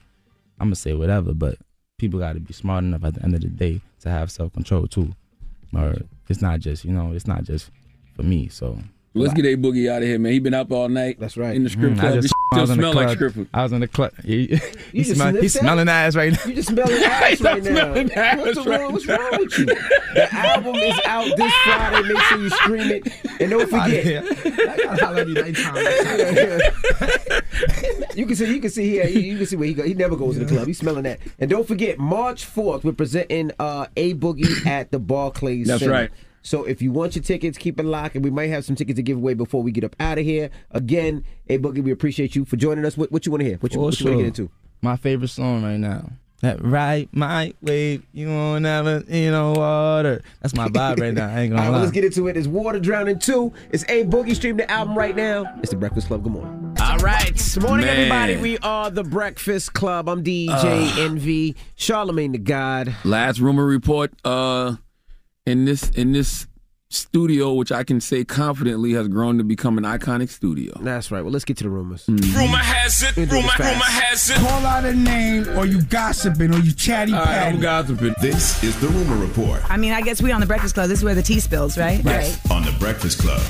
I'm 0.60 0.68
gonna 0.68 0.76
say 0.76 0.92
whatever, 0.94 1.34
but 1.34 1.60
people 1.98 2.20
got 2.20 2.34
to 2.34 2.42
be 2.42 2.54
smart 2.54 2.84
enough 2.84 3.06
at 3.06 3.14
the 3.14 3.24
end 3.24 3.36
of 3.36 3.42
the 3.42 3.48
day 3.48 3.80
to 4.02 4.10
have 4.10 4.30
self 4.30 4.52
control 4.52 4.86
too. 4.86 5.14
Or 5.74 5.96
it's 6.28 6.42
not 6.42 6.60
just 6.60 6.84
you 6.84 6.92
know 6.92 7.14
it's 7.14 7.28
not 7.28 7.44
just 7.46 7.70
for 8.16 8.24
me. 8.24 8.48
So 8.50 8.80
Let's 9.18 9.34
get 9.34 9.46
a 9.46 9.56
boogie 9.56 9.90
out 9.90 10.02
of 10.02 10.08
here, 10.10 10.20
man. 10.20 10.34
He 10.34 10.40
been 10.40 10.54
up 10.54 10.74
all 10.74 10.90
night. 10.90 11.18
That's 11.22 11.38
right. 11.38 11.56
In 11.56 11.64
the 11.64 11.70
script 11.70 11.96
Mm, 11.96 12.00
I 12.00 12.02
club. 12.02 12.22
just- 12.22 12.34
I 12.52 12.58
still 12.58 12.62
was 12.64 12.70
in 12.70 12.78
the 12.78 12.82
smell 12.82 12.94
like 12.94 13.18
club. 13.18 13.32
strip. 13.32 13.48
I 13.54 13.64
was 13.64 13.72
in 13.72 13.80
the 13.80 13.88
club. 13.88 14.12
He, 14.26 14.48
he 14.48 14.60
You 14.92 15.04
just 15.06 15.16
smell, 15.16 15.34
he's 15.34 15.54
that? 15.54 15.60
smelling 15.62 15.88
ass 15.90 16.16
right 16.18 16.34
now. 16.34 16.40
You 16.46 16.54
just 16.54 16.68
smelling 16.68 17.02
ass 17.04 17.42
right 17.42 17.64
now. 17.64 17.94
ass 17.96 18.38
What's, 18.40 18.64
the 18.64 18.70
right 18.70 18.82
wrong, 18.82 18.92
what's 18.94 19.08
wrong 19.08 19.30
with 19.40 19.58
you? 19.58 19.66
The 19.66 20.28
album 20.36 20.76
is 20.76 21.00
out 21.06 21.32
this 21.38 21.54
Friday. 21.64 22.08
Make 22.14 22.22
sure 22.24 22.38
you 22.40 22.50
stream 22.50 22.92
it. 22.92 23.08
And 23.42 23.50
don't 23.52 23.70
forget. 23.70 24.26
you 28.16 28.26
can 28.26 28.36
see, 28.36 28.54
you 28.54 28.60
can 28.62 28.70
see 28.70 28.90
here, 28.90 29.06
you, 29.08 29.20
you 29.20 29.38
can 29.38 29.46
see 29.46 29.56
where 29.56 29.68
he 29.68 29.74
go. 29.74 29.84
He 29.84 29.94
never 29.94 30.16
goes 30.16 30.38
to 30.38 30.44
the 30.46 30.54
club. 30.54 30.68
He's 30.68 30.78
smelling 30.78 31.04
that. 31.04 31.20
And 31.40 31.50
don't 31.50 31.68
forget, 31.68 31.98
March 31.98 32.46
fourth, 32.46 32.84
we're 32.84 32.92
presenting 32.94 33.52
uh, 33.60 33.88
a 33.96 34.14
boogie 34.16 34.66
at 34.66 34.92
the 34.92 35.00
Barclays. 35.00 35.68
That's 35.68 35.80
Center. 35.82 35.94
right. 35.94 36.12
So 36.46 36.64
if 36.64 36.80
you 36.80 36.92
want 36.92 37.16
your 37.16 37.24
tickets, 37.24 37.58
keep 37.58 37.80
it 37.80 37.86
locked, 37.86 38.14
and 38.16 38.24
we 38.24 38.30
might 38.30 38.52
have 38.52 38.64
some 38.64 38.76
tickets 38.76 38.98
to 38.98 39.02
give 39.04 39.18
away 39.18 39.34
before 39.34 39.64
we 39.64 39.72
get 39.72 39.84
up 39.84 39.96
out 40.00 40.20
of 40.20 40.24
here. 40.24 40.52
Again, 40.72 41.24
a 41.50 41.58
boogie, 41.58 41.84
we 41.84 41.90
appreciate 41.90 42.36
you 42.36 42.46
for 42.46 42.56
joining 42.56 42.86
us. 42.86 42.96
What, 42.96 43.12
what 43.12 43.26
you 43.26 43.32
want 43.32 43.42
to 43.42 43.48
hear? 43.48 43.58
What 43.58 43.72
you, 43.74 43.80
For 43.80 43.86
what 43.86 44.00
you 44.00 44.06
want 44.06 44.18
to 44.20 44.24
get 44.24 44.28
into? 44.28 44.52
My 44.84 44.96
favorite 44.96 45.30
song 45.30 45.64
right 45.64 45.80
now. 45.80 46.12
That 46.42 46.64
right, 46.64 47.10
my 47.14 47.54
way, 47.62 48.02
you 48.14 48.28
won't 48.28 48.62
never, 48.62 49.04
you 49.08 49.32
know, 49.32 49.54
water. 49.54 50.22
That's 50.42 50.54
my 50.54 50.68
vibe 50.68 51.00
right 51.00 51.14
now. 51.14 51.30
I 51.30 51.40
ain't 51.40 51.52
gonna 51.56 51.64
right, 51.64 51.70
lie. 51.70 51.80
let's 51.80 51.92
get 51.92 52.04
into 52.06 52.28
it. 52.28 52.38
It's 52.38 52.46
Water 52.46 52.80
Drowning 52.80 53.18
2. 53.18 53.52
It's 53.72 53.84
A 53.86 54.04
Boogie. 54.04 54.36
Stream 54.36 54.58
the 54.58 54.70
album 54.70 54.96
right 54.96 55.16
now. 55.16 55.46
It's 55.64 55.72
The 55.72 55.78
Breakfast 55.78 56.08
Club. 56.08 56.22
Good 56.24 56.34
morning. 56.34 56.76
All 56.80 56.98
right. 56.98 57.34
Good 57.54 57.64
morning, 57.64 57.88
Man. 57.88 57.96
everybody. 57.98 58.36
We 58.38 58.60
are 58.60 58.92
The 58.92 59.04
Breakfast 59.04 59.74
Club. 59.74 60.08
I'm 60.10 60.24
DJ 60.24 60.50
Ugh. 60.52 61.00
Envy, 61.00 61.56
Charlamagne 61.78 62.34
the 62.34 62.38
God. 62.38 62.94
Last 63.04 63.40
rumor 63.40 63.66
report, 63.66 64.12
uh, 64.24 64.76
in 65.46 65.66
this 65.66 65.90
in 65.92 66.12
this 66.12 66.48
studio, 66.90 67.54
which 67.54 67.72
I 67.72 67.84
can 67.84 68.00
say 68.00 68.24
confidently 68.24 68.94
has 68.94 69.08
grown 69.08 69.38
to 69.38 69.44
become 69.44 69.78
an 69.78 69.84
iconic 69.84 70.30
studio. 70.30 70.74
That's 70.82 71.12
right. 71.12 71.22
Well, 71.22 71.32
let's 71.32 71.46
get 71.46 71.58
to 71.58 71.64
the 71.64 71.70
rumors. 71.70 72.06
Mm. 72.06 72.36
Rumor 72.36 72.58
has 72.58 73.04
it, 73.04 73.16
We'll 73.18 73.28
rumor, 73.28 73.52
rumor 73.60 73.84
has 73.84 74.30
it. 74.30 74.38
Call 74.38 74.66
out 74.66 74.86
a 74.86 74.94
name 74.94 75.48
or 75.58 75.66
you 75.66 75.82
gossiping 75.82 76.54
or 76.54 76.60
you 76.60 76.74
chatty 76.74 77.14
All 77.14 77.20
right, 77.20 77.28
patty. 77.28 77.56
I'm 77.56 77.62
gossiping. 77.62 78.16
This 78.22 78.64
is 78.64 78.80
the 78.80 78.88
Rumor 78.88 79.18
Report 79.18 79.70
I 79.70 79.78
mean, 79.78 79.94
I 79.94 80.02
guess 80.02 80.22
we 80.22 80.32
on 80.32 80.42
the 80.42 80.48
Breakfast 80.48 80.76
Club. 80.76 80.90
This 80.90 81.00
is 81.00 81.06
where 81.06 81.16
the 81.16 81.24
tea 81.24 81.40
spills, 81.40 81.78
right? 81.78 82.04
Right. 82.04 82.38
On 82.52 82.64
the 82.64 82.76
Breakfast 82.80 83.20
Club. 83.20 83.42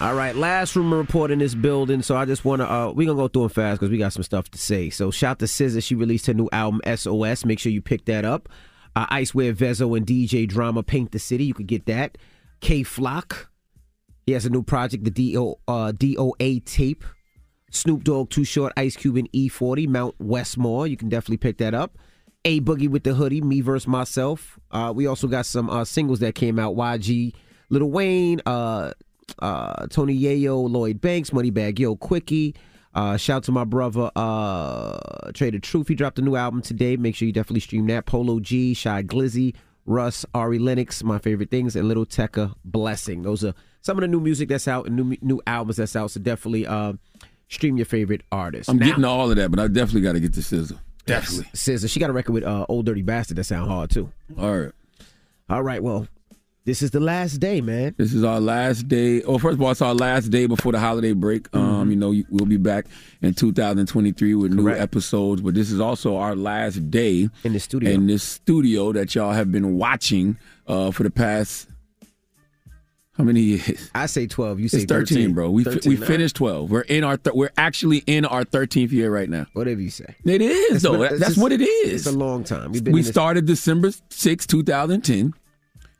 All 0.00 0.14
right, 0.14 0.34
last 0.34 0.74
rumor 0.74 0.96
report 0.96 1.30
in 1.30 1.38
this 1.38 1.54
building. 1.54 2.02
So 2.02 2.16
I 2.16 2.24
just 2.24 2.44
want 2.44 2.60
to, 2.60 2.68
uh, 2.70 2.86
we're 2.88 3.06
going 3.06 3.16
to 3.18 3.22
go 3.22 3.28
through 3.28 3.42
them 3.42 3.48
fast 3.50 3.78
because 3.78 3.90
we 3.90 3.98
got 3.98 4.12
some 4.12 4.24
stuff 4.24 4.50
to 4.50 4.58
say. 4.58 4.90
So 4.90 5.12
shout 5.12 5.38
to 5.40 5.44
SZA. 5.44 5.80
She 5.82 5.94
released 5.94 6.26
her 6.26 6.34
new 6.34 6.48
album, 6.50 6.80
SOS. 6.96 7.44
Make 7.44 7.60
sure 7.60 7.70
you 7.70 7.82
pick 7.82 8.06
that 8.06 8.24
up. 8.24 8.48
Uh, 8.94 9.06
Icewear 9.06 9.54
Vezzo 9.54 9.96
and 9.96 10.06
DJ 10.06 10.46
Drama 10.46 10.82
Paint 10.82 11.12
the 11.12 11.18
City. 11.18 11.44
You 11.44 11.54
could 11.54 11.66
get 11.66 11.86
that. 11.86 12.18
Kay 12.60 12.82
Flock. 12.82 13.50
He 14.26 14.32
has 14.32 14.46
a 14.46 14.50
new 14.50 14.62
project, 14.62 15.04
the 15.04 15.10
DO, 15.10 15.54
uh, 15.66 15.92
DOA 15.92 16.64
tape. 16.64 17.04
Snoop 17.70 18.04
Dogg, 18.04 18.30
Too 18.30 18.44
Short, 18.44 18.72
Ice 18.76 18.96
Cube, 18.96 19.16
and 19.16 19.32
E40, 19.32 19.88
Mount 19.88 20.14
Westmore. 20.18 20.86
You 20.86 20.96
can 20.96 21.08
definitely 21.08 21.38
pick 21.38 21.56
that 21.58 21.74
up. 21.74 21.98
A 22.44 22.60
Boogie 22.60 22.88
Wit 22.88 23.04
Da 23.04 23.14
Hoodie, 23.14 23.40
Me 23.40 23.60
versus 23.60 23.88
Myself. 23.88 24.58
Uh, 24.70 24.92
we 24.94 25.06
also 25.06 25.26
got 25.26 25.46
some 25.46 25.70
uh, 25.70 25.84
singles 25.84 26.20
that 26.20 26.34
came 26.34 26.58
out. 26.58 26.76
YG, 26.76 27.32
Lil 27.70 27.90
Wayne, 27.90 28.40
uh, 28.44 28.92
uh, 29.38 29.86
Tony 29.86 30.18
Yayo, 30.18 30.68
Lloyd 30.70 31.00
Banks, 31.00 31.30
Moneybagg 31.30 31.78
Yo, 31.78 31.96
Quickie. 31.96 32.54
Uh, 32.94 33.16
shout 33.16 33.42
to 33.44 33.52
my 33.52 33.64
brother 33.64 34.10
uh, 34.14 34.98
Trae 35.32 35.50
tha 35.52 35.58
Truth. 35.60 35.88
He 35.88 35.94
dropped 35.94 36.18
a 36.18 36.22
new 36.22 36.36
album 36.36 36.60
today. 36.62 36.96
Make 36.96 37.14
sure 37.14 37.26
you 37.26 37.32
definitely 37.32 37.60
stream 37.60 37.86
that. 37.86 38.06
Polo 38.06 38.38
G, 38.40 38.74
Shy 38.74 39.02
Glizzy, 39.02 39.54
Russ, 39.86 40.26
Ari 40.34 40.58
Lennox, 40.58 41.02
my 41.02 41.18
favorite 41.18 41.50
things, 41.50 41.74
and 41.74 41.88
Lil 41.88 42.04
Tecca 42.06 42.54
Blessing. 42.64 43.22
Those 43.22 43.44
are 43.44 43.54
some 43.80 43.96
of 43.96 44.02
the 44.02 44.08
new 44.08 44.20
music 44.20 44.48
that's 44.50 44.68
out 44.68 44.86
and 44.86 44.96
new 44.96 45.16
new 45.22 45.40
albums 45.46 45.76
that's 45.78 45.96
out. 45.96 46.10
So 46.10 46.20
definitely 46.20 46.66
uh, 46.66 46.92
stream 47.48 47.76
your 47.76 47.86
favorite 47.86 48.22
artists. 48.30 48.68
I'm 48.68 48.76
Now- 48.78 48.86
getting 48.86 49.04
all 49.04 49.30
of 49.30 49.36
that, 49.36 49.50
but 49.50 49.58
I 49.58 49.68
definitely 49.68 50.02
got 50.02 50.12
to 50.12 50.20
get 50.20 50.34
to 50.34 50.42
Sizzle. 50.42 50.78
Definitely. 51.06 51.46
SZA. 51.54 51.90
She 51.90 51.98
got 51.98 52.10
a 52.10 52.12
record 52.12 52.32
with 52.32 52.44
uh, 52.44 52.64
Ol' 52.68 52.82
Dirty 52.84 53.02
Bastard 53.02 53.36
that 53.38 53.44
sound 53.44 53.68
hard 53.68 53.90
too. 53.90 54.12
All 54.38 54.56
right. 54.56 54.72
All 55.50 55.62
right. 55.62 55.82
Well, 55.82 56.06
this 56.64 56.82
is 56.82 56.90
the 56.92 57.00
last 57.00 57.38
day, 57.38 57.60
man. 57.60 57.94
This 57.98 58.14
is 58.14 58.22
our 58.22 58.40
last 58.40 58.88
day. 58.88 59.22
Oh, 59.22 59.38
first 59.38 59.54
of 59.54 59.62
all, 59.62 59.70
it's 59.72 59.82
our 59.82 59.94
last 59.94 60.30
day 60.30 60.46
before 60.46 60.72
the 60.72 60.78
holiday 60.78 61.12
break. 61.12 61.50
Mm-hmm. 61.50 61.58
Um, 61.58 61.90
you 61.90 61.96
know, 61.96 62.14
we'll 62.30 62.46
be 62.46 62.56
back 62.56 62.86
in 63.20 63.34
2023 63.34 64.34
with 64.34 64.52
new 64.52 64.68
episodes, 64.70 65.40
but 65.42 65.54
this 65.54 65.70
is 65.70 65.80
also 65.80 66.16
our 66.16 66.36
last 66.36 66.90
day 66.90 67.28
in 67.44 67.52
the 67.52 67.60
studio. 67.60 67.90
In 67.90 68.06
this 68.06 68.22
studio 68.22 68.92
that 68.92 69.14
y'all 69.14 69.32
have 69.32 69.50
been 69.50 69.76
watching 69.76 70.36
uh, 70.66 70.90
for 70.92 71.02
the 71.02 71.10
past 71.10 71.68
how 73.14 73.24
many 73.24 73.40
years? 73.40 73.90
I 73.94 74.06
say 74.06 74.26
12. 74.26 74.60
You 74.60 74.68
say 74.68 74.78
it's 74.78 74.86
13, 74.86 75.16
13. 75.16 75.34
bro. 75.34 75.50
We 75.50 75.64
13, 75.64 75.90
we 75.90 75.96
finished 75.96 76.36
12. 76.36 76.70
We're 76.70 76.80
in 76.80 77.04
our 77.04 77.18
th- 77.18 77.34
we're 77.34 77.52
actually 77.58 77.98
in 78.06 78.24
our 78.24 78.44
13th 78.44 78.90
year 78.90 79.10
right 79.12 79.28
now. 79.28 79.46
Whatever 79.52 79.80
you 79.80 79.90
say. 79.90 80.14
It 80.24 80.40
is 80.40 80.82
though. 80.82 80.96
That's 80.96 81.18
just- 81.18 81.38
what 81.38 81.52
it 81.52 81.60
is. 81.60 82.06
It's 82.06 82.14
a 82.14 82.18
long 82.18 82.42
time. 82.42 82.72
We 82.72 83.02
started 83.02 83.44
December 83.44 83.90
6, 84.08 84.46
2010. 84.46 85.34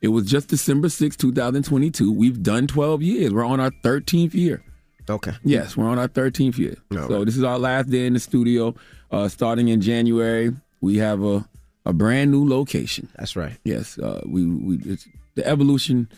It 0.02 0.08
was 0.08 0.26
just 0.26 0.48
December 0.48 0.88
6, 0.88 1.16
2022. 1.16 2.12
We've 2.12 2.42
done 2.42 2.66
12 2.66 3.02
years. 3.02 3.32
We're 3.32 3.44
on 3.44 3.60
our 3.60 3.70
13th 3.70 4.34
year. 4.34 4.62
Okay. 5.08 5.32
Yes, 5.44 5.76
we're 5.76 5.88
on 5.88 5.98
our 5.98 6.08
13th 6.08 6.58
year. 6.58 6.76
so 6.92 7.24
this 7.24 7.36
is 7.36 7.44
our 7.44 7.58
last 7.58 7.88
day 7.88 8.06
in 8.06 8.12
the 8.14 8.20
studio. 8.20 8.74
Uh, 9.10 9.28
starting 9.28 9.68
in 9.68 9.80
January, 9.80 10.50
we 10.80 10.96
have 10.98 11.22
a, 11.22 11.48
a 11.86 11.92
brand 11.92 12.30
new 12.32 12.48
location. 12.48 13.08
That's 13.16 13.36
right. 13.36 13.56
Yes, 13.64 13.96
uh, 13.98 14.22
we 14.26 14.44
we 14.46 14.78
it's, 14.84 15.06
the 15.36 15.46
evolution 15.46 16.08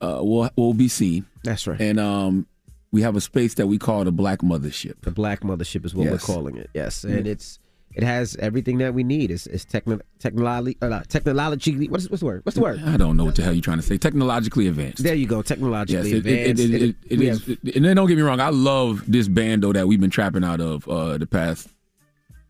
uh, 0.00 0.18
will 0.22 0.50
will 0.56 0.74
be 0.74 0.88
seen. 0.88 1.26
That's 1.44 1.66
right. 1.68 1.80
And 1.80 2.00
um, 2.00 2.46
we 2.92 3.02
have 3.02 3.14
a 3.14 3.20
space 3.20 3.54
that 3.54 3.66
we 3.68 3.78
call 3.78 4.02
the 4.04 4.10
Black 4.12 4.40
Mothership. 4.40 4.94
The 5.02 5.10
Black 5.12 5.40
Mothership 5.42 5.84
is 5.84 5.94
what 5.94 6.04
Yes. 6.06 6.12
we're 6.26 6.34
calling 6.34 6.56
it. 6.56 6.70
Yes, 6.74 7.04
and 7.04 7.26
Yeah. 7.26 7.32
it's 7.32 7.59
it 7.94 8.02
has 8.04 8.36
everything 8.36 8.78
that 8.78 8.94
we 8.94 9.02
need. 9.02 9.30
It's 9.30 9.46
it's 9.46 9.64
techno 9.64 10.00
technologically 10.18 10.76
uh, 10.80 11.00
technologically 11.08 11.88
what's 11.88 12.08
what's 12.08 12.20
the 12.20 12.26
word? 12.26 12.40
What's 12.44 12.56
the 12.56 12.62
word? 12.62 12.80
I 12.84 12.96
don't 12.96 13.16
know 13.16 13.24
what 13.24 13.34
the 13.36 13.42
hell 13.42 13.52
you're 13.52 13.62
trying 13.62 13.78
to 13.78 13.82
say. 13.82 13.98
Technologically 13.98 14.68
advanced. 14.68 15.02
There 15.02 15.14
you 15.14 15.26
go. 15.26 15.42
Technologically 15.42 16.10
Yes, 16.12 16.24
it, 16.24 16.26
it, 16.26 16.50
advanced. 16.50 16.62
it, 16.62 16.70
it, 16.74 16.82
It- 16.82 16.96
it 17.10 17.20
is. 17.20 17.46
have- 17.46 17.58
And 17.76 17.84
then 17.84 17.96
don't 17.96 18.06
get 18.08 18.16
me 18.16 18.22
wrong, 18.22 18.40
I 18.40 18.50
love 18.50 19.02
this 19.06 19.28
band 19.28 19.62
though 19.62 19.72
that 19.72 19.88
we've 19.88 20.00
been 20.00 20.10
trapping 20.10 20.44
out 20.44 20.60
of 20.60 20.86
uh, 20.88 21.18
the 21.18 21.26
past 21.26 21.68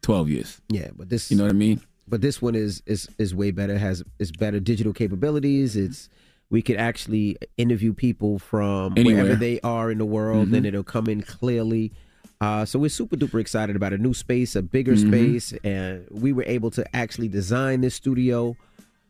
twelve 0.03 0.29
years. 0.29 0.61
Yeah, 0.69 0.89
but 0.97 1.09
this 1.09 1.31
You 1.31 1.37
know 1.37 1.45
what 1.45 1.51
I 1.51 1.55
mean? 1.55 1.81
but 2.09 2.21
this 2.21 2.43
one 2.43 2.55
is 2.55 2.83
is 2.87 3.09
is 3.19 3.35
way 3.35 3.51
better. 3.51 3.79
Has 3.79 4.03
is 4.19 4.33
better 4.33 4.61
digital 4.61 4.93
capabilities. 4.93 5.77
It's 5.77 6.09
we 6.51 6.61
could 6.63 6.77
actually 6.77 7.37
interview 7.57 7.93
people 7.95 8.39
from 8.41 8.95
Anywhere. 8.97 9.23
wherever 9.23 9.37
they 9.39 9.61
are 9.61 9.91
in 9.91 9.99
the 9.99 10.05
world, 10.05 10.49
Mhm. 10.49 10.57
and 10.57 10.67
it'll 10.67 10.83
come 10.83 11.07
in 11.07 11.23
clearly. 11.23 11.93
Uh, 12.41 12.65
so 12.65 12.79
we're 12.79 12.89
super 12.89 13.17
duper 13.17 13.39
excited 13.39 13.77
about 13.77 13.93
a 13.93 13.99
new 13.99 14.15
space, 14.15 14.57
a 14.57 14.63
bigger 14.63 14.93
Mhm. 14.95 15.09
space, 15.09 15.53
and 15.63 16.07
we 16.11 16.33
were 16.33 16.45
able 16.47 16.71
to 16.71 16.97
actually 16.97 17.29
design 17.29 17.83
this 17.83 17.95
studio. 17.95 18.57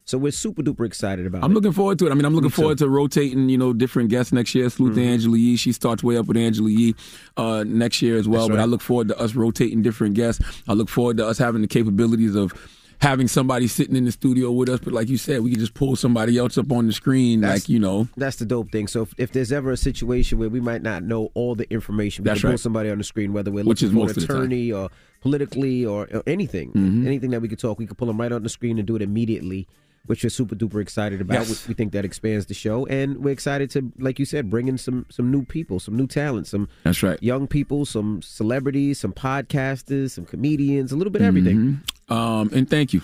So 0.05 0.19
we're 0.19 0.33
super 0.33 0.63
duper 0.65 0.85
excited 0.85 1.25
about 1.27 1.45
I'm 1.45 1.53
it. 1.53 1.55
looking 1.55 1.71
forward 1.71 2.01
to 2.01 2.07
it. 2.09 2.11
I 2.11 2.15
mean, 2.15 2.25
I'm 2.25 2.35
looking 2.35 2.47
Me 2.47 2.51
too. 2.51 2.57
forward 2.63 2.79
to 2.79 2.89
rotating, 2.89 3.49
you 3.49 3.57
know, 3.57 3.73
different 3.73 4.09
guests 4.09 4.33
next 4.33 4.53
year. 4.57 4.69
Salute 4.69 4.97
to 4.97 5.01
Mhm. 5.01 5.07
Angela 5.07 5.39
Yee. 5.39 5.55
She 5.55 5.71
starts 5.71 6.03
way 6.03 6.17
up 6.17 6.27
with 6.27 6.37
Angela 6.37 6.71
Yee 6.71 6.97
uh, 7.37 7.63
next 7.65 8.03
year 8.03 8.17
as 8.17 8.27
well. 8.27 8.49
That's 8.49 8.57
But 8.57 8.63
I 8.63 8.65
look 8.65 8.81
forward 8.81 9.07
to 9.09 9.19
us 9.21 9.37
rotating 9.37 9.83
different 9.83 10.15
guests. 10.17 10.43
I 10.67 10.73
look 10.73 10.89
forward 10.89 11.19
to 11.19 11.27
us 11.27 11.39
having 11.39 11.63
the 11.63 11.69
capabilities 11.69 12.35
of 12.35 12.53
having 13.01 13.27
somebody 13.29 13.67
sitting 13.67 13.97
in 13.97 14.05
the 14.05 14.13
studio 14.13 14.51
with 14.53 14.69
us. 14.69 14.81
But 14.81 14.93
like 14.93 15.09
you 15.09 15.17
said, 15.17 15.41
we 15.43 15.51
can 15.51 15.61
just 15.61 15.75
pull 15.75 15.97
somebody 15.97 16.37
else 16.37 16.59
up 16.59 16.71
on 16.71 16.87
the 16.87 16.93
screen, 16.93 17.41
like 17.41 17.69
you 17.69 17.79
know. 17.79 18.09
That's 18.17 18.37
the 18.37 18.45
dope 18.45 18.71
thing. 18.71 18.87
So 18.89 19.03
if, 19.03 19.15
if 19.19 19.33
there's 19.33 19.53
ever 19.53 19.71
a 19.73 19.77
situation 19.77 20.39
where 20.39 20.49
we 20.49 20.61
might 20.61 20.83
not 20.83 21.03
know 21.03 21.31
all 21.35 21.55
the 21.55 21.71
information, 21.73 22.25
we 22.25 22.29
That's 22.29 22.41
can 22.43 22.51
pull 22.51 22.59
somebody 22.59 22.91
on 22.91 22.99
the 22.99 23.05
screen, 23.05 23.33
whether 23.33 23.51
we're 23.51 23.65
Which 23.65 23.83
looking 23.83 23.97
for 23.97 24.05
an 24.05 24.11
of 24.11 24.15
the 24.17 24.27
time. 24.27 24.37
attorney 24.37 24.73
or 24.73 24.91
politically 25.23 25.85
or, 25.85 26.09
or 26.13 26.23
anything, 26.27 26.73
Mhm. 26.73 27.07
anything 27.07 27.31
that 27.31 27.41
we 27.43 27.49
could 27.49 27.59
talk, 27.59 27.79
we 27.79 27.87
could 27.87 27.97
pull 27.99 28.09
them 28.09 28.21
right 28.21 28.33
on 28.33 28.43
the 28.43 28.49
screen 28.49 28.79
and 28.79 28.87
do 28.87 28.97
it 28.97 29.03
immediately, 29.03 29.67
which 30.07 30.25
we're 30.25 30.31
super 30.31 30.55
duper 30.55 30.81
excited 30.81 31.21
about. 31.21 31.47
Yes. 31.47 31.67
We, 31.67 31.73
we 31.73 31.75
think 31.75 31.93
that 31.93 32.05
expands 32.05 32.47
the 32.47 32.55
show, 32.55 32.87
and 32.87 33.19
we're 33.19 33.33
excited 33.33 33.71
to, 33.71 33.93
like 33.99 34.19
you 34.19 34.25
said, 34.25 34.51
bring 34.51 34.69
in 34.69 34.79
some 34.79 35.07
some 35.11 35.31
new 35.31 35.45
people, 35.45 35.79
some 35.81 35.97
new 35.97 36.07
talent, 36.07 36.47
some 36.47 36.69
That's 36.85 37.03
right. 37.03 37.23
young 37.23 37.47
people, 37.47 37.85
some 37.85 38.23
celebrities, 38.23 38.99
some 39.01 39.13
podcasters, 39.13 40.13
some 40.13 40.25
comedians, 40.25 40.93
a 40.93 40.97
little 40.97 41.13
bit 41.13 41.23
of 41.23 41.29
everything. 41.29 41.81
Um, 42.09 42.51
and 42.53 42.69
thank 42.69 42.93
you, 42.93 43.03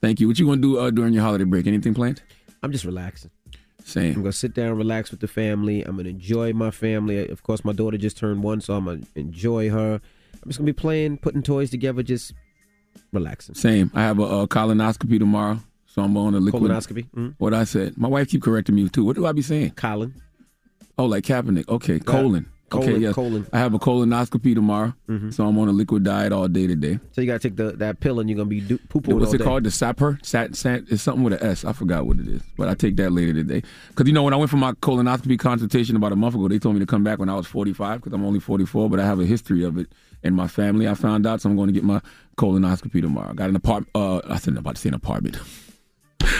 thank 0.00 0.20
you. 0.20 0.28
What 0.28 0.38
you 0.38 0.46
gonna 0.46 0.60
do 0.60 0.78
uh, 0.78 0.90
during 0.90 1.12
your 1.12 1.22
holiday 1.22 1.44
break? 1.44 1.66
Anything 1.66 1.94
planned? 1.94 2.22
I'm 2.62 2.72
just 2.72 2.84
relaxing. 2.84 3.30
Same. 3.84 4.14
I'm 4.16 4.22
gonna 4.22 4.32
sit 4.32 4.52
down, 4.54 4.76
relax 4.76 5.12
with 5.12 5.20
the 5.20 5.28
family. 5.28 5.82
I'm 5.82 5.96
gonna 5.96 6.08
enjoy 6.08 6.52
my 6.52 6.70
family. 6.72 7.28
Of 7.28 7.42
course, 7.44 7.64
my 7.64 7.72
daughter 7.72 7.96
just 7.96 8.16
turned 8.16 8.42
one, 8.42 8.60
so 8.60 8.74
I'm 8.74 8.86
gonna 8.86 9.02
enjoy 9.14 9.70
her. 9.70 10.00
I'm 10.34 10.48
just 10.48 10.58
gonna 10.58 10.66
be 10.66 10.72
playing, 10.72 11.18
putting 11.18 11.42
toys 11.42 11.70
together, 11.70 12.02
just 12.02 12.32
relaxing. 13.12 13.54
Same. 13.54 13.90
I 13.94 14.02
have 14.02 14.18
a, 14.18 14.22
a 14.22 14.48
colonoscopy 14.48 15.18
tomorrow, 15.18 15.60
so 15.96 16.02
I'm 16.02 16.16
on 16.16 16.34
a 16.34 16.38
liquid 16.40 16.62
Colonoscopy? 16.70 17.06
Mhm. 17.16 17.34
What 17.38 17.54
I 17.54 17.64
said. 17.64 17.96
My 17.98 18.06
wife 18.08 18.28
keep 18.28 18.42
correcting 18.42 18.74
me 18.76 18.88
too. 18.88 19.04
What 19.04 19.16
do 19.16 19.26
I 19.26 19.32
be 19.32 19.42
saying? 19.42 19.70
Colin. 19.72 20.14
Oh, 20.98 21.06
like 21.06 21.24
Kaepernick. 21.24 21.68
Okay, 21.68 21.98
colon. 21.98 22.46
okay, 22.72 22.86
Colon- 22.86 23.00
yes. 23.02 23.14
colon. 23.14 23.46
I 23.52 23.58
have 23.58 23.74
a 23.74 23.78
colonoscopy 23.78 24.54
tomorrow, 24.54 24.94
Mhm. 25.10 25.32
so 25.32 25.46
I'm 25.46 25.58
on 25.58 25.68
a 25.68 25.72
liquid 25.72 26.04
diet 26.04 26.32
all 26.32 26.48
day 26.48 26.66
today. 26.66 26.98
So 27.12 27.20
you 27.20 27.26
got 27.26 27.40
to 27.40 27.48
take 27.48 27.56
the 27.56 27.72
that 27.72 28.00
pill 28.00 28.18
and 28.20 28.28
you're 28.30 28.36
gonna 28.38 28.48
be 28.48 28.60
do- 28.62 28.78
pooping. 28.88 29.18
What's 29.18 29.34
it 29.34 29.38
day. 29.38 29.44
called? 29.44 29.64
The 29.64 29.70
Sapper? 29.70 30.18
Sat, 30.22 30.54
sat, 30.56 30.84
it's 30.88 31.02
something 31.02 31.22
with 31.24 31.34
an 31.34 31.42
S. 31.42 31.64
I 31.66 31.72
forgot 31.74 32.06
what 32.06 32.18
it 32.18 32.28
is, 32.28 32.40
but 32.58 32.68
I 32.68 32.74
take 32.74 32.96
that 32.96 33.12
later 33.12 33.32
today. 33.34 33.62
Because 33.88 34.06
you 34.06 34.12
know, 34.14 34.22
when 34.22 34.32
I 34.34 34.36
went 34.36 34.50
for 34.50 34.56
my 34.58 34.72
colonoscopy 34.72 35.38
consultation 35.38 35.96
about 35.96 36.12
a 36.12 36.16
month 36.16 36.34
ago, 36.34 36.48
they 36.48 36.58
told 36.58 36.74
me 36.76 36.80
to 36.80 36.86
come 36.86 37.04
back 37.04 37.18
when 37.18 37.28
I 37.28 37.34
was 37.34 37.46
45 37.46 38.00
because 38.00 38.12
I'm 38.14 38.24
only 38.24 38.40
44, 38.40 38.88
but 38.90 39.00
I 39.00 39.04
have 39.06 39.20
a 39.20 39.26
history 39.26 39.64
of 39.64 39.76
it 39.78 39.88
in 40.22 40.34
my 40.34 40.48
family. 40.48 40.88
I 40.88 40.94
found 40.94 41.26
out, 41.26 41.40
so 41.42 41.50
I'm 41.50 41.56
going 41.56 41.68
to 41.68 41.72
get 41.74 41.84
my 41.84 42.00
colonoscopy 42.38 43.00
tomorrow. 43.02 43.30
I 43.30 43.34
got 43.34 43.48
an 43.50 43.56
apartment. 43.56 43.90
Uh, 43.94 44.20
I 44.30 44.38
said 44.38 44.54
I'm 44.54 44.58
about 44.58 44.76
to 44.76 44.80
say 44.80 44.88
an 44.88 44.94
apartment. 44.94 45.36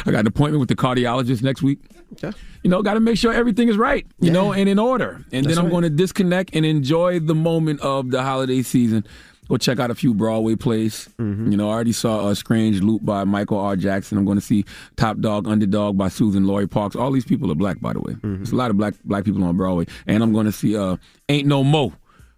I 0.06 0.10
got 0.10 0.20
an 0.20 0.26
appointment 0.26 0.60
with 0.60 0.68
the 0.68 0.76
cardiologist 0.76 1.42
next 1.42 1.62
week. 1.62 1.78
Okay. 2.12 2.36
You 2.62 2.70
know, 2.70 2.82
got 2.82 2.94
to 2.94 3.00
make 3.00 3.18
sure 3.18 3.32
everything 3.32 3.68
is 3.68 3.76
right, 3.76 4.06
you 4.20 4.30
know, 4.30 4.52
and 4.52 4.68
in 4.68 4.78
order. 4.78 5.24
And 5.32 5.44
That's 5.44 5.56
then 5.56 5.58
I'm 5.58 5.64
right. 5.64 5.70
going 5.70 5.82
to 5.82 5.90
disconnect 5.90 6.54
and 6.54 6.64
enjoy 6.64 7.20
the 7.20 7.34
moment 7.34 7.80
of 7.80 8.10
the 8.10 8.22
holiday 8.22 8.62
season. 8.62 9.06
Go 9.48 9.56
check 9.56 9.78
out 9.78 9.92
a 9.92 9.94
few 9.94 10.12
Broadway 10.12 10.56
plays. 10.56 11.08
Mm-hmm. 11.18 11.52
You 11.52 11.56
know, 11.56 11.70
I 11.70 11.74
already 11.74 11.92
saw 11.92 12.28
a 12.28 12.34
Strange 12.34 12.80
Loop 12.80 13.04
by 13.04 13.22
Michael 13.22 13.58
R. 13.58 13.76
Jackson. 13.76 14.18
I'm 14.18 14.24
going 14.24 14.38
to 14.38 14.44
see 14.44 14.64
Top 14.96 15.20
Dog, 15.20 15.46
Underdog 15.46 15.96
by 15.96 16.08
Suzan-Lori 16.08 16.66
Parks. 16.66 16.96
All 16.96 17.12
these 17.12 17.24
people 17.24 17.52
are 17.52 17.54
black, 17.54 17.80
by 17.80 17.92
the 17.92 18.00
way. 18.00 18.14
Mm-hmm. 18.14 18.36
There's 18.36 18.50
a 18.50 18.56
lot 18.56 18.70
of 18.70 18.76
black 18.76 18.94
black 19.04 19.24
people 19.24 19.44
on 19.44 19.56
Broadway. 19.56 19.86
And 20.08 20.22
I'm 20.22 20.32
going 20.32 20.46
to 20.46 20.52
see 20.52 20.76
uh, 20.76 20.96
Ain't 21.28 21.46
No 21.46 21.62
Mo. 21.62 21.92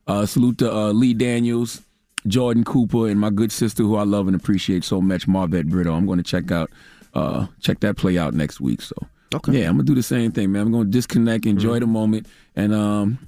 Uh, 0.06 0.26
salute 0.26 0.58
to 0.58 0.70
uh, 0.70 0.92
Lee 0.92 1.14
Daniels, 1.14 1.82
Jordan 2.26 2.64
Cooper, 2.64 3.08
and 3.08 3.18
my 3.18 3.30
good 3.30 3.52
sister 3.52 3.82
who 3.82 3.96
I 3.96 4.04
love 4.04 4.26
and 4.26 4.36
appreciate 4.36 4.84
so 4.84 5.00
much, 5.00 5.26
Marvet 5.26 5.68
Britto. 5.68 5.94
I'm 5.94 6.06
going 6.06 6.18
to 6.18 6.22
check 6.22 6.50
out 6.50 6.70
uh, 7.14 7.46
check 7.60 7.80
that 7.80 7.96
play 7.96 8.18
out 8.18 8.34
next 8.34 8.60
week. 8.60 8.80
So 8.82 8.94
Okay. 9.34 9.60
yeah, 9.60 9.68
I'm 9.68 9.74
gonna 9.74 9.84
do 9.84 9.94
the 9.94 10.02
same 10.02 10.32
thing, 10.32 10.52
man. 10.52 10.62
I'm 10.66 10.72
gonna 10.72 10.84
disconnect, 10.86 11.44
enjoy 11.46 11.80
the 11.80 11.86
moment, 11.86 12.26
and 12.56 12.74
um, 12.74 13.18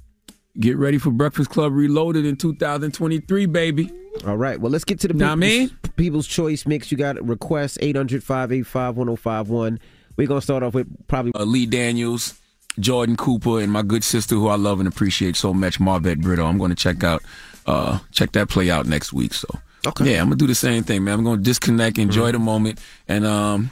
get 0.59 0.77
ready 0.77 0.97
for 0.97 1.11
Breakfast 1.11 1.49
Club 1.51 1.73
Reloaded 1.73 2.25
in 2.25 2.35
2023, 2.37 3.45
baby. 3.45 3.91
All 4.25 4.35
right. 4.37 4.59
Well, 4.59 4.71
let's 4.71 4.83
get 4.83 4.99
to 5.01 5.07
the 5.07 5.13
what 5.13 5.23
I 5.29 5.35
mean? 5.35 5.69
people's, 5.69 5.93
people's 5.95 6.27
choice 6.27 6.65
mix. 6.65 6.91
You 6.91 6.97
got 6.97 7.21
requests 7.25 7.77
800 7.81 8.23
585 8.23 8.97
1051. 8.97 9.79
We're 10.17 10.27
going 10.27 10.39
to 10.39 10.43
start 10.43 10.63
off 10.63 10.73
with 10.73 10.87
probably 11.07 11.31
Uh, 11.33 11.45
Lee 11.45 11.65
Daniels, 11.65 12.37
Jordan 12.79 13.15
Cooper, 13.15 13.61
and 13.61 13.71
my 13.71 13.81
good 13.83 14.03
sister 14.03 14.35
who 14.35 14.47
I 14.49 14.55
love 14.55 14.79
and 14.79 14.87
appreciate 14.87 15.37
so 15.37 15.53
much, 15.53 15.79
Marvet 15.79 16.19
Britto. 16.21 16.45
I'm 16.49 16.57
gonna 16.57 16.75
check 16.75 17.03
out 17.03 17.23
uh, 17.65 17.99
check 18.11 18.33
that 18.33 18.49
play 18.49 18.69
out 18.69 18.85
next 18.85 19.13
week. 19.13 19.33
So 19.33 19.47
Okay. 19.85 20.11
yeah, 20.11 20.21
I'm 20.21 20.27
gonna 20.27 20.35
do 20.35 20.47
the 20.47 20.55
same 20.55 20.83
thing, 20.83 21.03
man. 21.03 21.19
I'm 21.19 21.23
gonna 21.25 21.41
disconnect, 21.41 21.97
enjoy 21.97 22.31
the 22.31 22.39
moment, 22.39 22.79
and 23.07 23.25
um, 23.25 23.71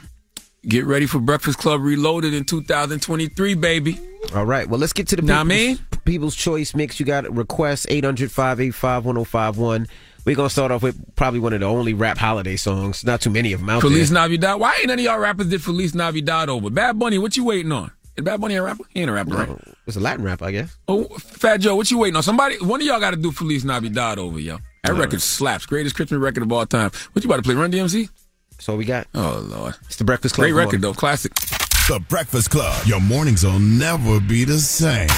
get 0.66 0.84
ready 0.84 1.06
for 1.06 1.18
Breakfast 1.20 1.58
Club 1.58 1.80
Reloaded 1.82 2.34
in 2.34 2.44
2023, 2.44 3.54
baby. 3.54 3.98
All 4.34 4.44
right. 4.44 4.68
Well, 4.68 4.78
let's 4.78 4.92
get 4.92 5.08
to 5.08 5.16
the 5.16 5.22
what 5.22 5.30
I 5.30 5.44
people's, 5.44 6.00
people's 6.04 6.36
choice 6.36 6.74
mix. 6.74 7.00
You 7.00 7.06
got 7.06 7.30
requests 7.34 7.86
800 7.88 8.30
585 8.30 9.06
1051. 9.06 9.86
We're 10.26 10.36
going 10.36 10.48
to 10.48 10.52
start 10.52 10.70
off 10.70 10.82
with 10.82 11.16
probably 11.16 11.40
one 11.40 11.54
of 11.54 11.60
the 11.60 11.66
only 11.66 11.94
rap 11.94 12.18
holiday 12.18 12.56
songs. 12.56 13.04
Not 13.04 13.22
too 13.22 13.30
many 13.30 13.54
of 13.54 13.60
them 13.60 13.70
out 13.70 13.80
Feliz 13.80 14.10
there. 14.10 14.20
Navidad. 14.20 14.60
Why 14.60 14.76
ain't 14.78 14.88
none 14.88 14.98
of 14.98 15.04
y'all 15.04 15.18
rappers 15.18 15.48
did 15.48 15.62
Feliz 15.62 15.94
Navidad 15.94 16.50
over? 16.50 16.68
Bad 16.68 16.98
Bunny, 16.98 17.18
what 17.18 17.36
you 17.36 17.44
waiting 17.44 17.72
on? 17.72 17.90
Is 18.16 18.24
Bad 18.24 18.40
Bunny 18.40 18.56
a 18.56 18.62
rapper? 18.62 18.84
He 18.90 19.00
ain't 19.00 19.08
a 19.08 19.14
rapper, 19.14 19.30
right? 19.30 19.48
It's 19.86 19.96
a 19.96 20.00
Latin 20.00 20.24
rap, 20.24 20.42
I 20.42 20.50
guess. 20.50 20.76
Oh, 20.88 21.04
Fat 21.04 21.58
Joe, 21.58 21.74
what 21.74 21.90
you 21.90 21.96
waiting 21.98 22.16
on? 22.16 22.22
Somebody, 22.22 22.56
one 22.58 22.80
of 22.82 22.86
y'all 22.86 23.00
got 23.00 23.12
to 23.12 23.16
do 23.16 23.32
Feliz 23.32 23.64
Navidad 23.64 24.18
over, 24.18 24.38
yo. 24.38 24.58
That 24.84 24.94
record 24.94 25.20
slaps. 25.20 25.66
Greatest 25.66 25.94
Christmas 25.94 26.18
record 26.18 26.42
of 26.42 26.52
all 26.52 26.64
time. 26.66 26.90
What 27.12 27.22
you 27.22 27.28
about 27.28 27.36
to 27.36 27.42
play? 27.42 27.54
Run 27.54 27.70
DMC? 27.70 28.08
That's 28.52 28.68
all 28.68 28.76
we 28.76 28.84
got. 28.84 29.06
Oh 29.14 29.44
Lord, 29.46 29.74
it's 29.86 29.96
the 29.96 30.04
Breakfast 30.04 30.34
Club. 30.34 30.44
Great 30.46 30.52
record 30.52 30.66
morning. 30.66 30.80
though, 30.80 30.94
classic. 30.94 31.34
The 31.34 32.02
Breakfast 32.08 32.50
Club. 32.50 32.86
Your 32.86 33.00
mornings 33.00 33.44
will 33.44 33.58
never 33.58 34.20
be 34.20 34.44
the 34.44 34.58
same. 34.58 35.08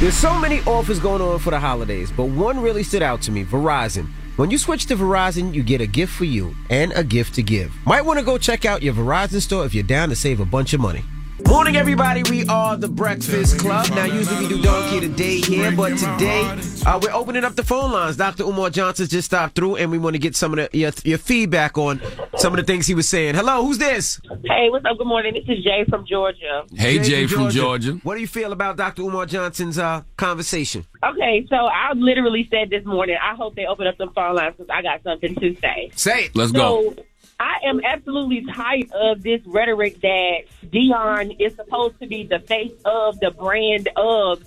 There's 0.00 0.14
so 0.14 0.38
many 0.38 0.60
offers 0.60 1.00
going 1.00 1.20
on 1.20 1.40
for 1.40 1.50
the 1.50 1.58
holidays, 1.58 2.12
but 2.16 2.26
one 2.26 2.60
really 2.60 2.82
stood 2.84 3.02
out 3.02 3.20
to 3.22 3.32
me 3.32 3.44
Verizon. 3.44 4.08
When 4.36 4.50
you 4.50 4.58
switch 4.58 4.86
to 4.86 4.96
Verizon, 4.96 5.52
you 5.52 5.64
get 5.64 5.80
a 5.80 5.86
gift 5.86 6.12
for 6.12 6.24
you 6.24 6.54
and 6.70 6.92
a 6.92 7.02
gift 7.02 7.34
to 7.34 7.42
give. 7.42 7.74
Might 7.84 8.02
want 8.02 8.20
to 8.20 8.24
go 8.24 8.38
check 8.38 8.64
out 8.64 8.82
your 8.82 8.94
Verizon 8.94 9.40
store 9.42 9.66
if 9.66 9.74
you're 9.74 9.82
down 9.82 10.08
to 10.10 10.16
save 10.16 10.38
a 10.38 10.44
bunch 10.44 10.72
of 10.72 10.80
money. 10.80 11.02
Morning, 11.46 11.76
everybody. 11.76 12.22
We 12.28 12.44
are 12.46 12.76
the 12.76 12.88
Breakfast 12.88 13.58
Club. 13.60 13.88
Now, 13.90 14.04
usually 14.04 14.46
we 14.46 14.48
do 14.48 14.62
Donkey 14.62 15.00
today 15.00 15.38
here, 15.40 15.70
but 15.70 15.90
today 15.96 16.42
uh, 16.84 16.98
we're 17.00 17.12
opening 17.12 17.44
up 17.44 17.54
the 17.54 17.62
phone 17.62 17.92
lines. 17.92 18.16
Dr. 18.16 18.42
Umar 18.42 18.70
Johnson 18.70 19.06
just 19.06 19.26
stopped 19.26 19.54
through, 19.54 19.76
and 19.76 19.90
we 19.90 19.98
want 19.98 20.14
to 20.14 20.18
get 20.18 20.34
some 20.34 20.52
of 20.52 20.56
the, 20.70 20.76
your, 20.76 20.90
your 21.04 21.18
feedback 21.18 21.78
on 21.78 22.00
some 22.36 22.52
of 22.52 22.56
the 22.58 22.64
things 22.64 22.86
he 22.86 22.94
was 22.94 23.08
saying. 23.08 23.34
Hello, 23.34 23.64
who's 23.64 23.78
this? 23.78 24.20
Hey, 24.46 24.68
what's 24.70 24.84
up? 24.84 24.98
Good 24.98 25.06
morning. 25.06 25.34
This 25.34 25.44
is 25.58 25.62
Jay 25.62 25.84
from 25.88 26.04
Georgia. 26.06 26.64
Hey, 26.74 26.98
Jay 26.98 27.26
from 27.26 27.50
Georgia. 27.50 27.92
What 28.02 28.16
do 28.16 28.20
you 28.20 28.28
feel 28.28 28.52
about 28.52 28.76
Dr. 28.76 29.02
Umar 29.02 29.26
Johnson's 29.26 29.78
uh, 29.78 30.02
conversation? 30.16 30.86
Okay, 31.04 31.46
so 31.48 31.56
I 31.56 31.92
literally 31.94 32.48
said 32.50 32.70
this 32.70 32.84
morning, 32.84 33.16
I 33.22 33.36
hope 33.36 33.54
they 33.54 33.66
open 33.66 33.86
up 33.86 33.96
them 33.96 34.10
phone 34.14 34.34
lines 34.34 34.56
because 34.58 34.70
I 34.70 34.82
got 34.82 35.02
something 35.04 35.34
to 35.36 35.54
say. 35.60 35.90
Say 35.94 36.24
it. 36.24 36.36
Let's 36.36 36.52
go. 36.52 36.94
I 37.40 37.60
am 37.64 37.80
absolutely 37.84 38.44
tired 38.52 38.90
of 38.92 39.22
this 39.22 39.40
rhetoric 39.46 40.00
that 40.00 40.38
Deion 40.66 41.36
is 41.38 41.54
supposed 41.54 42.00
to 42.00 42.06
be 42.06 42.24
the 42.24 42.40
face 42.40 42.72
of 42.84 43.20
the 43.20 43.30
brand 43.30 43.88
of. 43.96 44.44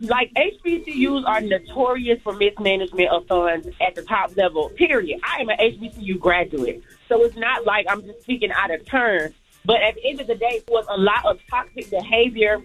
Like 0.00 0.32
HBCUs 0.34 1.24
are 1.28 1.40
notorious 1.40 2.20
for 2.22 2.32
mismanagement 2.32 3.08
of 3.10 3.24
funds 3.28 3.68
at 3.80 3.94
the 3.94 4.02
top 4.02 4.36
level. 4.36 4.70
Period. 4.70 5.20
I 5.22 5.42
am 5.42 5.48
an 5.48 5.58
HBCU 5.58 6.18
graduate, 6.18 6.82
so 7.08 7.22
it's 7.22 7.36
not 7.36 7.64
like 7.64 7.86
I'm 7.88 8.02
just 8.02 8.22
speaking 8.22 8.50
out 8.50 8.72
of 8.72 8.84
turn. 8.84 9.32
But 9.64 9.80
at 9.80 9.94
the 9.94 10.04
end 10.04 10.20
of 10.20 10.26
the 10.26 10.34
day, 10.34 10.60
there 10.66 10.74
was 10.74 10.86
a 10.88 10.98
lot 10.98 11.24
of 11.24 11.38
toxic 11.48 11.88
behavior, 11.88 12.60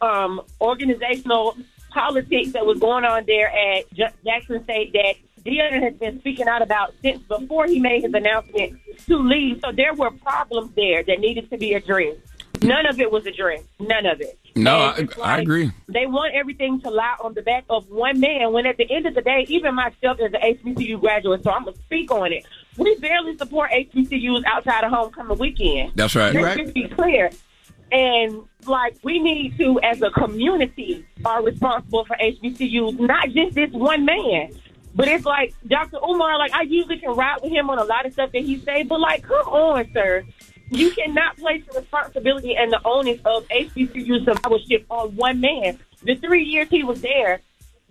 um, 0.00 0.40
organizational 0.62 1.58
politics 1.90 2.52
that 2.52 2.64
was 2.64 2.78
going 2.78 3.04
on 3.04 3.24
there 3.26 3.50
at 3.50 3.84
Jackson 3.92 4.64
State 4.64 4.94
that 4.94 5.16
Deion 5.44 5.82
has 5.82 5.94
been 5.94 6.18
speaking 6.20 6.46
out 6.48 6.62
about 6.62 6.94
since 7.02 7.20
before 7.22 7.66
he 7.66 7.80
made 7.80 8.02
his 8.04 8.14
announcement 8.14 8.78
to 9.06 9.16
leave. 9.16 9.60
So 9.64 9.72
there 9.72 9.94
were 9.94 10.10
problems 10.10 10.70
there 10.76 11.02
that 11.02 11.20
needed 11.20 11.50
to 11.50 11.58
be 11.58 11.74
addressed. 11.74 12.20
None 12.62 12.86
of 12.86 13.00
it 13.00 13.10
was 13.10 13.26
addressed. 13.26 13.66
None 13.80 14.06
of 14.06 14.20
it. 14.20 14.38
No, 14.54 14.76
I, 14.76 14.94
it's 14.98 15.18
I 15.18 15.40
agree. 15.40 15.72
They 15.88 16.06
want 16.06 16.34
everything 16.34 16.80
to 16.82 16.90
lie 16.90 17.16
on 17.20 17.34
the 17.34 17.42
back 17.42 17.64
of 17.68 17.88
one 17.90 18.20
man. 18.20 18.52
When 18.52 18.66
at 18.66 18.76
the 18.76 18.88
end 18.88 19.06
of 19.06 19.14
the 19.14 19.22
day, 19.22 19.46
even 19.48 19.74
myself 19.74 20.20
as 20.20 20.32
an 20.32 20.40
HBCU 20.40 21.00
graduate, 21.00 21.42
so 21.42 21.50
I'm 21.50 21.64
gonna 21.64 21.76
speak 21.78 22.10
on 22.12 22.32
it. 22.32 22.44
We 22.76 22.94
barely 22.98 23.36
support 23.36 23.70
HBCUs 23.72 24.44
outside 24.46 24.84
of 24.84 24.92
homecoming 24.92 25.38
weekend. 25.38 25.92
That's 25.96 26.14
right. 26.14 26.32
Let's 26.32 26.44
Right. 26.44 26.58
just 26.58 26.74
be 26.74 26.86
clear. 26.88 27.30
And 27.90 28.42
like 28.66 28.96
we 29.02 29.18
need 29.18 29.56
to, 29.58 29.80
as 29.82 30.00
a 30.02 30.10
community, 30.10 31.04
are 31.24 31.42
responsible 31.42 32.04
for 32.04 32.16
HBCUs, 32.16 32.98
not 33.00 33.30
just 33.30 33.54
this 33.54 33.70
one 33.72 34.04
man. 34.04 34.52
But 34.94 35.08
it's 35.08 35.24
like 35.24 35.54
Dr. 35.66 35.98
Umar, 35.98 36.38
like 36.38 36.52
I 36.52 36.62
usually 36.62 36.98
can 36.98 37.14
ride 37.14 37.38
with 37.42 37.52
him 37.52 37.70
on 37.70 37.78
a 37.78 37.84
lot 37.84 38.06
of 38.06 38.12
stuff 38.12 38.32
that 38.32 38.42
he 38.42 38.58
say, 38.58 38.82
but 38.82 39.00
like, 39.00 39.22
come 39.22 39.46
on, 39.48 39.90
sir. 39.92 40.24
You 40.70 40.90
cannot 40.90 41.36
place 41.36 41.62
the 41.70 41.80
responsibility 41.80 42.56
and 42.56 42.72
the 42.72 42.80
onus 42.84 43.20
of 43.24 43.46
HBCU 43.48 44.24
survivorship 44.24 44.86
on 44.88 45.14
one 45.16 45.40
man. 45.40 45.78
The 46.02 46.16
three 46.16 46.44
years 46.44 46.68
he 46.70 46.82
was 46.82 47.02
there, 47.02 47.40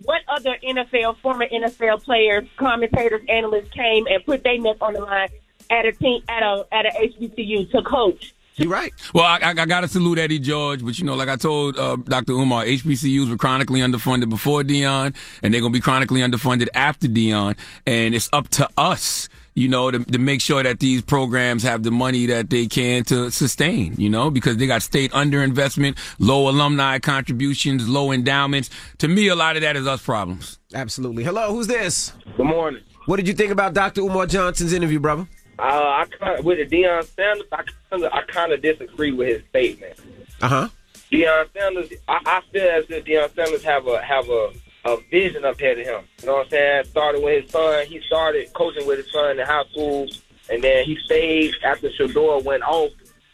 what 0.02 0.22
other 0.28 0.56
NFL, 0.64 1.18
former 1.18 1.46
NFL 1.46 2.02
players, 2.02 2.48
commentators, 2.56 3.22
analysts 3.28 3.70
came 3.70 4.06
and 4.06 4.24
put 4.24 4.42
their 4.42 4.58
neck 4.58 4.76
on 4.80 4.94
the 4.94 5.00
line 5.00 5.28
at 5.70 5.86
a 5.86 5.92
team 5.92 6.22
at 6.28 6.42
a 6.42 6.66
at 6.72 6.86
a 6.86 6.90
HBCU 6.90 7.70
to 7.70 7.82
coach? 7.82 8.34
You're 8.56 8.68
right. 8.68 8.92
Well, 9.14 9.24
I, 9.24 9.38
I, 9.38 9.50
I 9.50 9.66
got 9.66 9.80
to 9.80 9.88
salute 9.88 10.18
Eddie 10.18 10.38
George, 10.38 10.84
but 10.84 10.98
you 10.98 11.04
know, 11.04 11.14
like 11.14 11.28
I 11.28 11.36
told 11.36 11.78
uh, 11.78 11.96
Dr. 11.96 12.32
Umar, 12.32 12.64
HBCUs 12.64 13.30
were 13.30 13.36
chronically 13.38 13.80
underfunded 13.80 14.28
before 14.28 14.62
Deion, 14.62 15.14
and 15.42 15.54
they're 15.54 15.60
going 15.60 15.72
to 15.72 15.76
be 15.76 15.80
chronically 15.82 16.20
underfunded 16.20 16.68
after 16.74 17.08
Deion, 17.08 17.56
and 17.86 18.14
it's 18.14 18.28
up 18.32 18.48
to 18.50 18.68
us. 18.76 19.28
You 19.54 19.68
know, 19.68 19.90
to, 19.90 20.02
to 20.02 20.18
make 20.18 20.40
sure 20.40 20.62
that 20.62 20.80
these 20.80 21.02
programs 21.02 21.62
have 21.62 21.82
the 21.82 21.90
money 21.90 22.24
that 22.24 22.48
they 22.48 22.66
can 22.66 23.04
to 23.04 23.30
sustain, 23.30 23.94
you 23.98 24.08
know, 24.08 24.30
because 24.30 24.56
they 24.56 24.66
got 24.66 24.80
state 24.80 25.12
underinvestment, 25.12 25.98
low 26.18 26.48
alumni 26.48 26.98
contributions, 26.98 27.86
low 27.86 28.12
endowments. 28.12 28.70
To 28.98 29.08
me, 29.08 29.28
a 29.28 29.34
lot 29.34 29.56
of 29.56 29.62
that 29.62 29.76
is 29.76 29.86
us 29.86 30.00
problems. 30.00 30.58
Absolutely. 30.74 31.22
Hello, 31.22 31.52
who's 31.52 31.66
this? 31.66 32.14
Good 32.38 32.46
morning. 32.46 32.82
What 33.04 33.16
did 33.16 33.28
you 33.28 33.34
think 33.34 33.52
about 33.52 33.74
Dr. 33.74 34.00
Umar 34.00 34.24
Johnson's 34.24 34.72
interview, 34.72 34.98
brother? 35.00 35.26
Uh, 35.62 36.04
I 36.04 36.06
kind 36.18 36.40
of, 36.40 36.44
with 36.44 36.58
the 36.58 36.76
Deion 36.76 37.04
Sanders, 37.04 37.46
I 37.52 37.62
kind 37.88 38.02
of, 38.02 38.12
I 38.12 38.22
kind 38.22 38.52
of 38.52 38.60
disagree 38.62 39.12
with 39.12 39.28
his 39.28 39.42
statement. 39.50 39.94
Uh 40.40 40.48
huh. 40.48 40.68
Deion 41.12 41.46
Sanders, 41.52 41.92
I, 42.08 42.18
I 42.26 42.40
feel 42.50 42.68
as 42.68 42.84
if 42.90 43.04
Deion 43.04 43.32
Sanders 43.32 43.62
have 43.62 43.86
a 43.86 44.02
have 44.02 44.28
a, 44.28 44.50
a 44.84 44.96
vision 45.08 45.44
up 45.44 45.60
here 45.60 45.76
to 45.76 45.84
him. 45.84 46.04
You 46.20 46.26
know 46.26 46.34
what 46.34 46.46
I'm 46.46 46.50
saying? 46.50 46.84
Started 46.86 47.22
with 47.22 47.44
his 47.44 47.52
son. 47.52 47.86
He 47.86 48.00
started 48.00 48.52
coaching 48.54 48.88
with 48.88 48.98
his 48.98 49.12
son 49.12 49.38
in 49.38 49.46
high 49.46 49.64
school, 49.70 50.08
and 50.50 50.64
then 50.64 50.84
he 50.84 50.98
stayed 51.04 51.54
after 51.64 51.90
Shedeur 51.90 52.42
went 52.42 52.64
off 52.64 52.90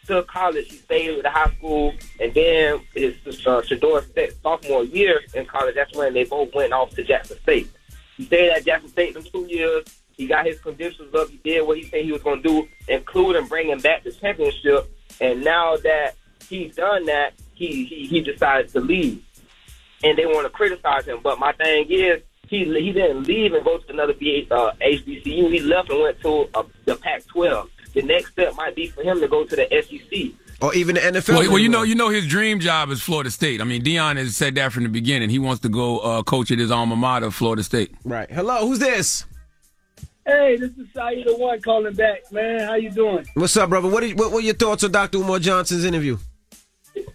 to 0.09 0.23
college. 0.25 0.67
He 0.69 0.77
stayed 0.77 1.15
with 1.15 1.23
the 1.23 1.31
high 1.31 1.51
school, 1.57 1.95
and 2.21 2.35
then 2.35 2.81
his 2.95 3.15
uh, 3.47 3.63
Shedeur 3.63 4.43
sophomore 4.43 4.85
year 4.85 5.23
in 5.33 5.47
college. 5.47 5.77
That's 5.77 5.97
when 5.97 6.13
they 6.13 6.25
both 6.25 6.55
went 6.55 6.75
off 6.75 6.91
to 6.91 7.03
Jackson 7.05 7.39
State. 7.41 7.71
He 8.19 8.27
stayed 8.27 8.51
at 8.51 8.67
Jackson 8.67 8.91
State 8.91 9.15
for 9.15 9.23
two 9.23 9.47
years. 9.49 9.85
He 10.19 10.27
got 10.27 10.45
his 10.47 10.61
conditions 10.61 11.15
up. 11.15 11.29
He 11.31 11.39
did 11.39 11.67
what 11.67 11.79
he 11.79 11.85
said 11.85 12.05
he 12.05 12.13
was 12.13 12.23
going 12.23 12.43
to 12.43 12.49
do, 12.49 12.69
including 12.89 13.47
bringing 13.47 13.79
back 13.79 14.05
the 14.05 14.13
championship. 14.13 14.91
And 15.21 15.43
now 15.45 15.77
that 15.77 16.17
he's 16.49 16.75
done 16.75 17.07
that, 17.07 17.33
he 17.55 17.85
he, 17.87 18.07
he 18.07 18.21
decided 18.21 18.69
to 18.73 18.81
leave. 18.81 19.23
and 20.05 20.19
they 20.19 20.27
want 20.27 20.45
to 20.45 20.51
criticize 20.51 21.07
him. 21.07 21.21
But 21.23 21.39
my 21.39 21.53
thing 21.53 21.87
is, 21.91 22.21
he 22.49 22.65
he 22.65 22.93
didn't 22.93 23.25
leave 23.25 23.53
and 23.55 23.65
go 23.65 23.79
to 23.79 23.93
another 23.93 24.13
B, 24.15 24.47
uh, 24.51 24.73
HBCU. 24.81 25.25
He 25.53 25.61
left 25.61 25.91
and 25.91 26.01
went 26.01 26.21
to 26.23 26.49
uh, 26.55 26.63
the 26.85 26.97
Pac-12. 26.97 27.69
The 27.95 28.03
next 28.03 28.33
step 28.33 28.55
might 28.57 28.75
be 28.77 28.89
for 28.89 29.03
him 29.03 29.21
to 29.21 29.29
go 29.29 29.45
to 29.45 29.57
the 29.57 29.67
SEC. 29.83 30.33
Or 30.61 30.75
even 30.75 30.97
the 30.97 31.01
NFL. 31.01 31.29
Well, 31.39 31.51
well, 31.51 31.59
you 31.59 31.69
know, 31.69 31.83
you 31.83 31.95
know, 31.95 32.09
his 32.09 32.27
dream 32.27 32.59
job 32.59 32.91
is 32.91 33.01
Florida 33.01 33.31
State. 33.31 33.61
I 33.61 33.65
mean, 33.65 33.83
Deion 33.83 34.17
has 34.17 34.37
said 34.37 34.57
that 34.57 34.73
from 34.73 34.83
the 34.83 34.89
beginning. 34.89 35.31
He 35.31 35.39
wants 35.39 35.61
to 35.63 35.69
go 35.69 35.99
uh, 36.01 36.23
coach 36.25 36.51
at 36.51 36.59
his 36.59 36.71
alma 36.73 36.97
mater, 36.97 37.31
Florida 37.31 37.63
State. 37.63 37.95
Right. 38.05 38.29
Hello, 38.31 38.67
who's 38.67 38.81
this? 38.81 39.25
Hey, 40.29 40.59
this 40.59 40.73
is 40.73 40.87
Saeed 40.95 41.27
the 41.27 41.35
one 41.39 41.59
calling 41.63 41.95
back, 41.95 42.31
man. 42.31 42.61
How 42.69 42.75
you 42.75 42.91
doing? 42.91 43.27
What's 43.33 43.57
up, 43.57 43.71
brother? 43.71 43.89
What, 43.89 44.05
are, 44.05 44.11
what 44.11 44.31
were 44.31 44.43
your 44.43 44.53
thoughts 44.53 44.85
on 44.85 44.93
Dr. 44.93 45.17
Umar 45.17 45.39
Johnson's 45.39 45.87
interview? 45.87 46.19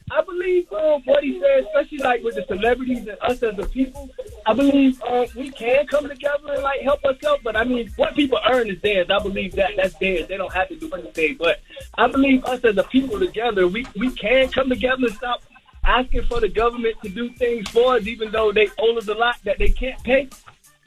I 0.09 0.23
believe 0.23 0.73
um, 0.73 1.03
what 1.05 1.23
he 1.23 1.39
said, 1.39 1.65
especially 1.65 1.99
like 1.99 2.23
with 2.23 2.33
the 2.33 2.45
celebrities 2.47 3.07
and 3.07 3.15
us 3.21 3.43
as 3.43 3.59
a 3.59 3.67
people. 3.67 4.09
I 4.47 4.53
believe 4.53 4.99
uh, 5.03 5.27
we 5.35 5.51
can 5.51 5.85
come 5.85 6.09
together 6.09 6.53
and 6.53 6.63
like 6.63 6.81
help 6.81 7.05
ourselves. 7.05 7.43
But 7.43 7.55
I 7.55 7.65
mean, 7.65 7.91
what 7.97 8.15
people 8.15 8.39
earn 8.49 8.71
is 8.71 8.81
theirs. 8.81 9.05
I 9.11 9.21
believe 9.21 9.51
that 9.57 9.73
that's 9.77 9.93
theirs. 9.99 10.27
They 10.27 10.37
don't 10.37 10.51
have 10.51 10.69
to 10.69 10.75
do 10.75 10.89
anything. 10.89 11.35
But 11.37 11.61
I 11.95 12.07
believe 12.07 12.43
us 12.45 12.63
as 12.63 12.75
a 12.77 12.83
people 12.83 13.19
together, 13.19 13.67
we 13.67 13.85
we 13.95 14.09
can 14.09 14.49
come 14.49 14.69
together 14.69 15.05
and 15.05 15.13
stop 15.13 15.43
asking 15.83 16.23
for 16.23 16.39
the 16.39 16.49
government 16.49 16.95
to 17.03 17.09
do 17.09 17.31
things 17.33 17.69
for 17.69 17.95
us, 17.95 18.07
even 18.07 18.31
though 18.31 18.51
they 18.51 18.69
owe 18.79 18.97
us 18.97 19.07
a 19.07 19.13
lot 19.13 19.35
that 19.43 19.59
they 19.59 19.69
can't 19.69 20.03
pay. 20.03 20.29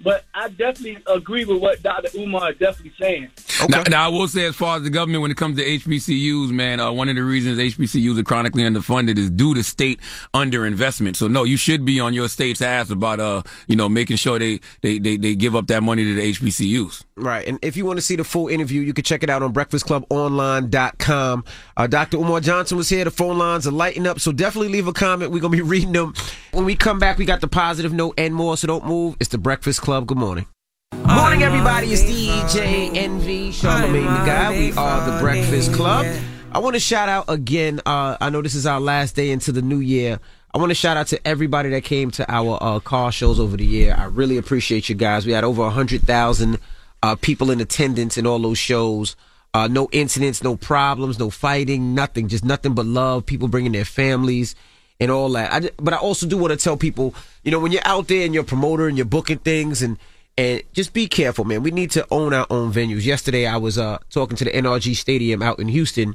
But 0.00 0.24
I 0.34 0.48
definitely 0.48 1.02
agree 1.06 1.44
with 1.44 1.60
what 1.60 1.82
Dr. 1.82 2.08
Umar 2.18 2.52
is 2.52 2.58
definitely 2.58 2.92
saying. 3.00 3.30
Now, 3.68 3.82
now, 3.88 4.04
I 4.04 4.08
will 4.08 4.28
say, 4.28 4.44
as 4.44 4.54
far 4.54 4.76
as 4.76 4.82
the 4.82 4.90
government, 4.90 5.22
when 5.22 5.30
it 5.30 5.38
comes 5.38 5.56
to 5.56 5.64
HBCUs, 5.64 6.50
man, 6.50 6.80
uh, 6.80 6.92
one 6.92 7.08
of 7.08 7.16
the 7.16 7.22
reasons 7.24 7.58
HBCUs 7.58 8.18
are 8.18 8.22
chronically 8.22 8.62
underfunded 8.62 9.16
is 9.16 9.30
due 9.30 9.54
to 9.54 9.62
state 9.62 9.98
underinvestment. 10.34 11.16
So, 11.16 11.28
no, 11.28 11.44
you 11.44 11.56
should 11.56 11.86
be 11.86 11.98
on 11.98 12.12
your 12.12 12.28
state's 12.28 12.60
ass 12.60 12.90
about, 12.90 13.20
uh, 13.20 13.42
you 13.66 13.76
know, 13.76 13.88
making 13.88 14.18
sure 14.18 14.38
they, 14.38 14.60
they, 14.82 14.98
they, 14.98 15.16
they 15.16 15.34
give 15.34 15.56
up 15.56 15.68
that 15.68 15.82
money 15.82 16.04
to 16.04 16.14
the 16.14 16.32
HBCUs. 16.32 17.05
Right. 17.18 17.48
And 17.48 17.58
if 17.62 17.78
you 17.78 17.86
want 17.86 17.96
to 17.96 18.02
see 18.02 18.16
the 18.16 18.24
full 18.24 18.48
interview, 18.48 18.82
you 18.82 18.92
can 18.92 19.02
check 19.02 19.22
it 19.22 19.30
out 19.30 19.42
on 19.42 19.54
breakfastclubonline.com. 19.54 21.44
Uh, 21.76 21.86
Dr. 21.86 22.18
Umar 22.18 22.40
Johnson 22.40 22.76
was 22.76 22.90
here. 22.90 23.04
The 23.04 23.10
phone 23.10 23.38
lines 23.38 23.66
are 23.66 23.70
lighting 23.70 24.06
up. 24.06 24.20
So 24.20 24.32
definitely 24.32 24.68
leave 24.68 24.86
a 24.86 24.92
comment. 24.92 25.30
We're 25.30 25.40
going 25.40 25.52
to 25.52 25.56
be 25.56 25.62
reading 25.68 25.92
them. 25.92 26.12
When 26.52 26.66
we 26.66 26.76
come 26.76 26.98
back, 26.98 27.16
we 27.16 27.24
got 27.24 27.40
the 27.40 27.48
positive 27.48 27.94
note 27.94 28.14
and 28.18 28.34
more. 28.34 28.58
So 28.58 28.66
don't 28.66 28.84
move. 28.84 29.16
It's 29.18 29.30
the 29.30 29.38
Breakfast 29.38 29.80
Club. 29.80 30.06
Good 30.06 30.18
morning. 30.18 30.46
Morning, 30.94 31.42
everybody. 31.42 31.92
It's 31.92 32.02
DJ 32.02 32.94
Envy, 32.96 33.50
Charlamagne 33.50 34.20
the 34.20 34.26
Guy. 34.26 34.50
We 34.50 34.72
are 34.72 35.10
the 35.10 35.18
Breakfast 35.18 35.72
Club. 35.72 36.04
I 36.52 36.58
want 36.58 36.74
to 36.74 36.80
shout 36.80 37.08
out 37.08 37.24
again. 37.28 37.80
Uh, 37.86 38.16
I 38.20 38.28
know 38.30 38.42
this 38.42 38.54
is 38.54 38.66
our 38.66 38.80
last 38.80 39.16
day 39.16 39.30
into 39.30 39.52
the 39.52 39.62
new 39.62 39.78
year. 39.78 40.20
I 40.54 40.58
want 40.58 40.70
to 40.70 40.74
shout 40.74 40.96
out 40.96 41.06
to 41.08 41.26
everybody 41.26 41.70
that 41.70 41.84
came 41.84 42.10
to 42.12 42.30
our 42.30 42.58
uh, 42.60 42.80
car 42.80 43.10
shows 43.10 43.40
over 43.40 43.56
the 43.56 43.64
year. 43.64 43.94
I 43.96 44.04
really 44.04 44.36
appreciate 44.36 44.88
you 44.88 44.94
guys. 44.94 45.26
We 45.26 45.32
had 45.32 45.44
over 45.44 45.62
100,000 45.62 46.58
uh, 47.02 47.16
people 47.16 47.50
in 47.50 47.60
attendance 47.60 48.16
in 48.16 48.26
all 48.26 48.38
those 48.38 48.58
shows. 48.58 49.16
Uh, 49.54 49.68
no 49.68 49.88
incidents, 49.92 50.42
no 50.42 50.56
problems, 50.56 51.18
no 51.18 51.30
fighting, 51.30 51.94
nothing. 51.94 52.28
Just 52.28 52.44
nothing 52.44 52.74
but 52.74 52.84
love. 52.84 53.24
People 53.24 53.48
bringing 53.48 53.72
their 53.72 53.86
families 53.86 54.54
and 55.00 55.10
all 55.10 55.30
that. 55.30 55.52
I, 55.52 55.70
but 55.78 55.94
I 55.94 55.98
also 55.98 56.26
do 56.26 56.36
want 56.36 56.52
to 56.52 56.62
tell 56.62 56.76
people, 56.76 57.14
you 57.42 57.50
know, 57.50 57.58
when 57.58 57.72
you're 57.72 57.86
out 57.86 58.08
there 58.08 58.24
and 58.24 58.34
you're 58.34 58.42
a 58.42 58.46
promoter 58.46 58.86
and 58.88 58.96
you're 58.96 59.06
booking 59.06 59.38
things 59.38 59.82
and 59.82 59.98
and 60.38 60.62
just 60.74 60.92
be 60.92 61.08
careful, 61.08 61.46
man. 61.46 61.62
We 61.62 61.70
need 61.70 61.90
to 61.92 62.06
own 62.10 62.34
our 62.34 62.46
own 62.50 62.70
venues. 62.70 63.06
Yesterday, 63.06 63.46
I 63.46 63.56
was 63.56 63.78
uh, 63.78 63.98
talking 64.10 64.36
to 64.36 64.44
the 64.44 64.50
NRG 64.50 64.94
Stadium 64.94 65.42
out 65.42 65.58
in 65.58 65.68
Houston 65.68 66.14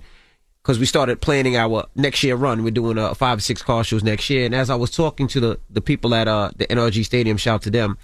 because 0.61 0.77
we 0.77 0.85
started 0.85 1.21
planning 1.21 1.57
our 1.57 1.85
next 1.95 2.21
year 2.21 2.35
run. 2.35 2.63
We're 2.63 2.69
doing 2.69 2.99
uh, 2.99 3.15
five 3.15 3.39
or 3.39 3.41
six 3.41 3.63
car 3.63 3.83
shows 3.83 4.03
next 4.03 4.29
year. 4.29 4.45
And 4.45 4.53
as 4.53 4.69
I 4.69 4.75
was 4.75 4.91
talking 4.91 5.27
to 5.29 5.39
the, 5.39 5.59
the 5.71 5.81
people 5.81 6.13
at 6.13 6.27
uh, 6.27 6.51
the 6.55 6.67
NRG 6.67 7.03
Stadium, 7.03 7.37
shout 7.37 7.63
to 7.63 7.71
them, 7.71 7.97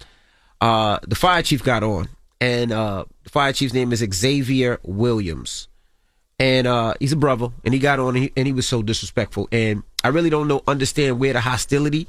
uh, 0.60 0.98
the 1.06 1.14
fire 1.14 1.42
chief 1.42 1.62
got 1.62 1.84
on. 1.84 2.08
And 2.40 2.72
uh, 2.72 3.04
the 3.24 3.30
fire 3.30 3.52
chief's 3.52 3.74
name 3.74 3.92
is 3.92 4.04
Xavier 4.12 4.78
Williams. 4.82 5.68
And 6.38 6.66
uh, 6.66 6.94
he's 7.00 7.12
a 7.12 7.16
brother. 7.16 7.48
And 7.64 7.74
he 7.74 7.80
got 7.80 7.98
on 7.98 8.14
and 8.14 8.24
he, 8.24 8.32
and 8.36 8.46
he 8.46 8.52
was 8.52 8.66
so 8.66 8.82
disrespectful. 8.82 9.48
And 9.50 9.82
I 10.04 10.08
really 10.08 10.30
don't 10.30 10.46
know, 10.46 10.62
understand 10.66 11.18
where 11.18 11.32
the 11.32 11.40
hostility 11.40 12.06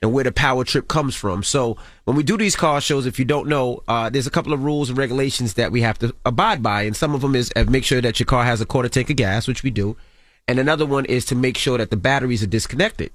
and 0.00 0.12
where 0.12 0.24
the 0.24 0.32
power 0.32 0.64
trip 0.64 0.88
comes 0.88 1.14
from. 1.14 1.42
So 1.42 1.76
when 2.04 2.16
we 2.16 2.22
do 2.22 2.36
these 2.36 2.56
car 2.56 2.80
shows, 2.80 3.06
if 3.06 3.18
you 3.18 3.24
don't 3.24 3.48
know, 3.48 3.82
uh, 3.88 4.10
there's 4.10 4.26
a 4.26 4.30
couple 4.30 4.52
of 4.52 4.64
rules 4.64 4.88
and 4.88 4.98
regulations 4.98 5.54
that 5.54 5.72
we 5.72 5.80
have 5.82 5.98
to 6.00 6.14
abide 6.26 6.62
by, 6.62 6.82
and 6.82 6.96
some 6.96 7.14
of 7.14 7.20
them 7.20 7.36
is 7.36 7.52
uh, 7.54 7.64
make 7.68 7.84
sure 7.84 8.00
that 8.00 8.18
your 8.18 8.26
car 8.26 8.44
has 8.44 8.60
a 8.60 8.66
quarter 8.66 8.88
tank 8.88 9.10
of 9.10 9.16
gas, 9.16 9.46
which 9.46 9.62
we 9.62 9.70
do, 9.70 9.96
and 10.48 10.58
another 10.58 10.84
one 10.84 11.04
is 11.04 11.24
to 11.26 11.36
make 11.36 11.56
sure 11.56 11.78
that 11.78 11.90
the 11.90 11.96
batteries 11.96 12.42
are 12.42 12.48
disconnected. 12.48 13.12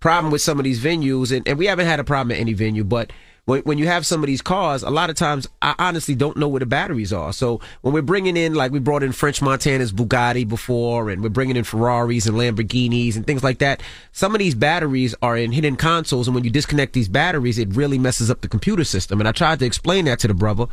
Problem 0.00 0.32
with 0.32 0.40
some 0.40 0.58
of 0.58 0.64
these 0.64 0.82
venues, 0.82 1.34
and, 1.34 1.46
and 1.46 1.58
we 1.58 1.66
haven't 1.66 1.86
had 1.86 2.00
a 2.00 2.04
problem 2.04 2.32
at 2.32 2.40
any 2.40 2.54
venue, 2.54 2.84
but 2.84 3.12
when, 3.46 3.62
when 3.62 3.78
you 3.78 3.86
have 3.86 4.06
some 4.06 4.22
of 4.22 4.26
these 4.26 4.42
cars, 4.42 4.82
a 4.82 4.90
lot 4.90 5.10
of 5.10 5.16
times 5.16 5.48
I 5.60 5.74
honestly 5.78 6.14
don't 6.14 6.36
know 6.36 6.48
where 6.48 6.60
the 6.60 6.66
batteries 6.66 7.12
are. 7.12 7.32
So 7.32 7.60
when 7.82 7.92
we're 7.92 8.02
bringing 8.02 8.36
in, 8.36 8.54
like 8.54 8.72
we 8.72 8.78
brought 8.78 9.02
in 9.02 9.12
French 9.12 9.42
Montana's 9.42 9.92
Bugatti 9.92 10.48
before, 10.48 11.10
and 11.10 11.22
we're 11.22 11.28
bringing 11.28 11.56
in 11.56 11.64
Ferraris 11.64 12.26
and 12.26 12.36
Lamborghinis 12.36 13.16
and 13.16 13.26
things 13.26 13.44
like 13.44 13.58
that, 13.58 13.82
some 14.12 14.34
of 14.34 14.38
these 14.38 14.54
batteries 14.54 15.14
are 15.20 15.36
in 15.36 15.52
hidden 15.52 15.76
consoles, 15.76 16.26
and 16.26 16.34
when 16.34 16.44
you 16.44 16.50
disconnect 16.50 16.92
these 16.92 17.08
batteries, 17.08 17.58
it 17.58 17.74
really 17.74 17.98
messes 17.98 18.30
up 18.30 18.40
the 18.40 18.48
computer 18.48 18.84
system. 18.84 19.20
And 19.20 19.28
I 19.28 19.32
tried 19.32 19.58
to 19.58 19.66
explain 19.66 20.06
that 20.06 20.18
to 20.20 20.28
the 20.28 20.34
brother. 20.34 20.66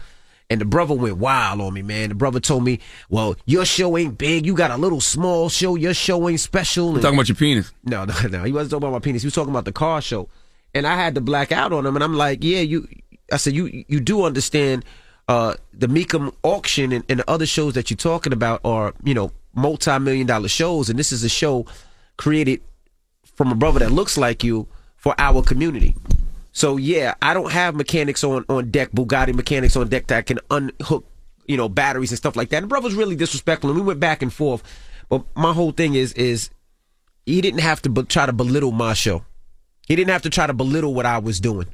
And 0.49 0.59
the 0.59 0.65
brother 0.65 0.93
went 0.93 1.15
wild 1.15 1.61
on 1.61 1.73
me, 1.73 1.81
man. 1.81 2.09
The 2.09 2.15
brother 2.15 2.41
told 2.41 2.65
me, 2.65 2.79
"Well, 3.09 3.37
your 3.45 3.63
show 3.63 3.97
ain't 3.97 4.17
big. 4.17 4.45
You 4.45 4.53
got 4.53 4.69
a 4.69 4.75
little 4.75 4.99
small 4.99 5.47
show. 5.47 5.75
Your 5.75 5.93
show 5.93 6.27
ain't 6.27 6.41
special." 6.41 6.89
I'm 6.89 7.01
talking 7.01 7.15
about 7.15 7.29
your 7.29 7.37
penis. 7.37 7.71
No, 7.85 8.03
no, 8.03 8.13
no. 8.29 8.43
He 8.43 8.51
wasn't 8.51 8.71
talking 8.71 8.83
about 8.83 8.91
my 8.91 8.99
penis. 8.99 9.21
He 9.21 9.27
was 9.27 9.33
talking 9.33 9.51
about 9.51 9.63
the 9.63 9.71
car 9.71 10.01
show 10.01 10.27
and 10.73 10.87
I 10.87 10.95
had 10.95 11.15
to 11.15 11.21
black 11.21 11.51
out 11.51 11.73
on 11.73 11.85
him. 11.85 11.95
And 11.95 12.03
I'm 12.03 12.15
like, 12.15 12.43
yeah, 12.43 12.59
you. 12.59 12.87
I 13.31 13.37
said, 13.37 13.53
you 13.53 13.85
you 13.87 13.99
do 14.01 14.23
understand 14.23 14.83
uh, 15.27 15.53
the 15.73 15.87
Mecum 15.87 16.33
auction 16.43 16.91
and, 16.91 17.05
and 17.07 17.19
the 17.19 17.29
other 17.29 17.45
shows 17.45 17.73
that 17.75 17.89
you're 17.89 17.97
talking 17.97 18.33
about 18.33 18.59
are 18.65 18.93
you 19.03 19.13
know 19.13 19.31
multi 19.53 19.97
million 19.99 20.27
dollar 20.27 20.49
shows, 20.49 20.89
and 20.89 20.99
this 20.99 21.11
is 21.11 21.23
a 21.23 21.29
show 21.29 21.65
created 22.17 22.61
from 23.35 23.51
a 23.51 23.55
brother 23.55 23.79
that 23.79 23.91
looks 23.91 24.17
like 24.17 24.43
you 24.43 24.67
for 24.97 25.15
our 25.17 25.41
community. 25.41 25.95
So 26.51 26.75
yeah, 26.75 27.13
I 27.21 27.33
don't 27.33 27.51
have 27.51 27.75
mechanics 27.75 28.23
on 28.23 28.43
on 28.49 28.71
deck, 28.71 28.91
Bugatti 28.91 29.33
mechanics 29.33 29.75
on 29.75 29.87
deck 29.87 30.07
that 30.07 30.25
can 30.25 30.39
unhook 30.49 31.05
you 31.45 31.57
know 31.57 31.69
batteries 31.69 32.11
and 32.11 32.17
stuff 32.17 32.35
like 32.35 32.49
that. 32.49 32.57
And 32.57 32.63
the 32.65 32.67
brother's 32.67 32.93
really 32.93 33.15
disrespectful, 33.15 33.69
and 33.69 33.79
we 33.79 33.85
went 33.85 33.99
back 33.99 34.21
and 34.21 34.33
forth. 34.33 34.63
But 35.07 35.23
my 35.35 35.53
whole 35.53 35.71
thing 35.71 35.95
is 35.95 36.13
is 36.13 36.49
he 37.25 37.39
didn't 37.41 37.61
have 37.61 37.81
to 37.83 37.89
be, 37.89 38.03
try 38.03 38.25
to 38.25 38.33
belittle 38.33 38.71
my 38.71 38.93
show. 38.93 39.23
He 39.87 39.95
didn't 39.95 40.11
have 40.11 40.21
to 40.23 40.29
try 40.29 40.47
to 40.47 40.53
belittle 40.53 40.93
what 40.93 41.05
I 41.05 41.17
was 41.17 41.39
doing. 41.39 41.67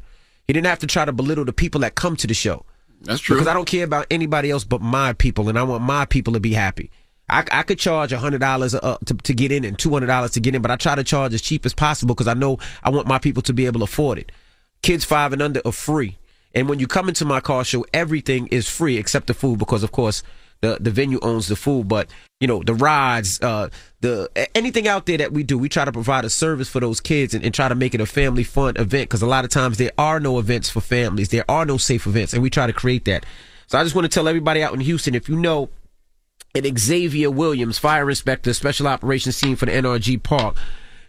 He 0.47 0.53
didn't 0.53 0.67
have 0.67 0.79
to 0.79 0.87
try 0.87 1.05
to 1.05 1.11
belittle 1.11 1.45
the 1.45 1.53
people 1.53 1.81
that 1.81 1.95
come 1.95 2.15
to 2.15 2.27
the 2.27 2.33
show. 2.33 2.65
That's 3.01 3.19
true. 3.19 3.35
Because 3.35 3.47
I 3.47 3.53
don't 3.53 3.67
care 3.67 3.83
about 3.83 4.07
anybody 4.09 4.49
else 4.49 4.63
but 4.63 4.81
my 4.81 5.13
people, 5.13 5.49
and 5.49 5.59
I 5.59 5.63
want 5.63 5.83
my 5.83 6.05
people 6.05 6.33
to 6.33 6.39
be 6.39 6.53
happy. 6.53 6.89
I, 7.29 7.43
I 7.51 7.63
could 7.63 7.77
charge 7.77 8.11
hundred 8.13 8.39
dollars 8.39 8.73
uh, 8.73 8.97
to, 9.05 9.13
to 9.13 9.33
get 9.33 9.51
in 9.51 9.65
and 9.65 9.77
two 9.77 9.91
hundred 9.91 10.07
dollars 10.07 10.31
to 10.31 10.39
get 10.39 10.55
in, 10.55 10.61
but 10.61 10.71
I 10.71 10.77
try 10.77 10.95
to 10.95 11.03
charge 11.03 11.33
as 11.33 11.41
cheap 11.41 11.65
as 11.65 11.73
possible 11.73 12.15
because 12.15 12.27
I 12.27 12.33
know 12.33 12.57
I 12.83 12.89
want 12.89 13.07
my 13.07 13.19
people 13.19 13.43
to 13.43 13.53
be 13.53 13.65
able 13.65 13.81
to 13.81 13.83
afford 13.83 14.17
it. 14.17 14.31
Kids 14.81 15.03
five 15.03 15.33
and 15.33 15.41
under 15.41 15.61
are 15.65 15.71
free, 15.71 16.17
and 16.55 16.69
when 16.69 16.79
you 16.79 16.87
come 16.87 17.09
into 17.09 17.25
my 17.25 17.41
car 17.41 17.65
show, 17.65 17.85
everything 17.93 18.47
is 18.47 18.69
free 18.69 18.97
except 18.97 19.27
the 19.27 19.33
food 19.33 19.59
because, 19.59 19.83
of 19.83 19.91
course, 19.91 20.23
the 20.61 20.77
the 20.79 20.91
venue 20.91 21.19
owns 21.21 21.47
the 21.47 21.55
food. 21.55 21.87
But 21.87 22.09
you 22.39 22.47
know, 22.47 22.61
the 22.63 22.73
rides, 22.73 23.39
uh, 23.41 23.69
the 24.01 24.29
anything 24.55 24.87
out 24.87 25.05
there 25.05 25.17
that 25.17 25.31
we 25.31 25.43
do, 25.43 25.57
we 25.57 25.69
try 25.69 25.85
to 25.85 25.91
provide 25.91 26.25
a 26.25 26.29
service 26.29 26.69
for 26.69 26.79
those 26.79 26.99
kids 26.99 27.33
and, 27.33 27.43
and 27.43 27.53
try 27.53 27.67
to 27.67 27.75
make 27.75 27.93
it 27.93 28.01
a 28.01 28.05
family 28.05 28.43
fun 28.43 28.75
event 28.77 29.09
because 29.09 29.21
a 29.21 29.27
lot 29.27 29.45
of 29.45 29.51
times 29.51 29.77
there 29.77 29.91
are 29.97 30.19
no 30.19 30.39
events 30.39 30.69
for 30.69 30.81
families, 30.81 31.29
there 31.29 31.45
are 31.49 31.65
no 31.65 31.77
safe 31.77 32.05
events, 32.07 32.33
and 32.33 32.41
we 32.41 32.49
try 32.49 32.67
to 32.67 32.73
create 32.73 33.05
that. 33.05 33.25
So 33.67 33.77
I 33.77 33.83
just 33.83 33.95
want 33.95 34.05
to 34.05 34.09
tell 34.09 34.27
everybody 34.27 34.63
out 34.63 34.73
in 34.73 34.79
Houston, 34.79 35.15
if 35.15 35.27
you 35.27 35.35
know 35.35 35.69
an 36.55 36.77
Xavier 36.77 37.29
Williams, 37.29 37.77
fire 37.77 38.09
inspector, 38.09 38.53
special 38.53 38.87
operations 38.87 39.39
team 39.39 39.55
for 39.55 39.65
the 39.65 39.73
NRG 39.73 40.23
Park 40.23 40.55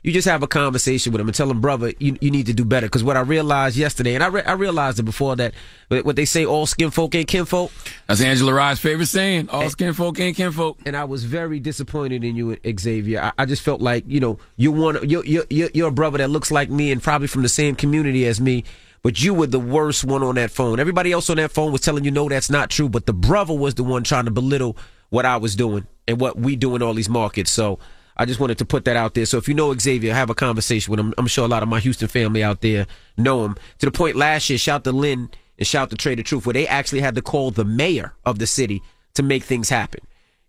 you 0.08 0.14
just 0.14 0.26
have 0.26 0.42
a 0.42 0.48
conversation 0.48 1.12
with 1.12 1.20
him 1.20 1.28
and 1.28 1.34
tell 1.34 1.50
him, 1.50 1.60
brother, 1.60 1.92
you, 1.98 2.16
you 2.20 2.30
need 2.30 2.46
to 2.46 2.54
do 2.54 2.64
better. 2.64 2.86
Because 2.86 3.04
what 3.04 3.16
I 3.16 3.20
realized 3.20 3.76
yesterday, 3.76 4.14
and 4.14 4.24
I, 4.24 4.28
re- 4.28 4.42
I 4.42 4.52
realized 4.52 4.98
it 4.98 5.04
before 5.04 5.36
that, 5.36 5.54
what 5.88 6.16
they 6.16 6.24
say, 6.24 6.44
all 6.46 6.66
skin 6.66 6.90
folk 6.90 7.14
ain't 7.14 7.28
kinfolk. 7.28 7.70
That's 8.06 8.20
Angela 8.20 8.54
Rye's 8.54 8.80
favorite 8.80 9.06
saying, 9.06 9.50
all 9.50 9.68
skin 9.70 9.92
folk 9.92 10.18
ain't 10.18 10.36
kinfolk. 10.36 10.78
And 10.86 10.96
I 10.96 11.04
was 11.04 11.24
very 11.24 11.60
disappointed 11.60 12.24
in 12.24 12.34
you, 12.36 12.56
Xavier. 12.78 13.20
I, 13.20 13.42
I 13.42 13.44
just 13.44 13.62
felt 13.62 13.80
like, 13.80 14.04
you 14.08 14.18
know, 14.18 14.38
you 14.56 14.72
want 14.72 15.04
you're, 15.08 15.24
you're, 15.24 15.44
you're 15.50 15.88
a 15.88 15.92
brother 15.92 16.18
that 16.18 16.28
looks 16.28 16.50
like 16.50 16.70
me 16.70 16.90
and 16.90 17.02
probably 17.02 17.28
from 17.28 17.42
the 17.42 17.48
same 17.48 17.76
community 17.76 18.26
as 18.26 18.40
me 18.40 18.64
but 19.00 19.22
you 19.22 19.32
were 19.32 19.46
the 19.46 19.60
worst 19.60 20.04
one 20.04 20.24
on 20.24 20.34
that 20.34 20.50
phone. 20.50 20.80
Everybody 20.80 21.12
else 21.12 21.30
on 21.30 21.36
that 21.36 21.52
phone 21.52 21.70
was 21.70 21.80
telling 21.80 22.04
you, 22.04 22.10
no, 22.10 22.28
that's 22.28 22.50
not 22.50 22.68
true. 22.68 22.88
But 22.88 23.06
the 23.06 23.12
brother 23.12 23.54
was 23.54 23.76
the 23.76 23.84
one 23.84 24.02
trying 24.02 24.24
to 24.24 24.32
belittle 24.32 24.76
what 25.10 25.24
I 25.24 25.36
was 25.36 25.54
doing 25.54 25.86
and 26.08 26.20
what 26.20 26.36
we 26.36 26.56
do 26.56 26.74
in 26.74 26.82
all 26.82 26.94
these 26.94 27.08
markets. 27.08 27.50
So 27.50 27.78
I 28.18 28.24
just 28.24 28.40
wanted 28.40 28.58
to 28.58 28.64
put 28.64 28.84
that 28.86 28.96
out 28.96 29.14
there. 29.14 29.26
So 29.26 29.38
if 29.38 29.46
you 29.48 29.54
know 29.54 29.72
Xavier, 29.76 30.12
have 30.12 30.28
a 30.30 30.34
conversation 30.34 30.90
with 30.90 30.98
him. 31.00 31.14
I'm 31.18 31.26
sure 31.28 31.44
a 31.44 31.48
lot 31.48 31.62
of 31.62 31.68
my 31.68 31.78
Houston 31.80 32.08
family 32.08 32.42
out 32.42 32.60
there 32.62 32.86
know 33.16 33.44
him. 33.44 33.56
To 33.78 33.86
the 33.86 33.92
point 33.92 34.16
last 34.16 34.50
year, 34.50 34.58
shout 34.58 34.84
to 34.84 34.92
Lynn 34.92 35.30
and 35.58 35.66
shout 35.66 35.90
to 35.90 35.96
Trae 35.96 36.16
tha 36.16 36.22
Truth, 36.22 36.44
where 36.46 36.54
they 36.54 36.66
actually 36.66 37.00
had 37.00 37.14
to 37.14 37.22
call 37.22 37.50
the 37.52 37.64
mayor 37.64 38.14
of 38.24 38.38
the 38.38 38.46
city 38.46 38.82
to 39.14 39.22
make 39.22 39.44
things 39.44 39.68
happen. 39.68 40.00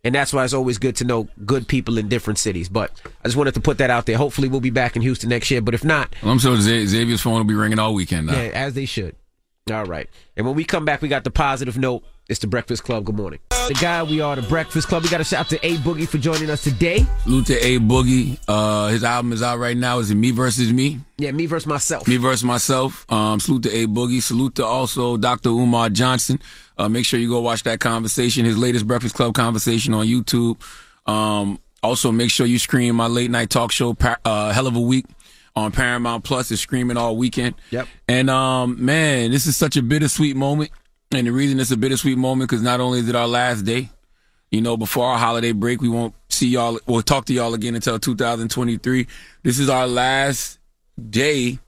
And 0.04 0.16
that's 0.16 0.32
why 0.32 0.46
it's 0.46 0.54
always 0.54 0.78
good 0.78 0.96
to 0.98 1.04
know 1.04 1.28
good 1.46 1.68
people 1.68 1.98
in 1.98 2.08
different 2.08 2.40
cities. 2.40 2.70
But 2.70 2.90
I 3.24 3.28
just 3.28 3.36
wanted 3.36 3.54
to 3.56 3.60
put 3.60 3.80
that 3.80 3.90
out 3.90 4.06
there. 4.06 4.16
Hopefully, 4.18 4.48
we'll 4.48 4.62
be 4.62 4.70
back 4.70 4.96
in 4.96 5.02
Houston 5.02 5.30
next 5.30 5.52
year. 5.52 5.62
But 5.62 5.74
if 5.74 5.84
not, 5.84 6.16
Well, 6.24 6.32
I'm 6.32 6.40
sure 6.40 6.56
Xavier's 6.58 7.22
phone 7.22 7.34
will 7.34 7.44
be 7.44 7.54
ringing 7.54 7.80
all 7.80 7.94
weekend 7.94 8.28
now. 8.28 8.34
yeah, 8.34 8.50
as 8.54 8.74
they 8.76 8.86
should. 8.86 9.16
All 9.70 9.86
right. 9.86 10.10
And 10.36 10.46
when 10.46 10.56
we 10.56 10.64
come 10.64 10.86
back, 10.86 11.02
we 11.02 11.08
got 11.08 11.24
the 11.24 11.32
positive 11.32 11.78
note. 11.78 12.04
It's 12.28 12.40
the 12.40 12.48
Breakfast 12.48 12.84
Club. 12.84 13.06
Good 13.06 13.16
morning. 13.16 13.40
The 13.50 13.74
guy 13.82 14.04
we 14.04 14.22
are, 14.22 14.36
the 14.36 14.44
Breakfast 14.44 14.88
Club. 14.88 15.04
We 15.04 15.10
got 15.10 15.20
a 15.20 15.24
shout 15.24 15.40
out 15.42 15.50
to 15.50 15.66
A 15.66 15.78
Boogie 15.78 16.08
for 16.08 16.20
joining 16.20 16.50
us 16.50 16.64
today. 16.64 17.06
Salute 17.24 17.48
to 17.48 17.54
A 17.56 17.80
Boogie. 17.80 18.40
Uh, 18.48 18.88
his 18.90 19.04
album 19.04 19.34
is 19.34 19.42
out 19.42 19.58
right 19.58 19.76
now. 19.76 19.98
Is 19.98 20.12
it 20.12 20.16
Me 20.16 20.30
Versus 20.32 20.72
Me? 20.72 21.00
Yeah, 21.18 21.32
me 21.32 21.48
versus 21.48 21.66
myself. 21.66 22.08
Me 22.08 22.18
versus 22.18 22.44
myself. 22.44 23.12
Um, 23.12 23.40
salute 23.40 23.64
to 23.64 23.70
A 23.72 23.88
Boogie. 23.88 24.22
Salute 24.22 24.56
to 24.56 24.66
also 24.66 25.18
Dr. 25.18 25.50
Umar 25.50 25.90
Johnson. 25.90 26.40
Uh, 26.78 26.88
make 26.88 27.06
sure 27.06 27.20
you 27.20 27.30
go 27.30 27.42
watch 27.42 27.64
that 27.64 27.80
conversation, 27.80 28.46
his 28.46 28.58
latest 28.58 28.88
Breakfast 28.88 29.16
Club 29.16 29.34
conversation 29.34 29.94
on 29.96 30.06
YouTube. 30.06 30.62
Um, 31.08 31.60
also 31.82 32.12
make 32.12 32.30
sure 32.30 32.46
you 32.46 32.60
screen 32.60 32.96
my 32.96 33.08
late 33.08 33.32
night 33.32 33.50
talk 33.50 33.72
show, 33.72 33.98
uh, 34.24 34.54
Hell 34.54 34.68
of 34.68 34.76
a 34.76 34.80
Week 34.80 35.06
on 35.60 35.72
Paramount 35.72 36.24
Plus. 36.24 36.52
is 36.52 36.60
screaming 36.60 36.98
all 36.98 37.16
weekend. 37.16 37.56
Yep. 37.72 37.88
And, 38.08 38.30
um, 38.30 38.84
man, 38.84 39.32
this 39.32 39.46
is 39.46 39.56
such 39.56 39.78
a 39.78 39.82
bittersweet 39.82 40.36
moment. 40.36 40.72
And 41.12 41.28
the 41.28 41.32
reason 41.32 41.60
it's 41.60 41.72
a 41.72 41.78
bittersweet 41.78 42.18
moment, 42.18 42.50
because 42.50 42.64
not 42.64 42.80
only 42.80 43.00
is 43.00 43.10
it 43.10 43.16
our 43.16 43.28
last 43.28 43.64
day, 43.64 43.90
you 44.52 44.62
know, 44.62 44.78
before 44.78 45.06
our 45.06 45.18
holiday 45.18 45.52
break, 45.52 45.82
we 45.82 45.90
won't 45.90 46.14
see 46.30 46.48
y'all, 46.48 46.80
we'll 46.88 47.02
talk 47.02 47.26
to 47.26 47.34
y'all 47.34 47.54
again 47.54 47.76
until 47.76 48.00
2023. 48.00 49.08
This 49.44 49.60
is 49.60 49.70
our 49.70 49.88
last 49.88 50.60
day 51.10 51.60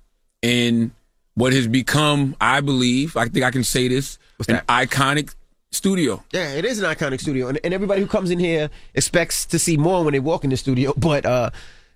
in 0.41 0.91
what 1.35 1.53
has 1.53 1.67
become, 1.67 2.35
I 2.41 2.61
believe, 2.61 3.15
I 3.17 3.27
think 3.27 3.45
I 3.45 3.51
can 3.51 3.63
say 3.63 3.87
this, 3.87 4.17
an 4.47 4.61
iconic 4.67 5.33
studio. 5.71 6.23
Yeah, 6.31 6.53
it 6.53 6.65
is 6.65 6.79
an 6.81 6.85
iconic 6.85 7.21
studio, 7.21 7.47
and, 7.47 7.59
and 7.63 7.73
everybody 7.73 8.01
who 8.01 8.07
comes 8.07 8.31
in 8.31 8.39
here 8.39 8.69
expects 8.93 9.45
to 9.47 9.59
see 9.59 9.77
more 9.77 10.03
when 10.03 10.13
they 10.13 10.19
walk 10.19 10.43
in 10.43 10.49
the 10.49 10.57
studio. 10.57 10.93
But 10.97 11.25
uh, 11.25 11.51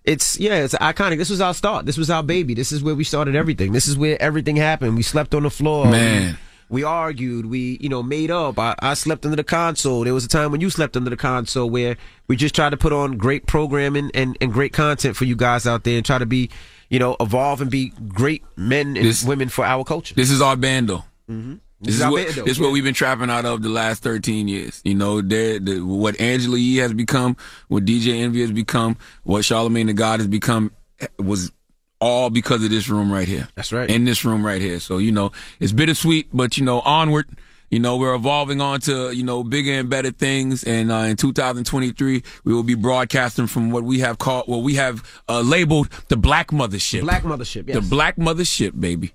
it's 0.05 0.39
yeah, 0.39 0.63
it's 0.63 0.73
iconic. 0.75 1.17
This 1.17 1.29
was 1.29 1.41
our 1.41 1.53
start. 1.53 1.85
This 1.85 1.97
was 1.97 2.09
our 2.09 2.23
baby. 2.23 2.53
This 2.53 2.71
is 2.71 2.83
where 2.83 2.95
we 2.95 3.03
started 3.03 3.35
everything. 3.35 3.71
This 3.71 3.87
is 3.87 3.97
where 3.97 4.21
everything 4.21 4.55
happened. 4.55 4.95
We 4.95 5.03
slept 5.03 5.33
on 5.35 5.43
the 5.43 5.49
floor. 5.49 5.85
Man. 5.87 6.37
We, 6.69 6.77
we 6.77 6.83
argued. 6.83 7.45
We 7.45 7.77
you 7.81 7.89
know 7.89 8.01
made 8.03 8.31
up. 8.31 8.57
I, 8.57 8.75
I 8.79 8.93
slept 8.95 9.25
under 9.25 9.35
the 9.35 9.43
console. 9.43 10.03
There 10.03 10.13
was 10.13 10.25
a 10.25 10.29
time 10.29 10.51
when 10.51 10.61
you 10.61 10.69
slept 10.69 10.95
under 10.97 11.09
the 11.09 11.17
console 11.17 11.69
where 11.69 11.97
we 12.27 12.35
just 12.35 12.55
tried 12.55 12.71
to 12.71 12.77
put 12.77 12.93
on 12.93 13.17
great 13.17 13.45
programming 13.47 14.11
and, 14.13 14.37
and 14.41 14.51
great 14.51 14.73
content 14.73 15.15
for 15.15 15.25
you 15.25 15.35
guys 15.35 15.67
out 15.67 15.83
there 15.83 15.97
and 15.97 16.05
try 16.05 16.17
to 16.17 16.25
be 16.25 16.49
you 16.89 16.99
know 16.99 17.15
evolve 17.19 17.61
and 17.61 17.69
be 17.71 17.89
great 18.07 18.43
men 18.55 18.95
and 18.97 19.05
This- 19.05 19.23
women 19.23 19.49
for 19.49 19.65
our 19.65 19.83
culture. 19.83 20.15
This 20.15 20.31
is 20.31 20.41
our 20.41 20.55
bando. 20.55 21.03
Mm-hmm. 21.29 21.55
This 21.81 21.99
is, 21.99 22.05
what, 22.05 22.27
this 22.27 22.47
is 22.47 22.59
what 22.59 22.71
we've 22.71 22.83
been 22.83 22.93
trapping 22.93 23.29
out 23.29 23.45
of 23.45 23.61
the 23.61 23.69
last 23.69 24.01
13 24.01 24.47
years. 24.47 24.81
You 24.83 24.95
know, 24.95 25.21
the, 25.21 25.81
what 25.81 26.19
Angela 26.19 26.57
Yee 26.57 26.77
has 26.77 26.93
become, 26.93 27.35
what 27.67 27.85
DJ 27.85 28.21
Envy 28.21 28.41
has 28.41 28.51
become, 28.51 28.97
what 29.23 29.43
Charlamagne 29.43 29.87
the 29.87 29.93
God 29.93 30.19
has 30.19 30.27
become 30.27 30.71
was 31.19 31.51
all 31.99 32.29
because 32.29 32.63
of 32.63 32.69
this 32.69 32.87
room 32.87 33.11
right 33.11 33.27
here. 33.27 33.47
That's 33.55 33.73
right. 33.73 33.89
In 33.89 34.05
this 34.05 34.23
room 34.23 34.45
right 34.45 34.61
here. 34.61 34.79
So, 34.79 34.97
you 34.97 35.11
know, 35.11 35.31
it's 35.59 35.73
bittersweet, 35.73 36.29
but, 36.33 36.57
you 36.57 36.63
know, 36.63 36.79
onward. 36.81 37.27
You 37.69 37.79
know, 37.79 37.97
we're 37.97 38.13
evolving 38.13 38.61
on 38.61 38.79
to, 38.81 39.11
you 39.11 39.23
know, 39.23 39.43
bigger 39.43 39.73
and 39.73 39.89
better 39.89 40.11
things. 40.11 40.63
And 40.63 40.91
uh, 40.91 40.97
in 40.97 41.17
2023, 41.17 42.23
we 42.43 42.53
will 42.53 42.63
be 42.63 42.75
broadcasting 42.75 43.47
from 43.47 43.71
what 43.71 43.83
we 43.83 43.99
have 43.99 44.17
called, 44.17 44.47
what 44.47 44.59
we 44.59 44.75
have 44.75 45.03
uh, 45.27 45.41
labeled 45.41 45.89
the 46.07 46.15
Black 46.15 46.51
Mothership. 46.51 47.01
Black 47.01 47.23
Mothership, 47.23 47.67
yes. 47.67 47.75
The 47.75 47.81
Black 47.81 48.15
Mothership, 48.17 48.79
baby. 48.79 49.13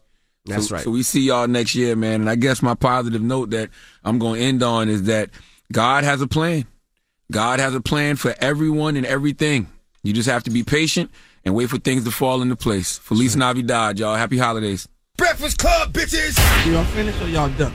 That's 0.51 0.69
So- 0.69 0.75
right. 0.77 0.85
So 0.85 0.91
we 0.91 1.03
see 1.03 1.21
y'all 1.23 1.49
next 1.49 1.75
year, 1.75 1.97
man. 1.97 2.21
And 2.23 2.31
I 2.31 2.35
guess 2.37 2.63
my 2.63 2.75
positive 2.75 3.23
note 3.23 3.51
that 3.51 3.71
I'm 4.05 4.19
going 4.19 4.41
to 4.41 4.47
end 4.47 4.63
on 4.63 4.89
is 4.89 5.05
that 5.05 5.31
God 5.73 6.05
has 6.05 6.21
a 6.21 6.27
plan. 6.27 6.67
God 7.33 7.61
has 7.61 7.75
a 7.75 7.81
plan 7.81 8.17
for 8.17 8.35
everyone 8.41 8.97
and 8.97 9.07
everything. 9.07 9.69
You 10.03 10.13
just 10.13 10.29
have 10.29 10.43
to 10.45 10.51
be 10.51 10.63
patient 10.63 11.11
and 11.45 11.55
wait 11.55 11.71
for 11.71 11.79
things 11.79 12.05
to 12.05 12.11
fall 12.11 12.43
into 12.43 12.57
place. 12.57 12.99
Felice 12.99 13.35
Feliz 13.35 13.37
Navidad, 13.37 13.99
y'all. 13.99 14.17
Happy 14.17 14.39
holidays. 14.39 14.89
Breakfast 15.17 15.59
Club, 15.59 15.93
bitches. 15.93 16.37
Y'all 16.71 16.85
finished 16.87 17.21
or 17.23 17.29
y'all 17.29 17.51
done? 17.51 17.75